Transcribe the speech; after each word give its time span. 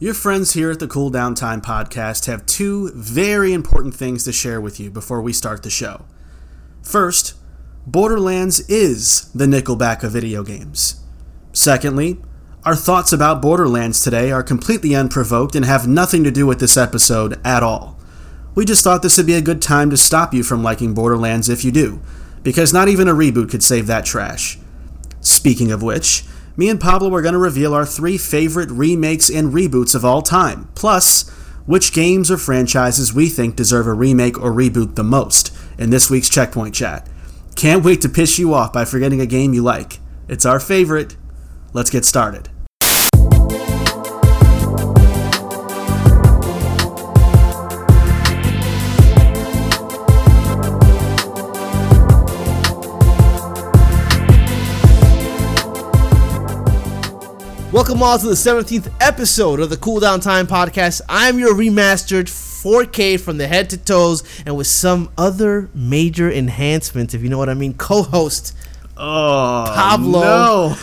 Your 0.00 0.14
friends 0.14 0.52
here 0.52 0.70
at 0.70 0.78
the 0.78 0.86
Cool 0.86 1.10
Down 1.10 1.34
Time 1.34 1.60
podcast 1.60 2.26
have 2.26 2.46
two 2.46 2.92
very 2.94 3.52
important 3.52 3.96
things 3.96 4.22
to 4.22 4.32
share 4.32 4.60
with 4.60 4.78
you 4.78 4.92
before 4.92 5.20
we 5.20 5.32
start 5.32 5.64
the 5.64 5.70
show. 5.70 6.04
First, 6.84 7.34
Borderlands 7.84 8.60
is 8.68 9.28
the 9.32 9.46
Nickelback 9.46 10.04
of 10.04 10.12
video 10.12 10.44
games. 10.44 11.02
Secondly, 11.52 12.20
our 12.64 12.76
thoughts 12.76 13.12
about 13.12 13.42
Borderlands 13.42 14.00
today 14.00 14.30
are 14.30 14.44
completely 14.44 14.94
unprovoked 14.94 15.56
and 15.56 15.64
have 15.64 15.88
nothing 15.88 16.22
to 16.22 16.30
do 16.30 16.46
with 16.46 16.60
this 16.60 16.76
episode 16.76 17.40
at 17.44 17.64
all. 17.64 17.98
We 18.54 18.64
just 18.64 18.84
thought 18.84 19.02
this 19.02 19.16
would 19.16 19.26
be 19.26 19.34
a 19.34 19.40
good 19.40 19.60
time 19.60 19.90
to 19.90 19.96
stop 19.96 20.32
you 20.32 20.44
from 20.44 20.62
liking 20.62 20.94
Borderlands 20.94 21.48
if 21.48 21.64
you 21.64 21.72
do, 21.72 22.00
because 22.44 22.72
not 22.72 22.86
even 22.86 23.08
a 23.08 23.14
reboot 23.14 23.50
could 23.50 23.64
save 23.64 23.88
that 23.88 24.04
trash. 24.04 24.60
Speaking 25.20 25.72
of 25.72 25.82
which, 25.82 26.22
me 26.58 26.68
and 26.68 26.80
Pablo 26.80 27.14
are 27.14 27.22
going 27.22 27.34
to 27.34 27.38
reveal 27.38 27.72
our 27.72 27.86
three 27.86 28.18
favorite 28.18 28.68
remakes 28.68 29.30
and 29.30 29.54
reboots 29.54 29.94
of 29.94 30.04
all 30.04 30.22
time, 30.22 30.68
plus 30.74 31.28
which 31.66 31.92
games 31.92 32.32
or 32.32 32.36
franchises 32.36 33.14
we 33.14 33.28
think 33.28 33.54
deserve 33.54 33.86
a 33.86 33.92
remake 33.92 34.36
or 34.42 34.50
reboot 34.50 34.96
the 34.96 35.04
most 35.04 35.56
in 35.78 35.90
this 35.90 36.10
week's 36.10 36.28
Checkpoint 36.28 36.74
Chat. 36.74 37.08
Can't 37.54 37.84
wait 37.84 38.00
to 38.00 38.08
piss 38.08 38.40
you 38.40 38.54
off 38.54 38.72
by 38.72 38.84
forgetting 38.84 39.20
a 39.20 39.26
game 39.26 39.54
you 39.54 39.62
like. 39.62 40.00
It's 40.26 40.44
our 40.44 40.58
favorite. 40.58 41.16
Let's 41.72 41.90
get 41.90 42.04
started. 42.04 42.48
Welcome 57.78 58.02
all 58.02 58.18
to 58.18 58.26
the 58.26 58.32
17th 58.32 58.92
episode 59.00 59.60
of 59.60 59.70
the 59.70 59.76
Cool 59.76 60.00
Down 60.00 60.18
Time 60.18 60.48
podcast. 60.48 61.00
I'm 61.08 61.38
your 61.38 61.54
remastered 61.54 62.24
4K 62.24 63.20
from 63.20 63.38
the 63.38 63.46
head 63.46 63.70
to 63.70 63.76
toes 63.76 64.24
and 64.44 64.56
with 64.56 64.66
some 64.66 65.12
other 65.16 65.70
major 65.72 66.28
enhancements, 66.28 67.14
if 67.14 67.22
you 67.22 67.28
know 67.28 67.38
what 67.38 67.48
I 67.48 67.54
mean, 67.54 67.74
co 67.74 68.02
host 68.02 68.56
Oh, 68.96 69.70
Pablo. 69.72 70.20
No. 70.22 70.76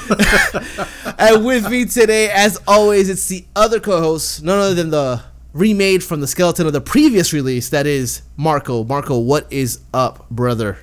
and 1.20 1.46
with 1.46 1.70
me 1.70 1.84
today, 1.84 2.30
as 2.30 2.62
always, 2.66 3.10
it's 3.10 3.28
the 3.28 3.44
other 3.58 3.82
co 3.82 4.00
host, 4.00 4.42
none 4.42 4.58
other 4.58 4.74
than 4.74 4.90
the 4.90 5.22
remade 5.52 6.02
from 6.02 6.22
the 6.22 6.28
skeleton 6.28 6.66
of 6.66 6.72
the 6.72 6.80
previous 6.80 7.34
release, 7.34 7.68
that 7.68 7.86
is 7.86 8.22
Marco. 8.38 8.86
Marco, 8.86 9.20
what 9.20 9.52
is 9.52 9.82
up, 9.94 10.30
brother? 10.30 10.78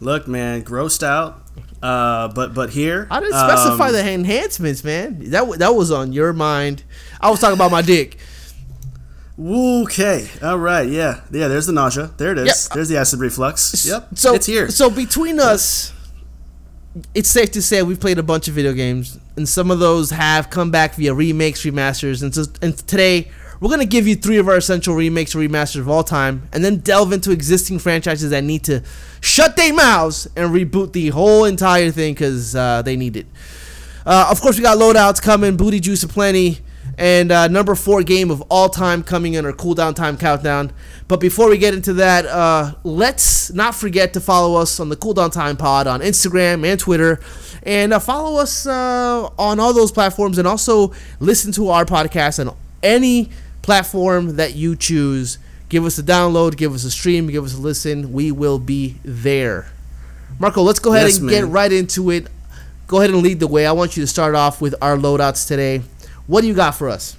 Look, 0.00 0.26
man, 0.26 0.62
grossed 0.62 1.02
out. 1.02 1.43
Uh, 1.82 2.28
but 2.28 2.54
but 2.54 2.70
here, 2.70 3.06
I 3.10 3.20
didn't 3.20 3.34
specify 3.34 3.88
um, 3.88 3.92
the 3.92 4.10
enhancements, 4.10 4.82
man. 4.82 5.30
That 5.30 5.58
that 5.58 5.74
was 5.74 5.90
on 5.90 6.12
your 6.12 6.32
mind. 6.32 6.82
I 7.20 7.30
was 7.30 7.40
talking 7.40 7.56
about 7.56 7.70
my 7.70 7.82
dick. 7.82 8.16
Okay, 9.38 10.28
all 10.42 10.58
right, 10.58 10.88
yeah, 10.88 11.22
yeah. 11.32 11.48
There's 11.48 11.66
the 11.66 11.72
nausea. 11.72 12.10
There 12.16 12.32
it 12.32 12.38
is. 12.38 12.46
Yep. 12.68 12.74
There's 12.74 12.88
the 12.88 12.96
acid 12.96 13.20
reflux. 13.20 13.84
Yep, 13.84 14.08
So 14.14 14.34
it's 14.34 14.46
here. 14.46 14.70
So 14.70 14.88
between 14.88 15.40
us, 15.40 15.92
it's 17.14 17.28
safe 17.28 17.50
to 17.52 17.62
say 17.62 17.82
we've 17.82 18.00
played 18.00 18.18
a 18.18 18.22
bunch 18.22 18.48
of 18.48 18.54
video 18.54 18.72
games, 18.72 19.18
and 19.36 19.48
some 19.48 19.70
of 19.70 19.80
those 19.80 20.10
have 20.10 20.50
come 20.50 20.70
back 20.70 20.94
via 20.94 21.12
remakes, 21.12 21.64
remasters, 21.64 22.22
and 22.22 22.34
so 22.34 22.44
and 22.62 22.78
today 22.86 23.30
we're 23.60 23.70
gonna 23.70 23.84
give 23.84 24.06
you 24.06 24.16
three 24.16 24.38
of 24.38 24.48
our 24.48 24.56
essential 24.56 24.94
remakes 24.94 25.34
or 25.34 25.38
remasters 25.38 25.80
of 25.80 25.88
all 25.88 26.04
time, 26.04 26.48
and 26.52 26.64
then 26.64 26.78
delve 26.78 27.12
into 27.12 27.30
existing 27.30 27.78
franchises 27.78 28.30
that 28.30 28.44
need 28.44 28.64
to 28.64 28.82
shut 29.20 29.56
their 29.56 29.72
mouths 29.72 30.28
and 30.36 30.50
reboot 30.50 30.92
the 30.92 31.08
whole 31.10 31.44
entire 31.44 31.90
thing 31.90 32.14
because 32.14 32.54
uh, 32.54 32.82
they 32.82 32.96
need 32.96 33.16
it. 33.16 33.26
Uh, 34.06 34.28
of 34.30 34.40
course, 34.40 34.56
we 34.56 34.62
got 34.62 34.76
loadouts 34.78 35.20
coming, 35.22 35.56
booty 35.56 35.80
juice 35.80 36.02
aplenty, 36.02 36.58
and 36.98 37.32
uh, 37.32 37.48
number 37.48 37.74
four 37.74 38.02
game 38.02 38.30
of 38.30 38.42
all 38.50 38.68
time 38.68 39.02
coming 39.02 39.34
in 39.34 39.44
our 39.44 39.52
cooldown 39.52 39.94
time 39.94 40.16
countdown. 40.16 40.72
But 41.08 41.20
before 41.20 41.48
we 41.48 41.58
get 41.58 41.74
into 41.74 41.94
that, 41.94 42.26
uh, 42.26 42.74
let's 42.82 43.52
not 43.52 43.74
forget 43.74 44.12
to 44.14 44.20
follow 44.20 44.60
us 44.60 44.80
on 44.80 44.88
the 44.88 44.96
Cooldown 44.96 45.32
Time 45.32 45.56
Pod 45.56 45.86
on 45.86 46.00
Instagram 46.00 46.66
and 46.66 46.78
Twitter, 46.78 47.20
and 47.62 47.92
uh, 47.92 47.98
follow 47.98 48.40
us 48.40 48.66
uh, 48.66 49.28
on 49.38 49.60
all 49.60 49.72
those 49.72 49.92
platforms, 49.92 50.38
and 50.38 50.46
also 50.46 50.92
listen 51.20 51.52
to 51.52 51.68
our 51.68 51.84
podcast 51.84 52.46
on 52.46 52.56
any 52.82 53.30
platform 53.64 54.36
that 54.36 54.54
you 54.54 54.76
choose. 54.76 55.38
Give 55.68 55.84
us 55.86 55.98
a 55.98 56.02
download, 56.02 56.56
give 56.56 56.74
us 56.74 56.84
a 56.84 56.90
stream, 56.90 57.28
give 57.28 57.44
us 57.44 57.54
a 57.54 57.58
listen. 57.58 58.12
We 58.12 58.30
will 58.30 58.58
be 58.58 58.96
there. 59.04 59.72
Marco, 60.38 60.62
let's 60.62 60.78
go 60.78 60.92
ahead 60.92 61.06
Yes, 61.06 61.18
and 61.18 61.28
get 61.28 61.46
right 61.46 61.72
into 61.72 62.10
it. 62.10 62.28
Go 62.86 62.98
ahead 62.98 63.10
and 63.10 63.22
lead 63.22 63.40
the 63.40 63.46
way. 63.46 63.66
I 63.66 63.72
want 63.72 63.96
you 63.96 64.02
to 64.02 64.06
start 64.06 64.34
off 64.34 64.60
with 64.60 64.74
our 64.82 64.96
loadouts 64.96 65.48
today. 65.48 65.82
What 66.26 66.42
do 66.42 66.46
you 66.46 66.54
got 66.54 66.74
for 66.74 66.90
us? 66.90 67.16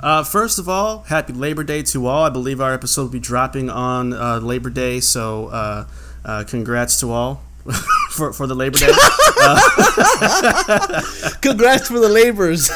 Uh, 0.00 0.22
first 0.22 0.58
of 0.58 0.68
all, 0.68 1.02
happy 1.04 1.32
Labor 1.32 1.64
Day 1.64 1.82
to 1.84 2.06
all. 2.06 2.24
I 2.24 2.30
believe 2.30 2.60
our 2.60 2.74
episode 2.74 3.02
will 3.04 3.08
be 3.08 3.20
dropping 3.20 3.70
on 3.70 4.12
uh, 4.12 4.38
Labor 4.40 4.68
Day, 4.68 5.00
so 5.00 5.46
uh, 5.46 5.86
uh, 6.24 6.44
congrats 6.46 7.00
to 7.00 7.10
all 7.10 7.42
for 8.10 8.34
for 8.34 8.46
the 8.46 8.54
Labor 8.54 8.78
Day. 8.78 8.88
Congrats 11.40 11.88
for 11.88 11.98
the 11.98 12.10
labors. 12.10 12.70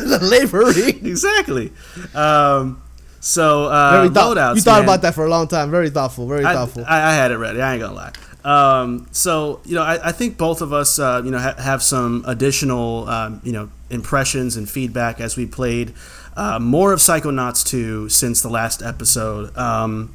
the 0.08 0.18
laboring. 0.22 1.06
exactly. 1.06 1.72
Um, 2.14 2.82
so 3.20 3.66
uh, 3.66 3.92
Very 3.92 4.08
thought- 4.08 4.36
loadouts. 4.36 4.56
you 4.56 4.62
thought 4.62 4.80
man. 4.80 4.84
about 4.84 5.02
that 5.02 5.14
for 5.14 5.24
a 5.24 5.28
long 5.30 5.48
time. 5.48 5.70
Very 5.70 5.90
thoughtful. 5.90 6.26
Very 6.26 6.44
I, 6.44 6.54
thoughtful. 6.54 6.84
I, 6.86 7.10
I 7.10 7.14
had 7.14 7.30
it 7.30 7.36
ready. 7.38 7.60
I 7.60 7.74
ain't 7.74 7.82
gonna 7.82 7.94
lie. 7.94 8.12
Um, 8.44 9.06
so 9.12 9.60
you 9.64 9.76
know, 9.76 9.82
I, 9.82 10.08
I 10.08 10.12
think 10.12 10.36
both 10.36 10.62
of 10.62 10.72
us, 10.72 10.98
uh, 10.98 11.22
you 11.24 11.30
know, 11.30 11.38
ha- 11.38 11.54
have 11.58 11.82
some 11.82 12.24
additional, 12.26 13.08
um, 13.08 13.40
you 13.44 13.52
know, 13.52 13.70
impressions 13.90 14.56
and 14.56 14.68
feedback 14.68 15.20
as 15.20 15.36
we 15.36 15.46
played 15.46 15.94
uh, 16.36 16.58
more 16.58 16.92
of 16.92 16.98
Psychonauts 16.98 17.64
2 17.64 18.08
since 18.08 18.42
the 18.42 18.48
last 18.48 18.82
episode. 18.82 19.56
Um, 19.56 20.12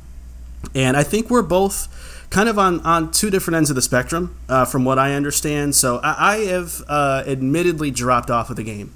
and 0.76 0.98
I 0.98 1.04
think 1.04 1.30
we're 1.30 1.42
both 1.44 1.88
kind 2.30 2.50
of 2.50 2.60
on, 2.60 2.82
on 2.82 3.12
two 3.12 3.30
different 3.30 3.56
ends 3.56 3.70
of 3.70 3.78
the 3.78 3.82
spectrum, 3.82 4.36
uh, 4.50 4.66
from 4.66 4.84
what 4.84 5.00
I 5.00 5.14
understand. 5.14 5.76
So 5.76 6.00
I, 6.04 6.34
I 6.34 6.38
have 6.48 6.84
uh, 6.90 7.24
admittedly 7.26 7.92
dropped 7.92 8.30
off 8.30 8.50
of 8.50 8.58
the 8.58 8.64
game 8.64 8.94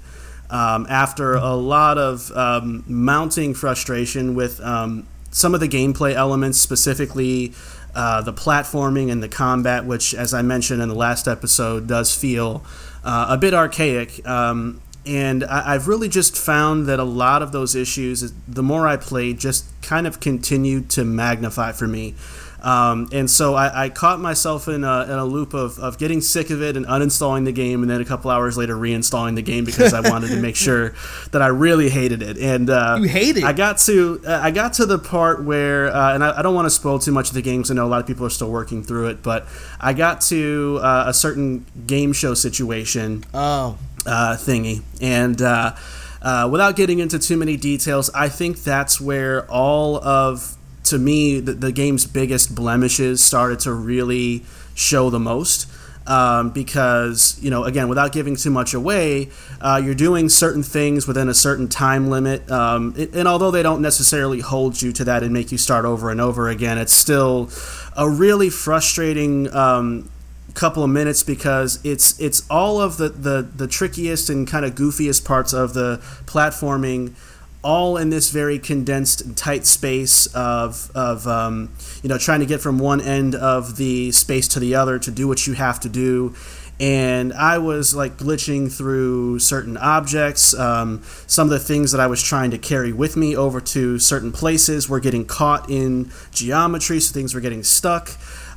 um, 0.52 0.86
after 0.88 1.34
a 1.34 1.54
lot 1.54 1.96
of 1.96 2.30
um, 2.32 2.84
mounting 2.86 3.54
frustration 3.54 4.34
with 4.34 4.60
um, 4.60 5.06
some 5.30 5.54
of 5.54 5.60
the 5.60 5.68
gameplay 5.68 6.14
elements, 6.14 6.60
specifically 6.60 7.54
uh, 7.94 8.20
the 8.20 8.34
platforming 8.34 9.10
and 9.10 9.22
the 9.22 9.28
combat, 9.28 9.86
which, 9.86 10.14
as 10.14 10.34
I 10.34 10.42
mentioned 10.42 10.82
in 10.82 10.90
the 10.90 10.94
last 10.94 11.26
episode, 11.26 11.86
does 11.86 12.14
feel 12.14 12.62
uh, 13.02 13.26
a 13.30 13.38
bit 13.38 13.54
archaic. 13.54 14.26
Um, 14.28 14.82
and 15.06 15.42
I, 15.44 15.74
I've 15.74 15.88
really 15.88 16.08
just 16.08 16.36
found 16.36 16.86
that 16.86 17.00
a 17.00 17.04
lot 17.04 17.42
of 17.42 17.52
those 17.52 17.74
issues, 17.74 18.32
the 18.46 18.62
more 18.62 18.86
I 18.86 18.98
played, 18.98 19.38
just 19.40 19.64
kind 19.80 20.06
of 20.06 20.20
continued 20.20 20.90
to 20.90 21.04
magnify 21.04 21.72
for 21.72 21.88
me. 21.88 22.14
Um, 22.62 23.08
and 23.12 23.28
so 23.28 23.54
I, 23.54 23.84
I 23.84 23.88
caught 23.88 24.20
myself 24.20 24.68
in 24.68 24.84
a, 24.84 25.02
in 25.02 25.10
a 25.10 25.24
loop 25.24 25.52
of, 25.52 25.78
of 25.80 25.98
getting 25.98 26.20
sick 26.20 26.50
of 26.50 26.62
it 26.62 26.76
and 26.76 26.86
uninstalling 26.86 27.44
the 27.44 27.52
game, 27.52 27.82
and 27.82 27.90
then 27.90 28.00
a 28.00 28.04
couple 28.04 28.30
hours 28.30 28.56
later 28.56 28.76
reinstalling 28.76 29.34
the 29.34 29.42
game 29.42 29.64
because 29.64 29.92
I 29.92 30.00
wanted 30.10 30.28
to 30.28 30.36
make 30.36 30.54
sure 30.54 30.94
that 31.32 31.42
I 31.42 31.48
really 31.48 31.90
hated 31.90 32.22
it. 32.22 32.38
And 32.38 32.70
uh, 32.70 32.98
You 33.00 33.08
hate 33.08 33.36
it? 33.36 33.44
I 33.44 33.52
got 33.52 33.78
to 33.78 34.20
uh, 34.26 34.40
I 34.42 34.50
got 34.50 34.74
to 34.74 34.86
the 34.86 34.98
part 34.98 35.42
where, 35.42 35.88
uh, 35.88 36.14
and 36.14 36.22
I, 36.22 36.38
I 36.38 36.42
don't 36.42 36.54
want 36.54 36.66
to 36.66 36.70
spoil 36.70 36.98
too 36.98 37.12
much 37.12 37.28
of 37.28 37.34
the 37.34 37.42
games. 37.42 37.70
I 37.70 37.74
know 37.74 37.86
a 37.86 37.88
lot 37.88 38.00
of 38.00 38.06
people 38.06 38.24
are 38.26 38.30
still 38.30 38.50
working 38.50 38.82
through 38.82 39.08
it, 39.08 39.22
but 39.22 39.46
I 39.80 39.92
got 39.92 40.20
to 40.22 40.78
uh, 40.82 41.04
a 41.08 41.14
certain 41.14 41.66
game 41.86 42.12
show 42.12 42.34
situation 42.34 43.24
oh. 43.34 43.78
uh, 44.06 44.36
thingy. 44.38 44.82
And 45.00 45.40
uh, 45.42 45.74
uh, 46.22 46.48
without 46.50 46.76
getting 46.76 47.00
into 47.00 47.18
too 47.18 47.36
many 47.36 47.56
details, 47.56 48.10
I 48.14 48.28
think 48.28 48.62
that's 48.62 49.00
where 49.00 49.50
all 49.50 49.96
of, 49.96 50.56
to 50.92 50.98
me, 50.98 51.40
the, 51.40 51.52
the 51.54 51.72
game's 51.72 52.06
biggest 52.06 52.54
blemishes 52.54 53.22
started 53.24 53.58
to 53.60 53.72
really 53.72 54.42
show 54.74 55.10
the 55.10 55.18
most. 55.20 55.66
Um, 56.04 56.50
because 56.50 57.38
you 57.40 57.48
know, 57.48 57.62
again, 57.62 57.86
without 57.88 58.10
giving 58.10 58.34
too 58.34 58.50
much 58.50 58.74
away, 58.74 59.28
uh, 59.60 59.80
you're 59.84 59.94
doing 60.08 60.28
certain 60.28 60.64
things 60.64 61.06
within 61.06 61.28
a 61.28 61.34
certain 61.34 61.68
time 61.68 62.10
limit, 62.10 62.50
um, 62.50 62.92
it- 62.96 63.14
and 63.14 63.28
although 63.28 63.52
they 63.52 63.62
don't 63.62 63.80
necessarily 63.80 64.40
hold 64.40 64.82
you 64.82 64.90
to 64.98 65.04
that 65.04 65.22
and 65.22 65.32
make 65.32 65.52
you 65.52 65.58
start 65.58 65.84
over 65.84 66.10
and 66.10 66.20
over 66.20 66.48
again, 66.48 66.76
it's 66.76 66.92
still 66.92 67.48
a 67.96 68.10
really 68.10 68.50
frustrating 68.50 69.46
um, 69.54 70.10
couple 70.54 70.82
of 70.82 70.90
minutes 70.90 71.22
because 71.22 71.78
it's 71.84 72.18
it's 72.18 72.42
all 72.50 72.80
of 72.80 72.96
the 72.96 73.08
the, 73.08 73.46
the 73.56 73.68
trickiest 73.68 74.28
and 74.28 74.48
kind 74.48 74.64
of 74.64 74.74
goofiest 74.74 75.24
parts 75.24 75.52
of 75.52 75.72
the 75.72 75.98
platforming 76.26 77.12
all 77.62 77.96
in 77.96 78.10
this 78.10 78.30
very 78.30 78.58
condensed 78.58 79.36
tight 79.36 79.64
space 79.66 80.26
of, 80.34 80.90
of 80.94 81.26
um, 81.26 81.72
you 82.02 82.08
know 82.08 82.18
trying 82.18 82.40
to 82.40 82.46
get 82.46 82.60
from 82.60 82.78
one 82.78 83.00
end 83.00 83.34
of 83.34 83.76
the 83.76 84.10
space 84.12 84.48
to 84.48 84.60
the 84.60 84.74
other 84.74 84.98
to 84.98 85.10
do 85.10 85.28
what 85.28 85.46
you 85.46 85.54
have 85.54 85.78
to 85.80 85.88
do 85.88 86.34
and 86.82 87.32
I 87.32 87.58
was 87.58 87.94
like 87.94 88.16
glitching 88.16 88.70
through 88.76 89.38
certain 89.38 89.76
objects. 89.76 90.52
Um, 90.52 91.04
some 91.28 91.46
of 91.46 91.50
the 91.52 91.60
things 91.60 91.92
that 91.92 92.00
I 92.00 92.08
was 92.08 92.20
trying 92.20 92.50
to 92.50 92.58
carry 92.58 92.92
with 92.92 93.16
me 93.16 93.36
over 93.36 93.60
to 93.60 94.00
certain 94.00 94.32
places 94.32 94.88
were 94.88 94.98
getting 94.98 95.24
caught 95.24 95.70
in 95.70 96.10
geometry, 96.32 96.98
so 96.98 97.14
things 97.14 97.34
were 97.34 97.40
getting 97.40 97.62
stuck. 97.62 98.10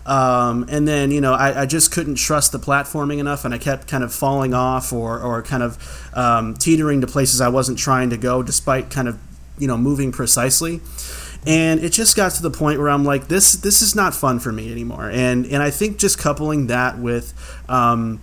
Um, 0.06 0.66
and 0.70 0.88
then 0.88 1.10
you 1.10 1.20
know 1.20 1.34
I, 1.34 1.64
I, 1.64 1.66
just 1.66 1.92
couldn't 1.92 2.16
trust 2.16 2.52
the 2.52 2.60
platforming 2.60 3.18
enough, 3.18 3.44
and 3.44 3.56
I 3.56 3.58
kept 3.58 3.88
kind 3.88 4.04
of 4.04 4.14
falling 4.14 4.54
off 4.54 4.94
or, 4.94 5.20
or 5.20 5.42
kind 5.42 5.64
of 5.64 6.12
um, 6.14 6.54
teetering 6.54 7.02
to 7.02 7.08
places 7.08 7.42
I 7.42 7.50
wasn't 7.50 7.80
trying 7.80 8.12
to 8.12 8.18
go, 8.18 8.44
despite 8.44 8.92
kind 8.92 9.08
of 9.08 9.20
you 9.58 9.68
know 9.68 9.78
moving 9.78 10.12
precisely. 10.12 10.82
And 11.48 11.80
it 11.80 11.92
just 11.92 12.16
got 12.16 12.32
to 12.34 12.42
the 12.42 12.52
point 12.52 12.80
where 12.80 12.90
I'm 12.90 13.04
like, 13.04 13.28
this 13.28 13.54
this 13.54 13.82
is 13.82 13.96
not 13.96 14.14
fun 14.14 14.40
for 14.40 14.52
me 14.52 14.72
anymore. 14.72 15.10
And 15.10 15.46
and 15.48 15.64
I 15.64 15.72
think 15.72 15.98
just 15.98 16.20
coupling 16.20 16.68
that 16.68 17.00
with 17.00 17.34
um, 17.68 18.22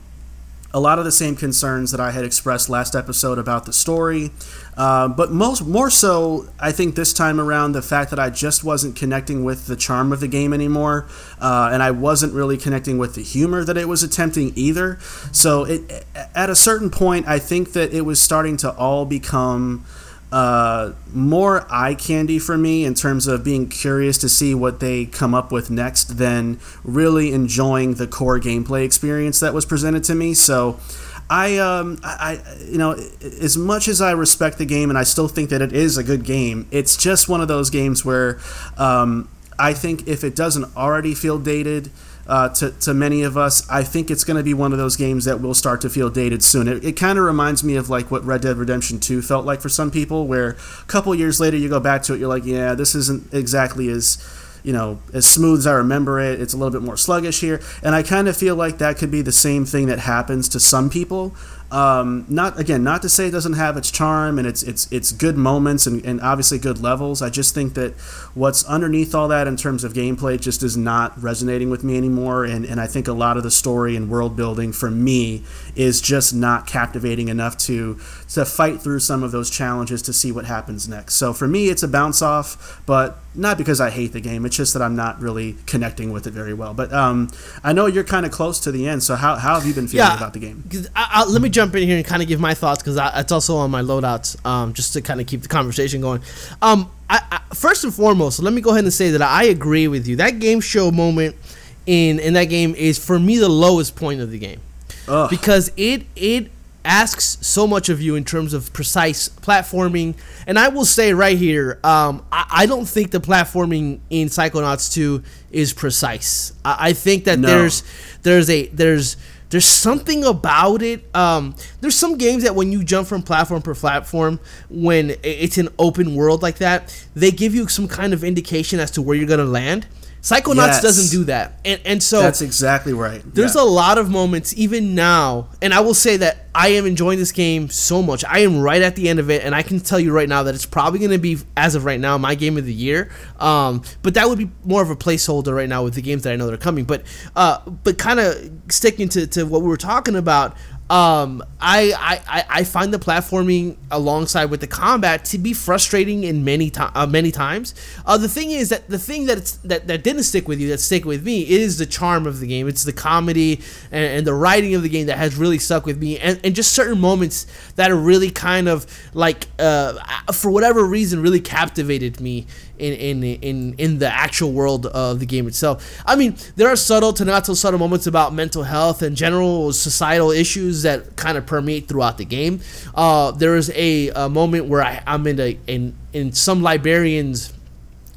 a 0.75 0.81
lot 0.81 0.99
of 0.99 1.05
the 1.05 1.13
same 1.13 1.37
concerns 1.37 1.91
that 1.91 2.01
I 2.01 2.13
had 2.13 2.25
expressed 2.25 2.69
last 2.69 2.95
episode 2.95 3.39
about 3.39 3.67
the 3.67 3.73
story, 3.73 4.31
uh, 4.77 5.09
but 5.09 5.31
most 5.31 5.67
more 5.67 5.91
so, 5.91 6.49
I 6.59 6.73
think 6.73 6.95
this 6.95 7.13
time 7.13 7.39
around, 7.39 7.73
the 7.73 7.83
fact 7.83 8.11
that 8.11 8.19
I 8.19 8.31
just 8.31 8.65
wasn't 8.65 8.97
connecting 8.97 9.45
with 9.45 9.67
the 9.67 9.77
charm 9.77 10.13
of 10.13 10.21
the 10.21 10.29
game 10.29 10.53
anymore, 10.53 11.07
uh, 11.41 11.71
and 11.73 11.83
I 11.83 11.91
wasn't 11.91 12.33
really 12.33 12.57
connecting 12.57 12.97
with 12.97 13.15
the 13.15 13.23
humor 13.23 13.65
that 13.65 13.77
it 13.77 13.89
was 13.89 14.03
attempting 14.03 14.53
either. 14.57 14.99
So 15.31 15.65
it, 15.65 16.07
at 16.35 16.49
a 16.49 16.57
certain 16.57 16.91
point, 16.91 17.29
I 17.29 17.39
think 17.39 17.73
that 17.73 17.93
it 17.93 18.03
was 18.03 18.21
starting 18.21 18.57
to 18.59 18.71
all 18.73 19.05
become. 19.05 19.85
Uh, 20.33 20.95
more 21.13 21.67
eye 21.71 21.95
candy 21.95 22.39
for 22.39 22.57
me 22.57 22.87
in 22.87 22.95
terms 22.95 23.27
of 23.27 23.45
being 23.45 23.69
curious 23.69 24.17
to 24.17 24.31
see 24.31 24.55
what 24.55 24.81
they 24.81 25.05
come 25.05 25.35
up 25.35 25.53
with 25.53 25.71
next 25.71 26.17
than 26.17 26.59
really 26.83 27.35
enjoying 27.35 27.95
the 27.95 28.07
core 28.07 28.41
gameplay 28.41 28.83
experience 28.83 29.41
that 29.41 29.53
was 29.53 29.67
presented 29.67 30.03
to 30.03 30.15
me. 30.15 30.33
So 30.33 30.81
I, 31.29 31.59
um, 31.59 31.99
I, 32.03 32.41
you 32.65 32.79
know, 32.79 32.93
as 33.23 33.59
much 33.59 33.89
as 33.89 34.01
I 34.01 34.13
respect 34.13 34.57
the 34.57 34.65
game 34.65 34.89
and 34.89 34.99
I 34.99 35.03
still 35.03 35.29
think 35.29 35.51
that 35.51 35.61
it 35.61 35.75
is 35.75 35.99
a 35.99 36.03
good 36.03 36.25
game, 36.25 36.67
it's 36.71 36.97
just 36.97 37.29
one 37.29 37.43
of 37.43 37.49
those 37.49 37.69
games 37.69 38.03
where 38.03 38.41
um, 38.79 39.29
I 39.59 39.75
think 39.75 40.09
if 40.09 40.25
it 40.25 40.35
doesn't 40.35 40.75
already 40.77 41.15
feel 41.15 41.39
dated 41.39 41.91
uh, 42.27 42.49
to, 42.51 42.71
to 42.71 42.95
many 42.95 43.23
of 43.23 43.37
us, 43.37 43.69
I 43.69 43.83
think 43.83 44.11
it's 44.11 44.25
going 44.25 44.37
to 44.37 44.43
be 44.43 44.55
one 44.55 44.73
of 44.73 44.79
those 44.79 44.97
games 44.97 45.25
that 45.25 45.41
will 45.41 45.55
start 45.55 45.81
to 45.83 45.91
feel 45.91 46.11
dated 46.11 46.43
soon. 46.43 46.69
It, 46.69 46.85
it 46.85 46.93
kind 46.93 47.19
of 47.19 47.25
reminds 47.25 47.65
me 47.65 47.77
of 47.77 47.91
like 47.91 48.11
what 48.11 48.25
Red 48.25 48.43
Dead 48.43 48.57
Redemption 48.57 49.01
2 49.01 49.23
felt 49.23 49.45
like 49.45 49.61
for 49.61 49.69
some 49.69 49.91
people, 49.91 50.27
where 50.27 50.51
a 50.51 50.87
couple 50.87 51.15
years 51.15 51.41
later 51.41 51.57
you 51.57 51.69
go 51.69 51.81
back 51.81 52.03
to 52.05 52.15
it, 52.15 52.21
you're 52.21 52.29
like, 52.29 52.45
yeah, 52.45 52.75
this 52.75 52.95
isn't 52.95 53.33
exactly 53.35 53.89
as 53.89 54.19
you 54.63 54.73
know, 54.73 55.01
as 55.13 55.27
smooth 55.27 55.59
as 55.59 55.67
I 55.67 55.73
remember 55.73 56.21
it. 56.21 56.41
It's 56.41 56.55
a 56.55 56.57
little 56.57 56.71
bit 56.71 56.83
more 56.83 56.97
sluggish 56.97 57.41
here. 57.41 57.61
And 57.83 57.95
I 57.95 58.03
kind 58.03 58.29
of 58.29 58.37
feel 58.37 58.55
like 58.55 58.79
that 58.79 58.97
could 58.97 59.11
be 59.11 59.23
the 59.23 59.33
same 59.33 59.65
thing 59.65 59.87
that 59.87 59.99
happens 59.99 60.49
to 60.51 60.61
some 60.61 60.89
people. 60.89 61.35
Um, 61.73 62.27
not 62.29 62.61
again, 62.61 62.85
not 62.85 63.01
to 63.01 63.09
say 63.09 63.29
it 63.29 63.31
doesn't 63.31 63.55
have 63.55 63.79
its 63.79 63.91
charm 63.91 64.39
and 64.39 64.47
its 64.47 64.63
its 64.63 64.93
its 64.93 65.11
good 65.11 65.39
moments 65.39 65.87
and, 65.87 66.05
and 66.05 66.21
obviously 66.21 66.59
good 66.59 66.83
levels. 66.83 67.23
I 67.23 67.31
just 67.31 67.55
think 67.55 67.73
that 67.75 67.95
what's 68.35 68.63
underneath 68.65 69.15
all 69.15 69.27
that 69.29 69.49
in 69.49 69.57
terms 69.57 69.83
of 69.83 69.95
gameplay 69.95 70.39
just 70.39 70.63
is 70.63 70.77
not 70.77 71.21
resonating 71.23 71.71
with 71.71 71.83
me 71.83 71.97
anymore. 71.97 72.45
And, 72.45 72.67
and 72.67 72.79
I 72.79 72.87
think 72.87 73.09
a 73.09 73.15
lot 73.15 73.39
of 73.39 73.43
the 73.43 73.51
story 73.51 73.97
and 73.97 74.11
world 74.11 74.37
building 74.37 74.71
for 74.71 74.91
me 74.91 75.45
is 75.75 76.01
just 76.01 76.35
not 76.35 76.67
captivating 76.67 77.29
enough 77.29 77.57
to 77.57 77.99
to 78.29 78.45
fight 78.45 78.81
through 78.81 78.99
some 78.99 79.23
of 79.23 79.33
those 79.33 79.51
challenges 79.51 80.03
to 80.03 80.13
see 80.13 80.33
what 80.33 80.45
happens 80.45 80.89
next. 80.89 81.15
So 81.15 81.33
for 81.33 81.47
me, 81.47 81.69
it's 81.69 81.83
a 81.83 81.89
bounce 81.89 82.23
off, 82.23 82.83
but 82.87 83.19
not 83.35 83.57
because 83.59 83.81
I 83.81 83.91
hate 83.91 84.13
the 84.13 84.21
game. 84.21 84.45
It's 84.45 84.57
just 84.57 84.73
that 84.75 84.83
I'm 84.83 84.97
not 84.97 85.21
really 85.21 85.57
connecting 85.67 86.13
with 86.13 86.27
it 86.27 86.33
very 86.33 86.55
well. 86.55 86.75
But 86.75 86.93
um, 86.93 87.31
I 87.65 87.73
know 87.73 87.87
you're 87.87 88.05
kind 88.05 88.27
of 88.27 88.33
close 88.33 88.61
to 88.61 88.73
the 88.73 88.87
end. 88.89 89.03
So 89.03 89.17
how, 89.17 89.37
how 89.37 89.55
have 89.55 89.67
you 89.67 89.75
been 89.75 89.89
feeling 89.89 90.07
yeah, 90.07 90.17
about 90.17 90.33
the 90.35 90.39
game? 90.39 90.65
I, 90.95 91.09
I, 91.13 91.25
let 91.25 91.41
me 91.41 91.49
jump 91.49 91.75
in 91.75 91.83
here 91.87 91.97
and 91.97 92.07
kind 92.07 92.23
of 92.23 92.29
give 92.29 92.41
my 92.41 92.55
thoughts 92.55 92.83
because 92.83 92.99
it's 93.17 93.33
also 93.33 93.57
on 93.57 93.71
my 93.71 93.83
loadouts, 93.83 94.45
um, 94.47 94.73
just 94.73 94.93
to 94.95 95.03
kind 95.03 95.21
of 95.21 95.27
keep 95.27 95.43
the 95.43 95.49
conversation 95.49 96.01
going. 96.01 96.23
Um, 96.61 96.91
I, 97.09 97.41
first 97.55 97.85
and 97.85 97.93
foremost, 97.93 98.41
let 98.41 98.55
me 98.55 98.63
go 98.63 98.71
ahead 98.71 98.85
and 98.85 98.93
say 98.93 99.11
that 99.11 99.23
I 99.23 99.45
agree 99.45 99.89
with 99.89 100.07
you. 100.07 100.17
That 100.17 100.39
game 100.39 100.61
show 100.61 100.91
moment 100.91 101.37
in 101.85 102.21
in 102.21 102.35
that 102.35 102.45
game 102.45 102.75
is 102.75 102.99
for 103.05 103.19
me 103.19 103.39
the 103.39 103.49
lowest 103.49 103.97
point 103.97 104.21
of 104.21 104.31
the 104.31 104.39
game 104.39 104.61
Ugh. 105.09 105.29
because 105.31 105.73
it 105.77 106.07
it 106.17 106.51
asks 106.85 107.39
so 107.41 107.67
much 107.67 107.89
of 107.89 108.01
you 108.01 108.17
in 108.17 108.25
terms 108.25 108.53
of 108.53 108.73
precise 108.73 109.29
platforming. 109.29 110.17
And 110.47 110.59
I 110.59 110.69
will 110.69 110.85
say 110.85 111.13
right 111.13 111.39
here, 111.39 111.79
um, 111.85 112.25
I, 112.33 112.47
I, 112.51 112.67
don't 112.67 112.87
think 112.87 113.13
the 113.13 113.21
platforming 113.21 114.01
in 114.11 114.29
Psychonauts 114.29 114.93
2 114.93 115.23
is 115.53 115.73
precise. 115.73 116.53
I, 116.65 116.89
I 116.89 116.93
think 116.93 117.25
that 117.25 117.39
no. 117.39 117.49
there's 117.49 117.85
there's 118.23 118.51
a 118.51 118.67
there's 118.69 119.17
there's 119.51 119.67
something 119.67 120.25
about 120.25 120.81
it. 120.83 121.15
Um, 121.15 121.55
there's 121.83 121.95
some 121.95 122.17
games 122.17 122.43
that 122.43 122.55
when 122.55 122.73
you 122.73 122.83
jump 122.83 123.07
from 123.07 123.23
platform 123.23 123.61
per 123.61 123.75
platform, 123.75 124.41
when 124.71 125.15
it's 125.23 125.59
an 125.59 125.69
open 125.79 126.15
world 126.15 126.43
like 126.43 126.57
that, 126.57 127.07
they 127.15 127.31
give 127.31 127.55
you 127.55 127.69
some 127.69 127.87
kind 127.87 128.15
of 128.15 128.25
indication 128.25 128.81
as 128.81 128.91
to 128.93 129.03
where 129.03 129.15
you're 129.15 129.29
gonna 129.29 129.45
land. 129.45 129.87
Psychonauts 130.23 130.55
yes. 130.69 130.83
doesn't 130.83 131.19
do 131.19 131.25
that, 131.25 131.59
and 131.65 131.81
and 131.85 132.01
so 132.01 132.21
that's 132.21 132.43
exactly 132.43 132.93
right. 132.93 133.21
There's 133.35 133.57
yeah. 133.57 133.63
a 133.63 133.65
lot 133.65 133.99
of 133.99 134.09
moments 134.09 134.57
even 134.57 134.95
now, 134.95 135.49
and 135.61 135.75
I 135.75 135.81
will 135.81 135.95
say 135.95 136.17
that 136.19 136.47
I 136.55 136.69
am 136.69 136.87
enjoying 136.87 137.19
this 137.19 137.33
game 137.33 137.69
so 137.71 138.03
much. 138.03 138.25
I 138.25 138.39
am 138.39 138.61
right 138.61 138.83
at 138.83 138.95
the 138.95 139.09
end 139.09 139.19
of 139.19 139.31
it, 139.31 139.43
and 139.43 139.53
I 139.53 139.63
can 139.63 139.81
tell 139.81 139.99
you 139.99 140.13
right 140.13 140.29
now 140.29 140.45
that 140.45 140.55
it's 140.55 140.65
probably 140.65 141.01
going 141.01 141.11
to 141.11 141.19
be, 141.19 141.39
as 141.57 141.75
of 141.75 141.85
right 141.85 141.99
now, 141.99 142.19
my 142.19 142.37
game 142.37 142.57
of 142.57 142.65
the 142.65 142.73
year. 142.73 143.11
Um, 143.41 143.83
but 144.03 144.15
that 144.15 144.29
would 144.29 144.39
be 144.39 144.49
more 144.65 144.81
of 144.81 144.91
a 144.91 144.97
placeholder 144.97 145.57
right 145.57 145.69
now 145.69 145.83
with 145.83 145.95
the 145.95 146.03
games 146.03 146.23
that 146.23 146.33
I 146.33 146.37
know 146.37 146.47
that 146.47 146.55
are 146.55 146.57
coming. 146.57 146.85
But 146.85 147.03
uh, 147.35 147.59
but 147.83 147.99
kind 147.99 148.21
of 148.21 148.37
sticking 148.69 149.09
to, 149.09 149.27
to 149.27 149.43
what 149.43 149.63
we 149.63 149.67
were 149.67 149.77
talking 149.77 150.15
about, 150.15 150.57
um, 150.93 151.43
I, 151.59 152.21
I, 152.29 152.45
I 152.51 152.65
find 152.65 152.93
the 152.93 152.99
platforming 152.99 153.79
alongside 153.91 154.47
with 154.47 154.61
the 154.61 154.67
combat 154.67 155.25
to 155.27 155.39
be 155.39 155.55
frustrating 155.55 156.23
in 156.25 156.45
many 156.45 156.69
to- 156.69 156.93
uh, 156.95 157.07
many 157.07 157.33
times. 157.33 157.75
Uh, 158.05 158.19
the 158.19 158.29
thing 158.29 158.51
is 158.51 158.69
that 158.69 158.91
the 158.91 158.99
thing 158.99 159.25
that 159.25 159.57
that 159.65 159.87
didn't 159.87 160.25
stick 160.25 160.47
with 160.47 160.61
you 160.61 160.69
that 160.69 160.81
stick 160.81 161.07
with 161.07 161.25
me 161.25 161.49
is 161.49 161.79
the 161.79 161.87
charm 161.87 162.27
of 162.27 162.41
the 162.41 162.47
game. 162.47 162.69
It's 162.69 162.85
the 162.85 162.93
comedy 162.93 163.63
and, 163.91 164.19
and, 164.19 164.27
the 164.27 164.35
writing 164.35 164.75
of 164.75 164.83
the 164.83 164.91
game 164.91 165.07
that 165.07 165.17
has 165.17 165.35
really 165.35 165.57
stuck 165.57 165.87
with 165.87 165.99
me, 165.99 166.19
and, 166.19 166.39
and 166.45 166.55
just 166.55 166.73
certain 166.73 167.01
moments 167.01 167.47
that 167.77 167.91
are 167.91 167.97
really 167.97 168.31
kind 168.31 168.69
of 168.69 168.87
like 169.15 169.47
uh, 169.59 169.95
for 170.31 170.51
whatever 170.51 170.85
reason 170.85 171.23
really 171.23 171.41
captivated 171.41 172.21
me 172.21 172.47
in 172.79 172.93
in 172.95 173.25
in 173.25 173.75
in 173.79 173.99
the 173.99 174.09
actual 174.09 174.53
world 174.53 174.87
of 174.87 175.21
the 175.21 175.27
game 175.27 175.47
itself. 175.47 176.03
I 176.07 176.17
mean, 176.17 176.37
there 176.57 176.69
are 176.69 176.77
subtle 176.77 177.13
to 177.15 177.25
not 177.25 177.47
so 177.47 177.55
subtle 177.55 177.79
moments 177.79 178.07
about 178.07 178.35
mental 178.35 178.63
health 178.63 179.03
and 179.03 179.17
general 179.17 179.73
societal 179.73 180.31
issues 180.31 180.83
that 180.83 181.17
kind 181.17 181.39
of 181.39 181.47
permeate 181.47 181.89
throughout 181.89 182.19
the 182.19 182.25
game. 182.25 182.61
Uh, 182.95 183.31
there 183.33 183.57
is 183.57 183.71
a, 183.75 184.09
a, 184.11 184.29
moment 184.29 184.67
where 184.67 184.83
I, 184.83 185.03
I'm 185.07 185.27
in 185.27 185.41
a 185.41 185.59
in 185.67 185.95
in 186.13 186.33
some 186.33 186.63
librarian's 186.63 187.53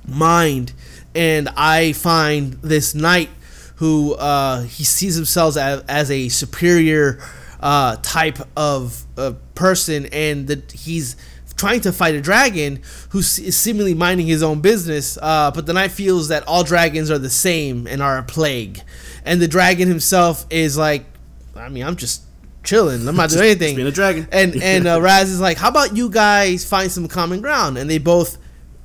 mind, 0.07 0.73
and 1.13 1.49
I 1.55 1.93
find 1.93 2.53
this 2.53 2.95
knight 2.95 3.29
who 3.77 4.13
uh, 4.13 4.63
he 4.63 4.83
sees 4.83 5.15
himself 5.15 5.57
as, 5.57 5.81
as 5.87 6.09
a 6.09 6.29
superior 6.29 7.19
uh, 7.59 7.97
type 8.01 8.39
of 8.55 9.05
person, 9.55 10.07
and 10.07 10.47
that 10.47 10.71
he's 10.71 11.15
trying 11.65 11.81
to 11.81 11.91
fight 11.91 12.13
a 12.13 12.21
dragon 12.21 12.79
who 13.09 13.17
is 13.17 13.57
seemingly 13.57 13.95
minding 13.95 14.27
his 14.27 14.43
own 14.43 14.62
business, 14.62 15.17
uh, 15.19 15.50
but 15.50 15.65
the 15.65 15.74
knight 15.74 15.89
feels 15.89 16.27
that 16.27 16.48
all 16.48 16.63
dragons 16.63 17.10
are 17.10 17.17
the 17.17 17.27
same 17.27 17.88
and 17.88 18.03
are 18.03 18.19
a 18.19 18.24
plague. 18.24 18.81
And 19.25 19.41
the 19.41 19.48
dragon 19.48 19.88
himself 19.88 20.45
is 20.51 20.77
like, 20.77 21.05
I 21.55 21.69
mean, 21.69 21.84
I'm 21.84 21.95
just 21.95 22.22
chilling. 22.63 23.07
I'm 23.07 23.15
not 23.15 23.29
doing 23.31 23.45
anything. 23.45 23.77
being 23.77 23.88
a 23.88 23.91
dragon. 23.91 24.27
And 24.31 24.62
and 24.62 24.86
uh, 24.86 25.01
Raz 25.07 25.31
is 25.31 25.39
like, 25.41 25.57
how 25.57 25.69
about 25.69 25.98
you 25.98 26.07
guys 26.07 26.63
find 26.63 26.91
some 26.91 27.07
common 27.07 27.41
ground? 27.41 27.79
And 27.79 27.89
they 27.89 27.98
both 27.98 28.38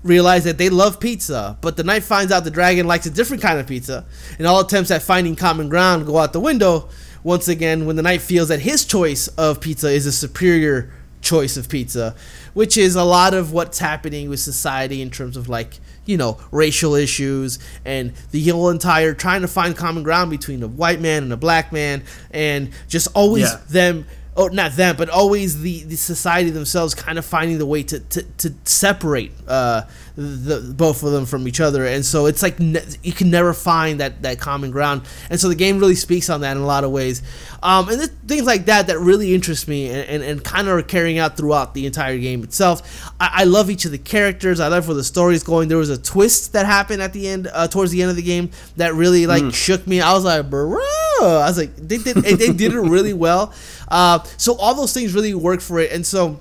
realize 0.03 0.45
that 0.45 0.57
they 0.57 0.71
love 0.71 0.99
pizza, 1.01 1.59
but 1.61 1.77
the 1.77 1.85
knight 1.85 2.03
finds 2.03 2.33
out 2.33 2.45
the 2.45 2.51
dragon 2.51 2.87
likes 2.87 3.05
a 3.05 3.11
different 3.11 3.43
kind 3.43 3.61
of 3.61 3.67
pizza, 3.67 4.07
and 4.39 4.47
all 4.47 4.61
attempts 4.61 4.91
at 4.91 5.03
finding 5.03 5.37
common 5.37 5.69
ground 5.69 6.07
go 6.07 6.17
out 6.17 6.33
the 6.33 6.41
window. 6.41 6.89
Once 7.23 7.47
again, 7.47 7.85
when 7.85 7.97
the 7.97 8.03
knight 8.03 8.23
feels 8.23 8.49
that 8.49 8.61
his 8.61 8.87
choice 8.87 9.29
of 9.37 9.61
pizza 9.61 9.91
is 9.91 10.07
a 10.07 10.13
superior 10.13 10.91
choice 11.21 11.57
of 11.57 11.69
pizza, 11.69 12.15
which 12.55 12.77
is 12.77 12.95
a 12.97 13.05
lot 13.05 13.35
of 13.35 13.53
what's 13.53 13.79
happening 13.79 14.29
with 14.29 14.41
society 14.41 15.01
in 15.01 15.11
terms 15.11 15.37
of 15.37 15.49
like 15.49 15.79
you 16.05 16.17
know 16.17 16.39
racial 16.51 16.95
issues 16.95 17.59
and 17.85 18.13
the 18.31 18.49
whole 18.49 18.71
entire 18.71 19.15
trying 19.15 19.43
to 19.43 19.49
find 19.49 19.77
common 19.77 20.03
ground 20.03 20.31
between 20.31 20.63
a 20.63 20.69
white 20.69 21.01
man 21.01 21.23
and 21.23 21.33
a 21.33 21.37
black 21.37 21.73
man 21.73 22.03
and 22.31 22.71
just 22.89 23.09
always 23.15 23.51
yeah. 23.51 23.61
them 23.69 24.07
oh, 24.37 24.49
not 24.49 24.73
them, 24.73 24.97
but 24.97 25.09
always 25.11 25.61
the, 25.61 25.83
the 25.85 25.97
society 25.97 26.51
themselves 26.51 26.95
kind 26.95 27.19
of 27.19 27.25
finding 27.25 27.59
the 27.59 27.67
way 27.67 27.83
to, 27.83 28.01
to, 28.01 28.23
to 28.39 28.55
separate 28.65 29.33
uh, 29.47 29.83
the 30.17 30.75
both 30.77 31.03
of 31.03 31.13
them 31.13 31.27
from 31.27 31.47
each 31.49 31.61
other, 31.61 31.87
and 31.87 32.05
so 32.05 32.27
it's 32.27 32.43
like 32.43 32.59
ne- 32.59 32.85
you 33.03 33.13
can 33.13 33.31
never 33.31 33.53
find 33.53 34.01
that 34.01 34.23
that 34.23 34.39
common 34.39 34.71
ground, 34.71 35.03
and 35.31 35.41
so 35.41 35.49
the 35.49 35.55
game 35.55 35.79
really 35.79 35.95
speaks 35.95 36.29
on 36.29 36.41
that 36.43 36.57
in 36.57 36.63
a 36.63 36.67
lot 36.67 36.85
of 36.85 36.91
ways, 36.91 37.23
um, 37.63 37.89
and 37.89 38.03
things 38.27 38.45
like 38.45 38.67
that 38.67 38.87
that 38.87 38.99
really 38.99 39.35
interest 39.35 39.69
me 39.69 39.89
and, 39.89 40.09
and, 40.09 40.23
and 40.23 40.45
kind 40.45 40.69
of 40.69 40.75
are 40.75 40.83
carrying 40.83 41.19
out 41.19 41.37
throughout 41.37 41.75
the 41.75 41.87
entire 41.87 42.19
game 42.19 42.43
itself. 42.43 43.13
I, 43.21 43.31
I, 43.41 43.45
love 43.45 43.71
each 43.71 43.85
of 43.85 43.91
the 43.91 43.99
characters. 43.99 44.61
I 44.61 44.69
love 44.69 44.89
where 44.89 44.95
the 44.95 45.05
story's 45.05 45.43
going. 45.43 45.69
There 45.69 45.79
was 45.79 45.91
a 45.91 45.99
twist 45.99 46.53
that 46.53 46.67
happened 46.67 47.03
at 47.03 47.13
the 47.13 47.29
end, 47.29 47.49
uh, 47.53 47.69
towards 47.69 47.91
the 47.91 48.03
end 48.03 48.11
of 48.11 48.17
the 48.17 48.23
game, 48.23 48.51
that 48.77 48.95
really 48.95 49.27
like 49.27 49.43
mm. 49.43 49.55
shook 49.55 49.87
me. 49.87 50.01
I 50.01 50.13
was 50.13 50.25
like, 50.25 50.49
bro. 50.49 50.81
I 51.21 51.47
was 51.47 51.59
like, 51.59 51.77
they 51.77 51.99
did 51.99 52.17
they 52.17 52.53
did 52.53 52.73
it 52.73 52.81
really 52.81 53.13
well. 53.13 53.53
Uh, 53.89 54.23
so 54.37 54.57
all 54.57 54.75
those 54.75 54.93
things 54.93 55.15
really 55.15 55.35
work 55.35 55.61
for 55.61 55.79
it, 55.81 55.93
and 55.93 56.07
so 56.07 56.41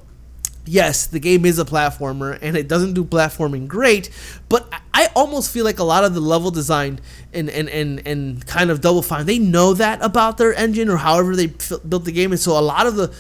yes, 0.70 1.08
the 1.08 1.20
game 1.20 1.46
is 1.46 1.58
a 1.60 1.66
platformer 1.66 2.38
and 2.42 2.56
it 2.56 2.68
doesn't 2.68 2.94
do 2.94 3.04
platforming 3.04 3.68
great, 3.68 4.10
but 4.48 4.72
I 4.94 5.10
almost 5.16 5.52
feel 5.52 5.66
like 5.66 5.80
a 5.80 5.84
lot 5.84 6.04
of 6.04 6.14
the 6.14 6.20
level 6.20 6.52
design 6.52 7.00
and 7.34 7.50
and 7.50 7.70
and, 7.70 8.06
and 8.06 8.46
kind 8.46 8.70
of 8.70 8.82
Double 8.82 9.02
Fine, 9.02 9.26
they 9.26 9.40
know 9.40 9.74
that 9.74 10.02
about 10.02 10.38
their 10.38 10.54
engine 10.54 10.90
or 10.90 10.98
however 10.98 11.36
they 11.36 11.48
built 11.48 12.06
the 12.06 12.12
game, 12.12 12.32
and 12.32 12.40
so 12.40 12.58
a 12.58 12.62
lot 12.62 12.86
of 12.88 12.96
the 12.96 13.14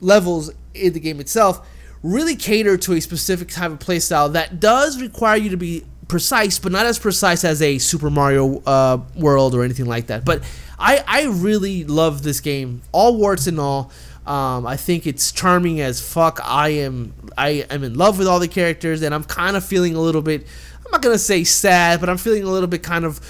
levels 0.00 0.50
in 0.74 0.92
the 0.92 1.00
game 1.00 1.20
itself 1.20 1.66
really 2.02 2.36
cater 2.36 2.76
to 2.76 2.92
a 2.92 3.00
specific 3.00 3.48
type 3.48 3.72
of 3.72 3.78
playstyle 3.78 4.32
that 4.32 4.60
does 4.60 5.00
require 5.00 5.36
you 5.36 5.50
to 5.50 5.56
be 5.56 5.84
precise, 6.08 6.58
but 6.58 6.70
not 6.70 6.86
as 6.86 6.98
precise 6.98 7.44
as 7.44 7.60
a 7.60 7.78
Super 7.78 8.10
Mario 8.10 8.60
uh, 8.60 9.02
World 9.16 9.54
or 9.54 9.64
anything 9.64 9.86
like 9.86 10.06
that. 10.06 10.24
But 10.24 10.42
I, 10.78 11.02
I 11.06 11.24
really 11.24 11.84
love 11.84 12.22
this 12.22 12.40
game, 12.40 12.82
all 12.92 13.16
warts 13.16 13.46
and 13.46 13.58
all. 13.58 13.90
Um, 14.26 14.66
I 14.66 14.76
think 14.76 15.06
it's 15.06 15.30
charming 15.30 15.80
as 15.80 16.00
fuck. 16.00 16.40
I 16.42 16.70
am 16.70 17.14
I 17.38 17.64
am 17.70 17.84
in 17.84 17.94
love 17.94 18.18
with 18.18 18.26
all 18.26 18.40
the 18.40 18.48
characters, 18.48 19.02
and 19.02 19.14
I'm 19.14 19.24
kind 19.24 19.56
of 19.56 19.64
feeling 19.64 19.94
a 19.94 20.00
little 20.00 20.22
bit 20.22 20.46
I'm 20.86 20.92
not 20.92 21.02
gonna 21.02 21.18
say 21.18 21.42
sad, 21.42 21.98
but 21.98 22.08
I'm 22.08 22.16
feeling 22.16 22.44
a 22.44 22.48
little 22.48 22.68
bit 22.68 22.82
kind 22.82 23.04
of 23.04 23.20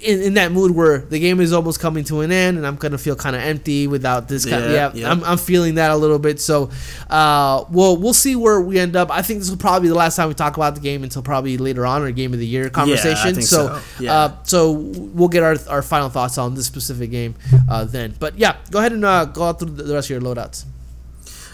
in, 0.00 0.22
in 0.22 0.34
that 0.34 0.50
mood 0.50 0.70
where 0.74 0.98
the 0.98 1.18
game 1.18 1.40
is 1.40 1.52
almost 1.52 1.78
coming 1.78 2.04
to 2.04 2.22
an 2.22 2.32
end, 2.32 2.56
and 2.56 2.66
I'm 2.66 2.76
gonna 2.76 2.96
feel 2.96 3.16
kind 3.16 3.36
of 3.36 3.42
empty 3.42 3.86
without 3.86 4.28
this. 4.28 4.46
Kind 4.46 4.64
yeah, 4.64 4.86
of, 4.86 4.94
yeah, 4.94 5.02
yeah. 5.02 5.10
I'm, 5.10 5.22
I'm 5.24 5.36
feeling 5.36 5.74
that 5.74 5.90
a 5.90 5.96
little 5.96 6.18
bit. 6.18 6.40
So, 6.40 6.70
uh, 7.10 7.64
well, 7.70 7.96
we'll 7.98 8.14
see 8.14 8.34
where 8.34 8.60
we 8.60 8.78
end 8.78 8.96
up. 8.96 9.10
I 9.10 9.20
think 9.20 9.40
this 9.40 9.50
will 9.50 9.58
probably 9.58 9.86
be 9.86 9.88
the 9.88 9.94
last 9.94 10.16
time 10.16 10.28
we 10.28 10.34
talk 10.34 10.56
about 10.56 10.74
the 10.74 10.80
game 10.80 11.04
until 11.04 11.22
probably 11.22 11.58
later 11.58 11.84
on 11.84 12.02
or 12.02 12.10
game 12.12 12.32
of 12.32 12.38
the 12.38 12.46
year 12.46 12.70
conversation. 12.70 13.34
Yeah, 13.34 13.40
so, 13.42 13.66
so. 13.66 13.82
Yeah. 14.00 14.14
Uh, 14.14 14.36
so 14.44 14.72
we'll 14.72 15.28
get 15.28 15.42
our, 15.42 15.56
our 15.68 15.82
final 15.82 16.08
thoughts 16.08 16.38
on 16.38 16.54
this 16.54 16.66
specific 16.66 17.10
game 17.10 17.34
uh, 17.68 17.84
then. 17.84 18.14
But 18.18 18.38
yeah, 18.38 18.56
go 18.70 18.78
ahead 18.78 18.92
and 18.92 19.04
uh, 19.04 19.26
go 19.26 19.44
out 19.44 19.60
through 19.60 19.70
the 19.70 19.92
rest 19.92 20.10
of 20.10 20.22
your 20.22 20.34
loadouts. 20.34 20.64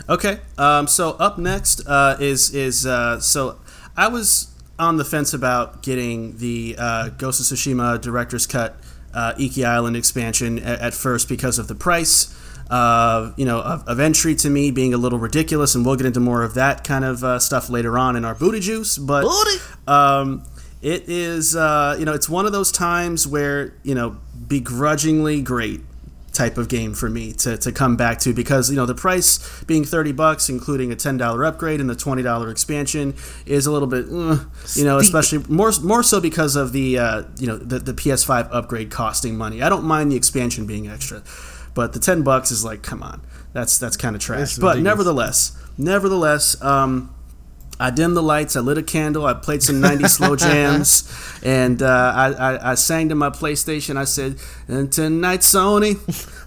Okay. 0.08 0.38
Um, 0.56 0.86
so 0.86 1.10
up 1.12 1.38
next 1.38 1.86
uh, 1.86 2.16
is 2.20 2.54
is 2.54 2.86
uh, 2.86 3.20
so 3.20 3.58
I 3.96 4.08
was 4.08 4.48
on 4.78 4.96
the 4.96 5.04
fence 5.04 5.34
about 5.34 5.82
getting 5.82 6.36
the 6.38 6.76
uh, 6.78 7.08
Ghost 7.10 7.40
of 7.40 7.46
Tsushima 7.46 8.00
Director's 8.00 8.46
Cut 8.46 8.76
uh, 9.12 9.34
Iki 9.38 9.64
Island 9.64 9.96
expansion 9.96 10.58
at, 10.58 10.80
at, 10.80 10.94
first 10.94 11.28
because 11.28 11.58
of 11.58 11.68
the 11.68 11.74
price. 11.74 12.34
Uh, 12.70 13.32
you 13.36 13.46
know, 13.46 13.60
of, 13.60 13.88
of, 13.88 13.98
entry 13.98 14.34
to 14.34 14.50
me 14.50 14.70
being 14.70 14.92
a 14.92 14.98
little 14.98 15.18
ridiculous, 15.18 15.74
and 15.74 15.86
we'll 15.86 15.96
get 15.96 16.04
into 16.04 16.20
more 16.20 16.42
of 16.42 16.52
that 16.54 16.84
kind 16.84 17.02
of 17.02 17.24
uh, 17.24 17.38
stuff 17.38 17.70
later 17.70 17.98
on 17.98 18.14
in 18.14 18.26
our 18.26 18.34
booty 18.34 18.60
juice. 18.60 18.98
But 18.98 19.24
um, 19.86 20.44
it 20.82 21.08
is, 21.08 21.56
uh, 21.56 21.96
you 21.98 22.04
know, 22.04 22.12
it's 22.12 22.28
one 22.28 22.44
of 22.44 22.52
those 22.52 22.70
times 22.70 23.26
where 23.26 23.74
you 23.82 23.94
know, 23.94 24.18
begrudgingly 24.46 25.40
great 25.40 25.80
type 26.38 26.56
of 26.56 26.68
game 26.68 26.94
for 26.94 27.10
me 27.10 27.32
to, 27.32 27.58
to 27.58 27.72
come 27.72 27.96
back 27.96 28.20
to 28.20 28.32
because 28.32 28.70
you 28.70 28.76
know 28.76 28.86
the 28.86 28.94
price 28.94 29.40
being 29.64 29.84
30 29.84 30.12
bucks 30.12 30.48
including 30.48 30.92
a 30.92 30.96
$10 30.96 31.44
upgrade 31.44 31.80
and 31.80 31.90
the 31.90 31.96
$20 31.96 32.48
expansion 32.48 33.12
is 33.44 33.66
a 33.66 33.72
little 33.72 33.88
bit 33.88 34.06
uh, 34.08 34.38
you 34.74 34.84
know 34.84 34.98
especially 34.98 35.44
more 35.48 35.72
more 35.82 36.04
so 36.04 36.20
because 36.20 36.54
of 36.54 36.72
the 36.72 36.96
uh, 36.96 37.24
you 37.38 37.48
know 37.48 37.58
the, 37.58 37.80
the 37.80 37.92
PS5 37.92 38.48
upgrade 38.52 38.88
costing 38.88 39.36
money. 39.36 39.62
I 39.62 39.68
don't 39.68 39.84
mind 39.84 40.12
the 40.12 40.16
expansion 40.16 40.64
being 40.64 40.88
extra 40.88 41.24
but 41.74 41.92
the 41.92 41.98
10 41.98 42.22
bucks 42.22 42.52
is 42.52 42.64
like 42.64 42.82
come 42.82 43.02
on 43.02 43.20
that's 43.52 43.76
that's 43.78 43.96
kind 43.96 44.14
of 44.14 44.22
trash 44.22 44.56
but 44.58 44.78
nevertheless 44.78 45.56
nevertheless 45.76 46.60
um, 46.62 47.12
I 47.80 47.90
dimmed 47.90 48.16
the 48.16 48.22
lights. 48.22 48.56
I 48.56 48.60
lit 48.60 48.76
a 48.76 48.82
candle. 48.82 49.24
I 49.24 49.34
played 49.34 49.62
some 49.62 49.76
90s 49.76 50.10
slow 50.10 50.36
jams, 50.48 51.10
and 51.44 51.80
uh, 51.82 52.12
I, 52.14 52.32
I, 52.32 52.70
I, 52.72 52.74
sang 52.74 53.08
to 53.10 53.14
my 53.14 53.30
PlayStation. 53.30 53.96
I 53.96 54.04
said, 54.04 54.36
"And 54.66 54.90
tonight, 54.90 55.40
Sony, 55.40 55.96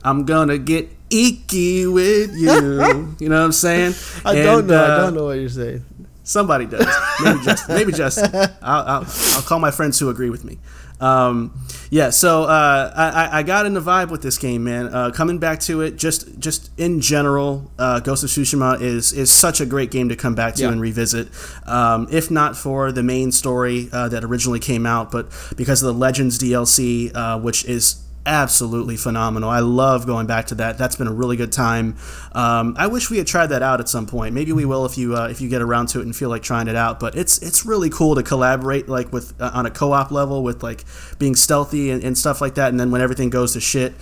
I'm 0.03 0.25
gonna 0.25 0.57
get 0.57 0.89
icky 1.09 1.87
with 1.87 2.35
you." 2.35 3.15
You 3.19 3.29
know 3.29 3.39
what 3.39 3.45
I'm 3.45 3.51
saying? 3.53 3.93
I 4.25 4.35
and, 4.35 4.43
don't 4.43 4.67
know. 4.67 4.83
Uh, 4.83 4.87
I 4.87 4.97
don't 4.97 5.15
know 5.15 5.25
what 5.25 5.39
you're 5.39 5.49
saying. 5.49 5.85
Somebody 6.23 6.65
does. 6.65 6.85
Maybe 7.23 7.43
just. 7.43 7.69
Maybe 7.69 7.91
just. 7.91 8.19
I'll, 8.33 8.51
I'll, 8.61 9.05
I'll 9.35 9.41
call 9.41 9.59
my 9.59 9.71
friends 9.71 9.99
who 9.99 10.09
agree 10.09 10.29
with 10.29 10.43
me. 10.43 10.59
Um, 11.01 11.59
yeah, 11.89 12.11
so 12.11 12.43
uh, 12.43 12.93
I, 12.95 13.39
I 13.39 13.43
got 13.43 13.65
in 13.65 13.73
the 13.73 13.81
vibe 13.81 14.11
with 14.11 14.21
this 14.21 14.37
game, 14.37 14.63
man. 14.63 14.93
Uh, 14.93 15.11
coming 15.11 15.39
back 15.39 15.59
to 15.61 15.81
it, 15.81 15.97
just 15.97 16.39
just 16.39 16.69
in 16.79 17.01
general, 17.01 17.69
uh, 17.77 17.99
Ghost 17.99 18.23
of 18.23 18.29
Tsushima 18.29 18.79
is 18.79 19.11
is 19.11 19.31
such 19.31 19.59
a 19.59 19.65
great 19.65 19.91
game 19.91 20.09
to 20.09 20.15
come 20.15 20.35
back 20.35 20.55
to 20.55 20.63
yeah. 20.63 20.71
and 20.71 20.79
revisit. 20.79 21.29
Um, 21.65 22.07
if 22.11 22.29
not 22.29 22.55
for 22.55 22.91
the 22.91 23.03
main 23.03 23.31
story 23.31 23.89
uh, 23.91 24.07
that 24.09 24.23
originally 24.23 24.59
came 24.59 24.85
out, 24.85 25.11
but 25.11 25.27
because 25.57 25.81
of 25.81 25.87
the 25.87 25.99
Legends 25.99 26.37
DLC, 26.37 27.13
uh, 27.15 27.39
which 27.39 27.65
is 27.65 28.03
absolutely 28.25 28.97
phenomenal. 28.97 29.49
I 29.49 29.59
love 29.59 30.05
going 30.05 30.27
back 30.27 30.47
to 30.47 30.55
that. 30.55 30.77
That's 30.77 30.95
been 30.95 31.07
a 31.07 31.13
really 31.13 31.37
good 31.37 31.51
time. 31.51 31.97
Um, 32.33 32.75
I 32.77 32.87
wish 32.87 33.09
we 33.09 33.17
had 33.17 33.27
tried 33.27 33.47
that 33.47 33.61
out 33.61 33.79
at 33.79 33.89
some 33.89 34.05
point. 34.05 34.33
Maybe 34.33 34.51
we 34.51 34.65
will 34.65 34.85
if 34.85 34.97
you 34.97 35.15
uh, 35.15 35.27
if 35.27 35.41
you 35.41 35.49
get 35.49 35.61
around 35.61 35.87
to 35.87 35.99
it 35.99 36.03
and 36.03 36.15
feel 36.15 36.29
like 36.29 36.43
trying 36.43 36.67
it 36.67 36.75
out. 36.75 36.99
But 36.99 37.15
it's 37.15 37.41
it's 37.41 37.65
really 37.65 37.89
cool 37.89 38.15
to 38.15 38.23
collaborate 38.23 38.87
like 38.87 39.11
with 39.11 39.39
uh, 39.41 39.51
on 39.53 39.65
a 39.65 39.71
co-op 39.71 40.11
level 40.11 40.43
with 40.43 40.63
like 40.63 40.85
being 41.17 41.35
stealthy 41.35 41.91
and, 41.91 42.03
and, 42.03 42.17
stuff 42.17 42.41
like 42.41 42.55
that. 42.55 42.69
And 42.69 42.79
then 42.79 42.91
when 42.91 43.01
everything 43.01 43.29
goes 43.29 43.53
to 43.53 43.59
shit. 43.59 43.93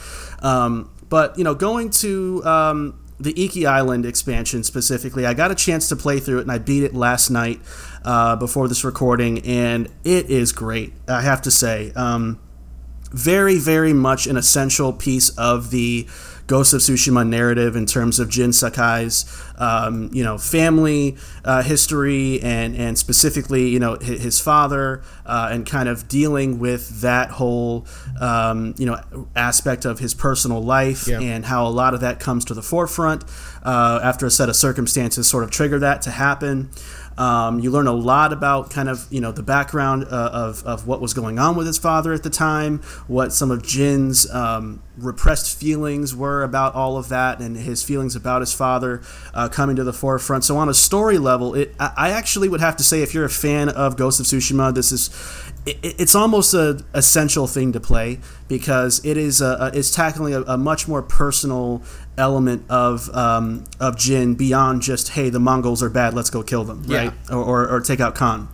Um, 0.41 0.91
but 1.09 1.37
you 1.37 1.43
know, 1.43 1.55
going 1.55 1.89
to 1.91 2.43
um, 2.45 2.99
the 3.19 3.33
Iki 3.41 3.65
Island 3.65 4.05
expansion 4.05 4.63
specifically, 4.63 5.25
I 5.25 5.33
got 5.33 5.51
a 5.51 5.55
chance 5.55 5.89
to 5.89 5.95
play 5.95 6.19
through 6.19 6.39
it 6.39 6.41
and 6.41 6.51
I 6.51 6.57
beat 6.57 6.83
it 6.83 6.93
last 6.93 7.29
night 7.29 7.61
uh, 8.03 8.35
before 8.35 8.67
this 8.67 8.83
recording, 8.83 9.39
and 9.39 9.89
it 10.03 10.29
is 10.29 10.51
great. 10.51 10.93
I 11.07 11.21
have 11.21 11.41
to 11.43 11.51
say. 11.51 11.91
Um, 11.95 12.39
very, 13.11 13.57
very 13.57 13.93
much 13.93 14.27
an 14.27 14.37
essential 14.37 14.93
piece 14.93 15.29
of 15.37 15.71
the 15.71 16.07
Ghost 16.49 16.73
of 16.73 16.81
Tsushima 16.81 17.29
narrative 17.29 17.75
in 17.75 17.85
terms 17.85 18.19
of 18.19 18.27
Jin 18.27 18.53
Sakai's, 18.53 19.23
um, 19.59 20.09
you 20.11 20.23
know, 20.23 20.39
family 20.39 21.15
uh, 21.45 21.61
history 21.61 22.41
and 22.41 22.75
and 22.75 22.97
specifically, 22.97 23.69
you 23.69 23.77
know, 23.77 23.99
his, 23.99 24.39
father 24.39 25.03
uh, 25.27 25.49
and 25.51 25.63
kind 25.63 25.87
of 25.87 26.07
dealing 26.07 26.57
with 26.57 27.01
that 27.01 27.29
whole, 27.29 27.85
um, 28.19 28.73
you 28.79 28.87
know, 28.87 29.27
aspect 29.35 29.85
of 29.85 29.99
his 29.99 30.15
personal 30.15 30.63
life 30.63 31.07
yeah. 31.07 31.19
and 31.19 31.45
how 31.45 31.67
a 31.67 31.69
lot 31.69 31.93
of 31.93 31.99
that 31.99 32.19
comes 32.19 32.45
to 32.45 32.55
the 32.55 32.63
forefront 32.63 33.23
uh, 33.61 33.99
after 34.01 34.25
a 34.25 34.31
set 34.31 34.49
of 34.49 34.55
circumstances 34.55 35.27
sort 35.27 35.43
of 35.43 35.51
trigger 35.51 35.77
that 35.77 36.01
to 36.01 36.09
happen. 36.09 36.71
Um, 37.19 37.59
you 37.59 37.69
learn 37.69 37.87
a 37.87 37.93
lot 37.93 38.31
about 38.31 38.71
kind 38.71 38.87
of 38.87 39.05
you 39.11 39.19
know 39.19 39.33
the 39.33 39.43
background 39.43 40.05
uh, 40.05 40.29
of, 40.33 40.63
of 40.65 40.87
what 40.87 41.01
was 41.01 41.13
going 41.13 41.37
on 41.37 41.57
with 41.57 41.67
his 41.67 41.77
father 41.77 42.13
at 42.13 42.23
the 42.23 42.29
time, 42.29 42.79
what 43.07 43.33
some 43.33 43.51
of 43.51 43.61
Jin's 43.61 44.29
um, 44.31 44.81
repressed 44.97 45.59
feelings 45.59 46.15
were 46.15 46.43
about 46.43 46.75
all 46.75 46.95
of 46.97 47.09
that, 47.09 47.41
and 47.41 47.57
his 47.57 47.83
feelings 47.83 48.15
about 48.15 48.41
his 48.41 48.53
father 48.53 49.01
uh, 49.33 49.49
coming 49.49 49.75
to 49.75 49.83
the 49.83 49.91
forefront. 49.91 50.45
So 50.45 50.55
on 50.57 50.69
a 50.69 50.73
story 50.73 51.17
level, 51.17 51.55
it 51.55 51.75
I 51.77 52.11
actually 52.11 52.47
would 52.47 52.61
have 52.61 52.77
to 52.77 52.83
say 52.83 53.01
if 53.01 53.13
you're 53.13 53.25
a 53.25 53.29
fan 53.29 53.67
of 53.67 53.97
Ghost 53.97 54.21
of 54.21 54.25
Tsushima, 54.25 54.73
this 54.73 54.93
is 54.93 55.09
it's 55.83 56.15
almost 56.15 56.53
a 56.53 56.83
essential 56.93 57.47
thing 57.47 57.71
to 57.73 57.79
play 57.79 58.19
because 58.47 59.03
it 59.05 59.17
is 59.17 59.41
a, 59.41 59.71
it's 59.73 59.93
tackling 59.93 60.33
a, 60.33 60.41
a 60.43 60.57
much 60.57 60.87
more 60.87 61.01
personal 61.01 61.81
element 62.17 62.63
of 62.69 63.09
um, 63.15 63.63
of 63.79 63.97
Jin 63.97 64.35
beyond 64.35 64.81
just 64.81 65.09
hey 65.09 65.29
the 65.29 65.39
Mongols 65.39 65.83
are 65.83 65.89
bad 65.89 66.13
let's 66.13 66.29
go 66.29 66.43
kill 66.43 66.63
them 66.63 66.83
right 66.83 67.13
or, 67.31 67.37
or, 67.37 67.67
or, 67.69 67.79
take 67.81 67.99
out 67.99 68.15
Khan. 68.15 68.49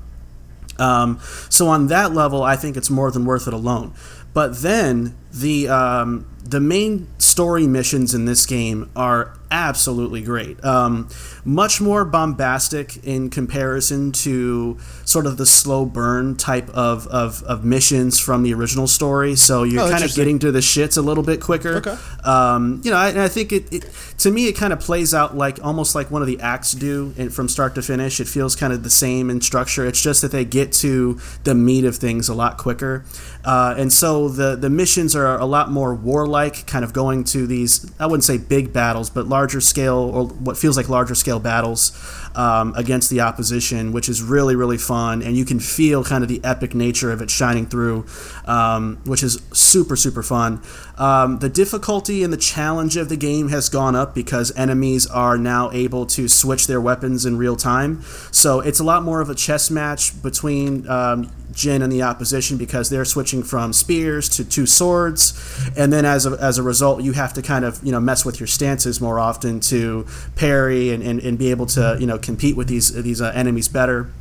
Um, 0.77 1.19
so 1.49 1.67
on 1.67 1.87
that 1.87 2.13
level, 2.13 2.43
I 2.43 2.55
think 2.55 2.75
it's 2.75 2.89
more 2.89 3.09
than 3.11 3.25
worth 3.25 3.47
it 3.47 3.53
alone. 3.53 3.93
But 4.33 4.57
then 4.57 5.15
the 5.31 5.69
um, 5.69 6.27
the 6.43 6.59
main 6.59 7.07
story 7.17 7.67
missions 7.67 8.13
in 8.13 8.25
this 8.25 8.45
game 8.45 8.91
are 8.95 9.37
absolutely 9.55 10.21
great. 10.21 10.63
Um, 10.65 11.07
much 11.45 11.79
more 11.79 12.03
bombastic 12.03 13.05
in 13.05 13.29
comparison 13.29 14.11
to 14.11 14.77
sort 15.05 15.25
of 15.25 15.37
the 15.37 15.45
slow 15.45 15.85
burn 15.85 16.35
type 16.35 16.69
of, 16.71 17.07
of, 17.07 17.41
of 17.43 17.63
missions 17.63 18.19
from 18.19 18.43
the 18.43 18.53
original 18.53 18.85
story. 18.85 19.35
So 19.35 19.63
you're 19.63 19.83
oh, 19.83 19.89
kind 19.89 20.03
of 20.03 20.13
getting 20.13 20.39
to 20.39 20.51
the 20.51 20.59
shits 20.59 20.97
a 20.97 21.01
little 21.01 21.23
bit 21.23 21.39
quicker. 21.39 21.75
Okay. 21.75 21.95
Um, 22.25 22.81
you 22.83 22.91
know, 22.91 22.97
I, 22.97 23.25
I 23.25 23.27
think 23.29 23.53
it, 23.53 23.71
it, 23.71 23.89
to 24.17 24.29
me, 24.29 24.47
it 24.47 24.57
kind 24.57 24.73
of 24.73 24.81
plays 24.81 25.13
out 25.13 25.37
like 25.37 25.63
almost 25.63 25.95
like 25.95 26.11
one 26.11 26.21
of 26.21 26.27
the 26.27 26.39
acts 26.41 26.73
do 26.73 27.13
in, 27.15 27.29
from 27.29 27.47
start 27.47 27.75
to 27.75 27.81
finish. 27.81 28.19
It 28.19 28.27
feels 28.27 28.57
kind 28.57 28.73
of 28.73 28.83
the 28.83 28.89
same 28.89 29.29
in 29.29 29.39
structure. 29.39 29.85
It's 29.85 30.01
just 30.01 30.21
that 30.21 30.31
they 30.31 30.43
get 30.43 30.73
to 30.73 31.17
the 31.45 31.55
meat 31.55 31.85
of 31.85 31.95
things 31.95 32.27
a 32.27 32.33
lot 32.33 32.57
quicker. 32.57 33.05
Uh, 33.45 33.75
and 33.77 33.93
so 33.93 34.27
the, 34.27 34.57
the 34.57 34.69
missions 34.69 35.15
are 35.15 35.39
a 35.39 35.45
lot 35.45 35.71
more 35.71 35.95
warlike, 35.95 36.67
kind 36.67 36.83
of 36.83 36.91
going 36.91 37.23
to 37.23 37.47
these, 37.47 37.89
I 37.99 38.07
wouldn't 38.07 38.25
say 38.25 38.37
big 38.37 38.73
battles, 38.73 39.09
but 39.09 39.27
larger 39.45 39.61
scale 39.61 39.97
or 39.97 40.25
what 40.25 40.57
feels 40.57 40.75
like 40.75 40.89
larger 40.89 41.13
scale 41.13 41.39
battles 41.39 41.91
um, 42.35 42.73
against 42.75 43.09
the 43.09 43.21
opposition, 43.21 43.91
which 43.91 44.09
is 44.09 44.21
really 44.21 44.55
really 44.55 44.77
fun, 44.77 45.21
and 45.21 45.35
you 45.35 45.45
can 45.45 45.59
feel 45.59 46.03
kind 46.03 46.23
of 46.23 46.29
the 46.29 46.41
epic 46.43 46.75
nature 46.75 47.11
of 47.11 47.21
it 47.21 47.29
shining 47.29 47.65
through, 47.65 48.05
um, 48.45 48.99
which 49.05 49.23
is 49.23 49.41
super 49.53 49.95
super 49.95 50.23
fun. 50.23 50.61
Um, 50.97 51.39
the 51.39 51.49
difficulty 51.49 52.23
and 52.23 52.31
the 52.31 52.37
challenge 52.37 52.97
of 52.97 53.09
the 53.09 53.17
game 53.17 53.49
has 53.49 53.69
gone 53.69 53.95
up 53.95 54.15
because 54.15 54.55
enemies 54.57 55.07
are 55.07 55.37
now 55.37 55.71
able 55.71 56.05
to 56.07 56.27
switch 56.27 56.67
their 56.67 56.81
weapons 56.81 57.25
in 57.25 57.37
real 57.37 57.55
time, 57.55 58.01
so 58.31 58.59
it's 58.59 58.79
a 58.79 58.83
lot 58.83 59.03
more 59.03 59.21
of 59.21 59.29
a 59.29 59.35
chess 59.35 59.71
match 59.71 60.21
between 60.21 60.87
um, 60.87 61.31
Jin 61.55 61.81
and 61.81 61.91
the 61.91 62.03
opposition 62.03 62.57
because 62.57 62.89
they're 62.89 63.05
switching 63.05 63.41
from 63.41 63.73
spears 63.73 64.29
to 64.29 64.45
two 64.45 64.65
swords, 64.65 65.33
and 65.77 65.91
then 65.91 66.05
as 66.05 66.25
a, 66.25 66.31
as 66.31 66.57
a 66.57 66.63
result, 66.63 67.01
you 67.01 67.13
have 67.13 67.33
to 67.33 67.41
kind 67.41 67.65
of 67.65 67.81
you 67.83 67.91
know 67.91 67.99
mess 67.99 68.25
with 68.25 68.39
your 68.39 68.47
stances 68.47 68.99
more 68.99 69.19
often 69.19 69.59
to 69.61 70.05
parry 70.35 70.91
and, 70.91 71.01
and, 71.01 71.21
and 71.21 71.37
be 71.37 71.51
able 71.51 71.65
to 71.65 71.97
you 71.99 72.05
know 72.05 72.17
compete 72.25 72.55
with 72.55 72.67
these 72.67 72.91
these 73.03 73.21
uh, 73.21 73.31
enemies 73.35 73.67
better. 73.67 74.11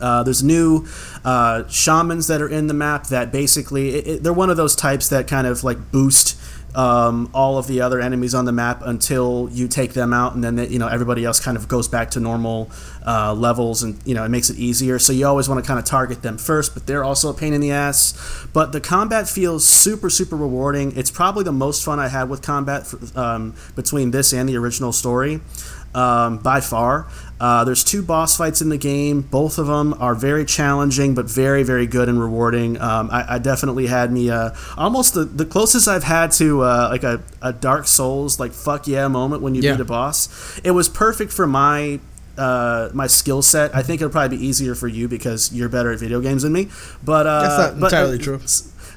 Uh, 0.00 0.22
there's 0.22 0.44
new 0.44 0.86
uh, 1.24 1.66
shamans 1.68 2.28
that 2.28 2.40
are 2.40 2.48
in 2.48 2.68
the 2.68 2.74
map 2.74 3.08
that 3.08 3.32
basically 3.32 3.96
it, 3.96 4.06
it, 4.06 4.22
they're 4.22 4.32
one 4.32 4.48
of 4.48 4.56
those 4.56 4.76
types 4.76 5.08
that 5.08 5.26
kind 5.26 5.46
of 5.46 5.64
like 5.64 5.90
boost 5.90 6.38
um, 6.74 7.30
all 7.32 7.58
of 7.58 7.66
the 7.66 7.80
other 7.80 8.00
enemies 8.00 8.34
on 8.34 8.44
the 8.44 8.52
map 8.52 8.82
until 8.84 9.48
you 9.52 9.68
take 9.68 9.94
them 9.94 10.12
out, 10.12 10.34
and 10.34 10.44
then 10.44 10.56
they, 10.56 10.68
you 10.68 10.78
know 10.78 10.86
everybody 10.86 11.24
else 11.24 11.40
kind 11.40 11.56
of 11.56 11.66
goes 11.66 11.88
back 11.88 12.10
to 12.12 12.20
normal 12.20 12.70
uh, 13.06 13.34
levels, 13.34 13.82
and 13.82 13.98
you 14.06 14.14
know 14.14 14.24
it 14.24 14.28
makes 14.28 14.50
it 14.50 14.58
easier. 14.58 14.98
So 14.98 15.12
you 15.12 15.26
always 15.26 15.48
want 15.48 15.62
to 15.62 15.66
kind 15.66 15.78
of 15.78 15.84
target 15.84 16.22
them 16.22 16.38
first, 16.38 16.74
but 16.74 16.86
they're 16.86 17.04
also 17.04 17.30
a 17.30 17.34
pain 17.34 17.52
in 17.52 17.60
the 17.60 17.72
ass. 17.72 18.46
But 18.52 18.72
the 18.72 18.80
combat 18.80 19.28
feels 19.28 19.66
super 19.66 20.10
super 20.10 20.36
rewarding. 20.36 20.96
It's 20.96 21.10
probably 21.10 21.44
the 21.44 21.52
most 21.52 21.84
fun 21.84 21.98
I 21.98 22.08
had 22.08 22.28
with 22.28 22.42
combat 22.42 22.86
for, 22.86 22.98
um, 23.18 23.54
between 23.74 24.10
this 24.10 24.32
and 24.32 24.48
the 24.48 24.56
original 24.56 24.92
story 24.92 25.40
um, 25.98 26.38
by 26.38 26.60
far. 26.60 27.08
Uh, 27.40 27.64
there's 27.64 27.82
two 27.84 28.02
boss 28.02 28.36
fights 28.36 28.60
in 28.60 28.68
the 28.68 28.76
game. 28.76 29.20
Both 29.20 29.58
of 29.58 29.66
them 29.66 29.94
are 29.94 30.14
very 30.14 30.44
challenging, 30.44 31.14
but 31.14 31.26
very, 31.26 31.62
very 31.62 31.86
good 31.86 32.08
and 32.08 32.20
rewarding. 32.20 32.80
Um, 32.80 33.10
I, 33.10 33.34
I, 33.34 33.38
definitely 33.38 33.86
had 33.86 34.10
me 34.10 34.28
uh, 34.30 34.50
almost 34.76 35.14
the, 35.14 35.24
the 35.24 35.44
closest 35.44 35.86
I've 35.86 36.04
had 36.04 36.32
to 36.32 36.62
uh, 36.62 36.88
like 36.90 37.04
a, 37.04 37.22
a 37.40 37.52
Dark 37.52 37.86
Souls 37.86 38.40
like 38.40 38.52
fuck 38.52 38.86
yeah 38.86 39.06
moment 39.08 39.42
when 39.42 39.54
you 39.54 39.62
yeah. 39.62 39.74
beat 39.74 39.80
a 39.80 39.84
boss. 39.84 40.60
It 40.64 40.72
was 40.72 40.88
perfect 40.88 41.32
for 41.32 41.46
my 41.46 42.00
uh, 42.36 42.90
my 42.92 43.06
skill 43.06 43.42
set. 43.42 43.74
I 43.74 43.82
think 43.82 44.00
it'll 44.00 44.10
probably 44.10 44.36
be 44.36 44.46
easier 44.46 44.74
for 44.74 44.88
you 44.88 45.08
because 45.08 45.52
you're 45.52 45.68
better 45.68 45.92
at 45.92 45.98
video 45.98 46.20
games 46.20 46.42
than 46.42 46.52
me. 46.52 46.68
But 47.04 47.26
uh, 47.26 47.42
that's 47.42 47.76
not 47.76 47.84
entirely 47.84 48.18
true 48.18 48.40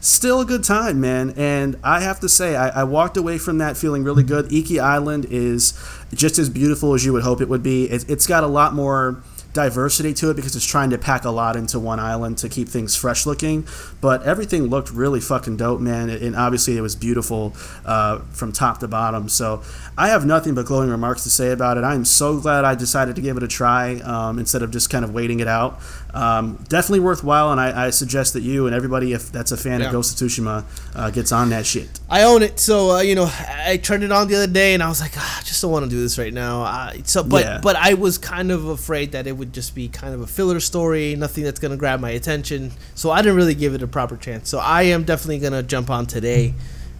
still 0.02 0.42
a 0.42 0.46
good 0.46 0.64
time, 0.64 1.00
man. 1.00 1.34
And 1.38 1.78
I 1.84 2.02
have 2.02 2.20
to 2.20 2.30
say, 2.30 2.56
I, 2.56 2.82
I, 2.82 2.84
walked 2.84 3.16
away 3.16 3.38
from 3.38 3.60
that 3.60 3.78
feeling 3.78 4.04
really 4.04 4.24
good. 4.24 4.52
Iki 4.52 4.80
Island 4.80 5.28
is 5.30 5.74
just 6.14 6.38
as 6.38 6.50
beautiful 6.50 6.94
as 6.94 7.06
you 7.06 7.14
would 7.14 7.24
hope 7.24 7.40
it 7.40 7.48
would 7.48 7.64
be. 7.64 7.86
It, 7.86 8.10
it's 8.10 8.28
got 8.28 8.44
a 8.44 8.48
lot 8.48 8.74
more 8.74 9.22
diversity 9.54 10.14
to 10.14 10.30
it 10.30 10.36
because 10.36 10.56
it's 10.56 10.66
trying 10.66 10.90
to 10.92 10.98
pack 10.98 11.26
a 11.26 11.30
lot 11.30 11.56
into 11.56 11.78
one 11.78 12.00
island 12.00 12.38
to 12.38 12.48
keep 12.48 12.70
things 12.70 12.96
fresh 12.96 13.26
looking. 13.26 13.68
But 14.00 14.24
everything 14.24 14.64
looked 14.64 14.92
really 14.92 15.20
fucking 15.20 15.58
dope, 15.58 15.82
man. 15.82 16.10
And 16.10 16.36
obviously, 16.36 16.78
it 16.78 16.82
was 16.82 16.96
beautiful 16.96 17.54
uh, 17.86 18.20
from 18.32 18.52
top 18.52 18.80
to 18.80 18.88
bottom. 18.88 19.30
So 19.30 19.62
I 19.98 20.10
have 20.10 20.26
nothing 20.26 20.56
but 20.56 20.66
glowing 20.66 20.90
remarks 20.90 21.24
to 21.24 21.30
say 21.30 21.52
about 21.52 21.78
it. 21.78 21.84
I 21.84 21.96
am 21.96 22.06
so 22.06 22.40
glad 22.40 22.66
I 22.66 22.76
decided 22.76 23.16
to 23.18 23.22
give 23.22 23.38
it 23.38 23.44
a 23.44 23.48
try 23.48 24.00
um, 24.00 24.40
instead 24.40 24.62
of 24.62 24.72
just 24.72 24.90
kind 24.90 25.04
of 25.04 25.14
waiting 25.14 25.40
it 25.40 25.48
out. 25.48 25.80
Um, 26.14 26.58
definitely 26.68 27.00
worthwhile, 27.00 27.52
and 27.52 27.62
I, 27.62 27.88
I, 27.88 27.90
suggest 27.90 28.34
that 28.34 28.42
you 28.42 28.66
and 28.68 28.76
everybody, 28.76 29.14
if 29.14 29.32
that's 29.32 29.54
a 29.54 29.58
fan 29.58 29.80
yeah. 29.80 29.86
of 29.86 29.94
Ghost 29.94 30.22
of 30.22 30.28
Tsushima, 30.28 30.66
uh, 30.94 31.10
gets 31.10 31.32
on 31.32 31.50
that 31.52 31.66
shit. 31.66 32.02
I 32.10 32.24
own 32.24 32.44
it, 32.44 32.60
so 32.60 32.98
uh, 32.98 33.02
you 33.02 33.16
know 33.16 33.32
I 33.48 33.78
turned 33.78 34.04
it 34.04 34.12
on 34.12 34.28
the 34.28 34.36
other 34.36 34.52
day, 34.52 34.74
and 34.74 34.84
I 34.84 34.90
was 34.90 35.00
like, 35.00 35.14
ah, 35.16 35.40
I 35.40 35.44
just 35.44 35.62
don't 35.62 35.72
want 35.72 35.86
to 35.86 35.90
do 35.90 36.02
this 36.02 36.18
right 36.20 36.34
now. 36.34 36.64
Uh, 36.64 36.94
so, 37.06 37.24
but 37.24 37.46
yeah. 37.46 37.60
but 37.64 37.78
I 37.78 37.94
was 37.94 38.18
kind 38.18 38.52
of 38.52 38.68
afraid 38.68 39.14
that 39.14 39.26
it 39.26 39.38
would 39.38 39.54
just 39.54 39.74
be 39.74 39.88
kind 39.88 40.14
of 40.14 40.20
a 40.20 40.28
filler 40.28 40.60
story, 40.60 41.16
nothing 41.16 41.46
that's 41.46 41.60
gonna 41.60 41.78
grab 41.78 42.02
my 42.02 42.10
attention. 42.10 42.72
So 42.94 43.10
I 43.12 43.22
didn't 43.22 43.38
really 43.38 43.56
give 43.56 43.74
it 43.74 43.82
a 43.82 43.88
proper 43.88 44.18
chance. 44.18 44.50
So 44.50 44.60
I 44.60 44.84
am 44.84 45.06
definitely 45.06 45.40
gonna 45.40 45.64
jump 45.64 45.90
on 45.90 46.08
today 46.08 46.54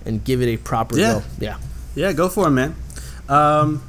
and 0.06 0.24
give 0.24 0.42
it 0.42 0.48
a 0.48 0.58
proper 0.58 0.98
yeah. 0.98 1.14
go. 1.16 1.24
Yeah, 1.38 1.58
yeah, 1.96 2.14
go 2.14 2.30
for 2.30 2.48
it, 2.48 2.52
man. 2.52 2.76
Um, 3.28 3.84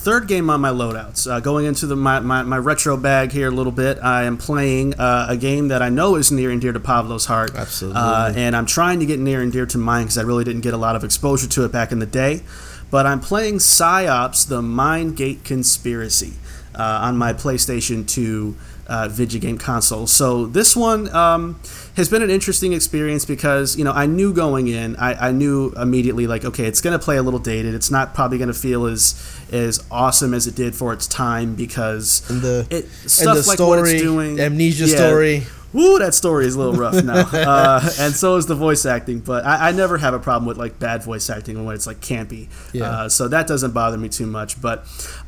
third 0.00 0.26
game 0.26 0.48
on 0.48 0.62
my 0.62 0.70
loadouts. 0.70 1.30
Uh, 1.30 1.40
going 1.40 1.66
into 1.66 1.86
the 1.86 1.94
my, 1.94 2.20
my, 2.20 2.42
my, 2.42 2.56
retro 2.56 2.96
bag 2.96 3.32
here 3.32 3.48
a 3.48 3.50
little 3.50 3.72
bit, 3.72 3.98
I 4.02 4.22
am 4.22 4.38
playing 4.38 4.94
uh, 4.94 5.26
a 5.28 5.36
game 5.36 5.68
that 5.68 5.82
I 5.82 5.90
know 5.90 6.16
is 6.16 6.32
near 6.32 6.50
and 6.50 6.58
dear 6.58 6.72
to 6.72 6.80
Pablo's 6.80 7.26
heart. 7.26 7.54
Absolutely. 7.54 8.00
Uh, 8.00 8.32
and 8.34 8.56
I'm 8.56 8.64
trying 8.64 9.00
to 9.00 9.06
get 9.06 9.20
near 9.20 9.42
and 9.42 9.52
dear 9.52 9.66
to 9.66 9.78
mine 9.78 10.04
because 10.04 10.16
I 10.16 10.22
really 10.22 10.42
didn't 10.42 10.62
get 10.62 10.72
a 10.72 10.78
lot 10.78 10.96
of 10.96 11.04
exposure 11.04 11.48
to 11.48 11.64
it 11.66 11.72
back 11.72 11.92
in 11.92 11.98
the 11.98 12.06
day. 12.06 12.42
But 12.90 13.04
I'm 13.04 13.20
playing 13.20 13.60
Psi-Ops: 13.60 14.46
The 14.46 14.62
Mindgate 14.62 15.44
Conspiracy 15.44 16.32
uh, 16.74 17.00
on 17.02 17.18
my 17.18 17.34
PlayStation 17.34 18.08
2 18.08 18.56
uh, 18.90 19.08
video 19.08 19.40
game 19.40 19.56
console. 19.56 20.06
So 20.06 20.46
this 20.46 20.76
one 20.76 21.08
um, 21.14 21.60
has 21.96 22.08
been 22.08 22.22
an 22.22 22.30
interesting 22.30 22.72
experience 22.72 23.24
because 23.24 23.76
you 23.78 23.84
know 23.84 23.92
I 23.92 24.06
knew 24.06 24.34
going 24.34 24.66
in, 24.66 24.96
I, 24.96 25.28
I 25.28 25.32
knew 25.32 25.72
immediately 25.76 26.26
like 26.26 26.44
okay, 26.44 26.66
it's 26.66 26.80
going 26.80 26.98
to 26.98 27.02
play 27.02 27.16
a 27.16 27.22
little 27.22 27.38
dated. 27.38 27.74
It's 27.74 27.90
not 27.90 28.14
probably 28.14 28.36
going 28.36 28.48
to 28.48 28.54
feel 28.54 28.86
as 28.86 29.14
as 29.52 29.82
awesome 29.90 30.34
as 30.34 30.46
it 30.48 30.56
did 30.56 30.74
for 30.74 30.92
its 30.92 31.06
time 31.06 31.54
because 31.54 32.28
and 32.28 32.42
the 32.42 32.66
it, 32.68 32.88
stuff 33.08 33.28
and 33.28 33.44
the 33.44 33.48
like 33.48 33.56
story, 33.56 33.80
what 33.80 33.88
it's 33.88 34.02
doing, 34.02 34.40
amnesia 34.40 34.86
yeah, 34.86 34.96
story 34.96 35.46
woo, 35.72 35.98
that 35.98 36.14
story 36.14 36.46
is 36.46 36.54
a 36.54 36.58
little 36.58 36.74
rough 36.74 37.02
now. 37.04 37.28
uh, 37.32 37.80
and 37.98 38.14
so 38.14 38.36
is 38.36 38.46
the 38.46 38.54
voice 38.54 38.84
acting. 38.84 39.20
But 39.20 39.44
I, 39.44 39.68
I, 39.68 39.72
never 39.72 39.98
have 39.98 40.14
a 40.14 40.18
problem 40.18 40.46
with 40.46 40.56
like 40.56 40.78
bad 40.78 41.02
voice 41.02 41.30
acting 41.30 41.64
when 41.64 41.74
it's 41.74 41.86
like 41.86 42.00
campy. 42.00 42.48
Yeah. 42.72 42.90
Uh, 42.90 43.08
so 43.08 43.28
that 43.28 43.46
doesn't 43.46 43.72
bother 43.72 43.96
me 43.96 44.08
too 44.08 44.26
much. 44.26 44.60
But 44.60 44.80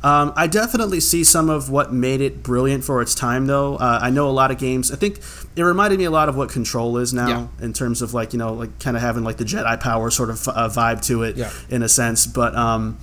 um, 0.03 0.33
I 0.35 0.47
definitely 0.47 0.99
see 0.99 1.23
some 1.23 1.49
of 1.49 1.69
what 1.69 1.93
made 1.93 2.21
it 2.21 2.43
brilliant 2.43 2.83
for 2.83 3.01
its 3.01 3.15
time, 3.15 3.47
though. 3.47 3.75
Uh, 3.75 3.99
I 4.01 4.09
know 4.09 4.29
a 4.29 4.31
lot 4.31 4.51
of 4.51 4.57
games. 4.57 4.91
I 4.91 4.95
think 4.95 5.19
it 5.55 5.63
reminded 5.63 5.99
me 5.99 6.05
a 6.05 6.11
lot 6.11 6.29
of 6.29 6.35
what 6.35 6.49
Control 6.49 6.97
is 6.97 7.13
now 7.13 7.27
yeah. 7.27 7.65
in 7.65 7.73
terms 7.73 8.01
of 8.01 8.13
like 8.13 8.33
you 8.33 8.39
know 8.39 8.53
like 8.53 8.79
kind 8.79 8.97
of 8.97 9.01
having 9.01 9.23
like 9.23 9.37
the 9.37 9.45
Jedi 9.45 9.79
power 9.79 10.09
sort 10.09 10.29
of 10.29 10.47
uh, 10.47 10.69
vibe 10.69 11.05
to 11.07 11.23
it 11.23 11.37
yeah. 11.37 11.51
in 11.69 11.83
a 11.83 11.89
sense. 11.89 12.25
But 12.27 12.55
um, 12.55 12.97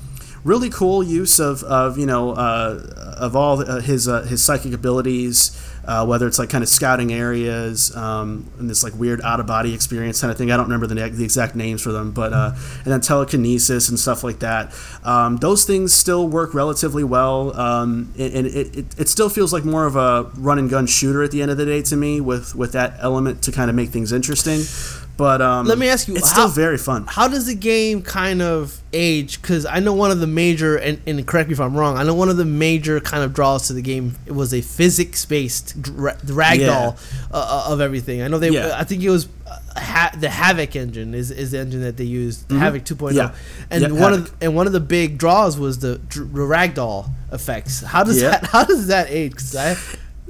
really 0.45 0.71
cool 0.71 1.03
use 1.03 1.39
of, 1.39 1.63
of 1.65 1.99
you 1.99 2.07
know 2.07 2.33
uh, 2.33 3.15
of 3.17 3.37
all 3.37 3.61
uh, 3.61 3.81
his 3.81 4.09
uh, 4.09 4.23
his 4.23 4.43
psychic 4.45 4.73
abilities 4.73 5.57
uh, 5.85 6.05
whether 6.07 6.27
it's 6.27 6.39
like 6.39 6.51
kind 6.51 6.63
of 6.63 6.69
scouting 6.69 7.13
areas 7.13 7.95
um, 7.97 8.51
and 8.59 8.69
this 8.69 8.83
like 8.85 8.95
weird 8.95 9.21
out 9.23 9.41
of 9.41 9.47
body 9.47 9.75
experience 9.75 10.21
kind 10.21 10.31
of 10.31 10.39
thing. 10.39 10.51
I 10.51 10.57
don't 10.57 10.67
remember 10.67 10.87
the, 10.87 10.95
the 10.95 11.25
exact 11.25 11.55
names 11.55 11.83
for 11.83 11.93
them, 11.93 12.13
but 12.13 12.33
uh, 12.33 12.53
and 12.85 12.93
then 12.93 13.01
telekinesis 13.01 13.89
and 13.89 13.99
stuff 13.99 14.23
like 14.25 14.41
that. 14.41 14.73
Um, 15.05 15.37
those 15.39 15.65
things 15.65 15.93
still 15.93 16.29
work 16.29 16.55
relatively 16.55 17.05
well, 17.05 17.59
um, 17.59 18.13
and, 18.19 18.47
it, 18.47 18.77
it, 18.77 18.99
it 18.99 19.09
still 19.09 19.29
feels 19.29 19.53
like 19.53 19.65
more 19.65 19.87
of 19.87 19.97
a 19.97 20.31
run 20.37 20.59
and 20.59 20.69
gun 20.69 20.87
shooter 20.87 21.23
at 21.23 21.31
the 21.31 21.43
end 21.43 21.51
of 21.51 21.57
the 21.57 21.67
day 21.67 21.83
to 21.83 21.97
me, 21.97 22.21
with 22.21 22.55
with 22.55 22.73
that 22.73 22.95
element 23.01 23.43
to 23.43 23.53
kind 23.53 23.71
of 23.71 23.77
make 23.77 23.91
things 23.91 24.13
interesting. 24.13 24.61
But 25.21 25.43
um, 25.43 25.67
let 25.67 25.77
me 25.77 25.87
ask 25.87 26.09
you, 26.09 26.17
it's 26.17 26.31
how, 26.31 26.49
still 26.49 26.49
very 26.49 26.79
fun. 26.79 27.05
How 27.07 27.29
does 27.29 27.45
the 27.45 27.55
game 27.55 28.01
kind 28.01 28.41
of 28.41 28.81
age? 28.95 29.43
Because 29.43 29.67
I 29.67 29.79
know 29.79 29.93
one 29.93 30.11
of 30.11 30.19
the 30.19 30.27
major, 30.27 30.79
and, 30.79 30.99
and, 31.07 31.27
correct 31.27 31.51
me 31.51 31.53
if 31.53 31.61
I'm 31.61 31.77
wrong, 31.77 31.99
I 31.99 32.05
know 32.05 32.15
one 32.15 32.31
of 32.31 32.39
the 32.39 32.47
major 32.47 33.01
kind 33.01 33.23
of 33.23 33.35
draws 33.35 33.67
to 33.67 33.75
the 33.75 33.83
game 33.83 34.17
it 34.25 34.33
was 34.33 34.55
a 34.55 34.63
physics 34.63 35.27
based 35.27 35.79
ragdoll 35.83 36.59
yeah. 36.59 36.97
Uh, 37.31 37.65
uh, 37.69 37.71
of 37.71 37.83
everything. 37.83 38.23
I 38.23 38.29
know 38.29 38.39
they. 38.39 38.49
Yeah. 38.49 38.73
I 38.75 38.85
think 38.85 39.03
it 39.03 39.11
was 39.11 39.29
uh, 39.47 39.59
ha- 39.79 40.13
the 40.19 40.29
Havok 40.29 40.75
engine 40.75 41.13
is, 41.13 41.31
is 41.31 41.51
the 41.51 41.59
engine 41.59 41.83
that 41.83 41.99
they 41.99 42.05
used, 42.05 42.49
mm-hmm. 42.49 42.63
Havok 42.63 42.85
2.0. 42.85 43.13
Yeah. 43.13 43.35
And 43.71 43.83
yep, 43.83 43.91
one 43.91 44.15
Havok. 44.15 44.17
of 44.17 44.37
and 44.41 44.57
one 44.57 44.67
of 44.69 44.73
the 44.73 44.81
big 44.81 45.19
draws 45.19 45.59
was 45.59 45.81
the, 45.81 46.01
the 46.15 46.21
ragdoll 46.21 47.11
effects. 47.31 47.83
How 47.83 48.05
does 48.05 48.23
yep. 48.23 48.41
that 48.41 48.51
how 48.53 48.65
does 48.65 48.87
that 48.87 49.11
age? 49.11 49.35
I, 49.55 49.77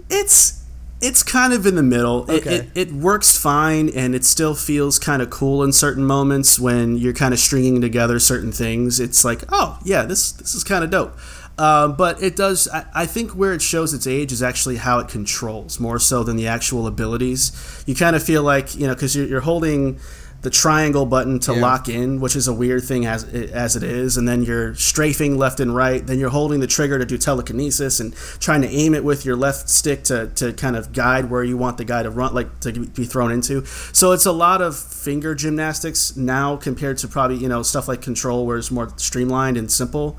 it's 0.08 0.59
it's 1.00 1.22
kind 1.22 1.52
of 1.52 1.66
in 1.66 1.76
the 1.76 1.82
middle. 1.82 2.22
Okay. 2.30 2.34
It, 2.34 2.46
it, 2.74 2.88
it, 2.88 2.92
works 2.92 3.36
fine, 3.36 3.88
and 3.90 4.14
it 4.14 4.24
still 4.24 4.54
feels 4.54 4.98
kind 4.98 5.22
of 5.22 5.30
cool 5.30 5.62
in 5.62 5.72
certain 5.72 6.04
moments 6.04 6.58
when 6.58 6.96
you're 6.96 7.14
kind 7.14 7.32
of 7.32 7.40
stringing 7.40 7.80
together 7.80 8.18
certain 8.18 8.52
things. 8.52 9.00
It's 9.00 9.24
like, 9.24 9.42
oh 9.48 9.78
yeah, 9.84 10.02
this 10.02 10.32
this 10.32 10.54
is 10.54 10.64
kind 10.64 10.84
of 10.84 10.90
dope. 10.90 11.16
Uh, 11.58 11.88
but 11.88 12.22
it 12.22 12.36
does. 12.36 12.68
I, 12.68 12.86
I, 12.94 13.06
think 13.06 13.32
where 13.32 13.52
it 13.52 13.60
shows 13.60 13.92
its 13.92 14.06
age 14.06 14.32
is 14.32 14.42
actually 14.42 14.76
how 14.76 14.98
it 14.98 15.08
controls 15.08 15.78
more 15.78 15.98
so 15.98 16.24
than 16.24 16.36
the 16.36 16.46
actual 16.46 16.86
abilities. 16.86 17.84
You 17.86 17.94
kind 17.94 18.16
of 18.16 18.22
feel 18.22 18.42
like 18.42 18.74
you 18.74 18.86
know 18.86 18.94
because 18.94 19.14
you're, 19.14 19.26
you're 19.26 19.42
holding 19.42 20.00
the 20.42 20.50
triangle 20.50 21.04
button 21.04 21.38
to 21.40 21.54
yeah. 21.54 21.60
lock 21.60 21.88
in, 21.88 22.18
which 22.18 22.34
is 22.34 22.48
a 22.48 22.52
weird 22.52 22.82
thing 22.84 23.04
as 23.04 23.24
as 23.24 23.76
it 23.76 23.82
is, 23.82 24.16
and 24.16 24.26
then 24.26 24.42
you're 24.42 24.74
strafing 24.74 25.36
left 25.36 25.60
and 25.60 25.74
right. 25.74 26.06
Then 26.06 26.18
you're 26.18 26.30
holding 26.30 26.60
the 26.60 26.66
trigger 26.66 26.98
to 26.98 27.04
do 27.04 27.18
telekinesis 27.18 28.00
and 28.00 28.14
trying 28.40 28.62
to 28.62 28.68
aim 28.68 28.94
it 28.94 29.04
with 29.04 29.26
your 29.26 29.36
left 29.36 29.68
stick 29.68 30.02
to, 30.04 30.28
to 30.36 30.52
kind 30.54 30.76
of 30.76 30.92
guide 30.92 31.30
where 31.30 31.44
you 31.44 31.58
want 31.58 31.76
the 31.76 31.84
guy 31.84 32.02
to 32.02 32.10
run, 32.10 32.34
like 32.34 32.60
to 32.60 32.72
be 32.72 33.04
thrown 33.04 33.30
into. 33.30 33.66
So 33.92 34.12
it's 34.12 34.26
a 34.26 34.32
lot 34.32 34.62
of 34.62 34.78
finger 34.78 35.34
gymnastics 35.34 36.16
now 36.16 36.56
compared 36.56 36.96
to 36.98 37.08
probably 37.08 37.36
you 37.36 37.48
know 37.48 37.62
stuff 37.62 37.86
like 37.86 38.00
Control, 38.00 38.46
where 38.46 38.56
it's 38.56 38.70
more 38.70 38.88
streamlined 38.96 39.58
and 39.58 39.70
simple. 39.70 40.18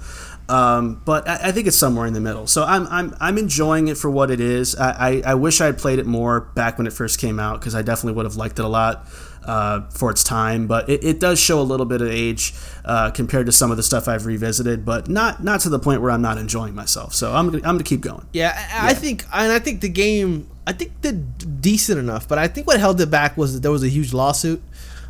Um, 0.50 1.02
but 1.06 1.28
I, 1.30 1.48
I, 1.48 1.52
think 1.54 1.68
it's 1.68 1.78
somewhere 1.78 2.06
in 2.06 2.14
the 2.14 2.20
middle. 2.20 2.46
So 2.46 2.66
I'm, 2.66 2.86
I'm, 2.88 3.16
I'm 3.22 3.38
enjoying 3.38 3.88
it 3.88 3.98
for 3.98 4.12
what 4.12 4.30
it 4.30 4.42
is. 4.42 4.76
I, 4.76 4.92
I, 4.92 5.22
I 5.28 5.34
wish 5.36 5.62
I 5.62 5.66
had 5.66 5.78
played 5.78 5.98
it 5.98 6.06
more 6.06 6.42
back 6.42 6.78
when 6.78 6.88
it 6.88 6.92
first 6.92 7.20
came 7.20 7.40
out 7.40 7.62
because 7.62 7.74
I 7.74 7.84
definitely 7.84 8.18
would 8.18 8.26
have 8.26 8.36
liked 8.36 8.60
it 8.60 8.66
a 8.66 8.68
lot 8.68 9.08
uh, 9.46 9.82
for 9.90 10.12
its 10.12 10.24
time, 10.24 10.68
but 10.68 10.90
it, 10.90 11.04
it, 11.04 11.20
does 11.20 11.40
show 11.40 11.60
a 11.60 11.64
little 11.64 11.86
bit 11.86 12.02
of 12.02 12.10
age 12.10 12.54
uh, 12.86 13.10
compared 13.12 13.46
to 13.48 13.52
some 13.52 13.72
of 13.72 13.78
the 13.78 13.84
stuff 13.84 14.08
I've 14.08 14.26
revisited, 14.26 14.86
but 14.86 15.10
not 15.10 15.44
not 15.44 15.62
to 15.62 15.70
the 15.70 15.80
point 15.80 16.02
where 16.02 16.12
I'm 16.12 16.22
not 16.22 16.38
enjoying 16.38 16.76
myself. 16.76 17.14
So 17.14 17.34
I'm 17.34 17.48
gonna, 17.48 17.58
I'm 17.60 17.76
gonna 17.76 17.84
keep 17.84 18.02
going. 18.02 18.28
Yeah, 18.34 18.54
I, 18.56 18.60
yeah. 18.60 18.92
I 18.92 18.94
think 18.94 19.26
and 19.34 19.52
I 19.52 19.60
think 19.60 19.82
the 19.82 19.90
game 19.90 20.48
I 20.68 20.74
think 20.74 21.00
did 21.02 21.62
decent 21.62 22.00
enough, 22.00 22.28
but 22.28 22.38
I 22.38 22.48
think 22.48 22.68
what 22.68 22.80
held 22.80 23.02
it 23.02 23.10
back 23.10 23.36
was 23.36 23.54
that 23.54 23.62
there 23.62 23.72
was 23.72 23.84
a 23.84 23.90
huge 23.90 24.14
lawsuit. 24.14 24.62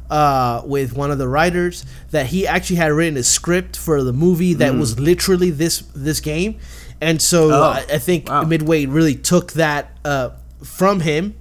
Uh, 0.10 0.62
with 0.66 0.94
one 0.94 1.10
of 1.10 1.18
the 1.18 1.28
writers 1.28 1.86
that 2.10 2.26
he 2.26 2.46
actually 2.46 2.76
had 2.76 2.92
written 2.92 3.16
a 3.16 3.24
script 3.24 3.78
for 3.78 4.04
the 4.04 4.12
movie 4.12 4.54
that 4.54 4.74
mm. 4.74 4.78
was 4.78 5.00
literally 5.00 5.50
this 5.50 5.84
this 5.96 6.20
game, 6.20 6.60
and 7.00 7.22
so 7.22 7.50
oh, 7.50 7.64
I, 7.64 7.86
I, 7.94 7.98
think 7.98 8.28
wow. 8.28 8.44
Midway 8.44 8.86
really 8.88 9.16
took 9.16 9.54
that 9.54 9.98
uh, 10.04 10.32
from 10.62 11.00
him 11.00 11.36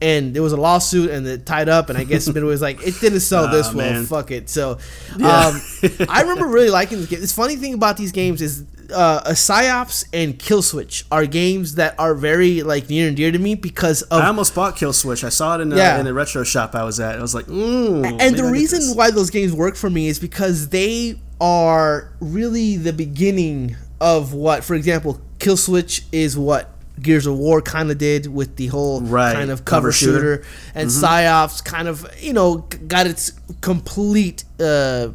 and 0.00 0.34
there 0.34 0.42
was 0.42 0.52
a 0.52 0.56
lawsuit 0.56 1.10
and 1.10 1.26
it 1.26 1.46
tied 1.46 1.68
up 1.68 1.88
and 1.88 1.98
I 1.98 2.04
guess 2.04 2.26
Midway 2.34 2.42
was 2.42 2.62
like 2.62 2.82
it 2.86 2.94
didn't 3.00 3.20
sell 3.20 3.48
this 3.50 3.72
well 3.72 4.04
fuck 4.04 4.30
it 4.30 4.50
so 4.50 4.78
yeah. 5.16 5.46
um, 5.48 5.60
I 6.08 6.22
remember 6.22 6.46
really 6.46 6.70
liking 6.80 6.98
this 6.98 7.08
game 7.08 7.20
this 7.20 7.32
funny 7.32 7.56
thing 7.56 7.74
about 7.74 7.96
these 7.96 8.12
games 8.12 8.42
is 8.42 8.64
uh, 8.92 9.22
a 9.24 9.34
Psi-Ops 9.34 10.04
and 10.12 10.38
Kill 10.38 10.62
Switch 10.62 11.04
are 11.10 11.26
games 11.26 11.76
that 11.76 11.98
are 11.98 12.14
very 12.14 12.62
like 12.62 12.88
near 12.88 13.08
and 13.08 13.16
dear 13.16 13.32
to 13.32 13.38
me 13.38 13.54
because 13.54 14.02
of 14.02 14.20
I 14.20 14.26
almost 14.26 14.54
bought 14.54 14.76
Kill 14.76 14.92
Switch. 14.92 15.24
I 15.24 15.30
saw 15.30 15.56
it 15.56 15.62
in, 15.62 15.72
a, 15.72 15.76
Yeah. 15.76 15.98
in 15.98 16.06
a 16.06 16.12
retro 16.12 16.44
shop 16.44 16.74
I 16.74 16.84
was 16.84 17.00
at. 17.00 17.18
I 17.18 17.22
was 17.22 17.34
like, 17.34 17.46
mm, 17.46 18.04
and 18.20 18.36
the 18.36 18.44
I 18.44 18.50
reason 18.50 18.94
why 18.96 19.10
those 19.10 19.30
games 19.30 19.52
work 19.52 19.76
for 19.76 19.88
me 19.90 20.08
is 20.08 20.18
because 20.18 20.68
they 20.68 21.18
are 21.40 22.12
really 22.20 22.76
the 22.76 22.92
beginning 22.92 23.76
of 24.00 24.34
what, 24.34 24.64
for 24.64 24.74
example, 24.74 25.20
Kill 25.38 25.56
Switch 25.56 26.02
is 26.12 26.36
what 26.36 26.70
Gears 27.04 27.26
of 27.26 27.38
War 27.38 27.62
kind 27.62 27.90
of 27.90 27.98
did 27.98 28.26
with 28.26 28.56
the 28.56 28.66
whole 28.68 29.00
Right, 29.00 29.32
kind 29.34 29.50
of 29.50 29.64
cover, 29.64 29.88
cover 29.88 29.92
shooter. 29.92 30.18
shooter, 30.18 30.46
and 30.74 30.90
Psi-Ops 30.90 31.60
kind 31.60 31.86
of 31.86 32.04
you 32.20 32.32
know 32.32 32.66
got 32.88 33.06
its 33.06 33.32
complete. 33.60 34.42
Uh, 34.58 35.10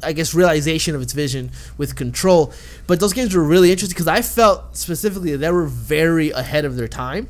I 0.00 0.12
guess 0.12 0.32
realization 0.32 0.94
of 0.94 1.02
its 1.02 1.12
vision 1.12 1.50
with 1.76 1.96
control, 1.96 2.52
but 2.86 3.00
those 3.00 3.12
games 3.12 3.34
were 3.34 3.42
really 3.42 3.72
interesting 3.72 3.94
because 3.94 4.06
I 4.06 4.22
felt 4.22 4.76
specifically 4.76 5.32
that 5.32 5.38
they 5.38 5.50
were 5.50 5.66
very 5.66 6.30
ahead 6.30 6.64
of 6.64 6.76
their 6.76 6.86
time. 6.86 7.26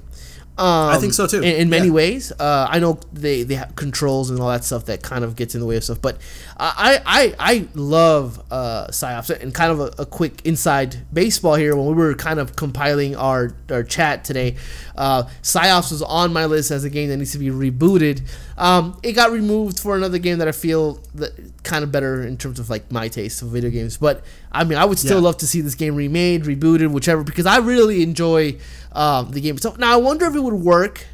Um, 0.59 0.88
I 0.90 0.99
think 0.99 1.12
so, 1.12 1.27
too. 1.29 1.38
In, 1.38 1.44
in 1.62 1.71
many 1.71 1.87
Yeah. 1.87 1.92
ways, 1.92 2.33
uh, 2.33 2.66
I 2.68 2.81
know 2.81 2.99
they 3.12 3.44
they 3.44 3.55
have 3.55 3.77
controls 3.77 4.29
and 4.31 4.40
all 4.40 4.49
that 4.51 4.64
stuff 4.64 4.87
that 4.87 5.03
kind 5.03 5.23
of 5.25 5.37
gets 5.37 5.55
in 5.55 5.61
the 5.61 5.66
way 5.66 5.77
of 5.77 5.85
stuff, 5.85 6.01
but 6.03 6.18
I 6.59 7.01
I 7.07 7.35
I 7.38 7.68
love 7.75 8.42
uh, 8.51 8.90
Psi-Ops 8.90 9.31
and 9.31 9.55
kind 9.55 9.71
of 9.71 9.79
a, 9.81 10.03
a 10.03 10.07
quick 10.07 10.40
inside 10.44 10.97
baseball 11.12 11.55
here. 11.55 11.77
When 11.77 11.87
we 11.87 11.92
were 11.94 12.14
kind 12.14 12.40
of 12.40 12.57
compiling 12.57 13.14
our 13.14 13.53
our 13.71 13.85
chat 13.85 14.25
today, 14.25 14.57
uh, 14.97 15.29
Psi-Ops 15.42 15.92
was 15.92 16.03
on 16.03 16.33
my 16.33 16.47
list 16.47 16.73
as 16.73 16.83
a 16.83 16.90
game 16.90 17.09
that 17.11 17.18
needs 17.18 17.33
to 17.33 17.38
be 17.38 17.51
rebooted. 17.51 18.23
Um, 18.57 18.99
it 19.05 19.12
got 19.12 19.31
removed 19.31 19.79
for 19.79 19.97
another 19.97 20.18
game 20.18 20.38
that 20.38 20.49
I 20.49 20.53
feel 20.53 20.99
that 21.14 21.58
kind 21.64 21.83
of 21.85 21.90
better 21.92 22.23
in 22.27 22.37
terms 22.37 22.59
of 22.61 22.71
like 22.71 22.90
my 22.90 23.09
taste 23.09 23.42
of 23.42 23.49
video 23.49 23.71
games. 23.71 23.97
But 23.97 24.25
I 24.53 24.64
mean, 24.64 24.79
I 24.79 24.85
would 24.85 24.99
still 24.99 25.18
Yeah. 25.18 25.25
love 25.25 25.37
to 25.38 25.47
see 25.47 25.61
this 25.61 25.75
game 25.75 25.94
remade, 25.97 26.44
rebooted, 26.44 26.90
whichever, 26.90 27.23
because 27.25 27.47
I 27.47 27.59
really 27.59 28.03
enjoy 28.03 28.57
um, 28.92 29.31
the 29.33 29.40
game 29.40 29.57
itself. 29.57 29.79
Now 29.79 29.92
I 29.92 29.97
wonder 29.97 30.27
if 30.27 30.35
it 30.35 30.40
would 30.40 30.55
work 30.55 31.07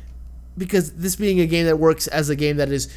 because 0.56 0.92
this 0.92 1.16
being 1.16 1.40
a 1.40 1.46
game 1.46 1.66
that 1.66 1.78
works 1.78 2.06
as 2.06 2.28
a 2.30 2.36
game 2.36 2.56
that 2.58 2.70
is 2.70 2.88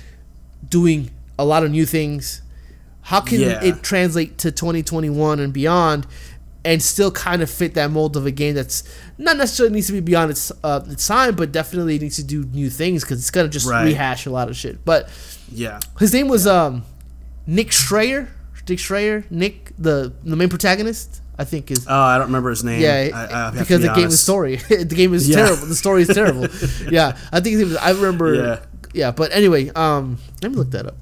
doing 0.70 1.10
a 1.40 1.46
lot 1.46 1.64
of 1.64 1.72
new 1.72 1.86
things, 1.86 2.42
how 3.02 3.22
can 3.22 3.42
Yeah. 3.42 3.64
it 3.64 3.82
translate 3.84 4.38
to 4.40 4.52
2021 4.52 5.40
and 5.40 5.52
beyond 5.54 6.06
and 6.66 6.84
still 6.84 7.12
kind 7.12 7.42
of 7.42 7.50
fit 7.50 7.74
that 7.76 7.90
mold 7.92 8.18
of 8.18 8.26
a 8.26 8.32
game 8.32 8.54
that's 8.56 8.84
not 9.18 9.38
necessarily 9.38 9.74
needs 9.74 9.88
to 9.88 9.94
be 9.94 10.00
beyond 10.02 10.30
its 10.32 10.52
uh, 10.64 10.82
its 10.90 11.08
time, 11.08 11.34
but 11.36 11.52
definitely 11.52 11.98
needs 11.98 12.18
to 12.18 12.24
do 12.24 12.44
new 12.54 12.70
things 12.70 13.04
because 13.04 13.20
it's 13.20 13.32
gonna 13.32 13.48
just 13.48 13.66
Right. 13.68 13.86
rehash 13.86 14.26
a 14.26 14.30
lot 14.32 14.50
of 14.50 14.58
shit. 14.58 14.84
But 14.84 15.10
Yeah. 15.52 15.80
his 16.00 16.12
name 16.14 16.28
was 16.28 16.46
um, 16.46 16.84
Nick 17.48 17.70
Scryer. 17.70 18.28
Nick 18.70 18.80
Scryer. 18.80 19.24
Nick, 19.32 19.72
the 19.80 20.12
the 20.24 20.36
main 20.36 20.50
protagonist, 20.50 21.22
I 21.40 21.46
think 21.46 21.72
is. 21.72 21.88
Oh, 21.88 21.94
I 21.96 22.18
don't 22.18 22.28
remember 22.28 22.50
his 22.50 22.64
name. 22.64 22.82
Yeah, 22.82 23.10
I, 23.14 23.24
I 23.24 23.28
have 23.46 23.54
to 23.54 23.60
because 23.60 23.82
be 23.82 23.88
the 23.88 23.94
game 23.94 24.08
is 24.08 24.20
story. 24.20 24.56
the 24.70 24.84
game 24.86 25.14
is 25.14 25.30
Yeah. 25.30 25.38
terrible. 25.38 25.66
The 25.68 25.76
story 25.76 26.02
is 26.02 26.10
terrible. 26.10 26.48
yeah, 26.92 27.18
I 27.32 27.40
think 27.40 27.58
was, 27.64 27.78
I 27.78 27.92
remember. 27.92 28.34
Yeah. 28.36 28.60
Yeah. 28.94 29.12
but 29.12 29.32
anyway, 29.32 29.70
um, 29.70 30.18
let 30.42 30.52
me 30.52 30.58
look 30.58 30.72
that 30.72 30.86
up. 30.86 30.96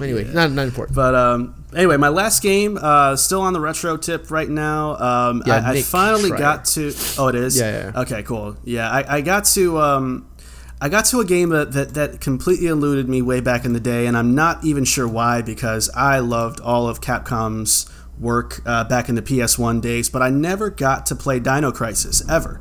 Anyway, 0.00 0.24
Yeah. 0.24 0.32
not 0.32 0.52
not 0.52 0.62
important. 0.66 0.94
But 0.96 1.14
um, 1.14 1.64
anyway, 1.76 1.96
my 1.98 2.08
last 2.08 2.40
game, 2.42 2.78
uh, 2.80 3.16
still 3.16 3.42
on 3.42 3.52
the 3.52 3.60
retro 3.60 3.96
tip 3.98 4.30
right 4.30 4.48
now. 4.48 4.96
Um, 4.96 5.42
Yeah, 5.44 5.56
I, 5.56 5.72
I 5.72 5.82
finally 5.82 6.30
Scryer. 6.30 6.38
got 6.38 6.64
to. 6.66 6.92
Oh, 7.18 7.28
it 7.28 7.34
is. 7.34 7.58
Yeah, 7.58 7.90
yeah. 7.92 8.00
Okay, 8.02 8.22
cool. 8.22 8.56
Yeah, 8.64 8.88
I, 8.88 9.16
I 9.16 9.20
got 9.20 9.44
to. 9.56 9.78
Um, 9.78 10.30
I 10.80 10.88
got 10.88 11.06
to 11.06 11.18
a 11.20 11.24
game 11.24 11.48
that, 11.50 11.72
that 11.72 11.94
that 11.94 12.20
completely 12.20 12.68
eluded 12.68 13.08
me 13.08 13.20
way 13.22 13.40
back 13.40 13.64
in 13.64 13.72
the 13.72 13.80
day, 13.80 14.06
and 14.06 14.16
I'm 14.16 14.34
not 14.34 14.64
even 14.64 14.84
sure 14.84 15.08
why 15.08 15.42
because 15.42 15.90
I 15.94 16.20
loved 16.20 16.60
all 16.60 16.88
of 16.88 17.00
Capcom's 17.00 17.90
work 18.20 18.60
uh, 18.66 18.84
back 18.84 19.08
in 19.08 19.14
the 19.14 19.22
PS1 19.22 19.80
days, 19.80 20.08
but 20.08 20.22
I 20.22 20.30
never 20.30 20.70
got 20.70 21.06
to 21.06 21.14
play 21.16 21.38
Dino 21.40 21.70
Crisis 21.72 22.28
ever. 22.28 22.60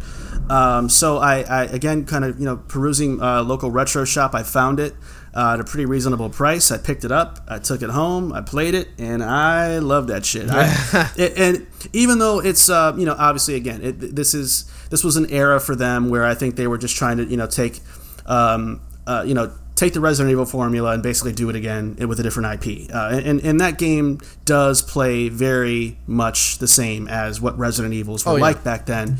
Um, 0.50 0.88
so 0.90 1.18
I, 1.18 1.42
I 1.42 1.64
again 1.66 2.06
kind 2.06 2.24
of 2.26 2.40
you 2.40 2.46
know 2.46 2.58
perusing 2.58 3.22
uh, 3.22 3.44
local 3.44 3.70
retro 3.70 4.04
shop, 4.06 4.34
I 4.34 4.44
found 4.44 4.80
it 4.80 4.96
uh, 5.36 5.54
at 5.54 5.60
a 5.60 5.64
pretty 5.64 5.86
reasonable 5.86 6.30
price. 6.30 6.72
I 6.72 6.78
picked 6.78 7.04
it 7.04 7.12
up, 7.12 7.40
I 7.48 7.60
took 7.60 7.82
it 7.84 7.90
home, 7.90 8.32
I 8.34 8.42
played 8.42 8.74
it, 8.74 8.88
and 8.98 9.22
I 9.24 9.78
love 9.80 10.08
that 10.08 10.26
shit. 10.26 10.50
I, 10.50 11.12
it- 11.18 11.38
and 11.38 11.68
even 11.94 12.18
though 12.20 12.40
it's 12.40 12.70
uh, 12.70 12.96
you 12.98 13.06
know 13.06 13.16
obviously 13.18 13.56
again 13.56 13.82
it, 13.84 14.16
this 14.16 14.34
is 14.34 14.72
this 14.90 15.04
was 15.04 15.18
an 15.18 15.30
era 15.30 15.60
for 15.60 15.76
them 15.76 16.10
where 16.10 16.24
I 16.26 16.34
think 16.34 16.56
they 16.56 16.66
were 16.68 16.78
just 16.78 16.96
trying 16.96 17.18
to 17.18 17.26
you 17.26 17.38
know 17.38 17.48
take 17.48 17.80
um, 18.28 18.82
uh, 19.06 19.24
you 19.26 19.34
know 19.34 19.52
take 19.76 19.94
the 19.94 20.00
Resident 20.00 20.32
Evil 20.32 20.46
formula 20.46 20.92
and 20.92 21.04
basically 21.04 21.34
do 21.34 21.50
it 21.50 21.56
again 21.56 21.96
with 22.08 22.20
a 22.20 22.24
different 22.24 22.66
IP. 22.66 22.90
Uh, 22.92 23.22
and, 23.24 23.40
and 23.42 23.62
that 23.62 23.78
game 23.78 24.20
does 24.44 24.82
play 24.82 25.30
very 25.30 26.00
much 26.08 26.58
the 26.58 26.68
same 26.68 27.08
as 27.08 27.40
what 27.40 27.56
Resident 27.60 27.94
Evils 27.94 28.26
were 28.26 28.32
Oh, 28.32 28.36
yeah. 28.38 28.42
like 28.42 28.64
back 28.64 28.88
then. 28.88 29.18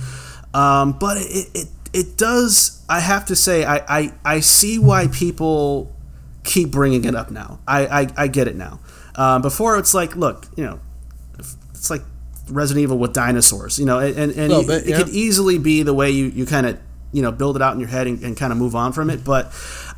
Um, 0.56 0.98
but 0.98 1.18
it, 1.18 1.50
it 1.54 1.68
it 1.94 2.18
does. 2.18 2.84
I 2.90 3.00
have 3.00 3.26
to 3.26 3.36
say, 3.36 3.66
I, 3.66 3.78
I, 3.88 4.14
I 4.26 4.40
see 4.40 4.80
why 4.80 5.08
people 5.08 5.96
keep 6.44 6.72
bringing 6.72 7.06
it 7.06 7.16
up 7.16 7.32
now. 7.32 7.60
I, 7.68 7.86
I, 7.86 8.08
I 8.18 8.28
get 8.28 8.48
it 8.48 8.56
now. 8.56 8.80
Um, 9.16 9.42
before 9.42 9.78
it's 9.78 9.94
like, 9.94 10.16
look, 10.16 10.48
you 10.56 10.64
know, 10.64 10.80
it's 11.38 11.90
like 11.90 12.02
Resident 12.50 12.84
Evil 12.84 12.98
with 12.98 13.14
dinosaurs, 13.14 13.78
you 13.80 13.86
know, 13.86 14.00
and, 14.00 14.16
and, 14.18 14.32
and 14.32 14.68
bit, 14.68 14.84
it 14.84 14.90
yeah. 14.90 14.98
could 14.98 15.10
easily 15.10 15.58
be 15.58 15.84
the 15.84 15.94
way 15.94 16.12
you, 16.12 16.26
you 16.26 16.46
kind 16.46 16.66
of, 16.66 16.80
you 17.12 17.22
know, 17.22 17.32
build 17.32 17.56
it 17.56 17.62
out 17.62 17.74
in 17.74 17.80
your 17.80 17.90
head 17.90 18.08
and, 18.08 18.22
and 18.24 18.38
kind 18.38 18.52
of 18.52 18.58
move 18.58 18.76
on 18.76 18.94
from 18.94 19.10
it. 19.10 19.24
But 19.24 19.54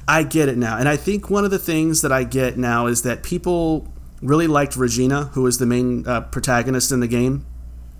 I 0.08 0.24
get 0.24 0.50
it 0.50 0.58
now. 0.58 0.78
And 0.78 0.88
I 0.90 0.96
think 0.96 1.30
one 1.30 1.46
of 1.46 1.52
the 1.52 1.60
things 1.60 2.02
that 2.02 2.12
I 2.12 2.24
get 2.24 2.58
now 2.58 2.88
is 2.88 3.04
that 3.04 3.24
people 3.24 3.88
really 4.22 4.48
liked 4.48 4.76
Regina, 4.76 5.26
who 5.34 5.46
is 5.48 5.58
the 5.58 5.66
main 5.66 6.08
uh, 6.08 6.22
protagonist 6.22 6.92
in 6.92 7.00
the 7.00 7.08
game. 7.08 7.46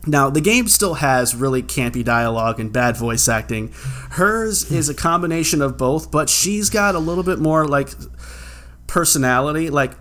Now, 0.08 0.30
the 0.30 0.42
game 0.42 0.68
still 0.68 0.96
has 0.96 1.36
really 1.36 1.62
campy 1.62 2.04
dialogue 2.04 2.60
and 2.60 2.72
bad 2.72 2.96
voice 2.96 3.28
acting. 3.28 3.72
Hers 4.12 4.72
is 4.72 4.88
a 4.90 4.94
combination 4.94 5.62
of 5.62 5.78
both, 5.78 6.10
but 6.10 6.30
she's 6.30 6.70
got 6.70 6.96
a 6.96 7.00
little 7.00 7.24
bit 7.24 7.40
more 7.40 7.68
like 7.68 7.90
personality. 8.88 9.70
Like, 9.70 9.94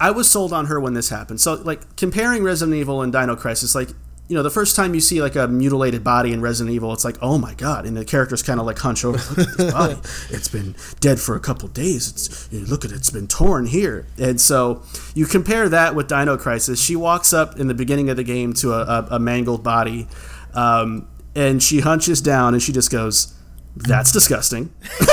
I 0.00 0.12
was 0.12 0.30
sold 0.30 0.52
on 0.52 0.66
her 0.66 0.78
when 0.78 0.94
this 0.94 1.08
happened. 1.08 1.40
So, 1.40 1.54
like, 1.54 1.96
comparing 1.96 2.44
Resident 2.44 2.76
Evil 2.76 3.02
and 3.02 3.12
Dino 3.12 3.34
Crisis, 3.34 3.74
like, 3.74 3.90
you 4.28 4.36
know, 4.36 4.42
the 4.42 4.50
first 4.50 4.76
time 4.76 4.94
you 4.94 5.00
see 5.00 5.22
like 5.22 5.36
a 5.36 5.48
mutilated 5.48 6.04
body 6.04 6.34
in 6.34 6.42
Resident 6.42 6.74
Evil, 6.74 6.92
it's 6.92 7.04
like, 7.04 7.16
oh 7.22 7.38
my 7.38 7.54
god, 7.54 7.86
and 7.86 7.96
the 7.96 8.04
characters 8.04 8.42
kind 8.42 8.60
of 8.60 8.66
like 8.66 8.78
hunch 8.78 9.02
over, 9.02 9.16
look 9.16 9.48
at 9.48 9.56
this 9.56 9.72
body, 9.72 9.96
it's 10.28 10.48
been 10.48 10.76
dead 11.00 11.18
for 11.18 11.34
a 11.34 11.40
couple 11.40 11.66
days. 11.68 12.10
It's 12.10 12.48
you 12.52 12.60
know, 12.60 12.66
look 12.66 12.84
at 12.84 12.92
it, 12.92 12.96
it's 12.96 13.08
been 13.08 13.26
torn 13.26 13.66
here, 13.66 14.06
and 14.18 14.38
so 14.38 14.82
you 15.14 15.24
compare 15.24 15.70
that 15.70 15.94
with 15.94 16.08
Dino 16.08 16.36
Crisis. 16.36 16.80
She 16.80 16.94
walks 16.94 17.32
up 17.32 17.58
in 17.58 17.68
the 17.68 17.74
beginning 17.74 18.10
of 18.10 18.18
the 18.18 18.24
game 18.24 18.52
to 18.54 18.72
a, 18.74 18.82
a, 18.82 19.08
a 19.12 19.18
mangled 19.18 19.64
body, 19.64 20.06
um, 20.52 21.08
and 21.34 21.62
she 21.62 21.80
hunches 21.80 22.20
down 22.20 22.52
and 22.52 22.62
she 22.62 22.72
just 22.72 22.90
goes, 22.90 23.34
"That's 23.76 24.12
disgusting." 24.12 24.74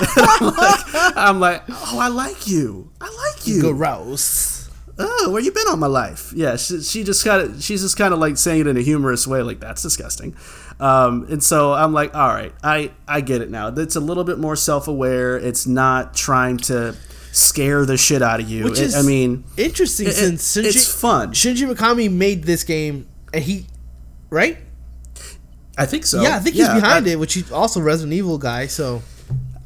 I'm, 0.00 0.54
like, 0.54 0.84
I'm 1.16 1.40
like, 1.40 1.62
oh, 1.70 1.98
I 1.98 2.08
like 2.08 2.46
you, 2.46 2.90
I 3.00 3.06
like 3.06 3.46
you 3.46 3.62
Gross. 3.62 4.57
Oh, 4.98 5.30
where 5.30 5.42
you 5.42 5.52
been 5.52 5.66
all 5.68 5.76
my 5.76 5.86
life? 5.86 6.32
Yeah, 6.34 6.56
she, 6.56 6.80
she 6.82 7.04
just 7.04 7.24
kind 7.24 7.42
of, 7.42 7.62
she's 7.62 7.82
just 7.82 7.96
kind 7.96 8.12
of 8.12 8.20
like 8.20 8.36
saying 8.36 8.62
it 8.62 8.66
in 8.66 8.76
a 8.76 8.80
humorous 8.82 9.26
way, 9.26 9.42
like 9.42 9.60
that's 9.60 9.82
disgusting. 9.82 10.36
Um, 10.80 11.26
and 11.30 11.42
so 11.42 11.72
I'm 11.72 11.92
like, 11.92 12.14
all 12.14 12.28
right, 12.28 12.52
I, 12.62 12.92
I 13.06 13.20
get 13.20 13.42
it 13.42 13.50
now. 13.50 13.68
It's 13.68 13.96
a 13.96 14.00
little 14.00 14.24
bit 14.24 14.38
more 14.38 14.56
self-aware. 14.56 15.36
It's 15.36 15.66
not 15.66 16.14
trying 16.14 16.56
to 16.58 16.94
scare 17.32 17.84
the 17.84 17.96
shit 17.96 18.22
out 18.22 18.40
of 18.40 18.48
you. 18.48 18.64
Which 18.64 18.78
It- 18.78 18.84
is 18.84 18.94
I 18.96 19.02
mean, 19.02 19.44
interesting 19.56 20.08
it- 20.08 20.12
since 20.14 20.56
Shinji, 20.56 20.64
it's 20.64 20.92
fun. 21.00 21.32
Shinji 21.32 21.72
Mikami 21.72 22.10
made 22.10 22.44
this 22.44 22.64
game, 22.64 23.06
and 23.32 23.42
he, 23.44 23.66
right? 24.30 24.58
I 25.76 25.86
think 25.86 26.06
so. 26.06 26.20
yeah, 26.22 26.34
I 26.36 26.40
think 26.40 26.56
he's 26.56 26.66
behind 26.68 27.06
I, 27.06 27.10
it, 27.10 27.18
which 27.20 27.34
he's 27.34 27.52
also 27.52 27.80
Resident 27.80 28.12
Evil 28.12 28.38
guy. 28.38 28.66
So 28.66 29.02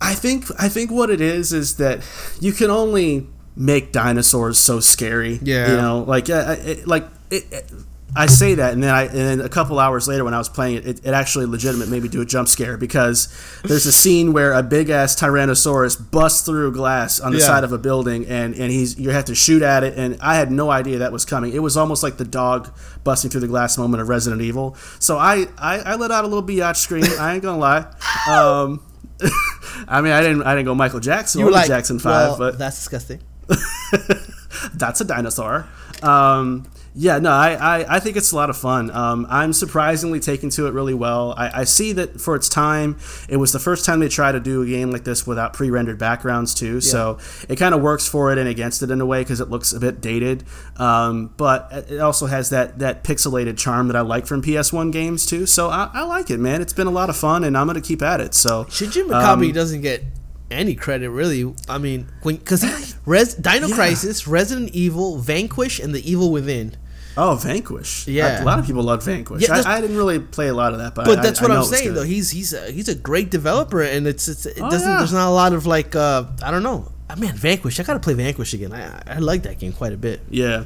I 0.01 0.15
think, 0.15 0.45
I 0.59 0.69
think 0.69 0.91
what 0.91 1.09
it 1.09 1.23
is 1.23 1.53
is 1.55 1.77
that 1.77 2.01
you 2.41 2.53
can 2.53 2.71
only 2.71 3.27
make 3.57 3.93
dinosaurs 3.93 4.59
so 4.59 4.81
scary. 4.81 5.39
Yeah. 5.43 5.71
you 5.71 5.77
know, 5.77 6.05
like, 6.07 6.31
uh, 6.31 6.57
it, 6.61 6.87
like 6.87 7.07
it, 7.31 7.45
it, 7.53 7.73
I 8.15 8.27
say 8.27 8.57
that, 8.57 8.75
and 8.75 8.83
then 8.83 8.95
I, 8.95 9.05
and 9.05 9.15
then 9.15 9.41
a 9.41 9.49
couple 9.49 9.79
hours 9.79 10.07
later, 10.07 10.23
when 10.23 10.35
I 10.35 10.39
was 10.39 10.51
playing 10.51 10.77
it, 10.77 10.87
it, 10.87 10.99
it 11.07 11.15
actually 11.15 11.47
legitimate 11.47 11.89
made 11.89 12.03
me 12.03 12.11
do 12.11 12.21
a 12.21 12.27
jump 12.27 12.47
scare 12.47 12.77
because 12.77 13.29
there's 13.65 13.87
a 13.87 13.93
scene 13.93 14.35
where 14.35 14.53
a 14.53 14.63
big 14.63 14.91
ass 14.91 15.17
Tyrannosaurus 15.19 16.11
busts 16.11 16.45
through 16.45 16.73
glass 16.73 17.21
on 17.21 17.33
the 17.33 17.39
Yeah. 17.39 17.47
side 17.47 17.65
of 17.65 17.73
a 17.73 17.79
building, 17.79 18.27
and 18.27 18.55
and 18.55 18.71
he's 18.71 18.99
you 18.99 19.09
have 19.11 19.25
to 19.27 19.35
shoot 19.35 19.63
at 19.63 19.83
it, 19.83 19.97
and 19.97 20.19
I 20.21 20.35
had 20.37 20.53
no 20.53 20.71
idea 20.71 20.99
that 20.99 21.11
was 21.11 21.25
coming. 21.25 21.55
It 21.55 21.61
was 21.63 21.79
almost 21.79 22.03
like 22.03 22.19
the 22.19 22.27
dog 22.27 22.71
busting 23.03 23.31
through 23.31 23.41
the 23.41 23.49
glass 23.49 23.79
moment 23.79 24.03
of 24.03 24.11
Resident 24.11 24.43
Evil. 24.43 24.77
So 24.99 25.17
I 25.17 25.47
I, 25.57 25.79
I 25.79 25.95
let 25.95 26.11
out 26.11 26.25
a 26.25 26.29
little 26.29 26.47
biatch 26.47 26.77
scream. 26.77 27.05
I 27.19 27.33
ain't 27.33 27.43
gonna 27.43 27.59
lie. 27.59 27.87
Um, 28.31 28.83
I 29.89 30.01
mean, 30.03 30.13
I 30.13 30.21
didn't 30.21 30.43
I 30.43 30.55
didn't 30.55 30.67
go 30.67 30.75
Michael 30.75 31.01
Jackson 31.01 31.39
you 31.41 31.47
or 31.47 31.49
were 31.49 31.53
like, 31.53 31.67
Jackson 31.67 31.99
Five, 31.99 32.31
well, 32.31 32.39
but 32.39 32.59
that's 32.59 32.77
disgusting. 32.77 33.21
that's 34.75 35.01
a 35.01 35.05
dinosaur. 35.05 35.67
Um, 36.03 36.67
Yeah, 36.95 37.19
no, 37.21 37.31
I, 37.31 37.55
I, 37.55 37.97
I 37.97 38.01
think 38.01 38.19
it's 38.19 38.33
a 38.33 38.37
lot 38.37 38.51
of 38.51 38.57
fun. 38.57 38.91
Um, 38.91 39.27
I'm 39.31 39.55
surprisingly 39.55 40.21
taken 40.21 40.51
to 40.51 40.67
it 40.67 40.75
really 40.75 40.93
well. 40.93 41.33
I, 41.39 41.61
I 41.61 41.65
see 41.65 41.93
that 41.95 42.21
for 42.21 42.37
its 42.37 42.51
time, 42.51 42.99
it 43.31 43.39
was 43.39 43.53
the 43.53 43.59
first 43.59 43.87
time 43.87 44.01
they 44.01 44.09
tried 44.09 44.33
to 44.33 44.41
do 44.41 44.61
a 44.61 44.67
game 44.67 44.91
like 44.91 45.05
this 45.05 45.27
without 45.27 45.55
pre-rendered 45.55 45.99
backgrounds 45.99 46.53
too. 46.53 46.75
Yeah. 46.75 46.81
So 46.81 47.19
it 47.49 47.57
kind 47.57 47.75
of 47.75 47.81
works 47.81 48.07
for 48.07 48.31
it 48.31 48.37
and 48.37 48.47
against 48.47 48.83
it 48.83 48.91
in 48.91 49.01
a 49.01 49.07
way 49.07 49.23
because 49.23 49.41
it 49.41 49.49
looks 49.49 49.73
a 49.73 49.81
bit 49.81 50.03
dated. 50.03 50.45
Um, 50.77 51.33
but 51.39 51.73
it 51.89 51.99
also 52.01 52.27
has 52.27 52.51
that 52.51 52.81
that 52.81 53.05
pixelated 53.05 53.57
charm 53.57 53.87
that 53.87 53.97
I 53.97 54.03
like 54.03 54.27
from 54.27 54.43
PS1 54.43 54.93
games 54.93 55.25
too. 55.25 55.47
So 55.47 55.71
I, 55.71 55.89
I 55.95 56.03
like 56.03 56.31
it, 56.31 56.41
man. 56.41 56.61
It's 56.61 56.75
been 56.75 56.89
a 56.89 56.91
lot 56.93 57.09
of 57.09 57.17
fun, 57.17 57.43
and 57.43 57.57
I'm 57.57 57.67
gonna 57.67 57.81
keep 57.81 58.03
at 58.03 58.21
it. 58.21 58.35
So 58.35 58.65
Shinji 58.65 59.03
Mikami 59.09 59.47
um, 59.47 59.53
doesn't 59.53 59.81
get 59.81 60.05
any 60.53 60.75
credit 60.75 61.11
really. 61.11 61.55
I 61.69 61.79
mean, 61.79 62.07
because 62.25 62.65
Res 63.07 63.35
Dino 63.35 63.69
yeah. 63.69 63.75
Crisis, 63.75 64.27
Resident 64.27 64.71
Evil, 64.75 65.19
Vanquish, 65.19 65.81
and 65.81 65.95
The 65.95 66.11
Evil 66.11 66.31
Within 66.31 66.77
Oh, 67.17 67.35
Vanquish. 67.35 68.09
Yeah, 68.09 68.43
a 68.43 68.45
lot 68.45 68.59
of 68.59 68.67
people 68.67 68.83
love 68.83 69.05
Vanquish. 69.05 69.43
Yeah, 69.43 69.63
I, 69.67 69.77
I, 69.77 69.81
didn't 69.81 69.97
really 69.97 70.19
play 70.19 70.49
a 70.49 70.55
lot 70.55 70.73
of 70.73 70.79
that, 70.79 70.95
but 70.95 71.05
but 71.05 71.23
that's 71.23 71.41
I, 71.41 71.43
what 71.43 71.51
I 71.51 71.57
am 71.57 71.65
saying 71.65 71.95
though. 71.95 72.05
He's 72.05 72.31
he's 72.31 72.53
a, 72.53 72.71
he's 72.71 72.89
a 72.89 72.95
great 72.95 73.31
developer, 73.31 73.83
and 73.83 74.07
it's, 74.07 74.29
it's 74.29 74.47
it 74.47 74.59
oh, 74.61 74.71
doesn't 74.71 74.89
yeah. 74.89 74.99
there's 74.99 75.13
not 75.13 75.29
a 75.29 75.31
lot 75.31 75.53
of 75.53 75.67
like 75.67 75.95
uh, 75.95 76.25
I 76.43 76.51
don't 76.51 76.63
know. 76.63 76.91
I 77.11 77.17
mean, 77.17 77.33
Vanquish. 77.35 77.79
I 77.79 77.83
gotta 77.83 78.01
play 78.01 78.15
Vanquish 78.15 78.55
again. 78.55 78.73
I 78.73 79.03
I 79.07 79.19
like 79.19 79.43
that 79.43 79.59
game 79.59 79.73
quite 79.73 79.93
a 79.93 79.99
bit. 79.99 80.21
Yeah. 80.31 80.65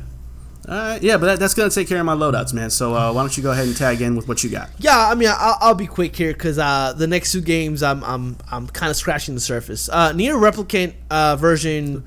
Uh, 0.66 0.98
yeah, 1.00 1.16
but 1.16 1.26
that, 1.26 1.38
that's 1.38 1.54
gonna 1.54 1.70
take 1.70 1.88
care 1.88 2.00
of 2.00 2.06
my 2.06 2.14
loadouts, 2.14 2.52
man. 2.52 2.70
So 2.70 2.94
uh, 2.94 3.12
why 3.12 3.22
don't 3.22 3.36
you 3.36 3.42
go 3.42 3.52
ahead 3.52 3.66
and 3.66 3.76
tag 3.76 4.02
in 4.02 4.16
with 4.16 4.26
what 4.28 4.42
you 4.42 4.50
got? 4.50 4.70
Yeah, 4.78 4.96
I 4.96 5.14
mean, 5.14 5.28
I'll, 5.30 5.58
I'll 5.60 5.74
be 5.74 5.86
quick 5.86 6.16
here 6.16 6.32
because 6.32 6.58
uh, 6.58 6.92
the 6.96 7.06
next 7.06 7.32
two 7.32 7.40
games, 7.40 7.82
I'm 7.82 8.02
I'm 8.04 8.36
I'm 8.50 8.66
kind 8.68 8.90
of 8.90 8.96
scratching 8.96 9.34
the 9.34 9.40
surface. 9.40 9.88
Uh, 9.88 10.12
NieR 10.12 10.34
Replicant 10.34 10.94
uh, 11.10 11.36
version 11.36 12.04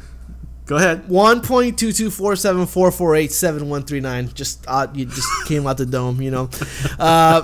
Go 0.69 0.76
ahead. 0.76 1.10
One 1.10 1.41
point 1.41 1.80
two 1.80 1.91
two 1.91 2.12
four 2.12 2.36
seven 2.36 2.67
four 2.67 2.91
four 2.91 3.15
eight 3.15 3.32
seven 3.32 3.69
one 3.69 3.82
three 3.82 4.02
nine. 4.02 4.32
Just 4.36 4.63
uh, 4.67 4.86
you 4.93 5.06
just 5.06 5.28
came 5.48 5.65
out 5.65 5.78
the 5.78 5.86
dome, 5.88 6.22
you 6.22 6.30
know. 6.30 6.50
Uh, 7.00 7.43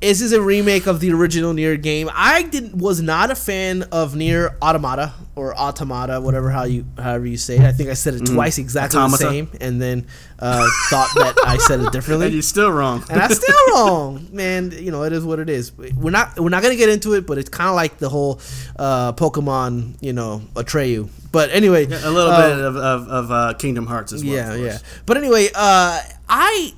this 0.00 0.20
is 0.20 0.32
a 0.32 0.40
remake 0.40 0.86
of 0.86 1.00
the 1.00 1.12
original 1.12 1.52
NieR 1.52 1.80
game. 1.80 2.08
I 2.12 2.42
did 2.42 2.80
was 2.80 3.02
not 3.02 3.30
a 3.30 3.34
fan 3.34 3.82
of 3.92 4.14
NieR 4.14 4.56
Automata 4.62 5.12
or 5.36 5.56
Automata, 5.56 6.20
whatever 6.20 6.50
how 6.50 6.64
you 6.64 6.86
however 6.96 7.26
you 7.26 7.36
say 7.36 7.56
it. 7.56 7.62
I 7.62 7.72
think 7.72 7.90
I 7.90 7.94
said 7.94 8.14
it 8.14 8.22
mm. 8.22 8.34
twice 8.34 8.58
exactly 8.58 8.98
Automata. 8.98 9.24
the 9.24 9.30
same, 9.30 9.50
and 9.60 9.80
then 9.80 10.06
uh, 10.38 10.66
thought 10.88 11.10
that 11.16 11.34
I 11.44 11.58
said 11.58 11.80
it 11.80 11.92
differently. 11.92 12.26
And 12.26 12.34
you're 12.34 12.42
still 12.42 12.70
wrong. 12.70 13.04
and 13.10 13.20
I'm 13.20 13.30
still 13.30 13.56
wrong, 13.74 14.28
man. 14.32 14.72
You 14.72 14.90
know 14.90 15.04
it 15.04 15.12
is 15.12 15.24
what 15.24 15.38
it 15.38 15.50
is. 15.50 15.76
We're 15.76 16.10
not 16.10 16.40
we're 16.40 16.48
not 16.48 16.62
gonna 16.62 16.76
get 16.76 16.88
into 16.88 17.14
it, 17.14 17.26
but 17.26 17.38
it's 17.38 17.50
kind 17.50 17.68
of 17.68 17.76
like 17.76 17.98
the 17.98 18.08
whole 18.08 18.40
uh, 18.78 19.12
Pokemon, 19.12 19.96
you 20.00 20.12
know, 20.12 20.42
Atreyu. 20.54 21.10
But 21.32 21.50
anyway, 21.50 21.86
yeah, 21.86 22.08
a 22.08 22.10
little 22.10 22.36
bit 22.36 22.58
of 22.58 22.76
of, 22.76 23.08
of 23.08 23.30
uh, 23.30 23.54
Kingdom 23.54 23.86
Hearts 23.86 24.12
as 24.12 24.24
well. 24.24 24.34
Yeah, 24.34 24.54
yeah. 24.54 24.78
But 25.04 25.18
anyway, 25.18 25.48
uh, 25.54 26.00
I 26.28 26.74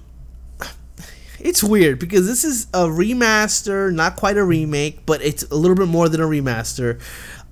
it's 1.43 1.63
weird 1.63 1.99
because 1.99 2.27
this 2.27 2.45
is 2.45 2.67
a 2.73 2.87
remaster, 2.87 3.93
not 3.93 4.17
quite 4.17 4.37
a 4.37 4.45
remake, 4.45 5.05
but 5.05 5.21
it's 5.23 5.43
a 5.45 5.55
little 5.55 5.77
bit 5.77 5.89
more 5.89 6.09
than 6.09 6.21
a 6.21 6.25
remaster. 6.25 7.01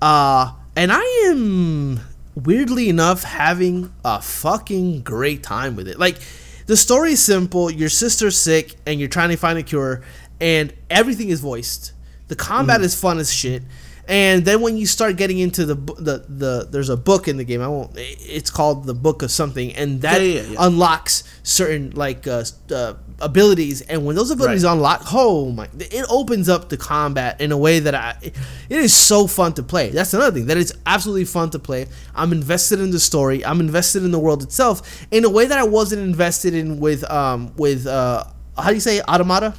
Uh, 0.01 0.53
and 0.77 0.93
I 0.93 1.03
am 1.29 2.01
weirdly 2.35 2.89
enough 2.89 3.25
having 3.25 3.93
a 4.05 4.23
fucking 4.23 5.03
great 5.03 5.43
time 5.43 5.77
with 5.77 5.89
it. 5.89 5.99
Like 5.99 6.19
the 6.67 6.77
story 6.77 7.13
is 7.13 7.23
simple. 7.23 7.71
Your 7.71 7.89
sister's 7.89 8.39
sick 8.39 8.77
and 8.87 9.01
you're 9.01 9.09
trying 9.09 9.31
to 9.31 9.37
find 9.37 9.59
a 9.59 9.63
cure 9.63 10.03
and 10.41 10.73
everything 10.89 11.29
is 11.29 11.41
voiced. 11.41 11.93
The 12.29 12.37
combat 12.37 12.81
mm. 12.81 12.85
is 12.85 12.99
fun 12.99 13.19
as 13.19 13.33
shit. 13.33 13.65
And 14.11 14.45
then 14.45 14.61
when 14.61 14.77
you 14.77 14.87
start 14.87 15.15
getting 15.15 15.39
into 15.39 15.65
the 15.65 15.77
the 15.77 16.25
the 16.29 16.69
there's 16.69 16.89
a 16.89 16.97
book 16.97 17.29
in 17.29 17.37
the 17.37 17.45
game. 17.45 17.61
I 17.61 17.69
won't. 17.69 17.93
It's 17.95 18.51
called 18.51 18.85
the 18.85 18.93
Book 18.93 19.23
of 19.23 19.31
Something, 19.31 19.73
and 19.77 20.03
that 20.03 20.21
yeah, 20.21 20.41
yeah, 20.41 20.43
yeah. 20.43 20.57
unlocks 20.59 21.23
certain 21.45 21.93
like 21.93 22.27
uh, 22.27 22.43
uh, 22.75 22.95
abilities. 23.21 23.83
And 23.83 24.05
when 24.05 24.17
those 24.17 24.33
abilities 24.33 24.65
right. 24.65 24.73
unlock, 24.73 25.03
oh 25.13 25.53
my! 25.53 25.69
It 25.79 26.05
opens 26.11 26.49
up 26.49 26.71
the 26.71 26.77
combat 26.77 27.41
in 27.41 27.53
a 27.53 27.57
way 27.57 27.79
that 27.79 27.95
I. 27.95 28.17
It 28.21 28.79
is 28.79 28.93
so 28.93 29.29
fun 29.29 29.53
to 29.55 29.63
play. 29.63 29.91
That's 29.91 30.13
another 30.13 30.33
thing 30.33 30.47
that 30.47 30.57
it's 30.57 30.73
absolutely 30.87 31.27
fun 31.27 31.51
to 31.51 31.61
play. 31.61 31.87
I'm 32.13 32.33
invested 32.33 32.81
in 32.81 32.91
the 32.91 32.99
story. 32.99 33.45
I'm 33.45 33.61
invested 33.61 34.03
in 34.03 34.11
the 34.11 34.19
world 34.19 34.43
itself 34.43 35.07
in 35.13 35.25
a 35.25 35.31
way 35.31 35.47
that 35.47 35.59
I 35.59 35.65
wasn't 35.65 36.03
invested 36.03 36.53
in 36.53 36.81
with 36.81 37.09
um 37.09 37.53
with 37.57 37.87
uh 37.87 38.25
how 38.59 38.71
do 38.71 38.75
you 38.75 38.81
say 38.81 39.01
automata 39.03 39.55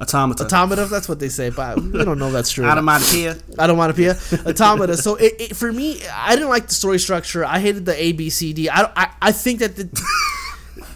Automata. 0.00 0.44
Automata, 0.44 0.86
that's 0.86 1.08
what 1.08 1.20
they 1.20 1.28
say, 1.28 1.50
but 1.50 1.78
we 1.78 2.04
don't 2.04 2.18
know 2.18 2.30
that's 2.30 2.50
true. 2.50 2.64
automata 2.64 3.36
i 3.58 3.66
don't 3.66 3.76
want 3.76 3.94
to 3.94 4.02
Automatopoeia. 4.02 4.46
Automata. 4.46 4.96
So 4.96 5.16
it, 5.16 5.34
it, 5.38 5.56
for 5.56 5.70
me, 5.70 6.00
I 6.10 6.34
didn't 6.34 6.48
like 6.48 6.68
the 6.68 6.74
story 6.74 6.98
structure. 6.98 7.44
I 7.44 7.58
hated 7.58 7.84
the 7.84 7.94
A, 8.02 8.12
B, 8.12 8.30
C, 8.30 8.52
D. 8.52 8.70
I, 8.70 8.90
I, 8.96 9.12
I 9.20 9.32
think 9.32 9.58
that 9.58 9.76
the 9.76 10.04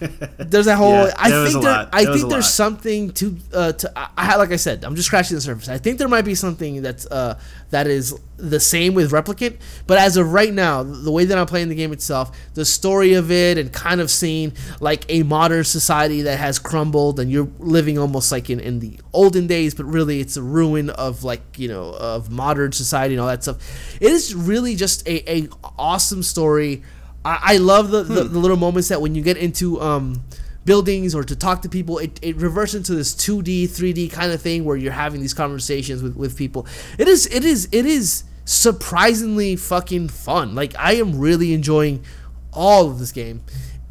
there's 0.39 0.67
a 0.67 0.77
whole. 0.77 1.07
Yeah, 1.07 1.15
I 1.17 1.31
think 1.31 1.63
there. 1.63 1.89
I 1.93 2.05
think 2.05 2.31
there's 2.31 2.49
something 2.49 3.13
to. 3.13 3.37
Uh, 3.53 3.73
to 3.73 3.93
I, 4.17 4.37
like 4.37 4.53
I 4.53 4.57
said, 4.57 4.85
I'm 4.85 4.97
just 4.97 5.07
scratching 5.07 5.37
the 5.37 5.41
surface. 5.41 5.69
I 5.69 5.79
think 5.79 5.99
there 5.99 6.09
might 6.09 6.25
be 6.25 6.35
something 6.35 6.83
that's 6.83 7.07
uh, 7.07 7.39
that 7.75 7.89
is 7.89 8.17
the 8.37 8.61
same 8.61 8.95
with 8.95 9.11
Replicant. 9.11 9.59
But 9.89 9.99
as 9.99 10.17
of 10.17 10.33
right 10.33 10.53
now, 10.53 10.85
the 10.85 11.11
way 11.11 11.25
that 11.25 11.37
I'm 11.37 11.47
playing 11.47 11.71
the 11.71 11.75
game 11.75 11.93
itself, 11.93 12.31
the 12.55 12.65
story 12.65 13.15
of 13.15 13.33
it, 13.33 13.59
and 13.59 13.73
kind 13.73 14.01
of 14.01 14.13
seeing 14.13 14.53
like 14.81 15.05
a 15.09 15.25
modern 15.25 15.65
society 15.65 16.23
that 16.23 16.39
has 16.39 16.61
crumbled, 16.61 17.19
and 17.19 17.33
you're 17.33 17.51
living 17.59 17.99
almost 17.99 18.31
like 18.31 18.49
in, 18.49 18.61
in 18.61 18.79
the 18.79 19.01
olden 19.13 19.49
days, 19.49 19.75
but 19.75 19.87
really 19.87 20.21
it's 20.21 20.37
a 20.37 20.43
ruin 20.43 20.89
of 20.91 21.25
like 21.25 21.59
you 21.59 21.67
know 21.67 21.87
of 21.99 22.31
modern 22.31 22.71
society 22.71 23.15
and 23.15 23.21
all 23.21 23.27
that 23.27 23.43
stuff. 23.43 23.97
It 24.01 24.13
is 24.13 24.37
really 24.37 24.77
just 24.77 25.05
a, 25.09 25.29
a 25.29 25.49
awesome 25.77 26.23
story 26.23 26.85
I, 27.25 27.39
I 27.43 27.57
love 27.57 27.91
the, 27.91 28.05
hmm. 28.05 28.15
the, 28.15 28.25
the, 28.25 28.39
little 28.39 28.57
moments 28.57 28.89
that 28.89 29.01
when 29.01 29.15
you 29.15 29.23
get 29.23 29.37
into 29.37 29.81
um, 29.81 30.23
buildings 30.65 31.15
or 31.15 31.25
to 31.25 31.37
talk 31.37 31.63
to 31.63 31.69
people, 31.69 31.99
it, 31.99 32.19
it 32.23 32.37
reverts 32.37 32.75
into 32.75 32.95
this 32.95 33.15
2D, 33.15 33.65
3D 33.65 34.11
kind 34.11 34.33
of 34.33 34.41
thing 34.41 34.65
where 34.65 34.77
you're 34.77 34.93
having 34.93 35.21
these 35.21 35.35
conversations 35.35 36.03
with, 36.03 36.17
with 36.17 36.37
people. 36.37 36.67
It 36.99 37.09
is 37.09 37.27
it 37.27 37.45
is 37.45 37.69
it 37.73 37.87
is 37.87 38.25
surprisingly 38.45 39.57
fucking 39.57 40.09
fun. 40.09 40.55
Like 40.55 40.75
I 40.79 40.95
am 40.95 41.19
really 41.19 41.53
enjoying 41.55 42.05
all 42.53 42.91
of 42.91 42.99
this 42.99 43.13
game, 43.13 43.43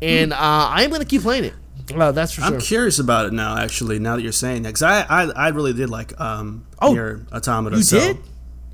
and 0.01 0.33
hmm. 0.33 0.39
uh, 0.39 0.67
I 0.69 0.83
am 0.83 0.91
gonna 0.91 1.05
keep 1.05 1.21
playing 1.21 1.45
it. 1.45 1.53
Uh, 1.93 2.11
that's 2.11 2.33
for 2.33 2.41
sure. 2.41 2.53
I'm 2.53 2.61
curious 2.61 2.99
about 2.99 3.25
it 3.25 3.33
now. 3.33 3.57
Actually, 3.57 3.99
now 3.99 4.15
that 4.15 4.21
you're 4.21 4.31
saying 4.31 4.63
that, 4.63 4.69
because 4.69 4.83
I, 4.83 5.01
I 5.01 5.23
I 5.31 5.47
really 5.49 5.73
did 5.73 5.89
like 5.89 6.19
um 6.19 6.65
oh, 6.81 6.93
NieR 6.93 7.31
Automata. 7.31 7.77
You 7.77 7.83
so. 7.83 7.99
did? 7.99 8.17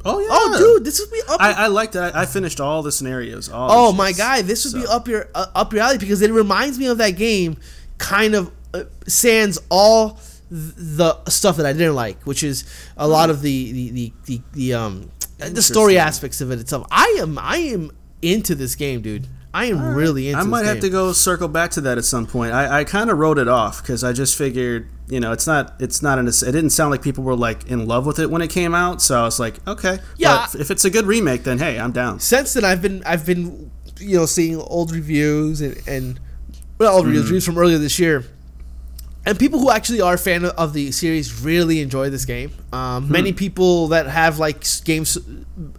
Oh 0.05 0.19
yeah. 0.19 0.27
Oh 0.31 0.55
dude, 0.57 0.85
this 0.85 0.99
would 0.99 1.11
be 1.11 1.21
up. 1.27 1.41
I, 1.41 1.51
I 1.51 1.67
liked 1.67 1.95
it. 1.95 1.99
I, 1.99 2.21
I 2.21 2.25
finished 2.25 2.59
all 2.59 2.81
the 2.83 2.91
scenarios. 2.91 3.49
All 3.49 3.69
oh 3.71 3.91
my 3.91 4.11
guy, 4.11 4.41
this 4.41 4.63
would 4.63 4.71
so. 4.71 4.79
be 4.79 4.87
up 4.87 5.07
your 5.07 5.27
uh, 5.35 5.47
up 5.55 5.73
your 5.73 5.81
alley 5.81 5.97
because 5.97 6.21
it 6.21 6.31
reminds 6.31 6.77
me 6.77 6.87
of 6.87 6.99
that 6.99 7.11
game, 7.11 7.57
kind 7.99 8.33
of 8.33 8.51
sands 9.07 9.59
all 9.69 10.19
the 10.49 11.23
stuff 11.25 11.57
that 11.57 11.65
I 11.65 11.73
didn't 11.73 11.95
like, 11.95 12.23
which 12.23 12.41
is 12.43 12.65
a 12.97 13.07
lot 13.07 13.29
of 13.29 13.41
the 13.41 13.71
the 13.71 13.89
the 13.91 14.13
the, 14.25 14.41
the 14.53 14.73
um 14.73 15.11
the 15.37 15.61
story 15.61 15.97
aspects 15.97 16.41
of 16.41 16.51
it 16.51 16.59
itself. 16.59 16.87
I 16.91 17.17
am 17.19 17.37
I 17.37 17.57
am 17.57 17.91
into 18.21 18.55
this 18.55 18.75
game, 18.75 19.01
dude. 19.01 19.27
I 19.53 19.65
am 19.65 19.81
right. 19.81 19.95
really 19.95 20.29
into. 20.29 20.41
I 20.41 20.43
might 20.43 20.65
have 20.65 20.75
game. 20.75 20.83
to 20.83 20.89
go 20.89 21.11
circle 21.11 21.47
back 21.47 21.71
to 21.71 21.81
that 21.81 21.97
at 21.97 22.05
some 22.05 22.27
point. 22.27 22.53
I, 22.53 22.81
I 22.81 22.83
kind 22.83 23.09
of 23.09 23.17
wrote 23.17 23.39
it 23.39 23.47
off 23.47 23.81
because 23.81 24.03
I 24.03 24.13
just 24.13 24.37
figured, 24.37 24.87
you 25.07 25.19
know, 25.19 25.31
it's 25.31 25.47
not 25.47 25.73
it's 25.79 26.03
not 26.03 26.19
an. 26.19 26.27
It 26.27 26.39
didn't 26.39 26.69
sound 26.69 26.91
like 26.91 27.01
people 27.01 27.23
were 27.23 27.35
like 27.35 27.67
in 27.69 27.87
love 27.87 28.05
with 28.05 28.19
it 28.19 28.29
when 28.29 28.41
it 28.43 28.49
came 28.49 28.75
out. 28.75 29.01
So 29.01 29.19
I 29.19 29.23
was 29.23 29.39
like, 29.39 29.65
okay, 29.67 29.99
yeah. 30.17 30.47
But 30.51 30.61
if 30.61 30.69
it's 30.69 30.85
a 30.85 30.89
good 30.89 31.05
remake, 31.05 31.43
then 31.43 31.57
hey, 31.57 31.79
I'm 31.79 31.91
down. 31.91 32.19
Since 32.19 32.53
then, 32.53 32.63
I've 32.63 32.81
been 32.81 33.03
I've 33.05 33.25
been 33.25 33.71
you 33.99 34.17
know 34.17 34.25
seeing 34.25 34.57
old 34.57 34.91
reviews 34.91 35.61
and 35.61 35.81
and 35.87 36.19
well, 36.79 36.95
old 36.95 37.05
mm. 37.05 37.13
reviews 37.13 37.45
from 37.45 37.57
earlier 37.57 37.77
this 37.77 37.99
year 37.99 38.23
and 39.29 39.37
people 39.37 39.59
who 39.59 39.69
actually 39.69 40.01
are 40.01 40.15
a 40.15 40.17
fan 40.17 40.43
of 40.43 40.73
the 40.73 40.91
series 40.91 41.43
really 41.43 41.81
enjoy 41.81 42.09
this 42.09 42.25
game. 42.25 42.51
Um, 42.73 43.05
hmm. 43.05 43.11
Many 43.11 43.31
people 43.31 43.89
that 43.89 44.07
have 44.07 44.39
like 44.39 44.65
games, 44.85 45.19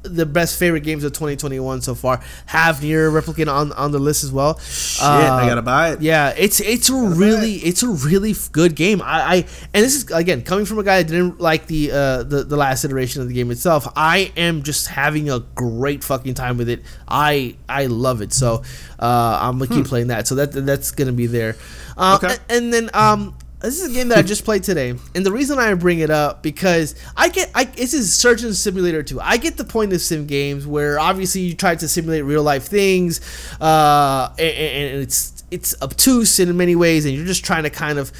the 0.02 0.24
best 0.24 0.56
favorite 0.56 0.84
games 0.84 1.02
of 1.02 1.12
2021 1.12 1.82
so 1.82 1.96
far, 1.96 2.20
have 2.46 2.76
NieR 2.76 3.10
Replicant 3.10 3.52
on, 3.52 3.72
on 3.72 3.90
the 3.90 3.98
list 3.98 4.22
as 4.22 4.30
well. 4.30 4.56
Shit, 4.60 5.02
uh, 5.02 5.34
I 5.34 5.48
gotta 5.48 5.62
buy 5.62 5.90
it. 5.92 6.00
Yeah, 6.00 6.32
it's 6.36 6.60
it's 6.60 6.90
a 6.90 6.94
really 6.94 7.54
it. 7.54 7.68
it's 7.70 7.82
a 7.82 7.88
really 7.88 8.34
good 8.52 8.76
game. 8.76 9.02
I, 9.02 9.20
I 9.20 9.34
and 9.74 9.84
this 9.84 9.96
is 9.96 10.08
again 10.12 10.42
coming 10.42 10.64
from 10.64 10.78
a 10.78 10.84
guy 10.84 11.02
that 11.02 11.08
didn't 11.10 11.40
like 11.40 11.66
the 11.66 11.90
uh, 11.90 12.22
the 12.22 12.44
the 12.44 12.56
last 12.56 12.84
iteration 12.84 13.20
of 13.20 13.26
the 13.26 13.34
game 13.34 13.50
itself. 13.50 13.88
I 13.96 14.32
am 14.36 14.62
just 14.62 14.86
having 14.86 15.28
a 15.28 15.40
great 15.40 16.04
fucking 16.04 16.34
time 16.34 16.56
with 16.56 16.68
it. 16.68 16.82
I 17.08 17.56
I 17.68 17.86
love 17.86 18.22
it. 18.22 18.32
So 18.32 18.62
uh, 19.00 19.38
I'm 19.42 19.58
gonna 19.58 19.68
keep 19.68 19.86
hmm. 19.86 19.90
playing 19.90 20.06
that. 20.08 20.28
So 20.28 20.36
that 20.36 20.52
that's 20.52 20.92
gonna 20.92 21.12
be 21.12 21.26
there. 21.26 21.56
Uh, 21.96 22.18
okay. 22.22 22.36
And, 22.48 22.64
and 22.64 22.72
then 22.72 22.90
um, 22.94 23.36
this 23.60 23.80
is 23.80 23.90
a 23.90 23.94
game 23.94 24.08
that 24.08 24.18
I 24.18 24.22
just 24.22 24.44
played 24.44 24.62
today, 24.62 24.94
and 25.14 25.26
the 25.26 25.32
reason 25.32 25.58
I 25.58 25.74
bring 25.74 25.98
it 25.98 26.10
up 26.10 26.42
because 26.42 26.94
I 27.16 27.28
get 27.28 27.50
I 27.54 27.64
this 27.64 27.92
is 27.92 28.12
Surgeon 28.12 28.54
Simulator 28.54 29.02
2. 29.02 29.20
I 29.20 29.36
get 29.36 29.58
the 29.58 29.64
point 29.64 29.92
of 29.92 30.00
sim 30.00 30.26
games 30.26 30.66
where 30.66 30.98
obviously 30.98 31.42
you 31.42 31.54
try 31.54 31.74
to 31.74 31.88
simulate 31.88 32.24
real 32.24 32.42
life 32.42 32.64
things, 32.64 33.20
uh, 33.60 34.30
and, 34.38 34.56
and 34.56 35.02
it's 35.02 35.44
it's 35.50 35.74
obtuse 35.82 36.38
in 36.40 36.56
many 36.56 36.74
ways, 36.74 37.04
and 37.04 37.14
you're 37.14 37.26
just 37.26 37.44
trying 37.44 37.64
to 37.64 37.70
kind 37.70 37.98
of 37.98 38.12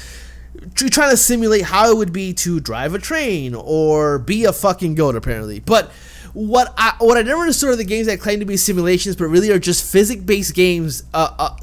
you're 0.79 0.89
trying 0.89 1.09
to 1.09 1.17
simulate 1.17 1.63
how 1.63 1.89
it 1.89 1.97
would 1.97 2.13
be 2.13 2.33
to 2.33 2.59
drive 2.59 2.93
a 2.93 2.99
train 2.99 3.55
or 3.55 4.19
be 4.19 4.45
a 4.45 4.53
fucking 4.53 4.93
goat 4.93 5.15
apparently, 5.15 5.59
but 5.59 5.91
what 6.33 6.73
I 6.77 6.93
what 6.99 7.17
I 7.17 7.23
never 7.23 7.41
understood 7.41 7.69
are 7.69 7.75
the 7.75 7.83
games 7.83 8.07
that 8.07 8.19
claim 8.19 8.39
to 8.39 8.45
be 8.45 8.57
simulations 8.57 9.15
but 9.15 9.25
really 9.25 9.49
are 9.49 9.59
just 9.59 9.91
physics 9.91 10.21
based 10.21 10.53
games 10.53 11.03
uh, 11.13 11.33
uh, 11.37 11.57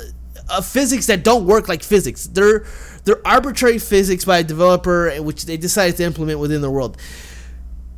uh, 0.49 0.61
physics 0.61 1.07
that 1.07 1.25
don't 1.25 1.47
work 1.47 1.69
like 1.69 1.83
physics. 1.83 2.27
They're 2.27 2.65
they're 3.05 3.27
arbitrary 3.27 3.79
physics 3.79 4.25
by 4.25 4.39
a 4.39 4.45
developer, 4.45 5.11
which 5.23 5.47
they 5.47 5.57
decided 5.57 5.97
to 5.97 6.05
implement 6.05 6.39
within 6.41 6.61
the 6.61 6.71
world. 6.71 6.97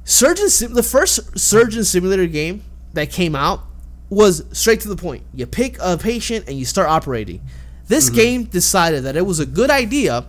Surgeon 0.05 0.49
Sim, 0.49 0.75
the 0.75 0.83
first 0.83 1.39
Surgeon 1.39 1.85
Simulator 1.85 2.27
game 2.27 2.63
that 2.95 3.11
came 3.11 3.37
out 3.37 3.61
was 4.09 4.45
straight 4.53 4.81
to 4.81 4.89
the 4.89 4.97
point. 4.97 5.23
You 5.33 5.47
pick 5.47 5.77
a 5.81 5.97
patient 5.97 6.49
and 6.49 6.59
you 6.59 6.65
start 6.65 6.89
operating. 6.89 7.41
This 7.87 8.07
mm-hmm. 8.07 8.17
game 8.17 8.45
decided 8.45 9.05
that 9.05 9.17
it 9.17 9.25
was 9.25 9.39
a 9.39 9.47
good 9.47 9.71
idea 9.71 10.27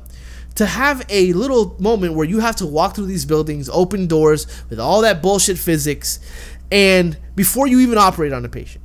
to 0.56 0.66
have 0.66 1.06
a 1.10 1.34
little 1.34 1.76
moment 1.80 2.14
where 2.14 2.28
you 2.28 2.40
have 2.40 2.56
to 2.58 2.66
walk 2.66 2.96
through 2.96 3.06
these 3.06 3.26
buildings, 3.26 3.70
open 3.70 4.08
doors 4.08 4.46
with 4.70 4.80
all 4.80 5.02
that 5.02 5.22
bullshit 5.22 5.58
physics, 5.58 6.20
and 6.72 7.18
before 7.36 7.68
you 7.68 7.80
even 7.80 7.98
operate 7.98 8.34
on 8.34 8.46
a 8.46 8.50
patient. 8.50 8.84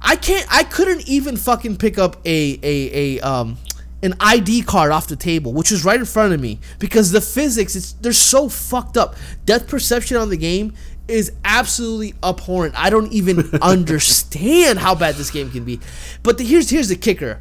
I 0.00 0.16
can't. 0.16 0.46
I 0.50 0.62
couldn't 0.62 1.08
even 1.08 1.36
fucking 1.36 1.76
pick 1.76 1.98
up 1.98 2.16
a 2.24 2.58
a 2.62 3.18
a 3.18 3.20
um 3.20 3.58
an 4.02 4.14
ID 4.20 4.62
card 4.62 4.92
off 4.92 5.08
the 5.08 5.16
table, 5.16 5.52
which 5.52 5.70
was 5.70 5.84
right 5.84 5.98
in 5.98 6.06
front 6.06 6.32
of 6.32 6.40
me, 6.40 6.60
because 6.78 7.10
the 7.10 7.20
physics 7.20 7.74
it's 7.74 7.92
they're 7.94 8.12
so 8.12 8.48
fucked 8.48 8.96
up. 8.96 9.16
Depth 9.44 9.68
perception 9.68 10.16
on 10.16 10.28
the 10.28 10.36
game 10.36 10.72
is 11.08 11.32
absolutely 11.44 12.14
abhorrent. 12.22 12.78
I 12.78 12.90
don't 12.90 13.12
even 13.12 13.50
understand 13.62 14.78
how 14.78 14.94
bad 14.94 15.16
this 15.16 15.30
game 15.30 15.50
can 15.50 15.64
be. 15.64 15.80
But 16.22 16.38
the, 16.38 16.44
here's 16.44 16.70
here's 16.70 16.88
the 16.88 16.96
kicker. 16.96 17.40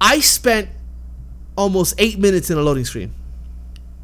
I 0.00 0.20
spent 0.20 0.68
almost 1.56 1.94
eight 1.98 2.18
minutes 2.18 2.50
in 2.50 2.58
a 2.58 2.62
loading 2.62 2.84
screen. 2.84 3.14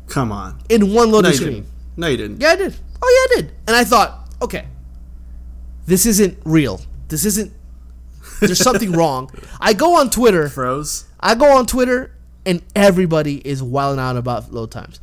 Come 0.07 0.33
on. 0.33 0.61
In 0.69 0.93
one 0.93 1.11
loading 1.11 1.31
no, 1.31 1.37
screen. 1.37 1.53
Didn't. 1.53 1.69
No, 1.97 2.07
you 2.07 2.17
didn't. 2.17 2.41
Yeah, 2.41 2.49
I 2.51 2.57
did. 2.57 2.77
Oh 3.03 3.29
yeah, 3.31 3.37
I 3.37 3.41
did. 3.41 3.53
And 3.67 3.77
I 3.77 3.85
thought, 3.85 4.29
okay, 4.41 4.67
this 5.87 6.07
isn't 6.07 6.39
real. 6.45 6.81
This 7.09 7.25
isn't. 7.25 7.53
There's 8.47 8.63
something 8.63 8.93
wrong. 8.93 9.31
I 9.61 9.73
go 9.73 9.99
on 9.99 10.11
Twitter. 10.11 10.49
Froze. 10.49 11.07
I 11.21 11.35
go 11.35 11.57
on 11.57 11.67
Twitter, 11.67 12.13
and 12.45 12.63
everybody 12.75 13.47
is 13.47 13.63
wilding 13.63 14.01
out 14.01 14.17
about 14.17 14.53
load 14.53 14.71
times. 14.71 15.01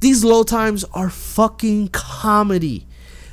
These 0.00 0.24
load 0.24 0.48
times 0.48 0.84
are 0.92 1.10
fucking 1.10 1.88
comedy. 1.88 2.86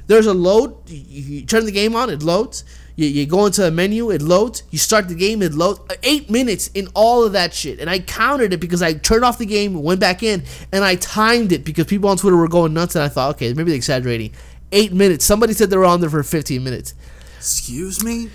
There's 0.07 0.27
a 0.27 0.33
load. 0.33 0.89
You 0.89 1.45
turn 1.45 1.65
the 1.65 1.71
game 1.71 1.95
on, 1.95 2.09
it 2.09 2.21
loads. 2.23 2.63
You, 2.95 3.07
you 3.07 3.25
go 3.25 3.45
into 3.45 3.65
a 3.65 3.71
menu, 3.71 4.11
it 4.11 4.21
loads. 4.21 4.63
You 4.69 4.77
start 4.77 5.07
the 5.07 5.15
game, 5.15 5.41
it 5.41 5.53
loads. 5.53 5.79
Uh, 5.89 5.95
eight 6.03 6.29
minutes 6.29 6.69
in 6.73 6.87
all 6.93 7.23
of 7.23 7.33
that 7.33 7.53
shit. 7.53 7.79
And 7.79 7.89
I 7.89 7.99
counted 7.99 8.53
it 8.53 8.59
because 8.59 8.81
I 8.81 8.93
turned 8.93 9.23
off 9.23 9.37
the 9.37 9.45
game, 9.45 9.81
went 9.81 9.99
back 9.99 10.23
in, 10.23 10.43
and 10.71 10.83
I 10.83 10.95
timed 10.95 11.51
it 11.51 11.63
because 11.63 11.85
people 11.85 12.09
on 12.09 12.17
Twitter 12.17 12.37
were 12.37 12.47
going 12.47 12.73
nuts. 12.73 12.95
And 12.95 13.03
I 13.03 13.07
thought, 13.07 13.35
okay, 13.35 13.53
maybe 13.53 13.71
they're 13.71 13.75
exaggerating. 13.75 14.33
Eight 14.71 14.93
minutes. 14.93 15.25
Somebody 15.25 15.53
said 15.53 15.69
they 15.69 15.77
were 15.77 15.85
on 15.85 16.01
there 16.01 16.09
for 16.09 16.23
15 16.23 16.63
minutes. 16.63 16.93
Excuse 17.37 18.03
me? 18.03 18.29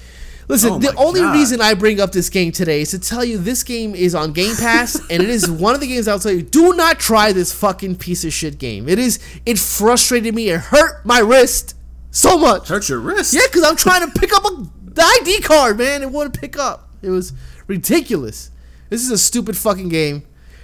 Listen, 0.49 0.75
oh 0.75 0.79
the 0.79 0.95
only 0.97 1.21
God. 1.21 1.35
reason 1.35 1.61
I 1.61 1.75
bring 1.75 2.01
up 2.01 2.13
this 2.13 2.31
game 2.31 2.53
today 2.53 2.83
is 2.83 2.93
to 2.93 2.99
tell 3.01 3.25
you 3.25 3.37
this 3.37 3.65
game 3.65 3.95
is 3.95 4.15
on 4.15 4.33
Game 4.33 4.55
Pass, 4.57 4.95
and 5.11 5.23
it 5.23 5.29
is 5.29 5.51
one 5.51 5.75
of 5.75 5.81
the 5.81 5.87
games 5.87 6.07
I'll 6.07 6.21
tell 6.21 6.33
you 6.33 6.43
do 6.43 6.75
not 6.75 7.01
try 7.01 7.33
this 7.33 7.53
fucking 7.53 7.97
piece 7.97 8.25
of 8.25 8.33
shit 8.33 8.59
game. 8.59 8.89
It 8.89 8.99
is 8.99 9.19
it 9.45 9.59
frustrated 9.59 10.35
me. 10.35 10.51
It 10.51 10.61
hurt 10.61 11.05
my 11.05 11.19
wrist 11.19 11.75
so 12.11 12.39
much. 12.39 12.69
Hurt 12.69 12.89
your 12.89 13.01
wrist? 13.01 13.35
Yeah, 13.35 13.43
because 13.47 13.65
I'm 13.65 13.77
trying 13.77 14.11
to 14.11 14.19
pick 14.19 14.33
up 14.33 14.45
a 14.45 14.67
the 14.85 15.03
ID 15.03 15.41
card, 15.43 15.79
man. 15.79 16.03
It 16.03 16.11
wouldn't 16.11 16.39
pick 16.39 16.59
up. 16.59 16.91
It 17.03 17.11
was 17.11 17.33
ridiculous. 17.67 18.51
This 18.89 19.03
is 19.03 19.11
a 19.11 19.19
stupid 19.19 19.57
fucking 19.57 19.89
game. 19.89 20.23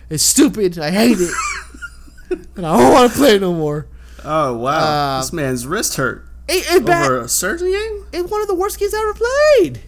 It's 0.08 0.22
stupid. 0.22 0.78
I 0.78 0.90
hate 0.90 1.18
it, 1.18 1.34
and 2.56 2.66
I 2.66 2.78
don't 2.78 2.92
want 2.92 3.12
to 3.12 3.18
play 3.18 3.36
it 3.36 3.40
no 3.40 3.52
more. 3.52 3.88
Oh 4.24 4.56
wow, 4.58 5.16
uh, 5.16 5.20
this 5.20 5.32
man's 5.32 5.66
wrist 5.66 5.96
hurt. 5.96 6.24
It, 6.52 6.82
it 6.82 6.88
over 6.88 7.20
a 7.20 7.28
surgery 7.28 7.72
game? 7.72 8.06
It's 8.12 8.30
one 8.30 8.42
of 8.42 8.48
the 8.48 8.54
worst 8.54 8.78
games 8.78 8.94
I 8.94 9.00
ever 9.00 9.14
played. 9.14 9.80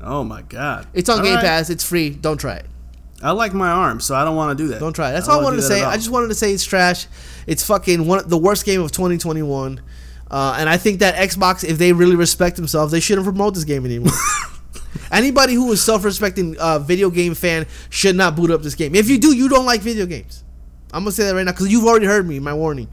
Oh 0.00 0.24
my 0.24 0.42
god! 0.42 0.86
It's 0.94 1.08
on 1.08 1.18
All 1.18 1.24
Game 1.24 1.34
right. 1.34 1.44
Pass. 1.44 1.70
It's 1.70 1.84
free. 1.84 2.10
Don't 2.10 2.38
try 2.38 2.56
it. 2.56 2.66
I 3.20 3.32
like 3.32 3.52
my 3.52 3.68
arm, 3.68 4.00
so 4.00 4.14
I 4.14 4.24
don't 4.24 4.36
want 4.36 4.56
to 4.56 4.62
do 4.64 4.68
that. 4.68 4.78
Don't 4.80 4.92
try 4.92 5.10
it. 5.10 5.12
That's 5.14 5.28
I 5.28 5.32
all 5.34 5.40
I 5.40 5.44
wanted 5.44 5.56
to 5.56 5.62
say. 5.62 5.82
I 5.82 5.96
just 5.96 6.10
wanted 6.10 6.28
to 6.28 6.34
say 6.34 6.52
it's 6.52 6.64
trash. 6.64 7.06
It's 7.46 7.64
fucking 7.64 8.06
one 8.06 8.28
the 8.28 8.38
worst 8.38 8.64
game 8.64 8.80
of 8.80 8.92
2021. 8.92 9.80
Uh, 10.30 10.56
and 10.58 10.68
I 10.68 10.76
think 10.76 11.00
that 11.00 11.14
Xbox, 11.14 11.64
if 11.64 11.78
they 11.78 11.92
really 11.92 12.14
respect 12.14 12.56
themselves, 12.56 12.92
they 12.92 13.00
shouldn't 13.00 13.24
promote 13.24 13.54
this 13.54 13.64
game 13.64 13.84
anymore. 13.86 14.12
Anybody 15.10 15.54
who 15.54 15.72
is 15.72 15.82
self-respecting 15.82 16.58
uh, 16.58 16.78
video 16.78 17.10
game 17.10 17.34
fan 17.34 17.66
should 17.88 18.14
not 18.14 18.36
boot 18.36 18.50
up 18.50 18.62
this 18.62 18.74
game. 18.74 18.94
If 18.94 19.08
you 19.08 19.18
do, 19.18 19.34
you 19.34 19.48
don't 19.48 19.64
like 19.64 19.80
video 19.80 20.06
games. 20.06 20.44
I'm 20.92 21.02
gonna 21.02 21.12
say 21.12 21.24
that 21.24 21.34
right 21.34 21.44
now 21.44 21.52
because 21.52 21.72
you've 21.72 21.86
already 21.86 22.06
heard 22.06 22.26
me. 22.28 22.38
My 22.38 22.54
warning. 22.54 22.88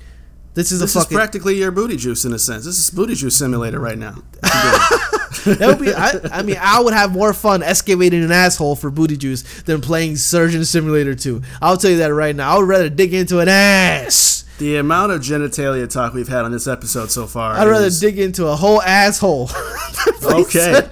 This 0.55 0.71
is 0.71 0.79
this 0.79 0.95
a 0.95 0.99
fucking. 0.99 1.15
is 1.15 1.19
practically 1.19 1.57
your 1.57 1.69
booty 1.69 1.97
juice 1.97 2.23
in 2.23 2.33
a 2.33 2.39
sense. 2.39 2.63
This 2.65 2.79
is 2.79 2.89
booty 2.89 3.13
juice 3.13 3.35
simulator 3.35 3.79
right 3.79 3.97
now. 3.97 4.15
that 4.41 5.65
would 5.67 5.79
be. 5.79 5.93
I, 5.93 6.39
I, 6.39 6.43
mean, 6.43 6.55
I 6.59 6.79
would 6.81 6.93
have 6.93 7.11
more 7.11 7.33
fun 7.33 7.61
excavating 7.61 8.23
an 8.23 8.31
asshole 8.31 8.77
for 8.77 8.89
booty 8.89 9.17
juice 9.17 9.43
than 9.63 9.81
playing 9.81 10.15
Surgeon 10.15 10.63
Simulator 10.63 11.13
2. 11.13 11.41
I'll 11.61 11.75
tell 11.75 11.91
you 11.91 11.97
that 11.97 12.13
right 12.13 12.33
now. 12.35 12.55
I 12.55 12.57
would 12.57 12.69
rather 12.69 12.89
dig 12.89 13.13
into 13.13 13.39
an 13.39 13.49
ass. 13.49 14.45
The 14.57 14.77
amount 14.77 15.11
of 15.11 15.19
genitalia 15.19 15.89
talk 15.89 16.13
we've 16.13 16.29
had 16.29 16.45
on 16.45 16.53
this 16.53 16.67
episode 16.67 17.11
so 17.11 17.27
far. 17.27 17.55
I'd 17.55 17.67
rather 17.67 17.89
dig 17.89 18.17
into 18.17 18.47
a 18.47 18.55
whole 18.55 18.81
asshole. 18.81 19.49
okay. 20.23 20.87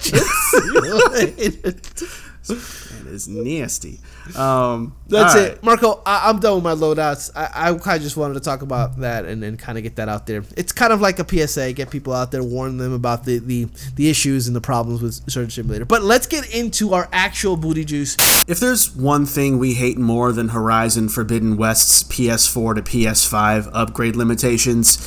Is 3.14 3.28
nasty. 3.28 4.00
Um, 4.36 4.96
That's 5.06 5.34
it, 5.36 5.62
Marco. 5.62 6.02
I, 6.04 6.28
am 6.28 6.40
done 6.40 6.56
with 6.56 6.64
my 6.64 6.74
loadouts. 6.74 7.30
I, 7.36 7.70
I 7.70 7.74
kind 7.74 7.96
of 7.96 8.02
just 8.02 8.16
wanted 8.16 8.34
to 8.34 8.40
talk 8.40 8.62
about 8.62 8.98
that 8.98 9.24
and 9.24 9.42
then 9.42 9.56
kind 9.56 9.78
of 9.78 9.84
get 9.84 9.96
that 9.96 10.08
out 10.08 10.26
there. 10.26 10.42
It's 10.56 10.72
kind 10.72 10.92
of 10.92 11.00
like 11.00 11.20
a 11.20 11.46
PSA, 11.46 11.72
get 11.74 11.90
people 11.90 12.12
out 12.12 12.32
there, 12.32 12.42
warn 12.42 12.76
them 12.76 12.92
about 12.92 13.24
the 13.24 13.38
the, 13.38 13.68
the 13.94 14.10
issues 14.10 14.48
and 14.48 14.56
the 14.56 14.60
problems 14.60 15.00
with 15.00 15.30
Surgeon 15.30 15.50
Simulator. 15.50 15.84
But 15.84 16.02
let's 16.02 16.26
get 16.26 16.52
into 16.52 16.92
our 16.92 17.08
actual 17.12 17.56
booty 17.56 17.84
juice. 17.84 18.16
If 18.48 18.58
there's 18.60 18.94
one 18.94 19.24
thing 19.24 19.58
we 19.58 19.74
hate 19.74 19.96
more 19.96 20.32
than 20.32 20.48
Horizon 20.48 21.08
Forbidden 21.08 21.56
West's 21.56 22.02
PS4 22.04 22.74
to 22.74 22.82
PS5 22.82 23.70
upgrade 23.72 24.16
limitations, 24.16 24.98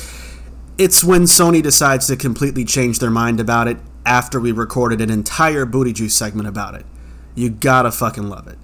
it's 0.78 1.04
when 1.04 1.22
Sony 1.22 1.62
decides 1.62 2.06
to 2.06 2.16
completely 2.16 2.64
change 2.64 3.00
their 3.00 3.10
mind 3.10 3.40
about 3.40 3.68
it 3.68 3.76
after 4.06 4.40
we 4.40 4.52
recorded 4.52 5.00
an 5.00 5.10
entire 5.10 5.66
booty 5.66 5.92
juice 5.92 6.14
segment 6.14 6.48
about 6.48 6.74
it. 6.74 6.86
You 7.38 7.50
gotta 7.50 7.92
fucking 7.92 8.28
love 8.28 8.48
it. 8.48 8.58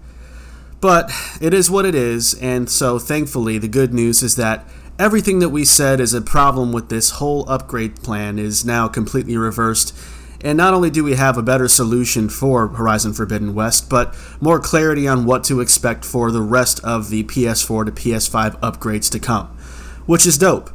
But 0.80 1.12
it 1.40 1.54
is 1.54 1.70
what 1.70 1.86
it 1.86 1.94
is, 1.94 2.34
and 2.34 2.68
so 2.68 2.98
thankfully, 2.98 3.56
the 3.56 3.68
good 3.68 3.94
news 3.94 4.20
is 4.20 4.34
that 4.34 4.68
everything 4.98 5.38
that 5.38 5.50
we 5.50 5.64
said 5.64 6.00
is 6.00 6.12
a 6.12 6.20
problem 6.20 6.72
with 6.72 6.88
this 6.88 7.10
whole 7.10 7.48
upgrade 7.48 8.02
plan 8.02 8.36
is 8.36 8.64
now 8.64 8.88
completely 8.88 9.36
reversed. 9.36 9.96
And 10.42 10.58
not 10.58 10.74
only 10.74 10.90
do 10.90 11.04
we 11.04 11.14
have 11.14 11.38
a 11.38 11.42
better 11.42 11.68
solution 11.68 12.28
for 12.28 12.66
Horizon 12.66 13.14
Forbidden 13.14 13.54
West, 13.54 13.88
but 13.88 14.12
more 14.40 14.58
clarity 14.58 15.06
on 15.06 15.24
what 15.24 15.44
to 15.44 15.60
expect 15.60 16.04
for 16.04 16.32
the 16.32 16.42
rest 16.42 16.82
of 16.82 17.10
the 17.10 17.22
PS4 17.22 17.86
to 17.86 17.92
PS5 17.92 18.58
upgrades 18.58 19.08
to 19.12 19.20
come, 19.20 19.56
which 20.04 20.26
is 20.26 20.36
dope. 20.36 20.70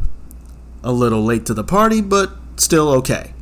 A 0.84 0.94
little 0.94 1.24
late 1.24 1.46
to 1.48 1.54
the 1.54 1.66
party, 1.66 2.00
but 2.00 2.32
still 2.56 2.90
okay. 2.90 3.34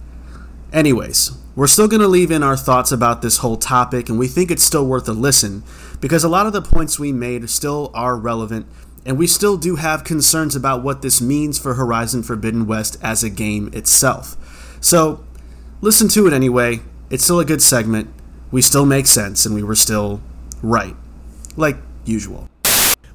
Anyways, 0.74 1.37
we're 1.58 1.66
still 1.66 1.88
going 1.88 2.02
to 2.02 2.08
leave 2.08 2.30
in 2.30 2.44
our 2.44 2.56
thoughts 2.56 2.92
about 2.92 3.24
this 3.24 3.38
whole 3.38 3.58
topic, 3.58 4.10
and 4.10 4.20
we 4.20 4.28
think 4.28 4.52
it's 4.52 4.64
still 4.64 4.86
worth 4.86 5.10
a 5.10 5.12
listen 5.12 5.64
because 6.00 6.24
a 6.24 6.30
lot 6.30 6.46
of 6.46 6.54
the 6.54 6.62
points 6.62 7.00
we 7.00 7.12
made 7.12 7.50
still 7.50 7.90
are 7.96 8.16
relevant, 8.16 8.68
and 9.08 9.18
we 9.18 9.26
still 9.26 9.58
do 9.58 9.76
have 9.76 10.04
concerns 10.04 10.56
about 10.56 10.84
what 10.84 11.02
this 11.02 11.20
means 11.20 11.58
for 11.58 11.74
Horizon 11.74 12.22
Forbidden 12.22 12.68
West 12.68 12.96
as 13.02 13.24
a 13.24 13.30
game 13.32 13.72
itself. 13.74 14.38
So, 14.82 15.26
listen 15.82 16.08
to 16.10 16.28
it 16.28 16.34
anyway. 16.34 16.82
It's 17.10 17.24
still 17.24 17.40
a 17.40 17.46
good 17.46 17.64
segment. 17.64 18.14
We 18.52 18.62
still 18.62 18.86
make 18.86 19.08
sense, 19.08 19.44
and 19.44 19.56
we 19.56 19.64
were 19.64 19.74
still 19.74 20.22
right. 20.62 20.96
Like 21.56 21.78
usual. 22.06 22.48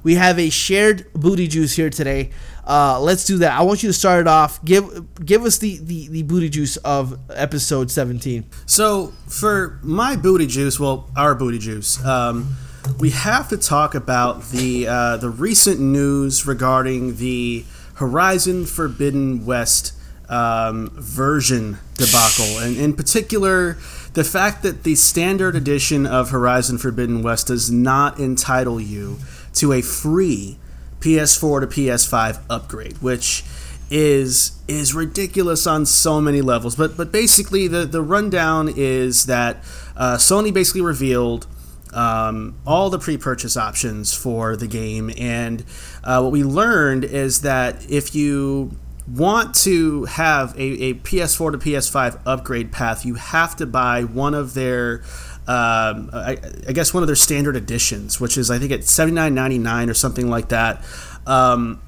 We 0.03 0.15
have 0.15 0.37
a 0.37 0.49
shared 0.49 1.11
booty 1.13 1.47
juice 1.47 1.77
here 1.77 1.89
today. 1.89 2.31
Uh, 2.65 2.99
let's 2.99 3.25
do 3.25 3.39
that. 3.39 3.59
I 3.59 3.63
want 3.63 3.83
you 3.83 3.89
to 3.89 3.93
start 3.93 4.21
it 4.21 4.27
off. 4.27 4.63
Give 4.63 5.07
give 5.25 5.43
us 5.43 5.57
the, 5.57 5.77
the, 5.79 6.07
the 6.07 6.23
booty 6.23 6.49
juice 6.49 6.77
of 6.77 7.19
episode 7.29 7.91
17. 7.91 8.45
So 8.65 9.07
for 9.27 9.79
my 9.83 10.15
booty 10.15 10.47
juice, 10.47 10.79
well, 10.79 11.09
our 11.17 11.35
booty 11.35 11.59
juice, 11.59 12.03
um, 12.05 12.55
we 12.99 13.09
have 13.11 13.49
to 13.49 13.57
talk 13.57 13.95
about 13.95 14.43
the 14.49 14.87
uh, 14.87 15.17
the 15.17 15.29
recent 15.29 15.79
news 15.79 16.45
regarding 16.45 17.17
the 17.17 17.65
Horizon 17.95 18.65
Forbidden 18.65 19.45
West 19.45 19.93
um, 20.29 20.89
version 20.93 21.79
debacle, 21.95 22.59
and 22.59 22.77
in 22.77 22.93
particular, 22.93 23.77
the 24.13 24.23
fact 24.23 24.63
that 24.63 24.83
the 24.83 24.95
standard 24.95 25.55
edition 25.55 26.05
of 26.05 26.29
Horizon 26.29 26.77
Forbidden 26.77 27.23
West 27.23 27.47
does 27.47 27.69
not 27.69 28.19
entitle 28.19 28.79
you 28.79 29.19
to 29.55 29.73
a 29.73 29.81
free 29.81 30.57
PS4 31.03 31.61
to 31.61 31.67
PS5 31.67 32.39
upgrade, 32.49 33.01
which 33.01 33.43
is 33.91 34.53
is 34.67 34.93
ridiculous 34.93 35.67
on 35.67 35.85
so 35.85 36.21
many 36.21 36.41
levels. 36.41 36.75
But 36.75 36.95
but 36.95 37.11
basically, 37.11 37.67
the 37.67 37.85
the 37.85 38.01
rundown 38.01 38.71
is 38.73 39.25
that 39.25 39.57
uh, 39.95 40.17
Sony 40.17 40.53
basically 40.53 40.81
revealed. 40.81 41.47
Um, 41.93 42.55
all 42.65 42.89
the 42.89 42.97
pre-purchase 42.97 43.55
options 43.55 44.15
for 44.15 44.57
the 44.57 44.65
game, 44.65 45.11
and 45.15 45.63
uh, 46.03 46.21
what 46.21 46.31
we 46.31 46.43
learned 46.43 47.03
is 47.03 47.41
that 47.41 47.87
if 47.87 48.15
you 48.15 48.75
want 49.07 49.53
to 49.53 50.05
have 50.05 50.55
a, 50.55 50.61
a 50.61 50.93
PS4 50.95 51.51
to 51.51 51.57
PS5 51.59 52.19
upgrade 52.25 52.71
path, 52.71 53.05
you 53.05 53.13
have 53.13 53.55
to 53.57 53.67
buy 53.67 54.03
one 54.03 54.33
of 54.33 54.55
their 54.55 55.03
um, 55.45 56.09
I, 56.13 56.37
I, 56.67 56.71
guess 56.71 56.93
one 56.93 57.03
of 57.03 57.07
their 57.07 57.17
standard 57.17 57.57
editions, 57.57 58.17
which 58.17 58.37
is 58.37 58.49
I 58.49 58.59
think 58.59 58.71
at 58.71 58.85
seventy 58.85 59.15
nine 59.15 59.33
ninety 59.33 59.57
nine 59.57 59.89
or 59.89 59.93
something 59.93 60.29
like 60.29 60.49
that. 60.49 60.85
Um, 61.27 61.81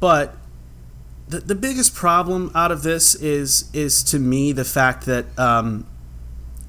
but 0.00 0.36
the, 1.28 1.40
the 1.40 1.54
biggest 1.54 1.94
problem 1.94 2.50
out 2.54 2.70
of 2.70 2.82
this 2.82 3.14
is 3.14 3.70
is 3.72 4.02
to 4.04 4.18
me 4.18 4.52
the 4.52 4.66
fact 4.66 5.06
that 5.06 5.26
um, 5.38 5.86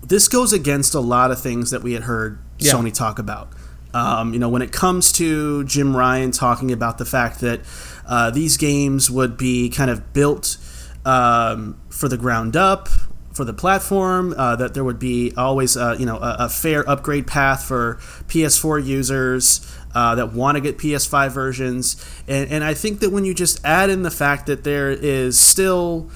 this 0.04 0.30
goes 0.30 0.54
against 0.54 0.94
a 0.94 1.02
lot 1.02 1.32
of 1.32 1.42
things 1.42 1.72
that 1.72 1.84
we 1.84 1.92
had 1.92 2.04
heard 2.04 2.40
yeah. 2.60 2.72
Sony 2.72 2.94
talk 2.94 3.20
about. 3.20 3.50
Um, 3.94 4.34
you 4.34 4.40
know, 4.40 4.50
when 4.50 4.62
it 4.62 4.72
comes 4.72 5.12
to 5.14 5.66
Jim 5.66 5.96
Ryan 5.96 6.32
talking 6.32 6.72
about 6.72 6.98
the 6.98 7.06
fact 7.06 7.42
that 7.42 7.62
uh, 8.06 8.30
these 8.30 8.56
games 8.56 9.12
would 9.12 9.36
be 9.36 9.70
kind 9.70 9.90
of 9.92 10.14
built 10.14 10.58
um, 11.06 11.80
for 11.90 12.08
the 12.08 12.18
ground 12.18 12.56
up 12.56 12.88
for 13.36 13.44
the 13.44 13.54
platform, 13.54 14.34
uh, 14.38 14.56
that 14.56 14.74
there 14.74 14.84
would 14.84 14.98
be 14.98 15.34
always 15.36 15.76
uh, 15.76 15.96
you 16.00 16.06
know 16.06 16.18
a, 16.18 16.38
a, 16.40 16.50
fair 16.50 16.90
upgrade 16.90 17.28
path 17.28 17.64
for 17.66 17.96
PS4 18.28 18.84
users 18.84 19.76
uh, 19.94 20.16
that 20.16 20.34
want 20.34 20.56
to 20.56 20.62
get 20.62 20.78
PS5 20.78 21.32
versions, 21.32 22.04
and, 22.28 22.50
and 22.50 22.64
I 22.64 22.74
think 22.74 23.02
that 23.02 23.12
when 23.12 23.26
you 23.26 23.34
just 23.34 23.64
add 23.66 23.90
in 23.90 24.04
the 24.04 24.12
fact 24.12 24.46
that 24.48 24.64
there 24.64 24.90
is 24.90 25.38
still 25.38 26.10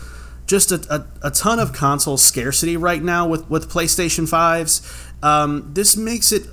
just 0.47 0.71
a, 0.71 0.81
a, 1.21 1.27
a 1.27 1.31
ton 1.31 1.59
of 1.59 1.73
console 1.73 2.17
scarcity 2.17 2.75
right 2.75 3.03
now 3.03 3.27
with, 3.27 3.47
with 3.51 3.69
PlayStation 3.69 4.27
5s, 4.27 4.81
um, 5.23 5.69
this 5.73 5.95
makes 5.95 6.31
it 6.31 6.47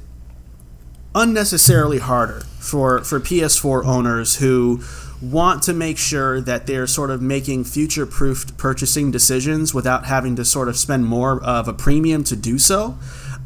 unnecessarily 1.15 1.99
harder 1.99 2.41
for, 2.59 3.03
for 3.05 3.19
PS4 3.19 3.87
owners 3.87 4.37
who 4.37 4.83
want 5.21 5.63
to 5.65 5.73
make 5.73 5.99
sure 5.99 6.41
that 6.41 6.67
they're 6.67 6.87
sort 6.87 7.11
of 7.11 7.23
making 7.23 7.65
future 7.65 8.07
proofed 8.07 8.57
purchasing 8.59 9.11
decisions 9.11 9.73
without 9.73 10.07
having 10.07 10.37
to 10.37 10.45
sort 10.45 10.69
of 10.69 10.77
spend 10.77 11.07
more 11.07 11.43
of 11.43 11.69
a 11.69 11.73
premium 11.73 12.25
to 12.25 12.37
do 12.37 12.59
so. 12.59 12.99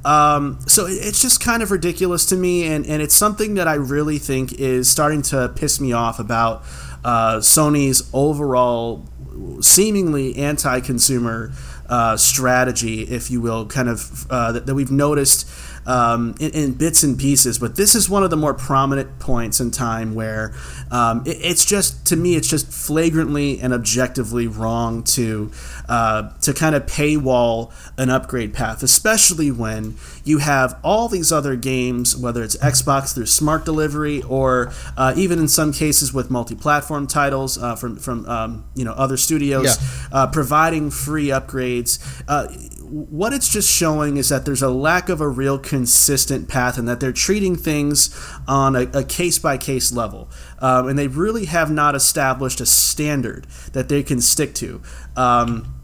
Um, 0.05 0.59
so 0.67 0.87
it's 0.89 1.21
just 1.21 1.41
kind 1.41 1.63
of 1.63 1.71
ridiculous 1.71 2.27
to 2.27 2.37
me, 2.37 2.67
and, 2.67 2.87
and 2.87 3.03
it's 3.03 3.15
something 3.15 3.55
that 3.55 3.69
I 3.69 3.75
really 3.75 4.19
think 4.19 4.53
is 4.55 4.89
starting 4.89 5.23
to 5.23 5.53
piss 5.55 5.81
me 5.81 5.93
off 5.93 6.19
about 6.19 6.63
uh, 7.05 7.37
Sony's 7.37 8.09
overall 8.13 9.05
seemingly 9.61 10.37
anti 10.37 10.81
consumer 10.81 11.53
uh, 11.89 12.17
strategy, 12.17 13.03
if 13.03 13.31
you 13.31 13.41
will, 13.41 13.67
kind 13.67 13.89
of 13.89 14.31
uh, 14.31 14.53
that, 14.53 14.67
that, 14.67 14.75
we've 14.75 14.93
noticed 14.93 15.49
um, 15.87 16.35
in, 16.41 16.51
in, 16.51 16.73
bits 16.73 17.03
and 17.03 17.19
pieces. 17.19 17.59
But 17.59 17.77
this 17.77 17.95
is 17.95 18.09
one 18.09 18.23
of 18.23 18.31
the 18.31 18.37
more 18.37 18.55
prominent 18.55 19.19
points 19.19 19.61
in 19.61 19.71
time 19.71 20.15
where 20.15 20.55
um, 20.91 21.23
it, 21.27 21.39
it's 21.41 21.65
just, 21.65 22.07
to 22.09 22.17
me, 22.17 22.37
it's 22.37 22.49
just 22.49 22.67
flagrantly 22.73 23.61
and 23.61 23.73
objectively 23.73 24.47
wrong 24.47 25.03
to 25.05 25.51
uh, 25.89 26.31
to 26.41 26.55
kind 26.55 26.75
of 26.75 26.87
paywall 26.87 27.73
an 27.99 28.11
upgrade 28.11 28.55
path, 28.55 28.83
especially 28.83 29.51
when 29.51 29.97
you 30.25 30.39
have 30.39 30.79
all 30.85 31.09
these 31.09 31.33
other 31.33 31.57
games, 31.57 32.17
whether 32.17 32.43
it's 32.43 32.57
Xbox 32.59 33.15
through 33.15 33.27
smart 33.27 33.65
delivery 33.65 34.23
or 34.23 34.73
uh, 34.97 35.15
even 35.17 35.39
in 35.39 35.49
some 35.49 35.73
cases 35.73 36.13
with 36.13 36.31
multi-platform 36.31 37.07
titles 37.07 37.59
uh, 37.59 37.75
from 37.75 37.97
from 37.97 38.27
um, 38.27 38.65
you 38.75 38.85
know 38.85 38.93
other 38.93 39.17
studios, 39.17 39.65
yeah. 39.65 40.09
Uh, 40.13 40.27
providing 40.27 40.91
free 40.91 41.29
upgrades 41.29 41.99
uh, 42.29 42.47
what 42.91 43.33
it's 43.33 43.49
just 43.49 43.71
showing 43.71 44.17
is 44.17 44.29
that 44.31 44.45
there's 44.45 44.63
a 44.63 44.69
lack 44.69 45.09
of 45.09 45.21
a 45.21 45.29
real 45.29 45.59
consistent 45.59 46.49
path 46.49 46.77
and 46.77 46.89
that 46.89 46.99
they're 46.99 47.13
treating 47.13 47.55
things 47.55 48.11
on 48.49 48.75
a 48.75 49.05
case 49.05 49.39
by 49.39 49.57
case 49.57 49.93
level. 49.93 50.29
Um, 50.59 50.89
and 50.89 50.99
they 50.99 51.07
really 51.07 51.45
have 51.45 51.71
not 51.71 51.95
established 51.95 52.61
a 52.61 52.67
standard 52.67 53.47
that 53.73 53.89
they 53.89 54.03
can 54.03 54.21
stick 54.21 54.55
to. 54.57 54.83
Um, 55.17 55.81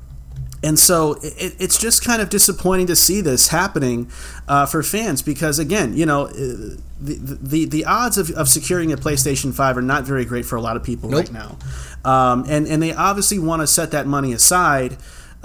and 0.62 0.78
so 0.78 1.12
it, 1.22 1.54
it's 1.60 1.78
just 1.78 2.04
kind 2.04 2.20
of 2.20 2.28
disappointing 2.28 2.88
to 2.88 2.96
see 2.96 3.20
this 3.20 3.48
happening 3.48 4.10
uh, 4.48 4.66
for 4.66 4.82
fans 4.82 5.22
because, 5.22 5.60
again, 5.60 5.96
you 5.96 6.06
know, 6.06 6.22
uh, 6.24 6.76
the, 6.98 7.38
the, 7.40 7.64
the 7.66 7.84
odds 7.84 8.18
of, 8.18 8.30
of 8.30 8.48
securing 8.48 8.90
a 8.92 8.96
PlayStation 8.96 9.54
5 9.54 9.76
are 9.76 9.82
not 9.82 10.04
very 10.04 10.24
great 10.24 10.44
for 10.44 10.56
a 10.56 10.60
lot 10.60 10.76
of 10.76 10.82
people 10.82 11.10
nope. 11.10 11.20
right 11.20 11.32
now. 11.32 11.58
Um, 12.04 12.44
and, 12.48 12.66
and 12.66 12.82
they 12.82 12.92
obviously 12.92 13.38
want 13.38 13.62
to 13.62 13.66
set 13.66 13.92
that 13.92 14.06
money 14.06 14.32
aside 14.32 14.96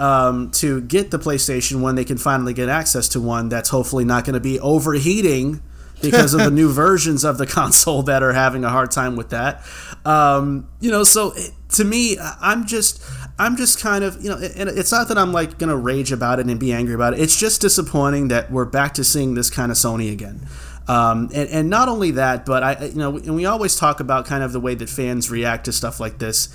um, 0.01 0.49
to 0.49 0.81
get 0.81 1.11
the 1.11 1.19
PlayStation 1.19 1.81
when 1.81 1.93
they 1.93 2.03
can 2.03 2.17
finally 2.17 2.53
get 2.53 2.69
access 2.69 3.07
to 3.09 3.21
one 3.21 3.49
that's 3.49 3.69
hopefully 3.69 4.03
not 4.03 4.25
going 4.25 4.33
to 4.33 4.39
be 4.39 4.59
overheating 4.59 5.61
because 6.01 6.33
of 6.33 6.41
the 6.41 6.49
new 6.61 6.71
versions 6.71 7.23
of 7.23 7.37
the 7.37 7.45
console 7.45 8.01
that 8.03 8.23
are 8.23 8.33
having 8.33 8.63
a 8.63 8.69
hard 8.69 8.89
time 8.89 9.15
with 9.15 9.29
that. 9.29 9.63
Um, 10.03 10.67
you 10.79 10.89
know, 10.89 11.03
so 11.03 11.33
it, 11.35 11.51
to 11.73 11.85
me, 11.85 12.17
I'm 12.19 12.65
just. 12.65 13.01
I'm 13.39 13.55
just 13.55 13.79
kind 13.79 14.03
of, 14.03 14.21
you 14.21 14.29
know, 14.29 14.37
and 14.37 14.69
it's 14.69 14.91
not 14.91 15.07
that 15.07 15.17
I'm 15.17 15.31
like 15.31 15.57
gonna 15.57 15.77
rage 15.77 16.11
about 16.11 16.39
it 16.39 16.45
and 16.45 16.59
be 16.59 16.71
angry 16.71 16.93
about 16.93 17.13
it. 17.13 17.21
It's 17.21 17.39
just 17.39 17.59
disappointing 17.59 18.27
that 18.27 18.51
we're 18.51 18.65
back 18.65 18.93
to 18.95 19.03
seeing 19.03 19.33
this 19.33 19.49
kind 19.49 19.71
of 19.71 19.79
Sony 19.79 20.11
again. 20.11 20.47
Um, 20.87 21.29
and, 21.33 21.49
and 21.49 21.69
not 21.69 21.89
only 21.89 22.11
that, 22.11 22.45
but 22.45 22.61
I, 22.61 22.85
you 22.85 22.95
know, 22.95 23.17
and 23.17 23.33
we 23.33 23.47
always 23.47 23.75
talk 23.75 23.99
about 23.99 24.27
kind 24.27 24.43
of 24.43 24.51
the 24.51 24.59
way 24.59 24.75
that 24.75 24.89
fans 24.89 25.31
react 25.31 25.65
to 25.65 25.71
stuff 25.71 25.99
like 25.99 26.19
this, 26.19 26.49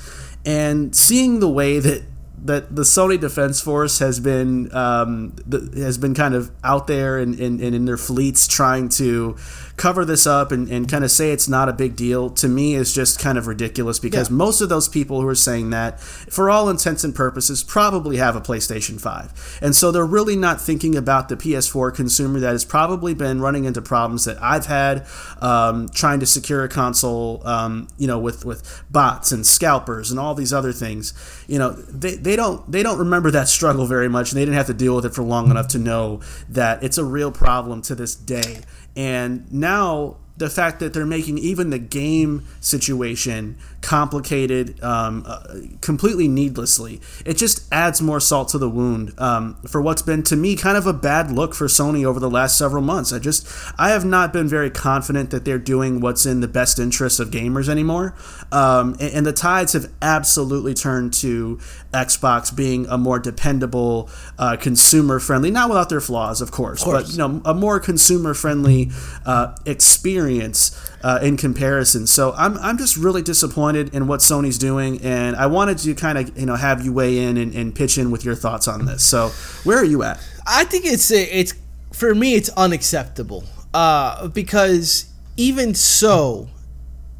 and 0.44 0.94
seeing 0.94 1.40
the 1.40 1.49
way 1.49 1.80
that 1.80 2.05
that 2.45 2.74
the 2.74 2.82
Sony 2.82 3.18
Defense 3.18 3.61
Force 3.61 3.99
has 3.99 4.20
been 4.20 4.74
um, 4.74 5.34
the, 5.47 5.80
has 5.82 5.99
been 5.99 6.14
kind 6.14 6.34
of 6.34 6.51
out 6.62 6.87
there 6.87 7.18
and 7.18 7.39
in, 7.39 7.61
in, 7.61 7.84
their 7.87 7.97
fleets 7.97 8.47
trying 8.47 8.89
to 8.91 9.37
cover 9.77 10.05
this 10.05 10.27
up 10.27 10.53
and, 10.53 10.68
and 10.68 10.89
kind 10.89 11.05
of 11.05 11.11
say 11.11 11.31
it's 11.31 11.49
not 11.49 11.68
a 11.68 11.72
big 11.72 11.97
deal 11.97 12.31
to 12.31 12.49
me 12.49 12.74
is 12.74 12.95
just 12.95 13.20
kind 13.20 13.37
of 13.37 13.47
ridiculous 13.47 13.99
because 13.99 14.31
yeah. 14.31 14.37
most 14.37 14.61
of 14.61 14.68
those 14.68 14.89
people 14.89 15.20
who 15.20 15.29
are 15.29 15.35
saying 15.35 15.70
that 15.70 16.01
for 16.01 16.49
all 16.49 16.68
intents 16.68 17.05
and 17.05 17.14
purposes 17.14 17.62
probably 17.62 18.16
have 18.16 18.35
a 18.37 18.41
PlayStation 18.41 19.01
5 19.01 19.59
and 19.62 19.77
so 19.77 19.91
they're 19.93 20.07
really 20.07 20.37
not 20.37 20.61
thinking 20.61 20.97
about 20.97 21.29
the 21.29 21.37
PS4 21.37 21.95
consumer 21.95 22.41
that 22.41 22.53
has 22.53 22.64
probably 22.64 23.14
been 23.14 23.41
running 23.41 23.64
into 23.64 23.83
problems 23.83 24.24
that 24.24 24.43
I've 24.43 24.66
had 24.66 25.07
um, 25.41 25.89
trying 25.91 26.20
to 26.20 26.27
secure 26.27 26.64
a 26.64 26.68
console 26.68 27.47
um, 27.47 27.89
you 27.99 28.07
know 28.07 28.18
with 28.18 28.45
with 28.45 28.85
bots 28.91 29.33
and 29.33 29.47
scalpers 29.47 30.11
and 30.11 30.18
all 30.18 30.35
these 30.35 30.53
other 30.53 30.72
things. 30.72 31.12
You 31.47 31.59
know 31.59 31.70
they, 31.72 32.16
they 32.16 32.37
don't 32.37 32.70
they 32.70 32.83
don't 32.83 32.99
remember 32.99 33.31
that 33.31 33.49
struggle 33.49 33.87
very 33.87 34.09
much 34.09 34.33
and 34.33 34.41
they 34.41 34.45
didn't 34.45 34.57
have 34.57 34.66
to 34.66 34.74
deal 34.74 34.97
with 34.97 35.05
it 35.05 35.14
for 35.14 35.22
long 35.22 35.51
enough 35.51 35.68
to 35.68 35.79
know 35.79 36.20
that 36.49 36.83
it's 36.83 36.99
a 36.99 37.05
real 37.05 37.31
problem 37.31 37.83
to 37.83 37.95
this 37.95 38.14
day 38.14 38.61
and 38.97 39.51
now 39.53 40.16
the 40.38 40.51
fact 40.51 40.80
that 40.80 40.92
they're 40.92 41.07
making 41.07 41.38
even 41.38 41.70
the 41.70 41.78
game 41.78 42.44
situation 42.61 43.57
complicated 43.87 44.82
um, 44.82 45.22
uh, 45.28 45.47
completely 45.80 46.26
needlessly. 46.26 47.01
It 47.24 47.34
just 47.37 47.72
adds 47.72 48.03
more 48.03 48.18
salt 48.18 48.49
to 48.49 48.59
the 48.59 48.68
wound 48.68 49.14
um, 49.16 49.55
for 49.68 49.80
what's 49.80 50.03
been 50.03 50.24
to 50.24 50.34
me 50.34 50.57
kind 50.57 50.76
of 50.76 50.89
a 50.89 50.93
bad 50.93 51.30
look 51.30 51.55
for 51.55 51.66
Sony 51.66 52.05
over 52.05 52.18
the 52.18 52.28
last 52.28 52.59
several 52.59 52.82
months. 52.82 53.12
I 53.12 53.20
just 53.20 53.47
I 53.78 53.91
have 53.91 54.05
not 54.05 54.32
been 54.32 54.49
very 54.49 54.70
confident 54.70 55.30
that 55.30 55.45
they're 55.45 55.61
doing 55.61 56.01
what's 56.01 56.26
in 56.26 56.41
the 56.41 56.49
best 56.49 56.80
interest 56.80 57.20
of 57.20 57.30
gamers 57.30 57.68
anymore. 57.68 58.16
Um, 58.51 58.97
and, 58.99 59.14
and, 59.14 59.26
the 59.26 59.32
tides 59.32 59.72
have 59.72 59.91
absolutely 60.03 60.74
turned 60.74 61.12
to 61.14 61.59
Xbox 61.93 62.55
being 62.55 62.87
a 62.87 62.99
more 62.99 63.18
dependable, 63.18 64.09
uh, 64.39 64.57
consumer 64.57 65.18
friendly, 65.20 65.51
not 65.51 65.68
without 65.68 65.89
their 65.89 66.01
flaws, 66.01 66.41
of 66.41 66.51
course, 66.51 66.82
of 66.82 66.87
course, 66.87 67.05
but 67.05 67.12
you 67.12 67.18
know 67.18 67.41
a 67.45 67.55
more 67.55 67.78
consumer 67.78 68.34
friendly 68.34 68.91
uh, 69.24 69.55
experience 69.64 70.76
uh, 71.07 71.21
in 71.23 71.37
comparison. 71.37 72.05
So 72.05 72.33
I'm, 72.37 72.59
I'm 72.59 72.77
just 72.77 72.97
really 72.97 73.23
disappointed 73.23 73.95
in 73.95 74.09
what 74.09 74.19
Sony's 74.19 74.59
doing, 74.59 75.01
and 75.03 75.37
I 75.37 75.47
wanted 75.47 75.79
to 75.79 75.95
kind 75.95 76.19
of 76.19 76.37
you 76.37 76.47
know 76.47 76.57
have 76.57 76.85
you 76.85 76.93
weigh 76.93 77.19
in 77.19 77.37
and, 77.37 77.55
and 77.55 77.73
pitch 77.73 77.97
in 77.97 78.11
with 78.11 78.25
your 78.25 78.35
thoughts 78.35 78.67
on 78.67 78.87
this. 78.87 79.05
So 79.05 79.29
where 79.63 79.79
are 79.79 79.85
you 79.85 80.03
at? 80.03 80.19
I 80.49 80.65
think 80.65 80.85
it's 80.85 81.13
it's 81.13 81.55
for 81.93 82.13
me 82.13 82.35
it's 82.35 82.49
unacceptable 82.57 83.45
uh, 83.73 84.27
because 84.27 85.07
even 85.37 85.77
so, 85.77 86.49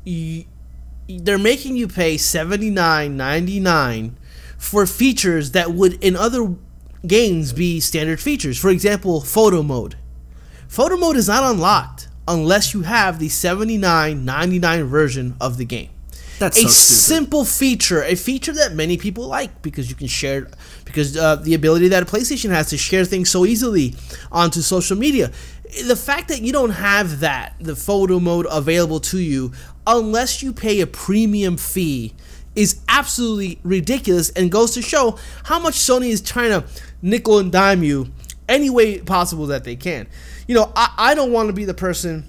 you, 0.03 0.47
they're 1.09 1.39
making 1.39 1.77
you 1.77 1.87
pay 1.87 2.17
seventy 2.17 2.71
nine 2.71 3.17
ninety 3.17 3.61
nine 3.61 4.17
for 4.59 4.85
features 4.87 5.53
that 5.53 5.71
would 5.71 6.03
in 6.03 6.17
other 6.17 6.57
games 7.07 7.53
be 7.53 7.79
standard 7.79 8.21
features. 8.21 8.59
For 8.59 8.71
example, 8.71 9.21
photo 9.21 9.63
mode. 9.63 9.95
Photo 10.67 10.97
mode 10.97 11.15
is 11.15 11.29
not 11.29 11.49
unlocked 11.49 11.96
unless 12.29 12.75
you 12.75 12.83
have 12.83 13.19
the 13.19 13.29
79.99 13.29 14.89
version 14.89 15.37
of 15.41 15.57
the 15.57 15.65
game. 15.65 15.91
That's 16.39 16.59
a 16.59 16.63
so 16.63 16.69
simple 16.69 17.45
feature, 17.45 18.03
a 18.03 18.15
feature 18.15 18.53
that 18.53 18.75
many 18.75 18.99
people 18.99 19.27
like 19.27 19.63
because 19.63 19.89
you 19.89 19.97
can 19.97 20.07
share 20.07 20.49
because 20.85 21.17
uh, 21.17 21.37
the 21.37 21.55
ability 21.55 21.89
that 21.89 22.03
a 22.03 22.07
PlayStation 22.07 22.51
has 22.51 22.69
to 22.71 22.77
share 22.77 23.05
things 23.07 23.31
so 23.31 23.47
easily 23.47 23.95
onto 24.31 24.61
social 24.61 24.99
media. 24.99 25.33
The 25.87 25.97
fact 25.97 26.29
that 26.29 26.43
you 26.43 26.53
don't 26.53 26.71
have 26.71 27.21
that, 27.21 27.55
the 27.59 27.75
photo 27.75 28.21
mode 28.21 28.47
available 28.51 29.01
to 29.01 29.19
you 29.19 29.53
unless 29.87 30.43
you 30.43 30.53
pay 30.53 30.81
a 30.81 30.87
premium 30.87 31.57
fee 31.57 32.15
is 32.55 32.81
absolutely 32.89 33.59
ridiculous 33.63 34.31
and 34.31 34.51
goes 34.51 34.73
to 34.75 34.83
show 34.83 35.19
how 35.45 35.59
much 35.59 35.75
Sony 35.75 36.09
is 36.09 36.21
trying 36.21 36.51
to 36.51 36.67
nickel 37.03 37.39
and 37.39 37.51
dime 37.53 37.83
you 37.83 38.13
any 38.49 38.71
way 38.71 38.99
possible 38.99 39.47
that 39.47 39.65
they 39.65 39.77
can 39.77 40.07
you 40.47 40.55
know, 40.55 40.73
I, 40.77 40.93
I 40.97 41.15
don't 41.15 41.33
want 41.33 41.49
to 41.49 41.53
be 41.53 41.65
the 41.65 41.75
person, 41.75 42.29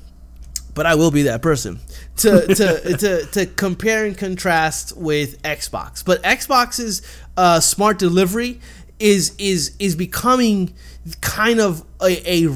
but 0.74 0.86
I 0.86 0.96
will 0.96 1.12
be 1.12 1.24
that 1.24 1.42
person 1.42 1.80
to 2.18 2.48
to 2.48 2.98
to, 2.98 3.26
to 3.26 3.46
compare 3.46 4.06
and 4.06 4.18
contrast 4.18 4.96
with 4.98 5.42
Xbox. 5.44 6.04
But 6.04 6.22
Xbox's 6.24 7.02
uh, 7.36 7.60
smart 7.60 8.00
delivery 8.00 8.60
is 9.00 9.36
is 9.38 9.76
is 9.80 9.96
becoming 9.96 10.74
kind 11.22 11.60
of 11.60 11.84
a, 12.02 12.46
a 12.46 12.54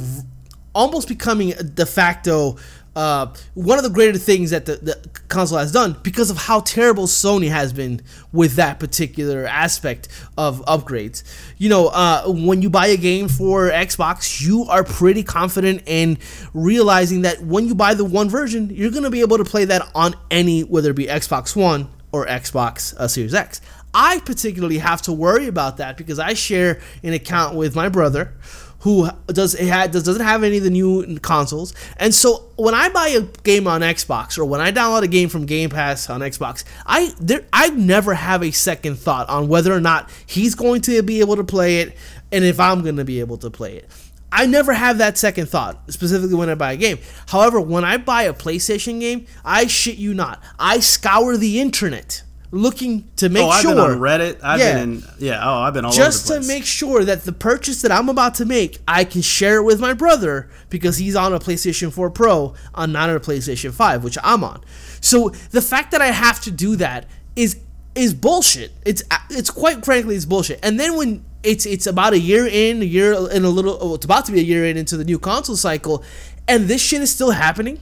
almost 0.73 1.07
becoming 1.07 1.53
a 1.53 1.63
de 1.63 1.85
facto 1.85 2.57
uh, 2.95 3.33
one 3.53 3.77
of 3.77 3.83
the 3.83 3.89
greater 3.89 4.17
things 4.17 4.49
that 4.49 4.65
the, 4.65 4.75
the 4.77 5.09
console 5.29 5.57
has 5.57 5.71
done 5.71 5.95
because 6.03 6.29
of 6.29 6.37
how 6.37 6.59
terrible 6.59 7.07
Sony 7.07 7.49
has 7.49 7.71
been 7.71 8.01
with 8.33 8.55
that 8.55 8.79
particular 8.79 9.45
aspect 9.45 10.09
of 10.37 10.63
upgrades. 10.65 11.23
You 11.57 11.69
know, 11.69 11.87
uh, 11.87 12.25
when 12.27 12.61
you 12.61 12.69
buy 12.69 12.87
a 12.87 12.97
game 12.97 13.29
for 13.29 13.69
Xbox, 13.69 14.41
you 14.41 14.65
are 14.65 14.83
pretty 14.83 15.23
confident 15.23 15.83
in 15.85 16.17
realizing 16.53 17.21
that 17.21 17.41
when 17.41 17.67
you 17.67 17.75
buy 17.75 17.93
the 17.93 18.05
one 18.05 18.29
version, 18.29 18.69
you're 18.69 18.91
going 18.91 19.03
to 19.03 19.09
be 19.09 19.21
able 19.21 19.37
to 19.37 19.45
play 19.45 19.65
that 19.65 19.89
on 19.95 20.13
any, 20.29 20.61
whether 20.61 20.91
it 20.91 20.95
be 20.95 21.05
Xbox 21.05 21.55
One 21.55 21.87
or 22.11 22.25
Xbox 22.25 22.93
uh, 22.97 23.07
Series 23.07 23.33
X. 23.33 23.61
I 23.93 24.19
particularly 24.19 24.77
have 24.77 25.01
to 25.03 25.13
worry 25.13 25.47
about 25.47 25.77
that 25.77 25.97
because 25.97 26.19
I 26.19 26.33
share 26.33 26.81
an 27.03 27.13
account 27.13 27.55
with 27.55 27.75
my 27.75 27.89
brother 27.89 28.33
who 28.81 29.09
does 29.27 29.55
it 29.55 29.67
had 29.67 29.91
does, 29.91 30.03
doesn't 30.03 30.25
have 30.25 30.43
any 30.43 30.57
of 30.57 30.63
the 30.63 30.69
new 30.69 31.19
consoles. 31.19 31.73
And 31.97 32.13
so 32.13 32.49
when 32.55 32.73
I 32.73 32.89
buy 32.89 33.09
a 33.09 33.21
game 33.43 33.67
on 33.67 33.81
Xbox 33.81 34.37
or 34.37 34.45
when 34.45 34.61
I 34.61 34.71
download 34.71 35.03
a 35.03 35.07
game 35.07 35.29
from 35.29 35.45
Game 35.45 35.69
Pass 35.69 36.09
on 36.09 36.21
Xbox, 36.21 36.63
I 36.85 37.13
there 37.19 37.45
I 37.53 37.69
never 37.69 38.13
have 38.13 38.43
a 38.43 38.51
second 38.51 38.97
thought 38.97 39.29
on 39.29 39.47
whether 39.47 39.73
or 39.73 39.81
not 39.81 40.09
he's 40.25 40.55
going 40.55 40.81
to 40.81 41.01
be 41.03 41.19
able 41.19 41.35
to 41.35 41.43
play 41.43 41.81
it 41.81 41.95
and 42.31 42.43
if 42.43 42.59
I'm 42.59 42.81
going 42.81 42.97
to 42.97 43.05
be 43.05 43.19
able 43.19 43.37
to 43.39 43.49
play 43.49 43.77
it. 43.77 43.89
I 44.33 44.45
never 44.45 44.71
have 44.71 44.99
that 44.99 45.17
second 45.17 45.47
thought, 45.47 45.91
specifically 45.91 46.35
when 46.35 46.49
I 46.49 46.55
buy 46.55 46.71
a 46.71 46.77
game. 46.77 46.99
However, 47.27 47.59
when 47.59 47.83
I 47.83 47.97
buy 47.97 48.23
a 48.23 48.33
PlayStation 48.33 49.01
game, 49.01 49.25
I 49.43 49.67
shit 49.67 49.97
you 49.97 50.13
not, 50.13 50.41
I 50.57 50.79
scour 50.79 51.35
the 51.35 51.59
internet 51.59 52.23
looking 52.51 53.09
to 53.15 53.29
make 53.29 53.43
oh, 53.43 53.49
I've 53.49 53.61
sure. 53.61 53.71
been 53.71 53.79
on 53.79 53.97
Reddit. 53.97 54.39
I've 54.43 54.59
yeah, 54.59 54.73
been 54.73 54.93
in, 54.93 55.03
yeah. 55.19 55.41
Oh, 55.41 55.61
I've 55.61 55.73
been 55.73 55.85
all 55.85 55.91
over. 55.91 56.01
just 56.01 56.27
to 56.27 56.41
make 56.41 56.65
sure 56.65 57.03
that 57.05 57.23
the 57.23 57.31
purchase 57.31 57.81
that 57.81 57.91
I'm 57.91 58.09
about 58.09 58.35
to 58.35 58.45
make, 58.45 58.79
I 58.87 59.05
can 59.05 59.21
share 59.21 59.57
it 59.57 59.63
with 59.63 59.79
my 59.79 59.93
brother 59.93 60.49
because 60.69 60.97
he's 60.97 61.15
on 61.15 61.33
a 61.33 61.39
PlayStation 61.39 61.91
4 61.91 62.11
Pro, 62.11 62.53
on 62.75 62.91
not 62.91 63.09
on 63.09 63.15
a 63.15 63.19
PlayStation 63.19 63.73
5, 63.73 64.03
which 64.03 64.17
I'm 64.23 64.43
on. 64.43 64.61
So 64.99 65.29
the 65.29 65.61
fact 65.61 65.91
that 65.91 66.01
I 66.01 66.07
have 66.07 66.41
to 66.41 66.51
do 66.51 66.75
that 66.75 67.07
is 67.35 67.59
is 67.95 68.13
bullshit. 68.13 68.71
It's 68.85 69.03
it's 69.29 69.49
quite 69.49 69.83
frankly 69.83 70.15
it's 70.15 70.25
bullshit. 70.25 70.59
And 70.63 70.79
then 70.79 70.97
when 70.97 71.25
it's 71.43 71.65
it's 71.65 71.87
about 71.87 72.13
a 72.13 72.19
year 72.19 72.45
in, 72.45 72.81
a 72.81 72.85
year 72.85 73.13
in 73.13 73.45
a 73.45 73.49
little, 73.49 73.77
oh, 73.81 73.95
it's 73.95 74.05
about 74.05 74.25
to 74.25 74.31
be 74.31 74.39
a 74.39 74.43
year 74.43 74.65
in 74.65 74.77
into 74.77 74.97
the 74.97 75.05
new 75.05 75.19
console 75.19 75.55
cycle, 75.55 76.03
and 76.47 76.67
this 76.67 76.81
shit 76.81 77.01
is 77.01 77.11
still 77.13 77.31
happening 77.31 77.79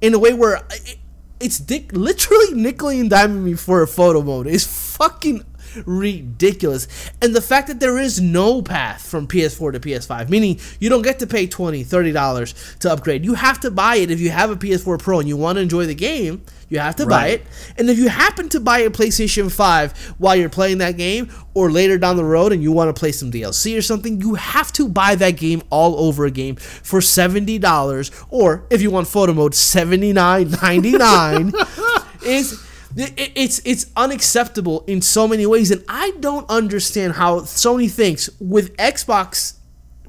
in 0.00 0.12
a 0.12 0.18
way 0.18 0.34
where. 0.34 0.62
It, 0.70 0.98
it's 1.42 1.58
dick 1.58 1.92
literally 1.92 2.54
nickel 2.54 2.88
and 2.88 3.10
diming 3.10 3.42
me 3.42 3.54
for 3.54 3.82
a 3.82 3.86
photo 3.86 4.22
mode. 4.22 4.46
It's 4.46 4.96
fucking 4.96 5.44
ridiculous. 5.84 6.86
And 7.20 7.34
the 7.34 7.40
fact 7.40 7.68
that 7.68 7.80
there 7.80 7.98
is 7.98 8.20
no 8.20 8.62
path 8.62 9.06
from 9.06 9.26
PS4 9.26 9.72
to 9.72 9.80
PS5, 9.80 10.28
meaning 10.28 10.60
you 10.80 10.88
don't 10.88 11.02
get 11.02 11.18
to 11.20 11.26
pay 11.26 11.46
$20, 11.46 11.84
$30 11.84 12.78
to 12.78 12.92
upgrade. 12.92 13.24
You 13.24 13.34
have 13.34 13.60
to 13.60 13.70
buy 13.70 13.96
it 13.96 14.10
if 14.10 14.20
you 14.20 14.30
have 14.30 14.50
a 14.50 14.56
PS4 14.56 14.98
Pro 14.98 15.20
and 15.20 15.28
you 15.28 15.36
want 15.36 15.56
to 15.56 15.62
enjoy 15.62 15.86
the 15.86 15.94
game. 15.94 16.42
You 16.72 16.78
have 16.78 16.96
to 16.96 17.04
right. 17.04 17.10
buy 17.10 17.26
it. 17.26 17.44
And 17.76 17.90
if 17.90 17.98
you 17.98 18.08
happen 18.08 18.48
to 18.48 18.58
buy 18.58 18.78
a 18.78 18.88
PlayStation 18.88 19.52
5 19.52 20.14
while 20.16 20.34
you're 20.34 20.48
playing 20.48 20.78
that 20.78 20.96
game 20.96 21.30
or 21.52 21.70
later 21.70 21.98
down 21.98 22.16
the 22.16 22.24
road 22.24 22.50
and 22.50 22.62
you 22.62 22.72
want 22.72 22.88
to 22.88 22.98
play 22.98 23.12
some 23.12 23.30
DLC 23.30 23.76
or 23.76 23.82
something, 23.82 24.22
you 24.22 24.36
have 24.36 24.72
to 24.72 24.88
buy 24.88 25.14
that 25.16 25.32
game 25.32 25.62
all 25.68 26.00
over 26.00 26.24
again 26.24 26.56
for 26.56 27.00
$70 27.00 28.26
or 28.30 28.64
if 28.70 28.80
you 28.80 28.90
want 28.90 29.06
photo 29.06 29.34
mode, 29.34 29.52
$79.99 29.52 32.24
is 32.24 32.66
it's 32.96 33.60
it's 33.66 33.92
unacceptable 33.94 34.82
in 34.86 35.02
so 35.02 35.28
many 35.28 35.44
ways 35.44 35.70
and 35.70 35.84
I 35.90 36.14
don't 36.20 36.48
understand 36.48 37.12
how 37.12 37.40
Sony 37.40 37.90
thinks 37.90 38.30
with 38.40 38.74
Xbox 38.78 39.58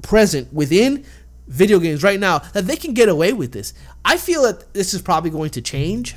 present 0.00 0.50
within 0.50 1.04
video 1.46 1.78
games 1.78 2.02
right 2.02 2.18
now 2.18 2.38
that 2.38 2.66
they 2.66 2.76
can 2.76 2.94
get 2.94 3.10
away 3.10 3.34
with 3.34 3.52
this. 3.52 3.74
I 4.02 4.16
feel 4.16 4.44
that 4.44 4.72
this 4.72 4.94
is 4.94 5.02
probably 5.02 5.28
going 5.28 5.50
to 5.50 5.60
change 5.60 6.16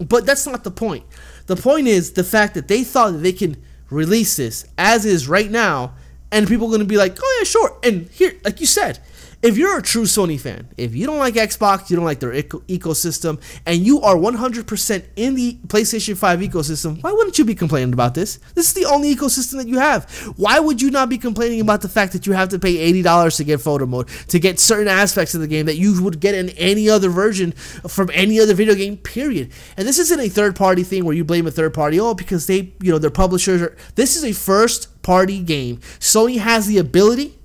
but 0.00 0.26
that's 0.26 0.46
not 0.46 0.64
the 0.64 0.70
point. 0.70 1.04
The 1.46 1.56
point 1.56 1.86
is 1.86 2.12
the 2.12 2.24
fact 2.24 2.54
that 2.54 2.68
they 2.68 2.84
thought 2.84 3.12
that 3.12 3.18
they 3.18 3.32
can 3.32 3.62
release 3.90 4.36
this 4.36 4.66
as 4.76 5.04
is 5.04 5.28
right 5.28 5.50
now, 5.50 5.94
and 6.32 6.48
people 6.48 6.66
are 6.66 6.70
going 6.70 6.80
to 6.80 6.86
be 6.86 6.96
like, 6.96 7.16
oh 7.22 7.36
yeah, 7.38 7.44
sure. 7.44 7.78
And 7.82 8.08
here, 8.10 8.34
like 8.44 8.60
you 8.60 8.66
said, 8.66 8.98
if 9.44 9.58
you're 9.58 9.76
a 9.76 9.82
true 9.82 10.04
Sony 10.04 10.40
fan, 10.40 10.68
if 10.78 10.96
you 10.96 11.04
don't 11.04 11.18
like 11.18 11.34
Xbox, 11.34 11.90
you 11.90 11.96
don't 11.96 12.04
like 12.06 12.18
their 12.18 12.32
eco- 12.32 12.60
ecosystem, 12.60 13.38
and 13.66 13.84
you 13.84 14.00
are 14.00 14.16
100% 14.16 15.04
in 15.16 15.34
the 15.34 15.58
PlayStation 15.66 16.16
5 16.16 16.40
ecosystem, 16.40 17.02
why 17.02 17.12
wouldn't 17.12 17.36
you 17.36 17.44
be 17.44 17.54
complaining 17.54 17.92
about 17.92 18.14
this? 18.14 18.38
This 18.54 18.68
is 18.68 18.72
the 18.72 18.86
only 18.86 19.14
ecosystem 19.14 19.58
that 19.58 19.68
you 19.68 19.78
have. 19.78 20.10
Why 20.38 20.58
would 20.58 20.80
you 20.80 20.90
not 20.90 21.10
be 21.10 21.18
complaining 21.18 21.60
about 21.60 21.82
the 21.82 21.90
fact 21.90 22.14
that 22.14 22.26
you 22.26 22.32
have 22.32 22.48
to 22.48 22.58
pay 22.58 22.90
$80 22.90 23.36
to 23.36 23.44
get 23.44 23.60
photo 23.60 23.84
mode, 23.84 24.08
to 24.28 24.38
get 24.38 24.58
certain 24.58 24.88
aspects 24.88 25.34
of 25.34 25.42
the 25.42 25.46
game 25.46 25.66
that 25.66 25.76
you 25.76 26.02
would 26.02 26.20
get 26.20 26.34
in 26.34 26.48
any 26.50 26.88
other 26.88 27.10
version 27.10 27.52
from 27.52 28.10
any 28.14 28.40
other 28.40 28.54
video 28.54 28.74
game, 28.74 28.96
period? 28.96 29.52
And 29.76 29.86
this 29.86 29.98
isn't 29.98 30.20
a 30.20 30.30
third 30.30 30.56
party 30.56 30.84
thing 30.84 31.04
where 31.04 31.14
you 31.14 31.22
blame 31.22 31.46
a 31.46 31.50
third 31.50 31.74
party, 31.74 32.00
oh, 32.00 32.14
because 32.14 32.46
they, 32.46 32.72
you 32.80 32.90
know, 32.90 32.98
their 32.98 33.10
publishers 33.10 33.60
are. 33.60 33.76
This 33.94 34.16
is 34.16 34.24
a 34.24 34.32
first 34.32 35.02
party 35.02 35.42
game. 35.42 35.80
Sony 36.00 36.38
has 36.38 36.66
the 36.66 36.78
ability 36.78 37.38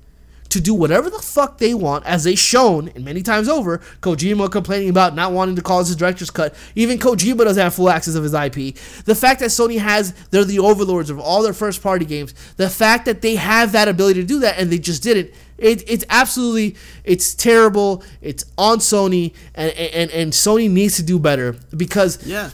to 0.49 0.59
do 0.59 0.73
whatever 0.73 1.09
the 1.09 1.19
fuck 1.19 1.57
they 1.59 1.73
want, 1.73 2.05
as 2.05 2.23
they 2.23 2.35
shown 2.35 2.89
and 2.89 3.05
many 3.05 3.21
times 3.21 3.47
over. 3.47 3.79
Kojima 4.01 4.51
complaining 4.51 4.89
about 4.89 5.15
not 5.15 5.31
wanting 5.31 5.55
to 5.55 5.61
call 5.61 5.79
his 5.79 5.95
director's 5.95 6.31
cut. 6.31 6.55
Even 6.75 6.97
Kojima 6.97 7.39
doesn't 7.39 7.61
have 7.61 7.73
full 7.73 7.89
access 7.89 8.15
of 8.15 8.23
his 8.23 8.33
IP. 8.33 8.75
The 9.05 9.15
fact 9.15 9.39
that 9.41 9.47
Sony 9.47 9.79
has, 9.79 10.13
they're 10.31 10.43
the 10.43 10.59
overlords 10.59 11.09
of 11.09 11.19
all 11.19 11.43
their 11.43 11.53
first 11.53 11.81
party 11.83 12.05
games. 12.05 12.33
The 12.57 12.69
fact 12.69 13.05
that 13.05 13.21
they 13.21 13.35
have 13.35 13.71
that 13.73 13.87
ability 13.87 14.21
to 14.21 14.27
do 14.27 14.39
that 14.39 14.57
and 14.59 14.71
they 14.71 14.79
just 14.79 15.03
didn't. 15.03 15.31
It, 15.57 15.87
it's 15.89 16.05
absolutely, 16.09 16.77
it's 17.03 17.35
terrible. 17.35 18.03
It's 18.21 18.45
on 18.57 18.79
Sony, 18.79 19.33
and, 19.53 19.71
and, 19.71 20.09
and 20.11 20.31
Sony 20.31 20.69
needs 20.69 20.95
to 20.95 21.03
do 21.03 21.19
better 21.19 21.53
because 21.75 22.25
yeah. 22.25 22.51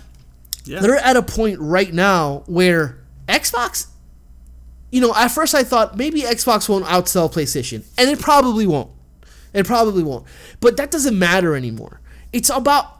Yeah. 0.65 0.79
they're 0.79 0.97
at 0.97 1.15
a 1.15 1.21
point 1.21 1.59
right 1.59 1.93
now 1.93 2.43
where 2.47 2.97
Xbox 3.27 3.87
you 4.91 5.01
know, 5.01 5.13
at 5.15 5.29
first 5.29 5.55
I 5.55 5.63
thought 5.63 5.97
maybe 5.97 6.21
Xbox 6.21 6.69
won't 6.69 6.85
outsell 6.85 7.31
PlayStation, 7.31 7.85
and 7.97 8.09
it 8.09 8.19
probably 8.19 8.67
won't. 8.67 8.91
It 9.53 9.65
probably 9.65 10.03
won't. 10.03 10.25
But 10.59 10.77
that 10.77 10.91
doesn't 10.91 11.17
matter 11.17 11.55
anymore. 11.55 12.01
It's 12.33 12.49
about 12.49 12.95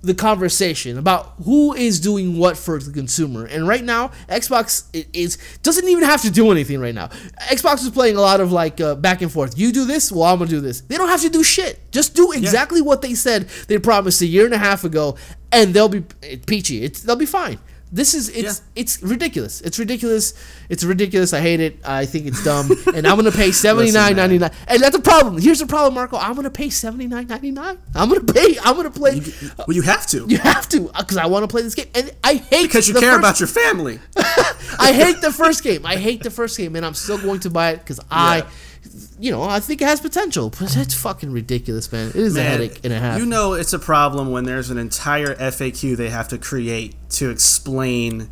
the 0.00 0.14
conversation 0.14 0.96
about 0.96 1.34
who 1.44 1.74
is 1.74 1.98
doing 1.98 2.36
what 2.36 2.56
for 2.56 2.78
the 2.78 2.92
consumer. 2.92 3.44
And 3.46 3.66
right 3.66 3.82
now, 3.82 4.08
Xbox 4.28 4.84
is 5.12 5.38
doesn't 5.62 5.88
even 5.88 6.04
have 6.04 6.22
to 6.22 6.30
do 6.30 6.52
anything 6.52 6.80
right 6.80 6.94
now. 6.94 7.08
Xbox 7.48 7.82
is 7.82 7.90
playing 7.90 8.16
a 8.16 8.20
lot 8.20 8.40
of 8.40 8.52
like 8.52 8.80
uh, 8.80 8.94
back 8.94 9.22
and 9.22 9.32
forth. 9.32 9.58
You 9.58 9.72
do 9.72 9.86
this, 9.86 10.12
well 10.12 10.24
I'm 10.24 10.38
gonna 10.38 10.50
do 10.50 10.60
this. 10.60 10.82
They 10.82 10.96
don't 10.96 11.08
have 11.08 11.22
to 11.22 11.30
do 11.30 11.42
shit. 11.42 11.80
Just 11.90 12.14
do 12.14 12.30
exactly 12.32 12.78
yeah. 12.78 12.86
what 12.86 13.02
they 13.02 13.14
said 13.14 13.48
they 13.66 13.78
promised 13.78 14.20
a 14.22 14.26
year 14.26 14.44
and 14.44 14.54
a 14.54 14.58
half 14.58 14.84
ago, 14.84 15.16
and 15.50 15.74
they'll 15.74 15.88
be 15.88 16.02
peachy. 16.46 16.84
It's, 16.84 17.02
they'll 17.02 17.16
be 17.16 17.26
fine. 17.26 17.58
This 17.90 18.14
is 18.14 18.28
it's 18.28 18.60
yeah. 18.60 18.80
it's 18.82 19.02
ridiculous. 19.02 19.60
It's 19.62 19.78
ridiculous. 19.78 20.34
It's 20.68 20.84
ridiculous. 20.84 21.32
I 21.32 21.40
hate 21.40 21.60
it. 21.60 21.78
I 21.84 22.04
think 22.04 22.26
it's 22.26 22.44
dumb. 22.44 22.70
and 22.94 23.06
I'm 23.06 23.16
gonna 23.16 23.32
pay 23.32 23.50
seventy 23.66 23.90
nine 23.90 24.16
ninety 24.16 24.38
nine. 24.38 24.50
And 24.66 24.82
that's 24.82 24.96
a 24.96 25.00
problem. 25.00 25.38
Here's 25.38 25.60
the 25.60 25.66
problem, 25.66 25.94
Marco. 25.94 26.18
I'm 26.18 26.34
gonna 26.34 26.50
pay 26.50 26.68
seventy 26.68 27.06
nine 27.06 27.26
ninety 27.26 27.50
nine. 27.50 27.78
I'm 27.94 28.08
gonna 28.08 28.20
pay. 28.32 28.56
I'm 28.62 28.76
gonna 28.76 28.90
play. 28.90 29.14
You, 29.14 29.32
well, 29.56 29.74
you 29.74 29.82
have 29.82 30.06
to. 30.08 30.26
You 30.28 30.36
have 30.36 30.68
to 30.70 30.90
because 30.98 31.16
I 31.16 31.26
want 31.26 31.44
to 31.44 31.48
play 31.48 31.62
this 31.62 31.74
game. 31.74 31.86
And 31.94 32.14
I 32.22 32.34
hate 32.34 32.64
because 32.66 32.86
you 32.86 32.94
care 32.94 33.12
first, 33.12 33.18
about 33.18 33.40
your 33.40 33.46
family. 33.46 33.98
I 34.16 34.92
hate 34.92 35.22
the 35.22 35.32
first 35.32 35.64
game. 35.64 35.86
I 35.86 35.96
hate 35.96 36.22
the 36.22 36.30
first 36.30 36.58
game, 36.58 36.76
and 36.76 36.84
I'm 36.84 36.92
still 36.92 37.16
going 37.18 37.40
to 37.40 37.50
buy 37.50 37.70
it 37.70 37.78
because 37.78 37.98
yeah. 37.98 38.04
I 38.10 38.44
you 39.18 39.30
know, 39.30 39.42
I 39.42 39.60
think 39.60 39.82
it 39.82 39.86
has 39.86 40.00
potential, 40.00 40.50
but 40.58 40.76
it's 40.76 40.94
fucking 40.94 41.32
ridiculous, 41.32 41.90
man. 41.92 42.08
It 42.08 42.16
is 42.16 42.34
man, 42.34 42.46
a 42.46 42.48
headache 42.48 42.80
and 42.84 42.92
a 42.92 42.98
half. 42.98 43.18
You 43.18 43.26
know, 43.26 43.54
it's 43.54 43.72
a 43.72 43.78
problem 43.78 44.30
when 44.30 44.44
there's 44.44 44.70
an 44.70 44.78
entire 44.78 45.34
FAQ 45.34 45.96
they 45.96 46.10
have 46.10 46.28
to 46.28 46.38
create 46.38 46.94
to 47.10 47.30
explain 47.30 48.30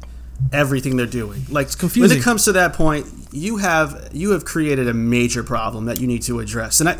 everything 0.52 0.96
they're 0.96 1.06
doing. 1.06 1.44
Like 1.48 1.66
it's 1.66 1.74
confusing. 1.74 2.14
When 2.16 2.18
it 2.18 2.24
comes 2.24 2.44
to 2.44 2.52
that 2.52 2.74
point, 2.74 3.06
you 3.32 3.58
have 3.58 4.10
you 4.12 4.30
have 4.30 4.44
created 4.44 4.88
a 4.88 4.94
major 4.94 5.42
problem 5.42 5.86
that 5.86 6.00
you 6.00 6.06
need 6.06 6.22
to 6.22 6.40
address. 6.40 6.80
And 6.80 6.88
I 6.88 6.92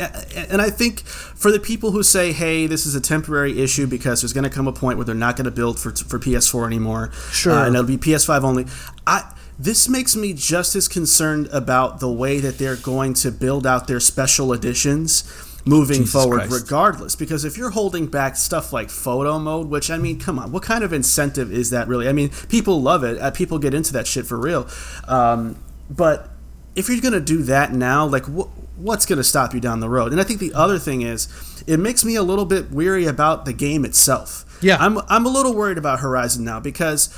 and 0.51 0.61
I 0.61 0.71
think 0.71 1.01
for 1.01 1.51
the 1.51 1.61
people 1.61 1.91
who 1.91 2.03
say, 2.03 2.33
"Hey, 2.33 2.67
this 2.67 2.87
is 2.87 2.95
a 2.95 3.01
temporary 3.01 3.61
issue 3.61 3.87
because 3.87 4.23
there's 4.23 4.33
going 4.33 4.45
to 4.45 4.51
come 4.51 4.67
a 4.67 4.73
point 4.73 4.99
where 4.99 5.05
they're 5.05 5.15
not 5.15 5.37
going 5.37 5.47
to 5.47 5.51
build 5.51 5.79
for 5.79 5.91
for 5.91 6.19
PS4 6.19 6.67
anymore, 6.67 7.11
sure, 7.31 7.53
uh, 7.53 7.67
and 7.67 7.75
it'll 7.75 7.87
be 7.87 7.99
PS5 7.99 8.43
only." 8.43 8.67
I 9.07 9.33
this 9.59 9.89
makes 9.89 10.15
me 10.15 10.33
just 10.33 10.75
as 10.75 10.89
concerned 10.89 11.49
about 11.53 12.01
the 12.01 12.11
way 12.11 12.41
that 12.41 12.59
they're 12.59 12.77
going 12.77 13.15
to 13.15 13.31
build 13.31 13.67
out 13.67 13.87
their 13.87 14.01
special 14.01 14.53
editions 14.53 15.25
moving 15.65 16.03
Jesus 16.03 16.13
forward 16.13 16.49
Christ. 16.49 16.63
regardless. 16.63 17.17
Because 17.17 17.45
if 17.45 17.57
you're 17.57 17.71
holding 17.71 18.07
back 18.07 18.37
stuff 18.37 18.73
like 18.73 18.89
photo 18.91 19.39
mode 19.39 19.69
which 19.69 19.91
i 19.91 19.99
mean 19.99 20.21
come 20.21 20.39
on 20.39 20.53
what 20.53 20.63
kind 20.63 20.85
of 20.85 20.93
incentive 20.93 21.53
is 21.53 21.71
that 21.71 21.89
really? 21.89 22.09
I 22.09 22.13
mean 22.13 22.31
people 22.49 22.81
love 22.83 23.03
it. 23.03 23.19
Uh, 23.19 23.31
people 23.31 23.59
get 23.59 23.75
into 23.75 23.93
that 23.95 24.07
shit 24.07 24.27
for 24.27 24.39
real. 24.39 24.69
Um, 25.09 25.61
but 25.91 26.31
if 26.75 26.89
you're 26.89 27.01
going 27.01 27.15
to 27.15 27.21
do 27.21 27.43
that 27.45 27.73
now 27.73 28.07
like 28.07 28.27
wh- 28.27 28.49
what's 28.79 29.07
going 29.07 29.17
to 29.17 29.25
stop 29.25 29.55
you 29.55 29.61
down 29.61 29.81
the 29.81 29.89
road? 29.89 30.13
And 30.13 30.21
i 30.21 30.25
think 30.25 30.39
the 30.39 30.53
other 30.55 30.79
thing 30.79 31.03
is 31.03 31.29
it 31.67 31.79
makes 31.81 32.05
me 32.05 32.15
a 32.15 32.23
little 32.23 32.45
bit 32.45 32.71
weary 32.71 33.07
about 33.07 33.45
the 33.45 33.53
game 33.53 33.85
itself. 33.85 34.45
Yeah. 34.63 34.77
I'm, 34.79 34.99
I'm 35.09 35.27
a 35.27 35.29
little 35.29 35.55
worried 35.55 35.79
about 35.79 36.01
horizon 36.01 36.45
now 36.45 36.61
because 36.61 37.09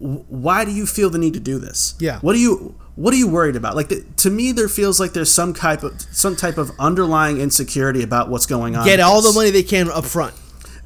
why 0.00 0.64
do 0.64 0.70
you 0.72 0.86
feel 0.86 1.10
the 1.10 1.18
need 1.18 1.34
to 1.34 1.40
do 1.40 1.58
this? 1.58 1.94
Yeah. 1.98 2.18
What 2.20 2.32
do 2.32 2.38
you 2.38 2.74
what 2.96 3.14
are 3.14 3.16
you 3.18 3.28
worried 3.28 3.56
about? 3.56 3.76
Like 3.76 3.88
the, 3.88 4.04
to 4.18 4.30
me, 4.30 4.52
there 4.52 4.68
feels 4.68 4.98
like 4.98 5.12
there's 5.12 5.30
some 5.30 5.54
type 5.54 5.82
of 5.82 6.00
some 6.12 6.36
type 6.36 6.58
of 6.58 6.70
underlying 6.78 7.38
insecurity 7.40 8.02
about 8.02 8.28
what's 8.28 8.46
going 8.46 8.76
on. 8.76 8.84
Get 8.86 9.00
all 9.00 9.22
the 9.22 9.32
money 9.32 9.50
they 9.50 9.62
can 9.62 9.90
up 9.90 10.04
front. 10.04 10.34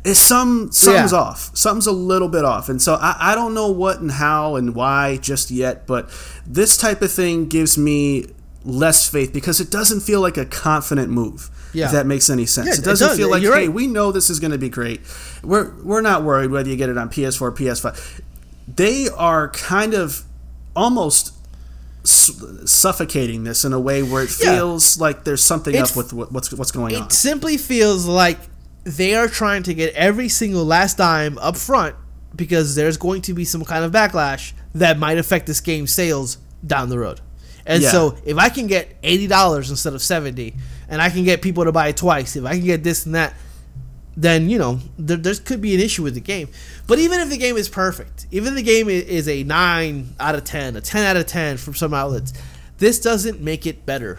It's 0.04 0.18
some 0.20 0.70
something's 0.72 1.12
Yeah. 1.12 1.18
off. 1.18 1.50
Something's 1.56 1.86
a 1.86 1.92
little 1.92 2.28
bit 2.28 2.44
off, 2.44 2.68
and 2.68 2.82
so 2.82 2.94
I, 2.94 3.16
I 3.32 3.34
don't 3.34 3.54
know 3.54 3.68
what 3.70 4.00
and 4.00 4.10
how 4.12 4.56
and 4.56 4.74
why 4.74 5.16
just 5.16 5.50
yet. 5.50 5.86
But 5.86 6.10
this 6.46 6.76
type 6.76 7.00
of 7.00 7.10
thing 7.10 7.46
gives 7.48 7.78
me 7.78 8.26
less 8.64 9.08
faith 9.08 9.32
because 9.32 9.60
it 9.60 9.70
doesn't 9.70 10.00
feel 10.00 10.20
like 10.20 10.36
a 10.36 10.44
confident 10.44 11.10
move. 11.10 11.50
Yeah. 11.72 11.86
If 11.86 11.92
that 11.92 12.06
makes 12.06 12.30
any 12.30 12.46
sense, 12.46 12.66
Yeah, 12.68 12.74
it 12.74 12.78
it 12.80 12.84
doesn't 12.84 13.08
does. 13.08 13.16
feel 13.18 13.28
like, 13.30 13.42
You're 13.42 13.52
hey, 13.54 13.62
right. 13.66 13.72
we 13.74 13.88
know 13.88 14.12
this 14.12 14.30
is 14.30 14.38
going 14.38 14.52
to 14.52 14.58
be 14.58 14.68
great. 14.68 15.00
We're 15.42 15.72
we're 15.82 16.02
not 16.02 16.22
worried 16.22 16.50
whether 16.52 16.68
you 16.70 16.76
get 16.76 16.88
it 16.88 16.96
on 16.96 17.08
PS4, 17.10 17.50
PS5. 17.56 18.20
They 18.66 19.08
are 19.08 19.48
kind 19.50 19.94
of 19.94 20.22
almost 20.76 21.32
suffocating 22.04 23.44
this 23.44 23.64
in 23.64 23.72
a 23.72 23.80
way 23.80 24.02
where 24.02 24.22
it 24.24 24.30
Yeah. 24.40 24.56
feels 24.56 24.98
like 25.00 25.24
there's 25.24 25.42
something 25.42 25.74
It's- 25.74 25.90
up 25.90 25.96
with 25.96 26.12
what's 26.12 26.52
what's 26.52 26.70
going 26.70 26.94
on. 26.96 27.04
It 27.04 27.12
simply 27.12 27.56
feels 27.56 28.04
like 28.06 28.38
they 28.84 29.14
are 29.14 29.28
trying 29.28 29.62
to 29.64 29.74
get 29.74 29.94
every 29.94 30.28
single 30.28 30.64
last 30.64 30.98
dime 30.98 31.38
up 31.38 31.56
front 31.56 31.94
because 32.36 32.74
there's 32.74 32.96
going 32.96 33.22
to 33.22 33.32
be 33.34 33.44
some 33.44 33.64
kind 33.64 33.84
of 33.84 33.92
backlash 33.92 34.52
that 34.74 34.98
might 34.98 35.18
affect 35.18 35.46
this 35.46 35.60
game's 35.60 35.92
sales 35.92 36.36
down 36.66 36.88
the 36.90 36.98
road. 36.98 37.20
And 37.66 37.82
Yeah. 37.82 37.90
so 37.90 38.16
if 38.26 38.36
I 38.36 38.48
can 38.50 38.66
get 38.66 38.96
eighty 39.02 39.26
dollars 39.26 39.70
instead 39.70 39.94
of 39.94 40.02
seventy, 40.02 40.54
and 40.88 41.00
I 41.00 41.08
can 41.08 41.24
get 41.24 41.40
people 41.40 41.64
to 41.64 41.72
buy 41.72 41.88
it 41.88 41.96
twice, 41.96 42.36
if 42.36 42.44
I 42.44 42.56
can 42.56 42.64
get 42.66 42.84
this 42.84 43.06
and 43.06 43.14
that, 43.14 43.34
then 44.16 44.48
you 44.48 44.58
know 44.58 44.78
there, 44.98 45.16
there 45.16 45.34
could 45.34 45.60
be 45.60 45.74
an 45.74 45.80
issue 45.80 46.02
with 46.02 46.14
the 46.14 46.20
game. 46.20 46.48
But 46.86 46.98
even 46.98 47.20
if 47.20 47.30
the 47.30 47.38
game 47.38 47.56
is 47.56 47.68
perfect, 47.68 48.26
even 48.30 48.48
if 48.50 48.54
the 48.54 48.62
game 48.62 48.88
is 48.88 49.28
a 49.28 49.42
nine 49.44 50.14
out 50.20 50.34
of 50.34 50.44
ten, 50.44 50.76
a 50.76 50.80
ten 50.80 51.04
out 51.04 51.16
of 51.16 51.26
ten 51.26 51.56
from 51.56 51.74
some 51.74 51.92
outlets, 51.94 52.32
this 52.78 53.00
doesn't 53.00 53.40
make 53.40 53.66
it 53.66 53.84
better. 53.86 54.18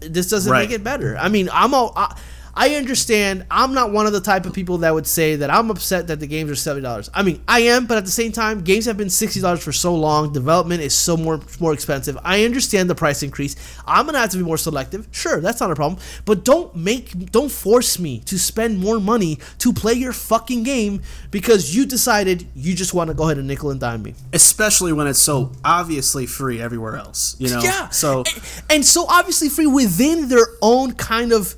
This 0.00 0.28
doesn't 0.28 0.50
Right. 0.50 0.68
make 0.68 0.74
it 0.74 0.82
better. 0.82 1.16
I 1.16 1.28
mean, 1.28 1.48
I'm 1.52 1.74
all. 1.74 1.92
I, 1.96 2.16
I 2.54 2.74
understand. 2.74 3.46
I'm 3.50 3.72
not 3.72 3.92
one 3.92 4.06
of 4.06 4.12
the 4.12 4.20
type 4.20 4.44
of 4.46 4.52
people 4.52 4.78
that 4.78 4.92
would 4.92 5.06
say 5.06 5.36
that 5.36 5.48
I'm 5.50 5.70
upset 5.70 6.08
that 6.08 6.20
the 6.20 6.26
games 6.26 6.50
are 6.50 6.54
seventy 6.54 6.82
dollars. 6.82 7.08
I 7.14 7.22
mean, 7.22 7.42
I 7.48 7.60
am, 7.60 7.86
but 7.86 7.96
at 7.98 8.04
the 8.04 8.10
same 8.10 8.30
time, 8.32 8.60
games 8.62 8.84
have 8.84 8.96
been 8.96 9.08
sixty 9.10 9.40
dollars 9.40 9.62
for 9.64 9.72
so 9.72 9.94
long. 9.94 10.32
Development 10.32 10.82
is 10.82 10.94
so 10.94 11.16
more 11.16 11.40
more 11.60 11.72
expensive. 11.72 12.18
I 12.24 12.44
understand 12.44 12.90
the 12.90 12.94
price 12.94 13.22
increase. 13.22 13.56
I'm 13.86 14.06
gonna 14.06 14.18
have 14.18 14.30
to 14.30 14.36
be 14.36 14.42
more 14.42 14.58
selective. 14.58 15.08
Sure, 15.12 15.40
that's 15.40 15.60
not 15.60 15.70
a 15.70 15.74
problem. 15.74 16.00
But 16.24 16.44
don't 16.44 16.74
make, 16.76 17.30
don't 17.30 17.50
force 17.50 17.98
me 17.98 18.20
to 18.26 18.38
spend 18.38 18.78
more 18.78 19.00
money 19.00 19.38
to 19.58 19.72
play 19.72 19.94
your 19.94 20.12
fucking 20.12 20.62
game 20.62 21.00
because 21.30 21.74
you 21.74 21.86
decided 21.86 22.46
you 22.54 22.74
just 22.74 22.92
want 22.92 23.08
to 23.08 23.14
go 23.14 23.24
ahead 23.24 23.38
and 23.38 23.46
nickel 23.48 23.70
and 23.70 23.80
dime 23.80 24.02
me. 24.02 24.14
especially 24.32 24.92
when 24.92 25.06
it's 25.06 25.18
so 25.18 25.52
obviously 25.64 26.26
free 26.26 26.60
everywhere 26.60 26.96
else. 26.96 27.34
You 27.38 27.48
know, 27.50 27.60
Yeah. 27.62 27.88
So 27.88 28.24
and, 28.26 28.42
and 28.70 28.84
so 28.84 29.06
obviously 29.08 29.48
free 29.48 29.66
within 29.66 30.28
their 30.28 30.46
own 30.60 30.92
kind 30.92 31.32
of 31.32 31.54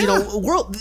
you 0.00 0.06
know 0.06 0.38
world. 0.38 0.76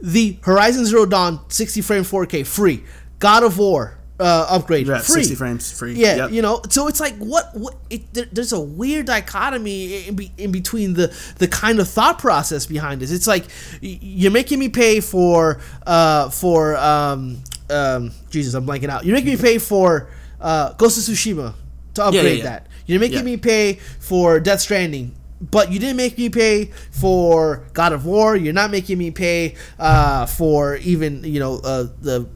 The 0.00 0.38
Horizon 0.42 0.84
Zero 0.84 1.06
Dawn 1.06 1.40
60 1.48 1.80
frame 1.80 2.02
4K 2.02 2.46
free. 2.46 2.84
God 3.18 3.42
of 3.44 3.56
War 3.56 3.96
uh, 4.20 4.46
upgrade 4.50 4.86
yeah, 4.86 4.98
free. 4.98 5.22
sixty 5.22 5.34
frames 5.34 5.72
free. 5.78 5.94
Yeah, 5.94 6.16
Yep. 6.16 6.30
you 6.32 6.42
know, 6.42 6.60
so 6.70 6.86
it's 6.88 7.00
like 7.00 7.16
what 7.16 7.54
what 7.56 7.74
it, 7.90 8.12
there, 8.14 8.26
there's 8.32 8.52
a 8.52 8.60
weird 8.60 9.06
dichotomy 9.06 10.06
in, 10.06 10.16
be, 10.16 10.32
in 10.38 10.52
between 10.52 10.94
the 10.94 11.14
the 11.38 11.48
kind 11.48 11.80
of 11.80 11.88
thought 11.88 12.18
process 12.18 12.66
behind 12.66 13.00
this. 13.02 13.10
It's 13.10 13.26
like 13.26 13.44
you're 13.80 14.30
making 14.32 14.58
me 14.58 14.68
pay 14.68 15.00
for 15.00 15.60
uh 15.86 16.28
for 16.30 16.76
um 16.76 17.42
um 17.70 18.10
Jesus, 18.30 18.52
I'm 18.54 18.66
blanking 18.66 18.88
out. 18.90 19.04
You're 19.04 19.14
making 19.16 19.32
me 19.32 19.36
pay 19.38 19.58
for 19.58 20.08
uh 20.40 20.72
Ghost 20.74 20.96
of 20.98 21.14
Tsushima 21.14 21.54
to 21.94 22.00
yeah, 22.02 22.06
upgrade 22.06 22.38
yeah. 22.38 22.44
that. 22.44 22.66
You're 22.86 23.00
making 23.00 23.18
Yeah. 23.18 23.24
me 23.24 23.36
pay 23.38 23.74
for 24.00 24.40
Death 24.40 24.60
Stranding. 24.60 25.14
But 25.40 25.70
you 25.70 25.78
didn't 25.78 25.96
make 25.98 26.16
me 26.16 26.28
pay 26.30 26.70
for 26.90 27.66
God 27.74 27.92
of 27.92 28.06
War. 28.06 28.36
You're 28.36 28.54
not 28.54 28.70
making 28.70 28.96
me 28.98 29.10
pay 29.10 29.54
uh, 29.78 30.24
for 30.26 30.76
even 30.76 31.24
you 31.24 31.40
know 31.40 31.60
uh, 31.62 31.88
the 32.00 32.26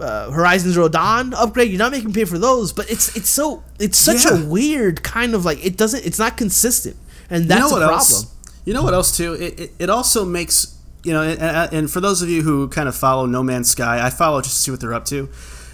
uh, 0.00 0.30
Horizon 0.30 0.72
Zero 0.72 0.88
Dawn 0.88 1.34
upgrade. 1.34 1.70
You're 1.70 1.78
not 1.78 1.92
making 1.92 2.08
me 2.08 2.14
pay 2.14 2.24
for 2.24 2.38
those. 2.38 2.72
But 2.72 2.90
it's 2.90 3.14
it's 3.16 3.28
so 3.28 3.62
it's 3.78 3.98
such 3.98 4.24
Yeah. 4.24 4.42
a 4.42 4.46
weird 4.46 5.02
kind 5.02 5.34
of 5.34 5.44
like 5.44 5.64
it 5.64 5.76
doesn't 5.76 6.06
it's 6.06 6.18
not 6.18 6.36
consistent, 6.38 6.96
and 7.28 7.46
that's 7.46 7.60
you 7.60 7.68
know 7.70 7.76
a 7.76 7.78
problem. 7.80 7.94
else? 7.94 8.34
You 8.64 8.74
know 8.74 8.82
what 8.82 8.94
else 8.94 9.16
too? 9.16 9.34
It, 9.34 9.60
it, 9.60 9.70
it 9.78 9.90
also 9.90 10.24
makes 10.24 10.72
you 11.04 11.12
know, 11.12 11.22
and, 11.22 11.40
and 11.72 11.90
for 11.90 12.00
those 12.00 12.20
of 12.20 12.28
you 12.28 12.42
who 12.42 12.66
kind 12.68 12.88
of 12.88 12.96
follow 12.96 13.26
No 13.26 13.42
Man's 13.42 13.70
Sky, 13.70 14.04
I 14.04 14.10
follow 14.10 14.40
just 14.40 14.56
to 14.56 14.60
see 14.62 14.70
what 14.72 14.80
they're 14.80 14.94
up 14.94 15.04
to. 15.06 15.28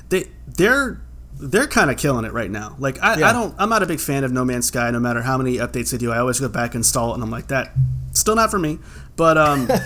They 0.09 0.25
they're 0.47 1.01
they're 1.39 1.67
kind 1.67 1.91
of 1.91 1.97
killing 1.97 2.25
it 2.25 2.33
right 2.33 2.51
now. 2.51 2.77
Like 2.79 3.03
I, 3.03 3.19
Yeah. 3.19 3.31
I 3.31 3.33
don't 3.33 3.55
I'm 3.59 3.69
not 3.69 3.83
a 3.83 3.87
big 3.87 4.01
fan 4.01 4.25
of 4.25 4.33
No 4.33 4.45
Man's 4.45 4.67
Sky. 4.67 4.91
No 4.91 5.01
matter 5.01 5.23
how 5.23 5.37
many 5.39 5.57
updates 5.57 5.91
they 5.91 5.99
do, 5.99 6.11
I 6.13 6.19
always 6.19 6.39
go 6.41 6.49
back 6.49 6.75
install 6.75 7.11
it, 7.11 7.15
and 7.15 7.23
I'm 7.23 7.31
like 7.31 7.49
that. 7.49 7.73
Still 8.13 8.37
not 8.37 8.51
for 8.51 8.59
me. 8.59 8.79
But 9.17 9.37
um. 9.39 9.69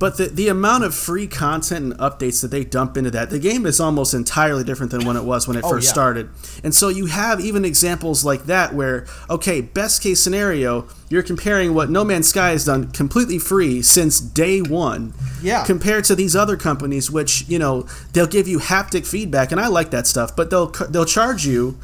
But 0.00 0.16
the, 0.16 0.28
the 0.28 0.48
amount 0.48 0.84
of 0.84 0.94
free 0.94 1.26
content 1.26 1.84
and 1.84 1.98
updates 1.98 2.40
that 2.40 2.50
they 2.50 2.64
dump 2.64 2.96
into 2.96 3.10
that, 3.10 3.28
the 3.28 3.38
game 3.38 3.66
is 3.66 3.78
almost 3.78 4.14
entirely 4.14 4.64
different 4.64 4.90
than 4.92 5.04
when 5.04 5.14
it 5.14 5.24
was 5.24 5.46
when 5.46 5.58
it 5.58 5.62
oh, 5.62 5.68
first 5.68 5.88
yeah. 5.88 5.92
started. 5.92 6.30
And 6.64 6.74
so 6.74 6.88
you 6.88 7.04
have 7.04 7.38
even 7.38 7.66
examples 7.66 8.24
like 8.24 8.44
that 8.44 8.72
where, 8.72 9.06
okay, 9.28 9.60
best 9.60 10.02
case 10.02 10.18
scenario, 10.18 10.88
you're 11.10 11.22
comparing 11.22 11.74
what 11.74 11.90
No 11.90 12.02
Man's 12.02 12.28
Sky 12.28 12.52
has 12.52 12.64
done 12.64 12.90
completely 12.92 13.38
free 13.38 13.82
since 13.82 14.20
day 14.20 14.62
one. 14.62 15.12
Yeah. 15.42 15.66
Compared 15.66 16.04
to 16.04 16.14
these 16.14 16.34
other 16.34 16.56
companies, 16.56 17.10
which, 17.10 17.46
you 17.46 17.58
know, 17.58 17.86
they'll 18.14 18.26
give 18.26 18.48
you 18.48 18.58
haptic 18.58 19.06
feedback, 19.06 19.52
and 19.52 19.60
I 19.60 19.66
like 19.66 19.90
that 19.90 20.06
stuff, 20.06 20.34
but 20.34 20.48
they'll 20.48 20.68
they'll 20.68 21.04
charge 21.04 21.44
you 21.44 21.78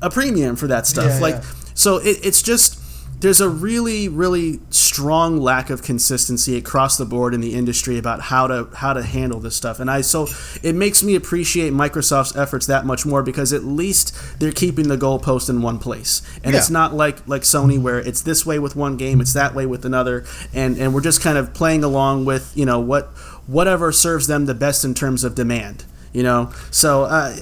a 0.00 0.08
premium 0.08 0.56
for 0.56 0.68
that 0.68 0.86
stuff. 0.86 1.10
Yeah, 1.10 1.18
like 1.18 1.34
yeah. 1.34 1.42
so 1.74 1.98
it, 1.98 2.18
it's 2.24 2.40
just 2.40 2.81
there's 3.22 3.40
a 3.40 3.48
really 3.48 4.08
really 4.08 4.60
strong 4.70 5.38
lack 5.38 5.70
of 5.70 5.82
consistency 5.82 6.56
across 6.56 6.98
the 6.98 7.06
board 7.06 7.32
in 7.32 7.40
the 7.40 7.54
industry 7.54 7.96
about 7.96 8.20
how 8.20 8.46
to 8.48 8.68
how 8.74 8.92
to 8.92 9.02
handle 9.02 9.40
this 9.40 9.56
stuff. 9.56 9.80
And 9.80 9.90
i 9.90 10.00
so 10.00 10.26
it 10.62 10.74
makes 10.74 11.02
me 11.02 11.14
appreciate 11.14 11.72
microsoft's 11.72 12.36
efforts 12.36 12.66
that 12.66 12.84
much 12.84 13.06
more 13.06 13.22
because 13.22 13.52
at 13.52 13.64
least 13.64 14.14
they're 14.40 14.52
keeping 14.52 14.88
the 14.88 14.98
goalpost 14.98 15.48
in 15.48 15.62
one 15.62 15.78
place. 15.78 16.20
And 16.44 16.54
it's 16.54 16.68
not 16.68 16.94
like 16.94 17.26
like 17.26 17.42
sony 17.42 17.80
where 17.80 17.98
it's 17.98 18.22
this 18.22 18.44
way 18.44 18.58
with 18.58 18.76
one 18.76 18.96
game 18.96 19.20
it's 19.20 19.32
that 19.32 19.54
way 19.54 19.66
with 19.66 19.84
another. 19.84 20.24
And 20.52 20.76
and 20.76 20.92
we're 20.92 21.00
just 21.00 21.22
kind 21.22 21.38
of 21.38 21.54
playing 21.54 21.84
along 21.84 22.24
with 22.24 22.52
you 22.56 22.66
know 22.66 22.80
what 22.80 23.06
whatever 23.46 23.92
serves 23.92 24.26
them 24.26 24.46
the 24.46 24.54
best 24.54 24.84
in 24.84 24.94
terms 24.94 25.24
of 25.24 25.34
demand 25.34 25.84
you 26.12 26.22
know? 26.22 26.52
So 26.70 27.04
uh 27.04 27.36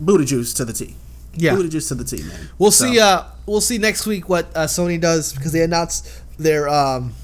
booty 0.00 0.24
juice 0.24 0.54
to 0.54 0.64
the 0.64 0.72
T. 0.72 0.96
Yeah. 1.34 1.54
booty 1.54 1.68
juice 1.68 1.88
to 1.88 1.94
the 1.94 2.04
team, 2.04 2.28
man. 2.28 2.48
We'll 2.58 2.70
So- 2.70 2.84
see. 2.86 2.98
Uh, 3.00 3.22
we'll 3.46 3.60
see 3.60 3.78
next 3.78 4.06
week 4.06 4.28
what 4.28 4.46
uh, 4.54 4.66
Sony 4.66 5.00
does 5.00 5.32
because 5.32 5.52
they 5.52 5.62
announced 5.62 6.08
their 6.38 6.68
um, 6.68 7.14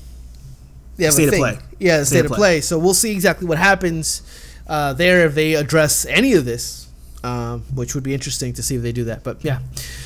they 0.96 1.04
have 1.04 1.14
State 1.14 1.24
a 1.24 1.26
of 1.28 1.32
thing. 1.32 1.40
play. 1.42 1.58
Yeah, 1.78 1.98
the 1.98 2.06
state, 2.06 2.16
State 2.18 2.24
of 2.26 2.32
of 2.32 2.36
play. 2.36 2.60
So 2.60 2.78
we'll 2.78 2.94
see 2.94 3.12
exactly 3.12 3.46
what 3.46 3.58
happens 3.58 4.22
uh, 4.66 4.92
there 4.94 5.26
if 5.26 5.34
they 5.34 5.54
address 5.54 6.04
any 6.06 6.32
of 6.34 6.44
this, 6.44 6.88
um, 7.22 7.62
which 7.74 7.94
would 7.94 8.02
be 8.04 8.14
interesting 8.14 8.52
to 8.54 8.62
see 8.62 8.74
if 8.76 8.82
they 8.82 8.92
do 8.92 9.04
that. 9.04 9.22
But 9.24 9.44
yeah. 9.44 9.60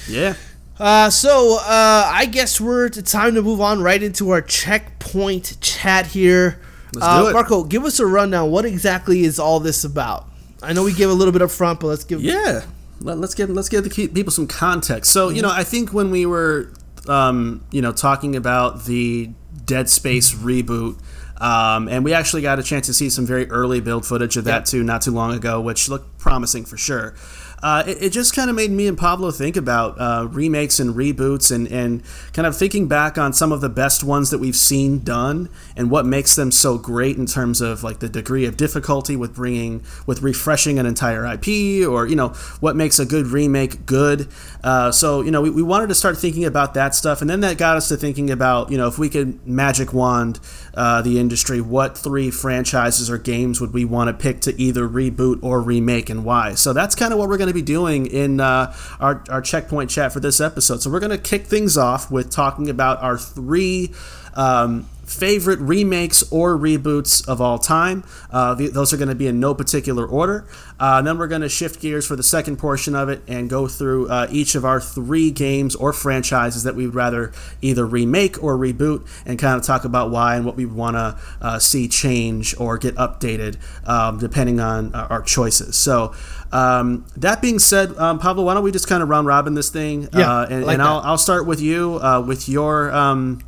yeah. 0.09 0.35
Uh, 0.79 1.09
so 1.11 1.59
uh, 1.61 2.11
I 2.13 2.27
guess 2.27 2.61
we're 2.61 2.87
it's 2.87 3.11
time 3.13 3.35
to 3.37 3.43
move 3.43 3.61
on 3.61 3.81
right 3.83 4.03
into 4.03 4.31
our 4.31 4.43
checkpoint 4.43 5.59
chat 5.61 6.07
here. 6.09 6.61
Let's 6.95 7.07
uh, 7.07 7.23
do 7.23 7.29
it. 7.29 7.33
Marco, 7.33 7.65
give 7.65 7.85
us 7.85 8.01
a 8.01 8.07
rundown. 8.07 8.51
What 8.51 8.65
exactly 8.65 9.23
is 9.23 9.39
all 9.39 9.61
this 9.61 9.85
about? 9.85 10.27
I 10.63 10.73
know 10.73 10.83
we 10.85 10.93
give 10.93 11.09
a 11.11 11.15
little 11.15 11.33
bit 11.33 11.41
up 11.43 11.51
front, 11.51 11.81
but 11.81 11.87
let's 11.87 12.05
give. 12.05 12.21
Yeah. 12.23 12.63
Let, 13.03 13.19
us 13.19 13.35
get 13.35 13.51
let's 13.51 13.69
give 13.69 13.85
the 13.85 14.09
people 14.09 14.31
some 14.31 14.47
context. 14.47 15.13
So 15.13 15.29
you 15.29 15.43
know, 15.43 15.51
I 15.51 15.65
think 15.65 15.93
when 15.93 16.11
we 16.11 16.27
were, 16.27 16.73
um, 17.09 17.65
you 17.71 17.83
know, 17.83 17.93
talking 17.93 18.37
about 18.37 18.85
the 18.85 19.31
Dead 19.65 19.89
Space 19.89 20.35
reboot. 20.35 20.99
Um, 21.41 21.89
and 21.89 22.05
we 22.05 22.15
actually 22.15 22.43
got 22.43 22.61
a 22.61 22.63
chance 22.63 22.87
to 22.87 22.95
see 22.95 23.11
some 23.11 23.27
very 23.27 23.51
early 23.51 23.81
build 23.81 24.07
footage 24.07 24.37
of 24.37 24.45
that 24.45 24.59
Yep. 24.59 24.65
too, 24.67 24.85
not 24.85 25.03
too 25.03 25.11
long 25.11 25.35
ago, 25.35 25.61
which 25.61 25.89
looked 25.89 26.17
promising 26.19 26.65
for 26.65 26.77
sure. 26.77 27.15
Uh, 27.63 27.85
it, 27.87 28.03
it 28.03 28.11
just 28.11 28.35
kind 28.35 28.51
of 28.51 28.57
made 28.57 28.71
me 28.71 28.89
and 28.89 28.99
Pablo 28.99 29.31
think 29.31 29.57
about 29.57 29.99
uh, 30.01 30.27
remakes 30.31 30.81
and 30.81 30.95
reboots 30.95 31.55
and, 31.55 31.69
and 31.69 32.03
kind 32.33 32.47
of 32.47 32.57
thinking 32.57 32.89
back 32.89 33.17
on 33.17 33.33
some 33.33 33.53
of 33.53 33.61
the 33.61 33.69
best 33.69 34.03
ones 34.03 34.31
that 34.31 34.39
we've 34.39 34.57
seen 34.57 34.99
done 34.99 35.49
and 35.77 35.91
what 35.91 36.05
makes 36.05 36.35
them 36.35 36.51
so 36.51 36.77
great 36.77 37.17
in 37.17 37.27
terms 37.27 37.61
of 37.61 37.85
like 37.85 38.01
the 38.01 38.09
degree 38.09 38.45
of 38.45 38.57
difficulty 38.57 39.15
with 39.15 39.35
bringing 39.35 39.83
with 40.07 40.23
refreshing 40.23 40.79
an 40.79 40.87
entire 40.87 41.25
IP 41.25 41.87
or 41.87 42.07
you 42.07 42.17
know 42.17 42.29
what 42.61 42.75
makes 42.75 42.99
a 42.99 43.07
good 43.07 43.27
remake 43.27 43.87
good. 43.87 44.29
Uh, 44.65 44.91
so 44.91 45.21
you 45.23 45.31
know 45.31 45.41
we, 45.41 45.51
we 45.51 45.63
wanted 45.63 45.89
to 45.89 45.95
start 45.95 46.19
thinking 46.19 46.45
about 46.45 46.75
that 46.75 46.95
stuff 46.95 47.21
and 47.21 47.31
then 47.31 47.41
that 47.41 47.59
got 47.59 47.77
us 47.77 47.89
to 47.89 47.97
thinking 47.97 48.31
about 48.31 48.71
you 48.71 48.77
know 48.77 48.89
if 48.89 48.99
we 48.99 49.09
could 49.09 49.47
magic 49.47 49.93
wand 49.93 50.41
uh, 50.75 51.03
the 51.03 51.19
industry, 51.19 51.61
what 51.61 51.97
three 51.99 52.31
franchises 52.31 53.11
or 53.11 53.19
games 53.19 53.61
would 53.61 53.73
we 53.73 53.85
want 53.85 54.09
to 54.09 54.15
pick 54.15 54.41
to 54.41 54.61
either 54.61 54.89
reboot 54.89 55.43
or 55.43 55.61
remake 55.61 56.09
and 56.09 56.25
why? 56.25 56.55
So 56.55 56.73
that's 56.73 56.95
kind 56.95 57.13
of 57.13 57.19
what 57.19 57.29
we're 57.29 57.39
going 57.39 57.49
to 57.49 57.52
be 57.53 57.63
doing 57.63 58.07
in 58.07 58.41
uh, 58.41 58.75
our, 59.01 59.23
our 59.31 59.41
checkpoint 59.43 59.91
chat 59.91 60.13
for 60.13 60.21
this 60.21 60.41
episode. 60.41 60.83
So 60.83 60.91
we're 60.91 61.01
going 61.01 61.11
to 61.11 61.19
kick 61.19 61.47
things 61.47 61.77
off 61.77 62.11
with 62.11 62.31
talking 62.31 62.71
about 62.71 63.03
our 63.03 63.19
three 63.19 63.93
um, 64.35 64.89
favorite 65.13 65.59
remakes 65.61 66.25
or 66.33 66.57
reboots 66.57 67.27
of 67.29 67.41
all 67.41 67.59
time. 67.59 68.05
Uh, 68.31 68.57
th- 68.57 68.73
those 68.73 68.93
are 68.93 68.97
going 68.97 69.09
to 69.09 69.15
be 69.15 69.27
in 69.27 69.39
no 69.39 69.55
particular 69.55 70.07
order. 70.07 70.47
Uh, 70.81 71.03
then 71.03 71.19
we're 71.19 71.29
going 71.29 71.43
to 71.43 71.49
shift 71.49 71.81
gears 71.81 72.07
for 72.07 72.17
the 72.17 72.23
second 72.23 72.57
portion 72.57 72.95
of 72.95 73.09
it 73.09 73.23
and 73.29 73.49
go 73.49 73.69
through 73.69 74.09
uh, 74.09 74.27
each 74.31 74.55
of 74.55 74.65
our 74.65 74.81
three 74.81 75.31
games 75.31 75.77
or 75.77 75.93
franchises 75.93 76.63
that 76.65 76.75
we 76.75 76.87
would 76.87 76.95
rather 76.95 77.33
either 77.61 77.87
remake 77.87 78.43
or 78.43 78.57
reboot 78.57 79.07
and 79.27 79.39
kind 79.39 79.57
of 79.57 79.63
talk 79.65 79.85
about 79.85 80.11
why 80.11 80.37
and 80.37 80.45
what 80.45 80.57
we 80.57 80.67
want 80.67 80.97
to 80.97 81.19
uh, 81.41 81.59
see 81.59 81.87
change 81.87 82.59
or 82.59 82.79
get 82.79 82.95
updated 82.97 83.57
um, 83.89 84.19
depending 84.19 84.59
on 84.59 84.95
uh, 84.95 85.07
our 85.11 85.23
choices. 85.23 85.77
So, 85.77 86.15
um, 86.51 87.07
that 87.17 87.41
being 87.41 87.59
said, 87.59 87.97
um, 87.97 88.19
Pablo, 88.19 88.45
why 88.45 88.55
don't 88.55 88.65
we 88.65 88.73
just 88.73 88.89
kind 88.89 89.03
of 89.03 89.09
round 89.09 89.27
robin 89.27 89.55
this 89.55 89.71
thing? 89.71 90.09
Yeah, 90.13 90.31
uh, 90.31 90.47
and, 90.51 90.67
like 90.67 90.75
and 90.75 90.83
I'll. 90.83 91.01
I'll 91.01 91.19
start 91.19 91.47
with 91.47 91.61
you 91.61 91.99
uh, 92.03 92.21
with 92.21 92.49
your 92.49 92.93
um, 92.93 93.41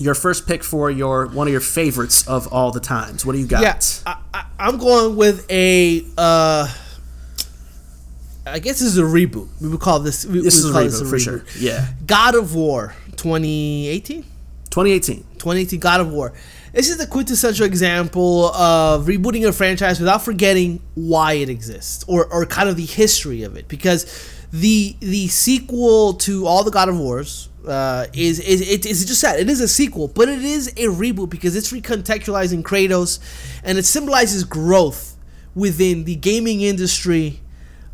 your 0.00 0.14
first 0.14 0.48
pick 0.48 0.64
for 0.64 0.90
your 0.90 1.26
one 1.26 1.46
of 1.46 1.52
your 1.52 1.60
favorites 1.60 2.26
of 2.26 2.52
all 2.52 2.72
the 2.72 2.80
times. 2.80 3.24
What 3.24 3.34
do 3.34 3.38
you 3.38 3.46
got? 3.46 3.62
Yeah, 3.62 3.78
I, 4.06 4.16
I, 4.34 4.46
I'm 4.58 4.78
going 4.78 5.16
with 5.16 5.48
a. 5.50 6.04
Uh, 6.16 6.72
I 8.46 8.58
guess 8.58 8.80
this 8.80 8.88
is 8.88 8.98
a 8.98 9.02
reboot. 9.02 9.48
We 9.60 9.68
would 9.68 9.80
call 9.80 10.00
this. 10.00 10.24
We, 10.24 10.40
This 10.40 10.62
we 10.62 10.70
is 10.70 10.70
a 10.70 10.72
call 10.72 10.82
reboot 10.82 11.10
for 11.10 11.18
sure. 11.18 11.44
Yeah, 11.58 11.86
God 12.06 12.34
of 12.34 12.54
War 12.54 12.94
2018. 13.16 14.22
2018. 14.70 15.16
2018 15.34 15.80
God 15.80 16.00
of 16.00 16.12
War. 16.12 16.32
This 16.72 16.88
is 16.88 16.96
the 16.98 17.06
quintessential 17.06 17.66
example 17.66 18.46
of 18.54 19.06
rebooting 19.06 19.46
a 19.46 19.52
franchise 19.52 19.98
without 19.98 20.22
forgetting 20.22 20.80
why 20.94 21.32
it 21.34 21.48
exists 21.48 22.04
or, 22.06 22.32
or 22.32 22.46
kind 22.46 22.68
of 22.68 22.76
the 22.76 22.86
history 22.86 23.42
of 23.42 23.56
it. 23.56 23.66
Because 23.66 24.06
the 24.52 24.96
the 25.00 25.28
sequel 25.28 26.14
to 26.14 26.46
all 26.46 26.64
the 26.64 26.70
God 26.70 26.88
of 26.88 26.98
Wars 26.98 27.48
uh, 27.66 28.06
is 28.12 28.40
is 28.40 28.60
it 28.60 28.86
is 28.86 29.04
just 29.04 29.22
that 29.22 29.38
it 29.38 29.48
is 29.48 29.60
a 29.60 29.68
sequel, 29.68 30.08
but 30.08 30.28
it 30.28 30.42
is 30.42 30.68
a 30.68 30.86
reboot 30.86 31.30
because 31.30 31.56
it's 31.56 31.72
recontextualizing 31.72 32.62
Kratos 32.62 33.18
and 33.62 33.78
it 33.78 33.84
symbolizes 33.84 34.44
growth 34.44 35.16
within 35.54 36.04
the 36.04 36.16
gaming 36.16 36.60
industry 36.60 37.40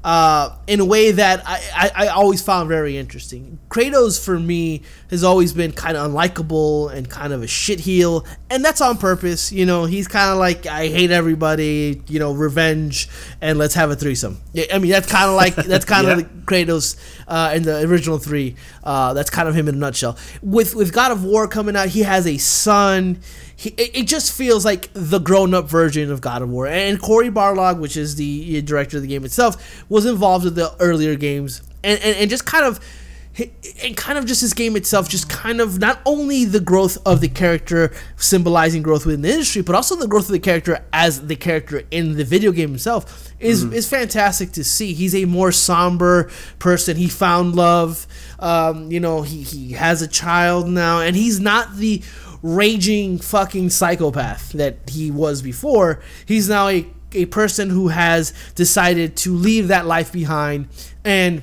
uh, 0.06 0.54
in 0.68 0.78
a 0.78 0.84
way 0.84 1.10
that 1.10 1.42
I, 1.44 1.60
I, 1.74 2.04
I 2.04 2.08
always 2.10 2.40
found 2.40 2.68
very 2.68 2.96
interesting. 2.96 3.58
Kratos 3.70 4.24
for 4.24 4.38
me 4.38 4.82
has 5.10 5.24
always 5.24 5.52
been 5.52 5.72
kind 5.72 5.96
of 5.96 6.08
unlikable 6.08 6.92
and 6.94 7.10
kind 7.10 7.32
of 7.32 7.42
a 7.42 7.46
shitheel, 7.46 8.24
and 8.48 8.64
that's 8.64 8.80
on 8.80 8.98
purpose. 8.98 9.50
You 9.50 9.66
know, 9.66 9.84
he's 9.84 10.06
kind 10.06 10.30
of 10.30 10.38
like 10.38 10.64
I 10.64 10.86
hate 10.86 11.10
everybody. 11.10 12.02
You 12.06 12.20
know, 12.20 12.32
revenge 12.32 13.08
and 13.40 13.58
let's 13.58 13.74
have 13.74 13.90
a 13.90 13.96
threesome. 13.96 14.40
Yeah, 14.52 14.66
I 14.72 14.78
mean 14.78 14.92
that's 14.92 15.10
kind 15.10 15.28
of 15.28 15.34
like 15.34 15.56
that's 15.56 15.84
kind 15.94 16.06
Yeah. 16.06 16.12
of 16.12 16.18
like 16.18 16.46
Kratos 16.46 16.96
uh, 17.26 17.52
in 17.56 17.64
the 17.64 17.80
original 17.82 18.18
three. 18.18 18.54
Uh, 18.84 19.12
that's 19.12 19.28
kind 19.30 19.48
of 19.48 19.56
him 19.56 19.66
in 19.66 19.74
a 19.74 19.78
nutshell. 19.78 20.16
With 20.40 20.76
with 20.76 20.92
God 20.92 21.10
of 21.10 21.24
War 21.24 21.48
coming 21.48 21.74
out, 21.74 21.88
he 21.88 22.02
has 22.04 22.28
a 22.28 22.38
son. 22.38 23.18
He, 23.56 23.70
it, 23.70 23.96
it 23.96 24.06
just 24.06 24.32
feels 24.32 24.64
like 24.64 24.90
the 24.92 25.18
grown-up 25.18 25.68
version 25.68 26.12
of 26.12 26.20
God 26.20 26.42
of 26.42 26.50
War. 26.50 26.66
And 26.66 27.00
Cory 27.00 27.30
Barlog, 27.30 27.80
which 27.80 27.96
is 27.96 28.16
the 28.16 28.60
director 28.62 28.98
of 28.98 29.02
the 29.02 29.08
game 29.08 29.24
itself, 29.24 29.84
was 29.88 30.04
involved 30.06 30.44
with 30.44 30.54
the 30.54 30.76
earlier 30.78 31.16
games, 31.16 31.62
and 31.82 31.98
and, 32.00 32.16
and 32.16 32.30
just 32.30 32.44
kind 32.46 32.64
of. 32.64 32.78
And 33.84 33.94
kind 33.94 34.16
of 34.16 34.24
just 34.24 34.40
this 34.40 34.54
game 34.54 34.76
itself, 34.76 35.10
just 35.10 35.28
kind 35.28 35.60
of 35.60 35.78
not 35.78 36.00
only 36.06 36.46
the 36.46 36.58
growth 36.58 36.96
of 37.04 37.20
the 37.20 37.28
character, 37.28 37.92
symbolizing 38.16 38.82
growth 38.82 39.04
within 39.04 39.20
the 39.20 39.30
industry, 39.30 39.60
but 39.60 39.74
also 39.74 39.94
the 39.94 40.08
growth 40.08 40.24
of 40.24 40.32
the 40.32 40.38
character 40.38 40.82
as 40.90 41.26
the 41.26 41.36
character 41.36 41.82
in 41.90 42.16
the 42.16 42.24
video 42.24 42.50
game 42.50 42.74
itself 42.74 43.30
is 43.38 43.62
is 43.74 43.86
fantastic 43.86 44.52
to 44.52 44.64
see. 44.64 44.94
He's 44.94 45.14
a 45.14 45.26
more 45.26 45.52
somber 45.52 46.30
person. 46.58 46.96
He 46.96 47.08
found 47.08 47.54
love. 47.54 48.06
Um, 48.38 48.90
you 48.90 49.00
know, 49.00 49.20
he 49.20 49.42
he 49.42 49.72
has 49.72 50.00
a 50.00 50.08
child 50.08 50.66
now, 50.66 51.00
and 51.00 51.14
he's 51.14 51.38
not 51.38 51.76
the 51.76 52.02
raging 52.54 53.18
fucking 53.18 53.70
psychopath 53.70 54.52
that 54.52 54.76
he 54.88 55.10
was 55.10 55.42
before. 55.42 56.00
He's 56.26 56.48
now 56.48 56.68
a, 56.68 56.86
a 57.12 57.26
person 57.26 57.70
who 57.70 57.88
has 57.88 58.32
decided 58.54 59.16
to 59.18 59.34
leave 59.34 59.68
that 59.68 59.84
life 59.86 60.12
behind 60.12 60.68
and 61.04 61.42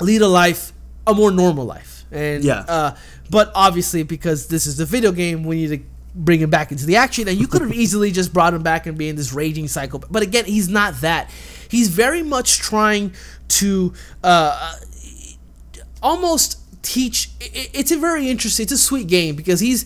lead 0.00 0.22
a 0.22 0.28
life, 0.28 0.72
a 1.06 1.14
more 1.14 1.30
normal 1.30 1.64
life. 1.64 2.04
And 2.12 2.44
Yeah. 2.44 2.60
uh, 2.68 2.96
but 3.30 3.50
obviously 3.54 4.02
because 4.02 4.46
this 4.48 4.66
is 4.66 4.76
the 4.76 4.84
video 4.84 5.10
game, 5.12 5.42
we 5.44 5.56
need 5.56 5.68
to 5.68 5.84
bring 6.14 6.40
him 6.40 6.50
back 6.50 6.70
into 6.70 6.84
the 6.86 6.96
action. 6.96 7.26
And 7.26 7.38
you 7.38 7.46
could 7.48 7.62
have 7.62 7.72
easily 7.84 8.12
just 8.12 8.32
brought 8.32 8.54
him 8.54 8.62
back 8.62 8.86
and 8.86 8.96
being 8.96 9.16
this 9.16 9.32
raging 9.32 9.66
psychopath. 9.66 10.12
But 10.12 10.22
again, 10.22 10.44
he's 10.44 10.68
not 10.68 11.00
that. 11.00 11.30
He's 11.68 11.88
very 11.88 12.22
much 12.22 12.58
trying 12.58 13.14
to 13.48 13.92
uh, 14.22 14.74
almost 16.02 16.58
teach. 16.82 17.30
It's 17.40 17.90
a 17.90 17.98
very 17.98 18.28
interesting. 18.28 18.64
It's 18.64 18.72
a 18.72 18.78
sweet 18.78 19.06
game 19.06 19.34
because 19.36 19.60
he's 19.60 19.84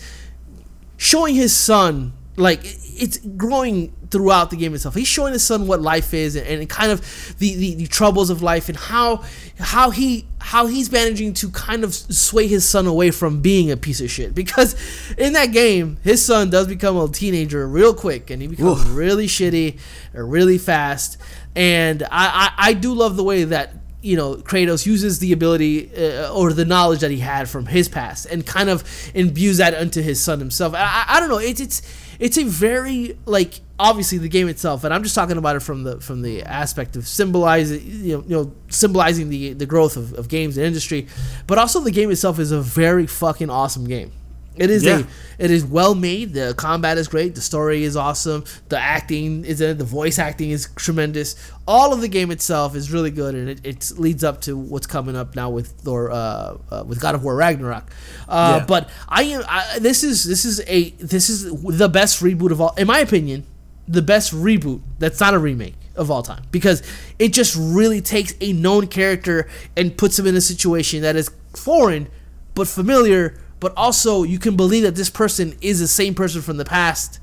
showing 0.97 1.34
his 1.34 1.55
son 1.57 2.12
like 2.36 2.61
it's 2.64 3.18
growing 3.18 3.94
throughout 4.11 4.51
the 4.51 4.57
game 4.57 4.74
itself. 4.74 4.94
He's 4.94 5.09
showing 5.09 5.32
his 5.32 5.42
son 5.42 5.66
what 5.66 5.80
life 5.80 6.14
is 6.14 6.36
and, 6.36 6.47
and 6.47 6.68
kind 6.68 6.92
of 6.92 7.01
the, 7.38 7.55
the, 7.55 7.74
the 7.74 7.86
troubles 7.86 8.30
of 8.30 8.42
life 8.42 8.68
and 8.68 8.76
how 8.76 9.24
how 9.59 9.90
he 9.90 10.26
how 10.40 10.66
he's 10.66 10.92
managing 10.92 11.34
to 11.34 11.51
kind 11.51 11.82
of 11.82 11.94
sway 11.94 12.47
his 12.47 12.64
son 12.64 12.86
away 12.86 13.11
from 13.11 13.40
being 13.40 13.70
a 13.70 13.76
piece 13.76 14.01
of 14.01 14.11
shit. 14.11 14.34
Because 14.34 14.76
in 15.16 15.32
that 15.32 15.47
game, 15.47 15.99
his 16.03 16.24
son 16.24 16.51
does 16.51 16.68
become 16.68 16.97
a 16.97 17.09
teenager 17.09 17.66
real 17.66 17.94
quick 17.94 18.30
and 18.30 18.40
he 18.40 18.49
becomes 18.49 18.82
Oof. 18.82 18.97
really 18.97 19.26
shitty 19.26 19.78
or 20.14 20.24
really 20.24 20.59
fast. 20.59 21.18
And 21.55 22.03
I, 22.05 22.09
I, 22.11 22.53
I 22.68 22.72
do 22.74 22.92
love 22.92 23.16
the 23.16 23.24
way 23.24 23.44
that 23.44 23.74
you 24.07 24.16
know 24.16 24.36
Kratos 24.36 24.86
uses 24.86 25.18
the 25.18 25.32
ability 25.32 25.90
uh, 25.96 26.32
or 26.32 26.52
the 26.52 26.64
knowledge 26.64 27.00
that 27.00 27.11
he 27.11 27.18
had 27.18 27.48
from 27.48 27.66
his 27.66 27.88
past 27.88 28.26
and 28.26 28.46
kind 28.46 28.70
of 28.70 28.84
imbues 29.14 29.59
that 29.59 29.74
into 29.74 30.00
his 30.00 30.22
son 30.22 30.38
himself. 30.38 30.74
I, 30.74 30.78
I, 30.78 31.04
I 31.16 31.20
don't 31.20 31.28
know. 31.28 31.38
It's 31.38 31.61
it's 31.61 31.82
it's 32.18 32.38
a 32.38 32.44
very 32.44 33.18
like 33.26 33.61
obviously 33.78 34.18
the 34.18 34.28
game 34.28 34.48
itself, 34.48 34.84
and 34.84 34.94
I'm 34.94 35.02
just 35.02 35.14
talking 35.14 35.36
about 35.36 35.57
it 35.57 35.61
from 35.61 35.82
the 35.82 36.00
from 36.00 36.22
the 36.22 36.42
aspect 36.44 36.96
of 36.96 37.07
symbolizing 37.07 37.82
you 37.84 38.18
know, 38.18 38.24
you 38.26 38.36
know 38.36 38.52
symbolizing 38.68 39.28
the 39.28 39.52
the 39.52 39.66
growth 39.66 39.96
of, 39.96 40.12
of 40.14 40.28
games 40.28 40.57
and 40.57 40.66
industry, 40.66 41.09
but 41.46 41.59
also 41.59 41.80
the 41.80 41.90
game 41.90 42.11
itself 42.11 42.38
is 42.38 42.52
a 42.52 42.61
very 42.61 43.07
fucking 43.07 43.50
awesome 43.50 43.86
game. 43.86 44.12
It 44.57 44.70
is 44.70 44.84
Yeah. 44.84 45.00
a 45.00 45.04
it 45.38 45.50
is 45.50 45.64
well 45.64 45.94
made. 45.94 46.32
The 46.32 46.54
combat 46.57 46.96
is 46.96 47.09
great. 47.09 47.34
The 47.34 47.40
story 47.42 47.84
is 47.84 47.94
awesome. 47.96 48.44
The 48.70 48.78
acting 48.78 49.44
is 49.44 49.61
it. 49.61 49.76
The 49.78 49.84
voice 49.84 50.18
acting 50.18 50.50
is 50.50 50.68
tremendous. 50.76 51.36
All 51.68 51.92
of 51.92 52.00
the 52.00 52.09
game 52.09 52.30
itself 52.30 52.74
is 52.74 52.90
really 52.90 53.11
good, 53.11 53.34
and 53.34 53.48
it, 53.50 53.61
it 53.64 53.92
leads 53.98 54.24
up 54.24 54.40
to 54.42 54.57
what's 54.57 54.86
coming 54.86 55.14
up 55.16 55.36
now 55.36 55.50
with 55.50 55.68
Thor, 55.82 56.11
uh, 56.11 56.57
uh, 56.70 56.84
with 56.86 57.00
God 57.00 57.14
of 57.14 57.22
War 57.22 57.36
Ragnarok. 57.36 57.90
Uh, 58.28 58.59
Yeah. 58.61 58.66
But 58.66 58.88
I 59.09 59.22
am. 59.24 59.44
I, 59.48 59.78
this 59.78 60.02
is 60.02 60.24
this 60.24 60.44
is 60.44 60.61
a 60.66 60.90
this 60.92 61.28
is 61.28 61.44
the 61.62 61.88
best 61.88 62.22
reboot 62.22 62.50
of 62.50 62.61
all, 62.61 62.72
in 62.78 62.86
my 62.86 63.00
opinion, 63.00 63.44
the 63.86 64.02
best 64.02 64.32
reboot 64.32 64.80
that's 64.98 65.20
not 65.20 65.34
a 65.34 65.38
remake 65.38 65.74
of 65.96 66.11
all 66.11 66.22
time 66.22 66.42
because 66.50 66.82
it 67.18 67.32
just 67.32 67.57
really 67.59 68.00
takes 68.02 68.34
a 68.40 68.52
known 68.52 68.86
character 68.86 69.48
and 69.76 69.96
puts 69.96 70.18
him 70.18 70.26
in 70.26 70.36
a 70.36 70.40
situation 70.42 71.00
that 71.02 71.16
is 71.16 71.30
foreign 71.54 72.07
but 72.54 72.68
familiar 72.68 73.38
but 73.61 73.72
also 73.76 74.22
you 74.22 74.38
can 74.38 74.57
believe 74.57 74.82
that 74.82 74.94
this 74.96 75.11
person 75.11 75.54
is 75.61 75.80
the 75.80 75.88
same 75.88 76.14
person 76.14 76.42
from 76.42 76.57
the 76.57 76.64
past 76.64 77.20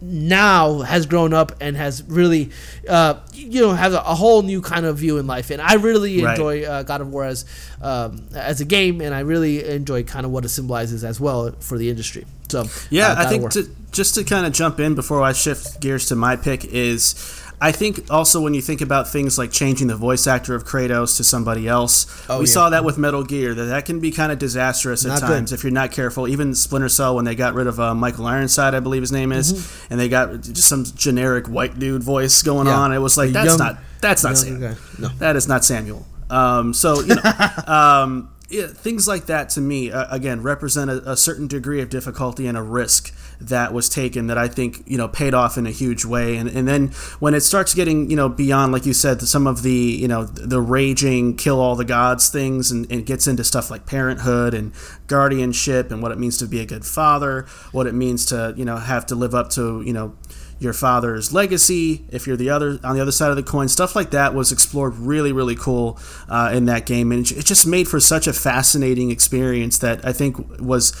now 0.00 0.80
has 0.80 1.06
grown 1.06 1.32
up 1.32 1.52
and 1.60 1.74
has 1.74 2.02
really 2.02 2.50
uh, 2.88 3.14
you 3.32 3.62
know 3.62 3.72
has 3.72 3.94
a, 3.94 3.98
a 4.00 4.14
whole 4.14 4.42
new 4.42 4.60
kind 4.60 4.84
of 4.84 4.98
view 4.98 5.16
in 5.16 5.26
life 5.26 5.50
and 5.50 5.60
i 5.62 5.74
really 5.74 6.22
Right. 6.22 6.32
enjoy 6.32 6.64
uh, 6.64 6.82
god 6.82 7.00
of 7.00 7.08
war 7.08 7.24
as 7.24 7.46
um, 7.80 8.26
as 8.34 8.60
a 8.60 8.66
game 8.66 9.00
and 9.00 9.14
i 9.14 9.20
really 9.20 9.64
enjoy 9.66 10.02
kind 10.02 10.26
of 10.26 10.32
what 10.32 10.44
it 10.44 10.50
symbolizes 10.50 11.02
as 11.02 11.18
well 11.18 11.52
for 11.60 11.78
the 11.78 11.88
industry 11.88 12.26
so 12.48 12.64
Yeah, 12.90 13.08
uh, 13.08 13.14
I 13.18 13.26
think 13.26 13.50
to, 13.52 13.68
just 13.90 14.14
to 14.16 14.22
kind 14.22 14.46
of 14.46 14.52
jump 14.52 14.78
in 14.78 14.94
before 14.94 15.20
I 15.20 15.32
shift 15.32 15.80
gears 15.80 16.06
to 16.10 16.14
my 16.14 16.36
pick 16.36 16.64
is. 16.66 17.14
I 17.60 17.72
think 17.72 18.10
also 18.10 18.40
when 18.42 18.52
you 18.52 18.60
think 18.60 18.82
about 18.82 19.08
things 19.08 19.38
like 19.38 19.50
changing 19.50 19.86
the 19.86 19.96
voice 19.96 20.26
actor 20.26 20.54
of 20.54 20.64
Kratos 20.64 21.16
to 21.16 21.24
somebody 21.24 21.66
else, 21.66 22.06
Oh, 22.28 22.40
we 22.40 22.44
yeah. 22.44 22.50
saw 22.52 22.68
that 22.70 22.84
with 22.84 22.98
Metal 22.98 23.24
Gear 23.24 23.54
that 23.54 23.64
that 23.64 23.86
can 23.86 23.98
be 23.98 24.10
kind 24.10 24.30
of 24.30 24.38
disastrous 24.38 25.04
at 25.06 25.08
Not 25.08 25.20
good. 25.22 25.26
times 25.28 25.52
if 25.52 25.62
you're 25.64 25.72
not 25.72 25.90
careful. 25.90 26.28
Even 26.28 26.54
Splinter 26.54 26.90
Cell 26.90 27.16
when 27.16 27.24
they 27.24 27.34
got 27.34 27.54
rid 27.54 27.66
of 27.66 27.80
uh, 27.80 27.94
Michael 27.94 28.26
Ironside, 28.26 28.74
I 28.74 28.80
believe 28.80 29.00
his 29.02 29.12
name 29.12 29.32
is, 29.32 29.52
Mm-hmm. 29.54 29.92
and 29.92 30.00
they 30.00 30.08
got 30.10 30.40
just 30.42 30.68
some 30.68 30.84
generic 30.84 31.46
white 31.46 31.78
dude 31.78 32.02
voice 32.02 32.42
going 32.42 32.66
Yeah. 32.66 32.78
on. 32.78 32.92
It 32.92 32.98
was 32.98 33.16
like 33.16 33.30
A 33.30 33.32
that's 33.32 33.46
young- 33.48 33.58
not 33.58 33.78
that's 34.02 34.22
not 34.22 34.36
Samuel. 34.36 34.74
No. 34.98 35.08
That 35.18 35.36
is 35.36 35.48
not 35.48 35.64
Samuel. 35.64 36.06
Um, 36.28 36.74
so 36.74 37.00
you 37.00 37.14
know, 37.14 37.22
um, 37.66 38.28
yeah, 38.48 38.68
things 38.68 39.08
like 39.08 39.26
that 39.26 39.48
to 39.50 39.60
me 39.60 39.90
uh, 39.90 40.06
again 40.14 40.40
represent 40.40 40.88
a, 40.88 41.10
a 41.10 41.16
certain 41.16 41.48
degree 41.48 41.80
of 41.80 41.88
difficulty 41.88 42.46
and 42.46 42.56
a 42.56 42.62
risk 42.62 43.12
that 43.40 43.72
was 43.72 43.88
taken 43.88 44.28
that 44.28 44.38
I 44.38 44.46
think 44.46 44.84
you 44.86 44.96
know 44.96 45.08
paid 45.08 45.34
off 45.34 45.58
in 45.58 45.66
a 45.66 45.70
huge 45.72 46.04
way. 46.04 46.36
And 46.36 46.48
and 46.48 46.68
then 46.68 46.88
when 47.18 47.34
it 47.34 47.40
starts 47.40 47.74
getting 47.74 48.08
you 48.08 48.14
know 48.14 48.28
beyond 48.28 48.72
like 48.72 48.86
you 48.86 48.92
said 48.92 49.20
some 49.22 49.48
of 49.48 49.62
the 49.62 49.72
you 49.72 50.06
know 50.06 50.24
the 50.24 50.60
raging 50.60 51.36
kill 51.36 51.60
all 51.60 51.74
the 51.74 51.84
gods 51.84 52.28
things 52.28 52.70
and, 52.70 52.90
and 52.90 53.04
gets 53.04 53.26
into 53.26 53.42
stuff 53.42 53.68
like 53.68 53.84
parenthood 53.84 54.54
and 54.54 54.72
guardianship 55.08 55.90
and 55.90 56.00
what 56.00 56.12
it 56.12 56.18
means 56.18 56.38
to 56.38 56.46
be 56.46 56.60
a 56.60 56.66
good 56.66 56.86
father, 56.86 57.46
what 57.72 57.88
it 57.88 57.94
means 57.94 58.24
to 58.26 58.54
you 58.56 58.64
know 58.64 58.76
have 58.76 59.06
to 59.06 59.16
live 59.16 59.34
up 59.34 59.50
to 59.50 59.82
you 59.82 59.92
know 59.92 60.14
your 60.58 60.72
father's 60.72 61.32
legacy 61.32 62.04
if 62.10 62.26
you're 62.26 62.36
the 62.36 62.48
other 62.50 62.78
on 62.82 62.96
the 62.96 63.02
other 63.02 63.12
side 63.12 63.30
of 63.30 63.36
the 63.36 63.42
coin 63.42 63.68
stuff 63.68 63.94
like 63.94 64.10
that 64.10 64.32
was 64.34 64.50
explored 64.52 64.94
really 64.96 65.32
really 65.32 65.54
cool 65.56 65.98
uh, 66.28 66.50
in 66.54 66.64
that 66.64 66.86
game 66.86 67.12
and 67.12 67.30
it 67.30 67.44
just 67.44 67.66
made 67.66 67.86
for 67.86 68.00
such 68.00 68.26
a 68.26 68.32
fascinating 68.32 69.10
experience 69.10 69.78
that 69.78 70.02
i 70.06 70.12
think 70.12 70.36
was 70.60 70.92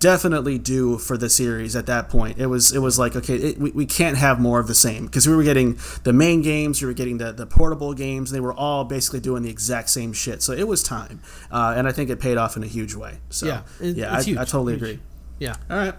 definitely 0.00 0.58
due 0.58 0.98
for 0.98 1.16
the 1.16 1.30
series 1.30 1.74
at 1.74 1.86
that 1.86 2.10
point. 2.10 2.36
It 2.38 2.46
was 2.48 2.74
it 2.74 2.80
was 2.80 2.98
like 2.98 3.16
okay, 3.16 3.36
it, 3.36 3.58
we, 3.58 3.70
we 3.70 3.86
can't 3.86 4.18
have 4.18 4.38
more 4.38 4.60
of 4.60 4.66
the 4.66 4.74
same 4.74 5.06
because 5.06 5.26
we 5.26 5.34
were 5.34 5.44
getting 5.44 5.78
the 6.02 6.12
main 6.12 6.42
games, 6.42 6.82
we 6.82 6.86
were 6.88 6.92
getting 6.92 7.16
the 7.16 7.32
the 7.32 7.46
portable 7.46 7.94
games. 7.94 8.30
They 8.30 8.40
were 8.40 8.52
all 8.52 8.84
basically 8.84 9.20
doing 9.20 9.42
the 9.44 9.48
exact 9.48 9.88
same 9.88 10.12
shit. 10.12 10.42
So 10.42 10.52
it 10.52 10.68
was 10.68 10.82
time, 10.82 11.22
uh, 11.50 11.72
and 11.76 11.88
I 11.88 11.92
think 11.92 12.10
it 12.10 12.20
paid 12.20 12.36
off 12.36 12.54
in 12.56 12.62
a 12.62 12.66
huge 12.66 12.94
way. 12.94 13.18
So 13.30 13.46
Yeah, 13.46 13.62
it- 13.80 13.96
yeah, 13.96 14.12
I, 14.12 14.18
I 14.18 14.44
totally 14.44 14.74
huge. 14.74 14.82
agree. 14.82 15.00
Yeah. 15.38 15.54
All 15.70 15.78
right. 15.78 15.94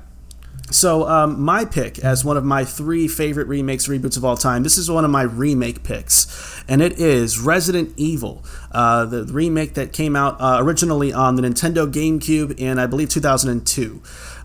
So 0.72 1.08
um, 1.08 1.42
my 1.42 1.64
pick 1.64 2.00
as 2.00 2.26
one 2.26 2.38
of 2.38 2.44
my 2.44 2.66
three 2.66 3.08
favorite 3.08 3.48
remakes 3.48 3.88
reboots 3.88 4.18
of 4.18 4.26
all 4.26 4.36
time. 4.36 4.64
This 4.64 4.78
is 4.78 4.90
one 4.90 5.06
of 5.06 5.12
my 5.12 5.22
remake 5.22 5.84
picks, 5.84 6.64
and 6.68 6.82
it 6.82 7.00
is 7.00 7.40
Resident 7.40 7.94
Evil, 7.98 8.44
uh, 8.72 9.06
the 9.06 9.26
remake 9.26 9.76
that 9.76 9.94
came 9.94 10.16
out 10.16 10.40
uh, 10.42 10.58
originally 10.60 11.14
on 11.14 11.36
the 11.36 11.44
Nintendo 11.44 11.92
GameCube 11.92 12.60
in 12.60 12.80
I 12.80 12.88
believe 12.88 13.10
2002. 13.10 14.02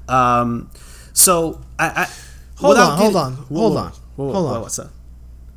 Um, 0.09 0.71
so 1.13 1.61
I, 1.79 2.05
I 2.05 2.09
Hold 2.61 2.77
on, 2.77 2.99
hold 2.99 3.17
on, 3.17 3.33
Whoa, 3.33 3.61
hold 3.61 3.77
on, 3.79 3.93
whoa, 4.17 4.33
hold 4.33 4.45
whoa, 4.45 4.55
on. 4.57 4.61
What's 4.61 4.79
up? 4.79 4.91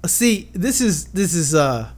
See, 0.06 0.50
this 0.54 0.80
is 0.80 1.08
this 1.08 1.34
is 1.34 1.54
uh 1.54 1.90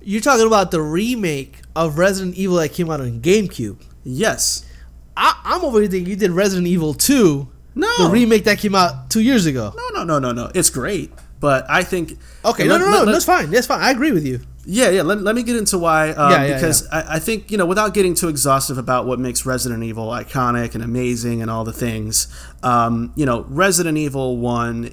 you're 0.00 0.22
talking 0.22 0.46
about 0.46 0.70
the 0.70 0.80
remake 0.80 1.60
of 1.76 1.98
Resident 1.98 2.34
Evil 2.36 2.56
that 2.56 2.70
came 2.70 2.90
out 2.90 3.00
on 3.00 3.20
GameCube. 3.20 3.82
Yes. 4.04 4.66
I, 5.16 5.38
I'm 5.44 5.64
over 5.64 5.80
here 5.80 5.90
thinking 5.90 6.10
you 6.10 6.16
did 6.16 6.30
Resident 6.30 6.66
Evil 6.66 6.94
2, 6.94 7.46
No. 7.74 7.88
the 8.04 8.10
remake 8.10 8.44
that 8.44 8.58
came 8.58 8.74
out 8.74 9.08
two 9.10 9.20
years 9.20 9.46
ago. 9.46 9.72
No, 9.76 9.88
no, 9.98 10.04
no, 10.04 10.18
no, 10.18 10.32
no. 10.32 10.50
It's 10.54 10.70
great, 10.70 11.10
but 11.40 11.64
I 11.70 11.82
think 11.82 12.18
Okay, 12.44 12.64
let- 12.68 12.78
no, 12.80 12.84
no, 12.86 12.90
let- 12.92 12.98
no, 13.00 13.04
let- 13.06 13.12
that's 13.12 13.24
fine. 13.24 13.50
That's 13.50 13.66
fine. 13.66 13.80
I 13.80 13.90
agree 13.90 14.12
with 14.12 14.26
you. 14.26 14.40
Yeah, 14.64 14.90
yeah. 14.90 15.02
Let, 15.02 15.22
let 15.22 15.34
me 15.34 15.42
get 15.42 15.56
into 15.56 15.76
why. 15.76 16.10
Um, 16.10 16.30
Yeah, 16.30 16.44
yeah, 16.44 16.54
because 16.54 16.86
I, 16.92 17.14
I 17.14 17.18
think, 17.18 17.50
you 17.50 17.58
know, 17.58 17.66
without 17.66 17.94
getting 17.94 18.14
too 18.14 18.28
exhaustive 18.28 18.78
about 18.78 19.06
what 19.06 19.18
makes 19.18 19.44
Resident 19.44 19.82
Evil 19.82 20.06
iconic 20.08 20.74
and 20.76 20.84
amazing 20.84 21.42
and 21.42 21.50
all 21.50 21.64
the 21.64 21.72
things, 21.72 22.28
um, 22.62 23.12
you 23.16 23.26
know, 23.26 23.44
Resident 23.48 23.98
Evil 23.98 24.36
1 24.36 24.90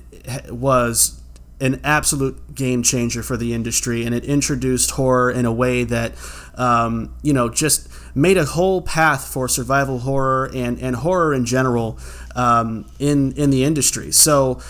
was 0.49 1.21
an 1.61 1.81
absolute 1.83 2.55
game 2.55 2.81
changer 2.83 3.21
for 3.21 3.35
the 3.35 3.53
industry 3.53 4.05
and 4.05 4.15
it 4.15 4.23
introduced 4.23 4.91
horror 4.91 5.29
in 5.29 5.45
a 5.45 5.51
way 5.51 5.83
that, 5.83 6.13
um, 6.55 7.13
you 7.21 7.33
know, 7.33 7.49
just 7.49 7.89
made 8.15 8.37
a 8.37 8.45
whole 8.45 8.81
path 8.81 9.25
for 9.27 9.47
survival 9.47 9.99
horror 9.99 10.49
and, 10.55 10.79
and 10.79 10.95
horror 10.95 11.33
in 11.33 11.45
general 11.45 11.99
um, 12.35 12.89
in, 12.99 13.33
in 13.33 13.49
the 13.49 13.63
industry. 13.63 14.11
So, 14.11 14.61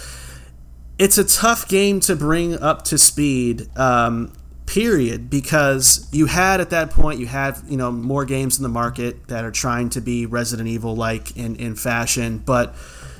it's 0.98 1.18
a 1.18 1.24
tough 1.24 1.68
game 1.68 2.02
to 2.02 2.16
bring 2.16 2.60
up 2.60 2.84
to 2.84 2.98
speed 2.98 3.70
um, 3.78 4.34
period 4.66 5.30
because 5.30 6.08
you 6.12 6.28
had 6.28 6.62
at 6.62 6.70
that 6.70 6.92
point 6.92 7.20
you 7.20 7.26
had 7.26 7.58
you 7.68 7.78
know 7.78 7.92
more 7.92 8.24
games 8.24 8.58
in 8.58 8.64
the 8.64 8.70
market 8.70 9.28
that 9.30 9.44
are 9.44 9.52
trying 9.52 9.90
to 9.90 10.00
be 10.00 10.28
resident 10.28 10.70
evil 10.70 10.96
like 10.96 11.36
in, 11.36 11.56
in 11.56 11.76
fashion 11.76 12.38
but 12.38 12.76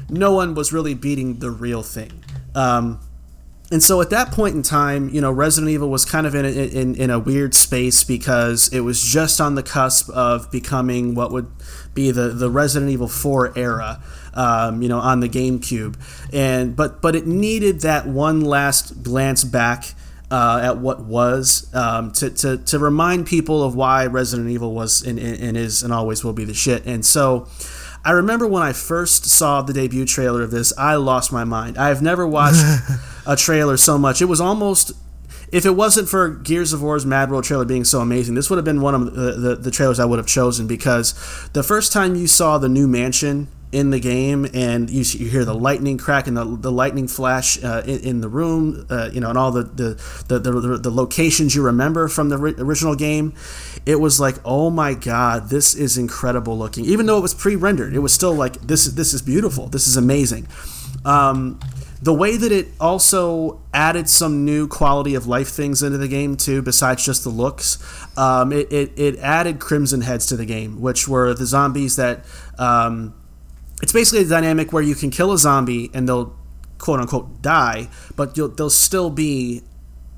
no 0.10 0.32
one 0.32 0.54
was 0.54 0.72
really 0.72 0.94
beating 0.94 1.40
the 1.40 1.50
real 1.50 1.82
thing 1.82 2.24
um, 2.54 3.00
and 3.72 3.84
so 3.84 4.02
at 4.02 4.10
that 4.10 4.32
point 4.32 4.56
in 4.56 4.64
time, 4.64 5.10
you 5.10 5.22
know, 5.22 5.32
Resident 5.32 5.70
Evil 5.70 5.90
was 5.90 6.04
kind 6.04 6.26
of 6.26 6.34
in 6.34 6.44
a, 6.44 6.50
in, 6.50 6.96
in 6.96 7.12
a 7.12 7.20
weird 7.20 7.54
space 7.54 8.04
because 8.04 8.68
it 8.74 8.80
was 8.80 9.02
just 9.04 9.40
on 9.40 9.54
the 9.54 9.62
cusp 9.62 10.10
of 10.10 10.50
becoming 10.50 11.14
what 11.14 11.32
would 11.32 11.52
be 11.94 12.10
the, 12.10 12.30
the 12.30 12.50
Resident 12.50 12.90
Evil 12.90 13.08
4 13.08 13.56
era, 13.56 14.02
um, 14.40 14.82
you 14.82 14.88
know, 14.88 15.00
on 15.00 15.20
the 15.20 15.28
GameCube. 15.28 15.98
And 16.34 16.76
but 16.76 17.02
but 17.02 17.16
it 17.16 17.28
needed 17.28 17.82
that 17.82 18.08
one 18.08 18.40
last 18.42 19.04
glance 19.04 19.44
back 19.44 19.94
uh, 20.32 20.62
at 20.64 20.78
what 20.78 21.02
was 21.02 21.70
um, 21.76 22.12
to, 22.14 22.30
to, 22.30 22.58
to 22.58 22.80
remind 22.80 23.28
people 23.28 23.64
of 23.64 23.76
why 23.76 24.06
Resident 24.06 24.50
Evil 24.50 24.74
was 24.74 25.02
and, 25.02 25.20
and 25.20 25.58
is 25.58 25.84
and 25.84 25.92
always 25.92 26.24
will 26.24 26.34
be 26.34 26.46
the 26.46 26.54
shit. 26.54 26.86
And 26.86 27.06
so 27.06 27.48
I 28.06 28.12
remember 28.12 28.48
when 28.48 28.64
I 28.64 28.72
first 28.72 29.26
saw 29.26 29.62
the 29.62 29.74
debut 29.74 30.06
trailer 30.06 30.42
of 30.42 30.52
this, 30.52 30.72
I 30.78 30.96
lost 30.96 31.34
my 31.34 31.44
mind. 31.44 31.78
I 31.78 31.90
have 31.90 32.02
never 32.02 32.26
watched 32.26 32.64
a 33.28 33.36
trailer 33.36 33.76
so 33.76 33.98
much. 33.98 34.22
It 34.22 34.26
was 34.26 34.40
almost. 34.40 34.94
If 35.52 35.66
it 35.66 35.72
wasn't 35.72 36.08
for 36.08 36.30
Gears 36.30 36.74
of 36.74 36.84
War's 36.84 37.08
Mad 37.08 37.32
World 37.32 37.44
trailer 37.44 37.66
being 37.66 37.84
so 37.84 38.02
amazing, 38.02 38.36
this 38.36 38.52
would 38.52 38.58
have 38.58 38.66
been 38.66 38.82
one 38.82 38.94
of 38.94 39.16
the, 39.16 39.32
the, 39.32 39.56
the 39.56 39.72
trailers 39.72 40.00
I 40.00 40.06
would 40.06 40.20
have 40.20 40.28
chosen 40.28 40.68
because 40.68 41.14
the 41.54 41.64
first 41.64 41.92
time 41.92 42.14
you 42.14 42.28
saw 42.28 42.60
the 42.60 42.70
new 42.70 42.88
mansion 42.88 43.48
in 43.72 43.92
the 43.92 44.00
game 44.00 44.48
and 44.54 44.90
you, 44.90 45.04
you 45.04 45.30
hear 45.30 45.46
the 45.46 45.54
lightning 45.54 45.98
crack 45.98 46.26
and 46.26 46.36
the, 46.36 46.44
the 46.44 46.72
lightning 46.72 47.08
flash 47.08 47.64
uh, 47.64 47.84
in, 47.86 48.00
in 48.00 48.22
the 48.22 48.30
room, 48.30 48.86
uh, 48.90 49.10
you 49.14 49.20
know, 49.20 49.30
and 49.30 49.38
all 49.38 49.52
the, 49.52 49.64
the, 49.64 49.94
the, 50.28 50.40
the, 50.40 50.78
the 50.78 50.92
locations 50.92 51.56
you 51.56 51.64
remember 51.64 52.08
from 52.08 52.30
the 52.30 52.38
ri- 52.38 52.56
original 52.58 52.96
game, 52.96 53.34
it 53.86 54.00
was 54.00 54.20
like, 54.20 54.36
oh 54.44 54.70
my 54.72 54.96
god, 54.96 55.50
this 55.50 55.76
is 55.76 55.98
incredible 55.98 56.58
looking. 56.58 56.86
Even 56.86 57.06
though 57.06 57.18
it 57.18 57.22
was 57.22 57.36
pre-rendered, 57.36 57.94
it 57.94 58.00
was 58.00 58.12
still 58.12 58.34
like, 58.34 58.54
this 58.62 58.88
is 58.88 58.96
this 58.96 59.14
is 59.14 59.22
beautiful. 59.22 59.68
This 59.68 59.88
is 59.88 59.98
amazing. 59.98 60.48
Um, 61.06 61.60
the 62.02 62.14
way 62.14 62.38
that 62.38 62.52
it 62.52 62.70
also 62.80 63.62
added 63.74 64.10
some 64.10 64.46
new 64.46 64.68
quality 64.68 65.16
of 65.16 65.28
life 65.28 65.50
things 65.50 65.84
into 65.84 65.98
the 65.98 66.08
game 66.08 66.38
too, 66.38 66.62
besides 66.62 67.06
just 67.06 67.24
the 67.24 67.30
looks, 67.30 67.78
um, 68.18 68.52
it, 68.52 68.72
it, 68.72 68.98
it 68.98 69.20
added 69.20 69.60
Crimson 69.60 70.02
Heads 70.02 70.26
to 70.28 70.38
the 70.38 70.46
game, 70.46 70.82
which 70.82 71.08
were 71.08 71.34
the 71.36 71.46
zombies 71.46 71.98
that. 71.98 72.26
Um, 72.58 73.14
it's 73.82 73.94
basically 73.94 74.26
a 74.26 74.28
dynamic 74.28 74.74
where 74.74 74.84
you 74.84 74.96
can 74.96 75.10
kill 75.10 75.32
a 75.32 75.38
zombie 75.38 75.90
and 75.94 76.08
they'll 76.08 76.36
quote 76.78 77.00
unquote 77.00 77.42
die, 77.42 77.90
but 78.16 78.36
they'll 78.36 78.70
still 78.70 79.10
be 79.10 79.62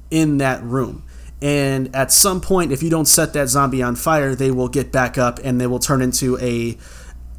in 0.09 0.37
that 0.39 0.63
room. 0.63 1.03
And 1.41 1.93
at 1.95 2.11
some 2.11 2.39
point, 2.39 2.71
if 2.71 2.83
you 2.83 2.89
don't 2.89 3.07
set 3.07 3.33
that 3.33 3.49
zombie 3.49 3.81
on 3.81 3.95
fire, 3.95 4.35
they 4.35 4.51
will 4.51 4.67
get 4.67 4.91
back 4.91 5.17
up 5.17 5.39
and 5.43 5.59
they 5.59 5.65
will 5.65 5.79
turn 5.79 6.01
into 6.01 6.37
a 6.37 6.77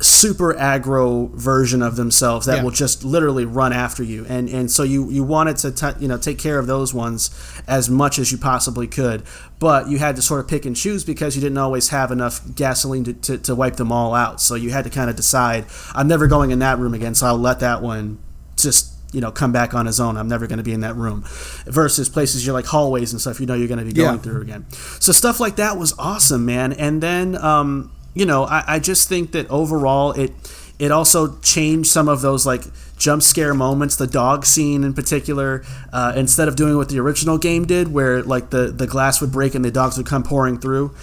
super 0.03 0.55
aggro 0.55 1.31
version 1.35 1.81
of 1.83 1.97
themselves 1.97 2.47
that 2.47 2.57
Yeah. 2.57 2.63
will 2.65 2.71
just 2.71 3.05
literally 3.05 3.45
run 3.45 3.73
after 3.73 4.03
you. 4.03 4.27
And 4.29 4.49
and 4.49 4.71
so 4.71 4.83
you 4.83 5.09
you 5.11 5.23
wanted 5.25 5.57
to 5.59 5.71
t- 5.71 5.99
you 6.01 6.09
know 6.09 6.19
take 6.19 6.39
care 6.39 6.59
of 6.59 6.67
those 6.67 6.93
ones 6.93 7.31
as 7.67 7.89
much 7.89 8.19
as 8.19 8.33
you 8.33 8.39
possibly 8.39 8.87
could, 8.87 9.23
but 9.59 9.89
you 9.89 9.99
had 9.99 10.17
to 10.17 10.23
sort 10.23 10.41
of 10.41 10.49
pick 10.49 10.67
and 10.67 10.75
choose 10.77 11.05
because 11.05 11.37
you 11.37 11.41
didn't 11.43 11.59
always 11.59 11.89
have 11.91 12.11
enough 12.11 12.41
gasoline 12.55 13.05
to, 13.05 13.13
to, 13.13 13.39
to 13.39 13.55
wipe 13.55 13.77
them 13.77 13.93
all 13.93 14.15
out. 14.15 14.41
So 14.41 14.55
you 14.57 14.71
had 14.71 14.85
to 14.85 14.91
kind 14.91 15.09
of 15.09 15.17
decide, 15.17 15.67
I'm 15.95 16.09
never 16.09 16.27
going 16.27 16.51
in 16.51 16.59
that 16.59 16.79
room 16.79 16.95
again, 16.95 17.15
so 17.15 17.27
I'll 17.27 17.39
let 17.39 17.61
that 17.61 17.81
one 17.83 18.19
just 18.57 18.91
you 19.13 19.21
know 19.21 19.31
come 19.31 19.53
back 19.53 19.75
on 19.75 19.85
his 19.85 20.01
own 20.01 20.17
i'm 20.17 20.27
never 20.29 20.47
going 20.47 20.57
to 20.57 20.63
be 20.63 20.73
in 20.73 20.81
that 20.81 20.97
room 20.97 21.23
versus 21.67 22.09
places 22.09 22.47
you're 22.47 22.55
like 22.55 22.65
hallways 22.65 23.13
and 23.13 23.21
stuff 23.21 23.41
you 23.41 23.45
know 23.47 23.53
you're 23.53 23.69
going 23.69 23.79
to 23.79 23.85
be 23.85 23.93
going 23.93 24.17
Yeah. 24.17 24.23
through 24.23 24.41
again 24.41 24.65
so 25.01 25.13
stuff 25.13 25.39
like 25.39 25.57
that 25.57 25.77
was 25.77 25.93
awesome 25.99 26.47
man 26.47 26.73
and 26.73 27.03
then 27.03 27.37
um, 27.37 27.91
you 28.15 28.27
know 28.27 28.45
I, 28.45 28.65
I 28.67 28.79
just 28.79 29.09
think 29.09 29.33
that 29.33 29.49
overall 29.51 30.13
it 30.13 30.33
it 30.79 30.91
also 30.91 31.39
changed 31.41 31.89
some 31.91 32.09
of 32.09 32.23
those 32.23 32.45
like 32.45 32.63
jump 32.97 33.23
scare 33.23 33.55
moments 33.55 33.97
the 33.97 34.07
dog 34.07 34.45
scene 34.45 34.85
in 34.85 34.95
particular 34.95 35.65
uh, 35.93 36.13
instead 36.17 36.49
of 36.49 36.57
doing 36.57 36.77
what 36.77 36.89
the 36.89 36.99
original 36.99 37.39
game 37.39 37.65
did 37.65 37.93
where 37.93 38.23
like 38.23 38.51
the 38.51 38.69
the 38.69 38.87
glass 38.87 39.21
would 39.21 39.33
break 39.33 39.55
and 39.55 39.65
the 39.65 39.71
dogs 39.71 39.97
would 39.97 40.07
come 40.07 40.23
pouring 40.23 40.59
through 40.59 40.95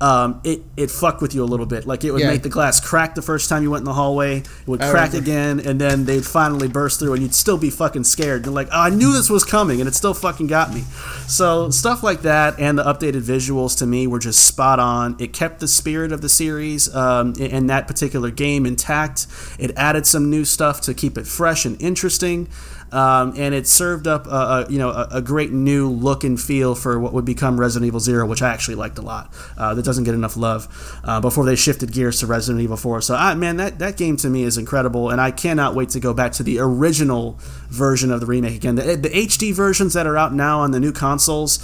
um, 0.00 0.40
it, 0.44 0.62
it 0.76 0.90
fucked 0.92 1.20
with 1.20 1.34
you 1.34 1.42
a 1.42 1.46
little 1.46 1.66
bit. 1.66 1.86
Like 1.86 2.04
it 2.04 2.12
would 2.12 2.20
Yeah. 2.22 2.30
make 2.30 2.42
the 2.42 2.48
glass 2.48 2.78
crack 2.80 3.14
the 3.16 3.22
first 3.22 3.48
time 3.48 3.62
you 3.64 3.70
went 3.70 3.80
in 3.80 3.84
the 3.84 3.94
hallway. 3.94 4.38
It 4.38 4.46
would 4.66 4.80
I 4.80 4.90
crack 4.90 5.12
remember. 5.12 5.30
again, 5.30 5.60
and 5.60 5.80
then 5.80 6.04
they'd 6.04 6.24
finally 6.24 6.68
burst 6.68 7.00
through, 7.00 7.14
and 7.14 7.22
you'd 7.22 7.34
still 7.34 7.58
be 7.58 7.68
fucking 7.70 8.04
scared. 8.04 8.44
You're 8.44 8.54
like, 8.54 8.68
oh, 8.72 8.80
I 8.80 8.90
knew 8.90 9.12
this 9.12 9.28
was 9.28 9.44
coming, 9.44 9.80
and 9.80 9.88
it 9.88 9.94
still 9.94 10.14
fucking 10.14 10.46
got 10.46 10.72
me. 10.72 10.82
So 11.26 11.70
stuff 11.70 12.02
like 12.02 12.22
that, 12.22 12.58
and 12.60 12.78
the 12.78 12.84
updated 12.84 13.22
visuals 13.22 13.76
to 13.78 13.86
me 13.86 14.06
were 14.06 14.20
just 14.20 14.46
spot 14.46 14.78
on. 14.78 15.16
It 15.18 15.32
kept 15.32 15.60
the 15.60 15.68
spirit 15.68 16.12
of 16.12 16.20
the 16.20 16.28
series 16.28 16.94
um, 16.94 17.34
in 17.34 17.66
that 17.66 17.88
particular 17.88 18.30
game 18.30 18.66
intact. 18.66 19.26
It 19.58 19.72
added 19.76 20.06
some 20.06 20.30
new 20.30 20.44
stuff 20.44 20.80
to 20.82 20.94
keep 20.94 21.18
it 21.18 21.26
fresh 21.26 21.64
and 21.64 21.80
interesting. 21.82 22.48
Um, 22.92 23.34
and 23.36 23.54
it 23.54 23.66
served 23.66 24.06
up 24.06 24.26
a, 24.26 24.30
a 24.30 24.66
you 24.70 24.78
know 24.78 24.90
a, 24.90 25.08
a 25.12 25.22
great 25.22 25.52
new 25.52 25.90
look 25.90 26.24
and 26.24 26.40
feel 26.40 26.74
for 26.74 26.98
what 26.98 27.12
would 27.12 27.24
become 27.24 27.60
Resident 27.60 27.86
Evil 27.86 28.00
Zero, 28.00 28.26
which 28.26 28.42
I 28.42 28.52
actually 28.52 28.76
liked 28.76 28.98
a 28.98 29.02
lot. 29.02 29.34
Uh, 29.56 29.74
that 29.74 29.84
doesn't 29.84 30.04
get 30.04 30.14
enough 30.14 30.36
love 30.36 31.00
uh, 31.04 31.20
before 31.20 31.44
they 31.44 31.56
shifted 31.56 31.92
gears 31.92 32.20
to 32.20 32.26
Resident 32.26 32.62
Evil 32.62 32.76
Four. 32.76 33.00
So 33.00 33.14
I, 33.14 33.34
man, 33.34 33.56
that 33.58 33.78
that 33.78 33.96
game 33.96 34.16
to 34.18 34.30
me 34.30 34.44
is 34.44 34.56
incredible, 34.56 35.10
and 35.10 35.20
I 35.20 35.30
cannot 35.30 35.74
wait 35.74 35.90
to 35.90 36.00
go 36.00 36.14
back 36.14 36.32
to 36.32 36.42
the 36.42 36.58
original 36.58 37.38
version 37.68 38.10
of 38.10 38.20
the 38.20 38.26
remake 38.26 38.56
again. 38.56 38.76
The, 38.76 38.96
the 38.96 39.10
HD 39.10 39.52
versions 39.52 39.94
that 39.94 40.06
are 40.06 40.16
out 40.16 40.32
now 40.32 40.60
on 40.60 40.70
the 40.70 40.80
new 40.80 40.92
consoles. 40.92 41.58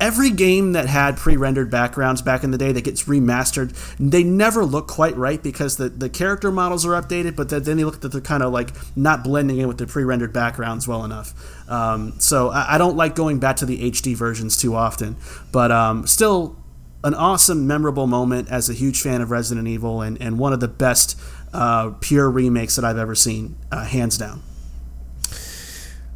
Every 0.00 0.30
game 0.30 0.72
that 0.72 0.86
had 0.86 1.16
pre-rendered 1.16 1.70
backgrounds 1.70 2.20
back 2.20 2.42
in 2.42 2.50
the 2.50 2.58
day 2.58 2.72
that 2.72 2.82
gets 2.82 3.04
remastered, 3.04 3.76
they 3.98 4.24
never 4.24 4.64
look 4.64 4.88
quite 4.88 5.16
right 5.16 5.40
because 5.40 5.76
the, 5.76 5.88
the 5.88 6.08
character 6.08 6.50
models 6.50 6.84
are 6.84 7.00
updated, 7.00 7.36
but 7.36 7.48
then 7.48 7.76
they 7.76 7.84
look 7.84 8.04
at 8.04 8.10
the 8.10 8.20
kind 8.20 8.42
of 8.42 8.52
like 8.52 8.70
not 8.96 9.22
blending 9.22 9.58
in 9.58 9.68
with 9.68 9.78
the 9.78 9.86
pre-rendered 9.86 10.32
backgrounds 10.32 10.88
well 10.88 11.04
enough. 11.04 11.32
Um, 11.70 12.18
so 12.18 12.48
I, 12.48 12.74
I 12.74 12.78
don't 12.78 12.96
like 12.96 13.14
going 13.14 13.38
back 13.38 13.56
to 13.56 13.66
the 13.66 13.90
HD 13.90 14.16
versions 14.16 14.56
too 14.56 14.74
often, 14.74 15.16
but 15.52 15.70
um, 15.70 16.06
still 16.06 16.56
an 17.04 17.14
awesome, 17.14 17.66
memorable 17.66 18.06
moment 18.06 18.50
as 18.50 18.68
a 18.68 18.74
huge 18.74 19.00
fan 19.00 19.20
of 19.20 19.30
Resident 19.30 19.68
Evil 19.68 20.02
and, 20.02 20.20
and 20.20 20.38
one 20.38 20.52
of 20.52 20.60
the 20.60 20.68
best 20.68 21.18
uh, 21.52 21.90
pure 22.00 22.28
remakes 22.30 22.76
that 22.76 22.84
I've 22.84 22.98
ever 22.98 23.14
seen, 23.14 23.56
uh, 23.70 23.84
hands 23.84 24.18
down. 24.18 24.42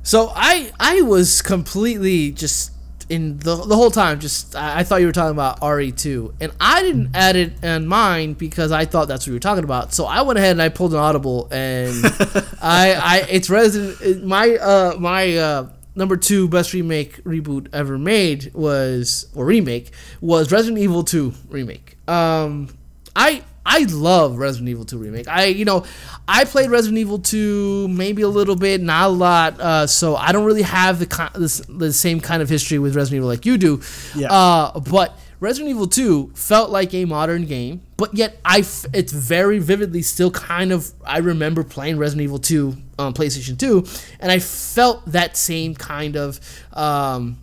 So 0.03 0.33
I 0.35 0.73
I 0.81 1.03
was 1.03 1.43
completely 1.43 2.33
just 2.33 2.73
in 3.13 3.37
the 3.39 3.55
the 3.57 3.77
whole 3.77 3.91
time, 3.91 4.21
just 4.21 4.57
I, 4.57 4.79
I 4.81 4.85
thought 4.85 5.01
you 5.03 5.07
were 5.07 5.13
talking 5.13 5.33
about 5.33 5.61
RE2, 5.61 6.35
and 6.41 6.51
I 6.59 6.83
didn't 6.83 7.11
add 7.15 7.37
it 7.37 7.63
in 7.63 7.87
mine 7.87 8.33
because 8.33 8.73
I 8.73 8.87
thought 8.87 9.07
that's 9.07 9.25
what 9.25 9.29
you 9.29 9.33
were 9.35 9.39
talking 9.39 9.65
about. 9.65 9.93
So 9.93 10.07
I 10.07 10.23
went 10.23 10.39
ahead 10.39 10.53
and 10.53 10.63
I 10.63 10.71
pulled 10.71 10.95
an 10.95 10.99
audible, 10.99 11.47
and 11.51 11.95
I 12.63 12.95
I 12.95 13.27
it's 13.29 13.51
Resident 13.51 14.25
my 14.25 14.57
uh 14.57 14.97
my 14.99 15.37
uh 15.37 15.69
number 15.95 16.17
two 16.17 16.49
best 16.49 16.73
remake 16.73 17.23
reboot 17.25 17.69
ever 17.75 17.99
made 17.99 18.51
was 18.55 19.27
or 19.35 19.45
remake 19.45 19.91
was 20.23 20.51
Resident 20.51 20.79
Evil 20.79 21.05
2 21.05 21.35
remake. 21.51 21.99
Um, 22.09 22.69
I 23.15 23.43
I 23.65 23.85
love 23.85 24.39
Resident 24.39 24.69
Evil 24.69 24.85
2 24.85 24.99
remake. 24.99 25.29
I 25.29 25.45
you 25.47 25.65
know 25.65 25.85
I 26.27 26.45
played 26.45 26.71
Resident 26.71 26.99
Evil 26.99 27.19
2 27.19 27.89
maybe 27.89 28.23
a 28.23 28.29
little 28.29 28.57
bit, 28.57 28.81
not 28.81 29.07
a 29.07 29.13
lot. 29.13 29.61
Uh, 29.61 29.87
so 29.87 30.17
I 30.17 30.33
don't 30.33 30.45
really 30.45 30.63
have 30.63 30.99
the 30.99 31.07
ki- 31.07 31.33
the, 31.35 31.65
the 31.69 31.93
same 31.93 32.21
kind 32.21 32.43
of 32.43 32.49
history 32.49 32.79
with 32.79 32.97
Resident 32.97 33.19
Evil 33.19 33.29
like 33.29 33.47
you 33.47 33.59
do. 33.59 33.81
Yeah. 34.17 34.33
Uh, 34.33 34.81
but 34.81 35.17
Resident 35.41 35.71
Evil 35.71 35.89
2 35.89 36.33
felt 36.35 36.71
like 36.71 36.95
a 36.95 37.05
modern 37.05 37.47
game, 37.47 37.83
but 37.97 38.15
yet 38.15 38.39
I 38.45 38.61
f- 38.61 38.87
it's 38.93 39.13
very 39.13 39.59
vividly 39.59 40.03
still 40.03 40.31
kind 40.31 40.71
of 40.73 40.93
I 41.05 41.19
remember 41.19 41.65
playing 41.65 41.99
Resident 41.99 42.23
Evil 42.25 42.39
2 42.39 42.77
on 42.99 43.13
PlayStation 43.15 43.59
2, 43.59 43.85
and 44.21 44.31
I 44.31 44.39
felt 44.39 45.05
that 45.07 45.37
same 45.37 45.75
kind 45.75 46.17
of. 46.17 46.39
Um, 46.73 47.39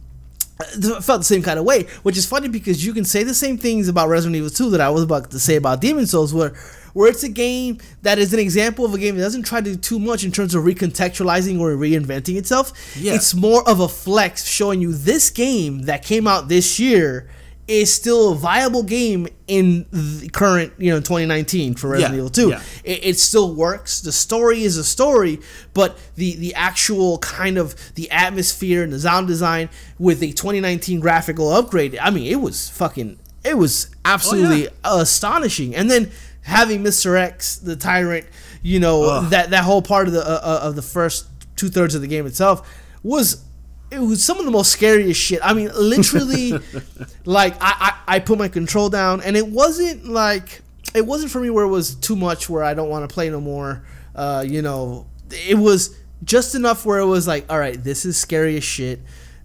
felt 0.64 1.22
the 1.22 1.24
same 1.24 1.41
kind 1.41 1.57
of 1.57 1.66
way, 1.66 1.84
which 2.03 2.18
is 2.18 2.26
funny 2.26 2.49
because 2.49 2.86
you 2.86 2.93
can 2.93 3.05
say 3.05 3.24
the 3.24 3.34
same 3.34 3.57
things 3.57 3.88
about 3.88 4.10
Resident 4.10 4.36
Evil 4.36 4.49
2 4.49 4.72
that 4.72 4.82
I 4.82 4.89
was 4.89 5.03
about 5.03 5.32
to 5.32 5.39
say 5.39 5.55
about 5.55 5.80
Demon 5.80 6.05
Souls, 6.05 6.34
where 6.34 6.53
where 6.93 7.10
it's 7.10 7.24
a 7.24 7.30
game 7.30 7.78
that 8.01 8.18
is 8.18 8.34
an 8.34 8.39
example 8.39 8.84
of 8.84 8.93
a 8.93 8.97
game 8.97 9.16
that 9.16 9.22
doesn't 9.22 9.43
try 9.43 9.62
to 9.62 9.72
do 9.72 9.78
too 9.78 9.99
much 9.99 10.24
in 10.24 10.32
terms 10.32 10.55
of 10.55 10.64
recontextualizing 10.64 11.60
or 11.60 11.72
reinventing 11.76 12.36
itself. 12.36 12.74
Yeah. 12.97 13.14
It's 13.14 13.34
more 13.34 13.68
of 13.70 13.80
a 13.80 13.88
flex 13.88 14.45
showing 14.45 14.82
you 14.82 14.91
this 14.91 15.30
game 15.30 15.84
that 15.84 16.03
came 16.03 16.28
out 16.28 16.47
this 16.49 16.80
year 16.80 17.30
is 17.70 17.93
still 17.93 18.32
a 18.32 18.36
viable 18.36 18.82
game 18.84 19.28
in 19.47 19.86
the 19.91 20.28
current, 20.30 20.74
you 20.80 20.89
know, 20.91 20.99
2019 20.99 21.76
for 21.76 21.89
Resident 21.89 22.13
Yeah, 22.15 22.17
Evil 22.17 22.30
2 22.30 22.49
yeah. 22.49 22.61
it, 22.84 23.05
it 23.05 23.20
still 23.20 23.53
works. 23.53 24.01
The 24.01 24.11
story 24.11 24.63
is 24.63 24.76
a 24.78 24.84
story, 24.84 25.39
but 25.74 25.97
the 26.15 26.36
the 26.36 26.55
actual 26.55 27.20
kind 27.20 27.57
of 27.57 27.76
the 27.95 28.09
atmosphere 28.11 28.84
and 28.84 28.91
the 28.91 28.99
sound 28.99 29.28
design 29.28 29.70
with 29.99 30.20
the 30.20 30.34
2019 30.34 30.99
graphical 30.99 31.53
upgrade. 31.53 31.97
I 31.99 32.09
mean, 32.09 32.26
it 32.32 32.41
was 32.41 32.70
fucking. 32.70 33.20
It 33.43 33.57
was 33.57 33.89
absolutely 34.03 34.67
astonishing. 34.84 35.74
And 35.76 35.89
then 35.89 36.11
having 36.41 36.84
Mr. 36.84 37.17
X, 37.17 37.55
the 37.57 37.76
tyrant, 37.76 38.26
you 38.61 38.80
know 38.80 39.03
Ugh. 39.03 39.30
that 39.30 39.51
that 39.51 39.63
whole 39.63 39.82
part 39.82 40.07
of 40.07 40.13
the 40.13 40.22
uh, 40.22 40.39
uh, 40.43 40.59
of 40.63 40.76
the 40.76 40.82
first 40.82 41.28
two 41.55 41.70
thirds 41.70 41.93
of 41.95 42.01
the 42.01 42.07
game 42.07 42.26
itself 42.26 42.67
was. 43.03 43.45
It 43.91 43.99
was 43.99 44.23
some 44.23 44.37
of 44.39 44.45
the 44.45 44.51
most 44.51 44.71
scariest 44.71 45.19
shit. 45.19 45.39
I 45.43 45.53
mean, 45.53 45.71
literally, 45.75 46.53
like 47.25 47.55
I, 47.59 47.93
I, 48.07 48.15
I 48.15 48.19
put 48.19 48.37
my 48.37 48.47
control 48.47 48.89
down, 48.89 49.21
and 49.21 49.35
it 49.35 49.47
wasn't 49.47 50.05
like 50.05 50.61
it 50.93 51.05
wasn't 51.05 51.31
for 51.31 51.39
me 51.39 51.49
where 51.49 51.65
it 51.65 51.69
was 51.69 51.95
too 51.95 52.15
much 52.15 52.49
where 52.49 52.63
I 52.63 52.73
don't 52.73 52.89
want 52.89 53.07
to 53.09 53.13
play 53.13 53.29
no 53.29 53.41
more. 53.41 53.83
Uh, 54.15 54.43
you 54.47 54.61
know, 54.61 55.07
it 55.31 55.57
was 55.57 55.97
just 56.23 56.55
enough 56.55 56.85
where 56.85 56.99
it 56.99 57.05
was 57.05 57.27
like, 57.27 57.45
all 57.51 57.59
right, 57.59 57.81
this 57.81 58.05
is 58.05 58.17
scary 58.17 58.57
as 58.57 58.63
shit. 58.63 58.99